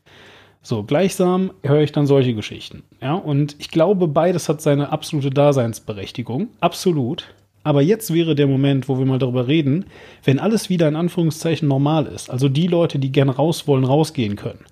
So, 0.63 0.83
gleichsam 0.83 1.53
höre 1.63 1.83
ich 1.83 1.93
dann 1.93 2.07
solche 2.07 2.35
Geschichten. 2.35 2.83
Ja, 3.03 3.15
und 3.15 3.55
ich 3.59 3.71
glaube, 3.71 4.09
beides 4.09 4.49
hat 4.49 4.63
seine 4.63 4.91
absolute 4.91 5.29
Daseinsberechtigung. 5.29 6.49
Absolut. 6.61 7.35
Aber 7.65 7.83
jetzt 7.83 8.13
wäre 8.13 8.35
der 8.35 8.47
Moment, 8.47 8.89
wo 8.89 8.99
wir 8.99 9.05
mal 9.05 9.19
darüber 9.19 9.47
reden, 9.47 9.85
wenn 10.25 10.39
alles 10.39 10.71
wieder 10.71 10.89
in 10.89 10.97
Anführungszeichen 10.97 11.69
normal 11.69 12.07
ist, 12.07 12.31
also 12.31 12.49
die 12.49 12.67
Leute, 12.67 12.99
die 12.99 13.13
gerne 13.13 13.37
raus 13.37 13.67
wollen, 13.67 13.85
rausgehen 13.85 14.37
können. 14.37 14.65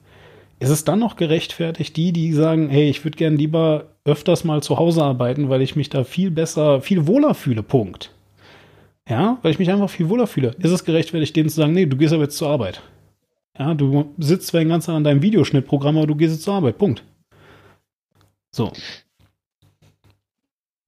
Ist 0.59 0.71
es 0.71 0.85
dann 0.85 1.01
noch 1.01 1.17
gerechtfertigt, 1.17 1.97
die, 1.97 2.13
die 2.13 2.33
sagen, 2.33 2.69
hey, 2.69 2.89
ich 2.89 3.05
würde 3.05 3.17
gerne 3.17 3.37
lieber 3.37 3.87
öfters 4.05 4.45
mal 4.45 4.63
zu 4.63 4.79
Hause 4.79 5.03
arbeiten, 5.03 5.49
weil 5.49 5.63
ich 5.63 5.77
mich 5.77 5.89
da 5.89 6.05
viel 6.05 6.31
besser, 6.31 6.81
viel 6.81 7.07
wohler 7.07 7.35
fühle, 7.35 7.63
Punkt. 7.63 8.15
Ja, 9.09 9.39
weil 9.43 9.51
ich 9.51 9.59
mich 9.59 9.71
einfach 9.71 9.91
viel 9.91 10.09
wohler 10.09 10.27
fühle. 10.27 10.55
Ist 10.59 10.71
es 10.71 10.85
gerechtfertigt, 10.85 11.35
denen 11.35 11.49
zu 11.49 11.57
sagen, 11.57 11.73
nee, 11.73 11.87
du 11.87 11.97
gehst 11.97 12.13
aber 12.13 12.25
jetzt 12.25 12.37
zur 12.37 12.49
Arbeit. 12.49 12.83
Ja, 13.59 13.75
du 13.75 14.15
sitzt 14.19 14.47
zwar 14.49 14.61
den 14.61 14.69
ganzen 14.69 14.87
Tag 14.87 14.97
an 14.97 15.05
deinem 15.05 15.23
Videoschnittprogramm, 15.23 15.97
aber 15.97 16.07
du 16.07 16.15
gehst 16.15 16.35
jetzt 16.35 16.45
zur 16.45 16.55
Arbeit, 16.55 16.79
Punkt. 16.79 17.05
So. 18.51 18.73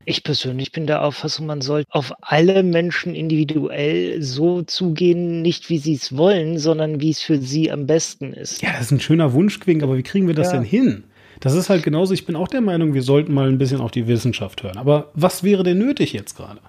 Ich 0.07 0.23
persönlich 0.23 0.73
bin 0.73 0.87
der 0.87 1.03
Auffassung, 1.03 1.47
man 1.47 1.61
sollte 1.61 1.91
auf 1.93 2.13
alle 2.21 2.63
Menschen 2.63 3.15
individuell 3.15 4.23
so 4.23 4.63
zugehen, 4.63 5.43
nicht 5.43 5.71
wie 5.71 5.79
sie 5.79 5.95
es 5.95 6.17
wollen, 6.17 6.59
sondern 6.59 7.01
wie 7.01 7.11
es 7.11 7.21
für 7.23 7.39
sie 7.39 7.71
am 7.71 7.87
besten 7.87 8.33
ist. 8.33 8.63
Ja, 8.63 8.73
das 8.73 8.83
ist 8.83 8.91
ein 8.93 9.01
schöner 9.01 9.33
Wunschquink, 9.33 9.83
aber 9.83 9.97
wie 9.97 10.03
kriegen 10.03 10.27
wir 10.27 10.35
das 10.35 10.49
Ja. 10.53 10.59
denn 10.59 10.65
hin? 10.65 11.05
Das 11.41 11.55
ist 11.55 11.69
halt 11.71 11.83
genauso, 11.83 12.15
ich 12.15 12.27
bin 12.27 12.37
auch 12.37 12.49
der 12.49 12.61
Meinung, 12.61 12.95
wir 12.95 13.03
sollten 13.03 13.33
mal 13.35 13.49
ein 13.49 13.59
bisschen 13.59 13.81
auf 13.81 13.91
die 13.91 14.07
Wissenschaft 14.07 14.63
hören. 14.63 14.77
Aber 14.79 15.11
was 15.15 15.43
wäre 15.43 15.63
denn 15.63 15.79
nötig 15.79 16.13
jetzt 16.13 16.37
gerade? 16.37 16.61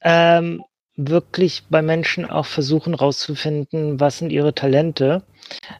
ähm, 0.00 0.62
wirklich 0.96 1.64
bei 1.68 1.82
Menschen 1.82 2.24
auch 2.24 2.46
versuchen 2.46 2.94
rauszufinden, 2.94 4.00
was 4.00 4.18
sind 4.18 4.30
ihre 4.30 4.54
Talente, 4.54 5.22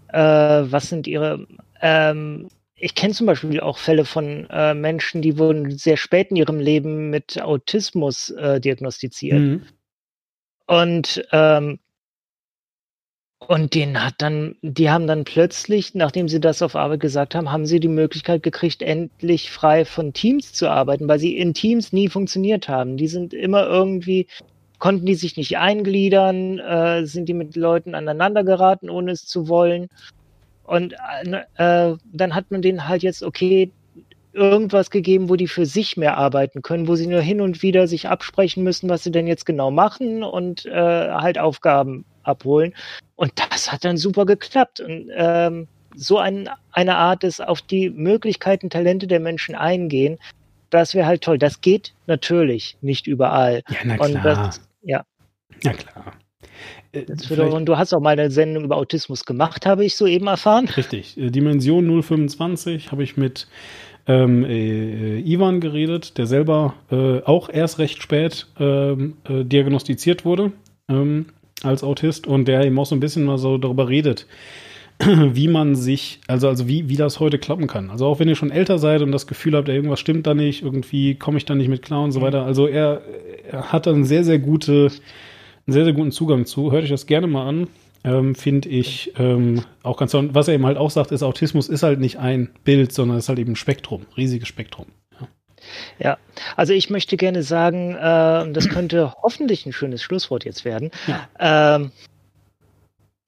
äh, 0.09 0.19
was 0.19 0.89
sind 0.89 1.07
ihre, 1.07 1.47
ähm, 1.81 2.49
ich 2.79 2.95
kenne 2.95 3.15
zum 3.15 3.27
Beispiel 3.27 3.61
auch 3.61 3.79
Fälle 3.79 4.05
von 4.05 4.47
äh, 4.51 4.75
Menschen, 4.75 5.23
die 5.23 5.39
wurden 5.39 5.77
sehr 5.77 5.97
spät 5.97 6.31
in 6.31 6.37
ihrem 6.37 6.61
Leben 6.61 7.11
mit 7.11 7.41
Autismus 7.41 8.31
äh, 8.31 8.61
diagnostiziert. 8.61 9.41
Mhm. 9.41 9.63
Und 10.67 11.27
ähm, 11.33 11.79
und 13.39 13.75
den 13.75 14.03
hat 14.03 14.15
dann, 14.19 14.57
die 14.63 14.91
haben 14.91 15.07
dann 15.07 15.25
plötzlich, 15.25 15.95
nachdem 15.95 16.27
sie 16.27 16.41
das 16.41 16.63
auf 16.63 16.75
Arbeit 16.75 17.01
gesagt 17.01 17.35
haben, 17.35 17.53
haben 17.53 17.67
sie 17.67 17.81
die 17.81 17.89
Möglichkeit 17.89 18.43
gekriegt, 18.43 18.83
endlich 18.83 19.51
frei 19.51 19.85
von 19.85 20.13
Teams 20.15 20.53
zu 20.53 20.69
arbeiten, 20.69 21.07
weil 21.07 21.19
sie 21.19 21.37
in 21.37 21.53
Teams 21.55 21.93
nie 21.93 22.09
funktioniert 22.09 22.69
haben. 22.69 22.97
Die 22.97 23.09
sind 23.09 23.35
immer 23.35 23.67
irgendwie, 23.67 24.27
konnten 24.79 25.07
die 25.07 25.15
sich 25.15 25.37
nicht 25.37 25.59
eingliedern, 25.59 26.59
äh, 26.59 27.07
sind 27.07 27.29
die 27.29 27.35
mit 27.35 27.57
Leuten 27.57 27.95
aneinander 27.95 28.43
geraten, 28.43 28.91
ohne 28.91 29.13
es 29.13 29.27
zu 29.27 29.49
wollen. 29.49 29.89
Und 30.67 30.95
äh, 31.57 31.95
dann 32.13 32.35
hat 32.35 32.51
man 32.51 32.63
denen 32.63 32.89
halt 32.89 33.03
jetzt, 33.03 33.23
okay, 33.23 33.71
irgendwas 34.33 34.91
gegeben, 34.91 35.29
wo 35.31 35.37
die 35.37 35.49
für 35.49 35.65
sich 35.65 35.97
mehr 35.97 36.19
arbeiten 36.19 36.61
können, 36.61 36.89
wo 36.89 36.95
sie 36.95 37.07
nur 37.07 37.21
hin 37.23 37.41
und 37.41 37.63
wieder 37.63 37.89
sich 37.89 38.09
absprechen 38.09 38.63
müssen, 38.63 38.89
was 38.91 39.03
sie 39.03 39.11
denn 39.11 39.27
jetzt 39.27 39.47
genau 39.47 39.71
machen 39.71 40.23
und 40.23 40.67
äh, 40.67 40.71
halt 41.11 41.39
Aufgaben 41.39 42.05
abholen. 42.23 42.75
Und 43.15 43.33
das 43.51 43.73
hat 43.73 43.85
dann 43.85 43.97
super 43.97 44.27
geklappt. 44.27 44.81
Und 44.81 45.11
ähm, 45.15 45.69
so 45.95 46.19
ein, 46.19 46.51
eine 46.73 46.97
Art 46.97 47.25
ist 47.25 47.41
auf 47.41 47.63
die 47.63 47.89
Möglichkeiten, 47.89 48.69
Talente 48.69 49.07
der 49.07 49.21
Menschen 49.21 49.55
eingehen, 49.55 50.19
das 50.69 50.95
wäre 50.95 51.07
halt 51.07 51.23
toll. 51.23 51.39
Das 51.39 51.61
geht 51.63 51.95
natürlich 52.07 52.77
nicht 52.83 53.07
überall. 53.07 53.63
Ja, 53.71 53.79
na 53.85 53.97
klar. 53.97 54.23
das, 54.23 54.61
ja, 54.83 55.05
Na 55.65 55.73
klar. 55.73 55.95
Äh, 56.03 56.07
das 56.07 56.13
vielleicht- 56.13 56.13
wird, 56.13 56.86
und 57.53 57.67
du 57.67 57.77
hast 57.77 57.95
auch 57.95 58.01
mal 58.01 58.11
eine 58.11 58.31
Sendung 58.31 58.65
über 58.65 58.77
Autismus 58.77 59.25
gemacht, 59.25 59.67
habe 59.67 59.85
ich 59.85 59.97
soeben 59.97 60.27
erfahren. 60.27 60.69
Richtig. 60.77 61.17
Äh, 61.19 61.31
Dimension 61.31 62.03
025 62.03 62.93
habe 62.93 63.03
ich 63.03 63.17
mit 63.17 63.49
ähm, 64.07 64.45
äh, 64.45 65.19
Ivan 65.21 65.61
geredet, 65.61 66.19
der 66.19 66.27
selber 66.27 66.75
äh, 66.91 67.21
auch 67.23 67.49
erst 67.49 67.79
recht 67.79 68.03
spät 68.03 68.47
ähm, 68.59 69.15
äh, 69.29 69.45
diagnostiziert 69.45 70.25
wurde 70.25 70.53
ähm, 70.89 71.27
als 71.63 71.83
Autist 71.83 72.27
und 72.27 72.47
der 72.47 72.65
eben 72.65 72.79
auch 72.79 72.87
so 72.87 72.95
ein 72.95 73.01
bisschen 73.01 73.25
mal 73.25 73.39
so 73.39 73.59
darüber 73.59 73.89
redet, 73.89 74.27
wie 75.01 75.49
man 75.49 75.75
sich, 75.75 76.21
also, 76.29 76.49
also 76.49 76.69
wie, 76.69 76.89
wie 76.89 76.97
das 76.97 77.21
heute 77.21 77.39
klappen 77.39 77.67
kann. 77.67 77.91
Also 77.91 78.07
auch 78.07 78.21
wenn 78.21 78.29
ihr 78.29 78.37
schon 78.37 78.51
älter 78.51 78.79
seid 78.79 79.03
und 79.03 79.13
das 79.13 79.27
Gefühl 79.27 79.57
habt, 79.57 79.69
irgendwas 79.69 80.01
stimmt 80.01 80.27
da 80.27 80.35
nicht, 80.35 80.63
irgendwie 80.63 81.17
komme 81.17 81.39
ich 81.39 81.45
da 81.45 81.55
nicht 81.55 81.69
mit 81.69 81.83
klar 81.83 82.05
und 82.05 82.13
so 82.13 82.21
weiter. 82.21 82.45
Also 82.45 82.67
er, 82.67 83.03
er 83.51 83.73
hat 83.73 83.87
da 83.87 83.93
einen 83.93 84.05
sehr, 84.05 84.25
sehr 84.25 84.39
gute, 84.39 84.91
einen 85.67 85.73
sehr, 85.73 85.85
sehr 85.85 85.95
guten 85.95 86.13
Zugang 86.13 86.47
zu. 86.47 86.71
Hört 86.73 86.85
euch 86.85 86.91
das 86.91 87.07
gerne 87.07 87.27
mal 87.27 87.47
an. 87.49 87.69
Ähm, 88.05 88.35
Finde 88.37 88.69
ich 88.69 89.13
ähm, 89.19 89.63
auch 89.83 89.97
ganz 89.97 90.13
toll. 90.13 90.31
Was 90.33 90.47
er 90.47 90.55
eben 90.55 90.67
halt 90.67 90.79
auch 90.79 90.91
sagt, 90.91 91.11
ist, 91.11 91.25
Autismus 91.25 91.69
ist 91.69 91.83
halt 91.83 91.99
nicht 91.99 92.19
ein 92.19 92.51
Bild, 92.63 92.93
sondern 92.93 93.19
es 93.19 93.25
ist 93.25 93.29
halt 93.29 93.41
eben 93.41 93.53
ein 93.53 93.57
Spektrum, 93.57 94.07
riesiges 94.17 94.47
Spektrum. 94.47 94.87
Ja, 95.99 96.19
also 96.55 96.73
ich 96.73 96.91
möchte 96.91 97.17
gerne 97.17 97.43
sagen, 97.43 97.97
äh, 97.97 98.53
das 98.53 98.69
könnte 98.69 99.13
hoffentlich 99.23 99.67
ein 99.67 99.73
schönes 99.73 100.03
Schlusswort 100.03 100.45
jetzt 100.45 100.65
werden. 100.65 100.93
Ähm, 101.41 101.91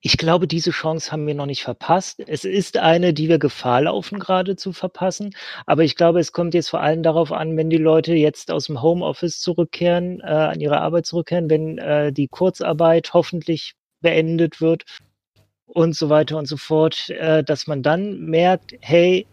ich 0.01 0.16
glaube, 0.16 0.47
diese 0.47 0.70
Chance 0.70 1.11
haben 1.11 1.27
wir 1.27 1.35
noch 1.35 1.47
nicht 1.47 1.62
verpasst. 1.62 2.23
Es 2.27 2.45
ist 2.45 2.77
eine, 2.77 3.12
die 3.12 3.29
wir 3.29 3.39
Gefahr 3.39 3.83
laufen, 3.83 4.20
gerade 4.20 4.55
zu 4.55 4.73
verpassen. 4.73 5.31
Aber 5.66 5.83
ich 5.83 5.97
glaube, 5.97 6.20
es 6.20 6.33
kommt 6.33 6.55
jetzt 6.55 6.70
vor 6.70 6.81
allem 6.81 7.03
darauf 7.03 7.33
an, 7.33 7.57
wenn 7.57 7.69
die 7.69 7.79
Leute 7.79 8.15
jetzt 8.15 8.53
aus 8.53 8.66
dem 8.66 8.81
Homeoffice 8.81 9.41
zurückkehren, 9.41 10.20
äh, 10.20 10.27
an 10.27 10.61
ihre 10.61 10.81
Arbeit 10.81 11.07
zurückkehren, 11.07 11.51
wenn 11.51 11.79
äh, 11.79 12.12
die 12.12 12.29
Kurzarbeit 12.29 13.12
hoffentlich 13.12 13.75
beendet 14.01 14.61
wird 14.61 14.85
und 15.66 15.97
so 15.97 16.09
weiter 16.09 16.39
und 16.39 16.47
so 16.47 16.57
fort, 16.57 17.11
äh, 17.11 17.43
dass 17.43 17.66
man 17.66 17.83
dann 17.83 18.20
merkt, 18.20 18.75
hey, 18.81 19.27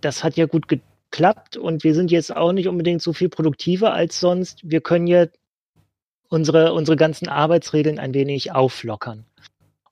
das 0.00 0.22
hat 0.22 0.36
ja 0.36 0.46
gut 0.46 0.68
geklappt 0.68 1.56
und 1.56 1.82
wir 1.82 1.94
sind 1.94 2.12
jetzt 2.12 2.34
auch 2.34 2.52
nicht 2.52 2.68
unbedingt 2.68 3.02
so 3.02 3.12
viel 3.12 3.28
produktiver 3.28 3.92
als 3.92 4.20
sonst. 4.20 4.60
Wir 4.62 4.80
können 4.80 5.08
ja 5.08 5.26
unsere, 6.28 6.74
unsere 6.74 6.96
ganzen 6.96 7.28
Arbeitsregeln 7.28 7.98
ein 7.98 8.14
wenig 8.14 8.52
auflockern. 8.52 9.26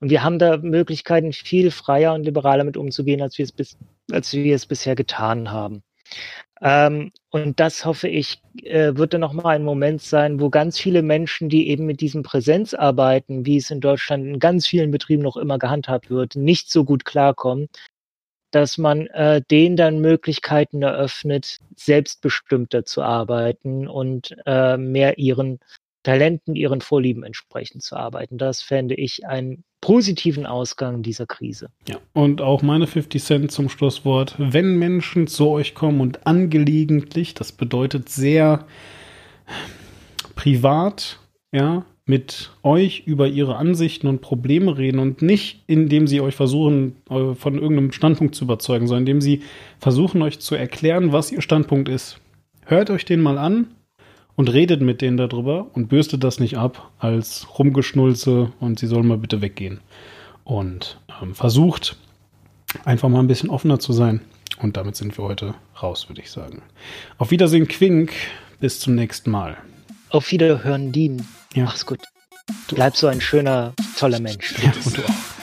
Und 0.05 0.11
wir 0.11 0.23
haben 0.23 0.39
da 0.39 0.59
Möglichkeiten, 0.59 1.33
viel 1.33 1.71
freier 1.71 2.13
und 2.13 2.25
liberaler 2.25 2.65
mit 2.65 2.77
umzugehen, 2.77 3.23
als 3.23 3.39
wir 3.39 3.45
es, 3.47 3.53
bis, 3.53 3.79
als 4.13 4.35
wir 4.35 4.55
es 4.55 4.67
bisher 4.67 4.95
getan 4.95 5.51
haben. 5.51 5.83
Ähm, 6.61 7.11
und 7.31 7.59
das 7.59 7.87
hoffe 7.87 8.09
ich, 8.09 8.43
äh, 8.65 8.95
wird 8.97 9.15
dann 9.15 9.23
nochmal 9.23 9.57
ein 9.57 9.65
Moment 9.65 10.03
sein, 10.03 10.41
wo 10.41 10.51
ganz 10.51 10.79
viele 10.79 11.01
Menschen, 11.01 11.49
die 11.49 11.71
eben 11.71 11.87
mit 11.87 12.03
diesem 12.03 12.23
Präsenzarbeiten, 12.23 13.47
wie 13.47 13.57
es 13.57 13.71
in 13.71 13.81
Deutschland 13.81 14.27
in 14.27 14.39
ganz 14.41 14.67
vielen 14.67 14.91
Betrieben 14.91 15.23
noch 15.23 15.39
immer 15.39 15.59
gehandhabt 15.59 16.11
wird, 16.11 16.37
nicht 16.37 16.71
so 16.71 16.85
gut 16.85 17.07
klarkommen, 17.07 17.71
dass 18.51 18.77
man 18.77 19.07
äh, 19.07 19.41
denen 19.51 19.77
dann 19.77 20.03
Möglichkeiten 20.03 20.83
eröffnet, 20.83 21.57
selbstbestimmter 21.77 22.85
zu 22.85 23.01
arbeiten 23.01 23.89
und 23.89 24.37
äh, 24.45 24.77
mehr 24.77 25.17
ihren 25.17 25.61
Talenten, 26.05 26.55
ihren 26.55 26.81
Vorlieben 26.81 27.25
entsprechend 27.25 27.83
zu 27.83 27.97
arbeiten. 27.97 28.39
Das 28.39 28.63
fände 28.63 28.95
ich 28.95 29.27
einen 29.27 29.65
positiven 29.81 30.47
Ausgang 30.47 31.03
dieser 31.03 31.27
Krise. 31.27 31.71
Ja. 31.89 31.97
Und 32.13 32.41
auch 32.41 32.63
meine 32.63 32.87
50 32.87 33.23
Cent 33.23 33.53
zum 33.53 33.69
Schlusswort. 33.69 34.37
Wenn 34.39 34.79
Menschen 34.79 35.27
zu 35.27 35.49
euch 35.49 35.75
kommen 35.75 36.01
und 36.01 36.27
angelegentlich, 36.27 37.35
das 37.35 37.53
bedeutet 37.53 38.09
sehr 38.09 38.67
privat, 40.37 41.19
ja, 41.53 41.85
mit 42.07 42.51
euch 42.63 43.05
über 43.07 43.29
ihre 43.29 43.57
Ansichten 43.57 44.09
und 44.09 44.21
Probleme 44.21 44.77
reden 44.77 44.99
und 44.99 45.23
nicht, 45.23 45.65
indem 45.67 46.07
sie 46.07 46.21
euch 46.21 46.35
versuchen, 46.35 46.97
äh, 47.09 47.35
von 47.35 47.55
irgendeinem 47.55 47.93
Standpunkt 47.93 48.35
zu 48.35 48.45
überzeugen, 48.45 48.87
sondern 48.87 49.03
indem 49.03 49.21
sie 49.23 49.43
versuchen, 49.79 50.21
euch 50.21 50.39
zu 50.39 50.55
erklären, 50.55 51.13
was 51.13 51.33
ihr 51.33 51.41
Standpunkt 51.41 51.89
ist. 51.89 52.21
Hört 52.67 52.91
euch 52.91 53.07
den 53.07 53.23
mal 53.23 53.39
an 53.39 53.69
und 54.37 54.53
redet 54.53 54.81
mit 54.81 55.01
denen 55.01 55.17
darüber 55.17 55.67
und 55.75 55.89
bürstet 55.89 56.25
das 56.25 56.41
nicht 56.41 56.57
ab 56.57 56.91
als 56.99 57.47
Rumgeschnulze 57.59 58.53
und 58.61 58.79
sie 58.79 58.87
sollen 58.87 59.07
mal 59.07 59.19
bitte 59.19 59.41
weggehen. 59.41 59.81
Und 60.45 60.99
ähm, 61.23 61.35
versucht 61.35 61.97
einfach 62.85 63.09
mal 63.09 63.21
ein 63.21 63.29
bisschen 63.29 63.51
offener 63.51 63.79
zu 63.79 63.93
sein. 63.93 64.21
Und 64.59 64.77
damit 64.77 64.97
sind 64.97 65.17
wir 65.19 65.25
heute 65.25 65.55
raus, 65.83 66.09
würde 66.09 66.21
ich 66.21 66.31
sagen. 66.31 66.63
Auf 67.19 67.31
Wiedersehen, 67.31 67.69
Quink. 67.69 68.13
Bis 68.61 68.81
zum 68.81 68.95
nächsten 68.95 69.31
Mal. 69.31 69.57
Auf 70.11 70.31
Wiederhören, 70.31 70.93
Dean. 70.93 71.27
Ja. 71.55 71.65
Mach's 71.65 71.85
gut. 71.85 72.01
Bleib 72.69 72.97
so 72.97 73.09
ein 73.09 73.21
schöner, 73.21 73.75
toller 73.99 74.21
Mensch. 74.21 74.55
Ja, 74.63 74.73
und 74.85 74.97
du 74.97 75.03
auch. 75.03 75.34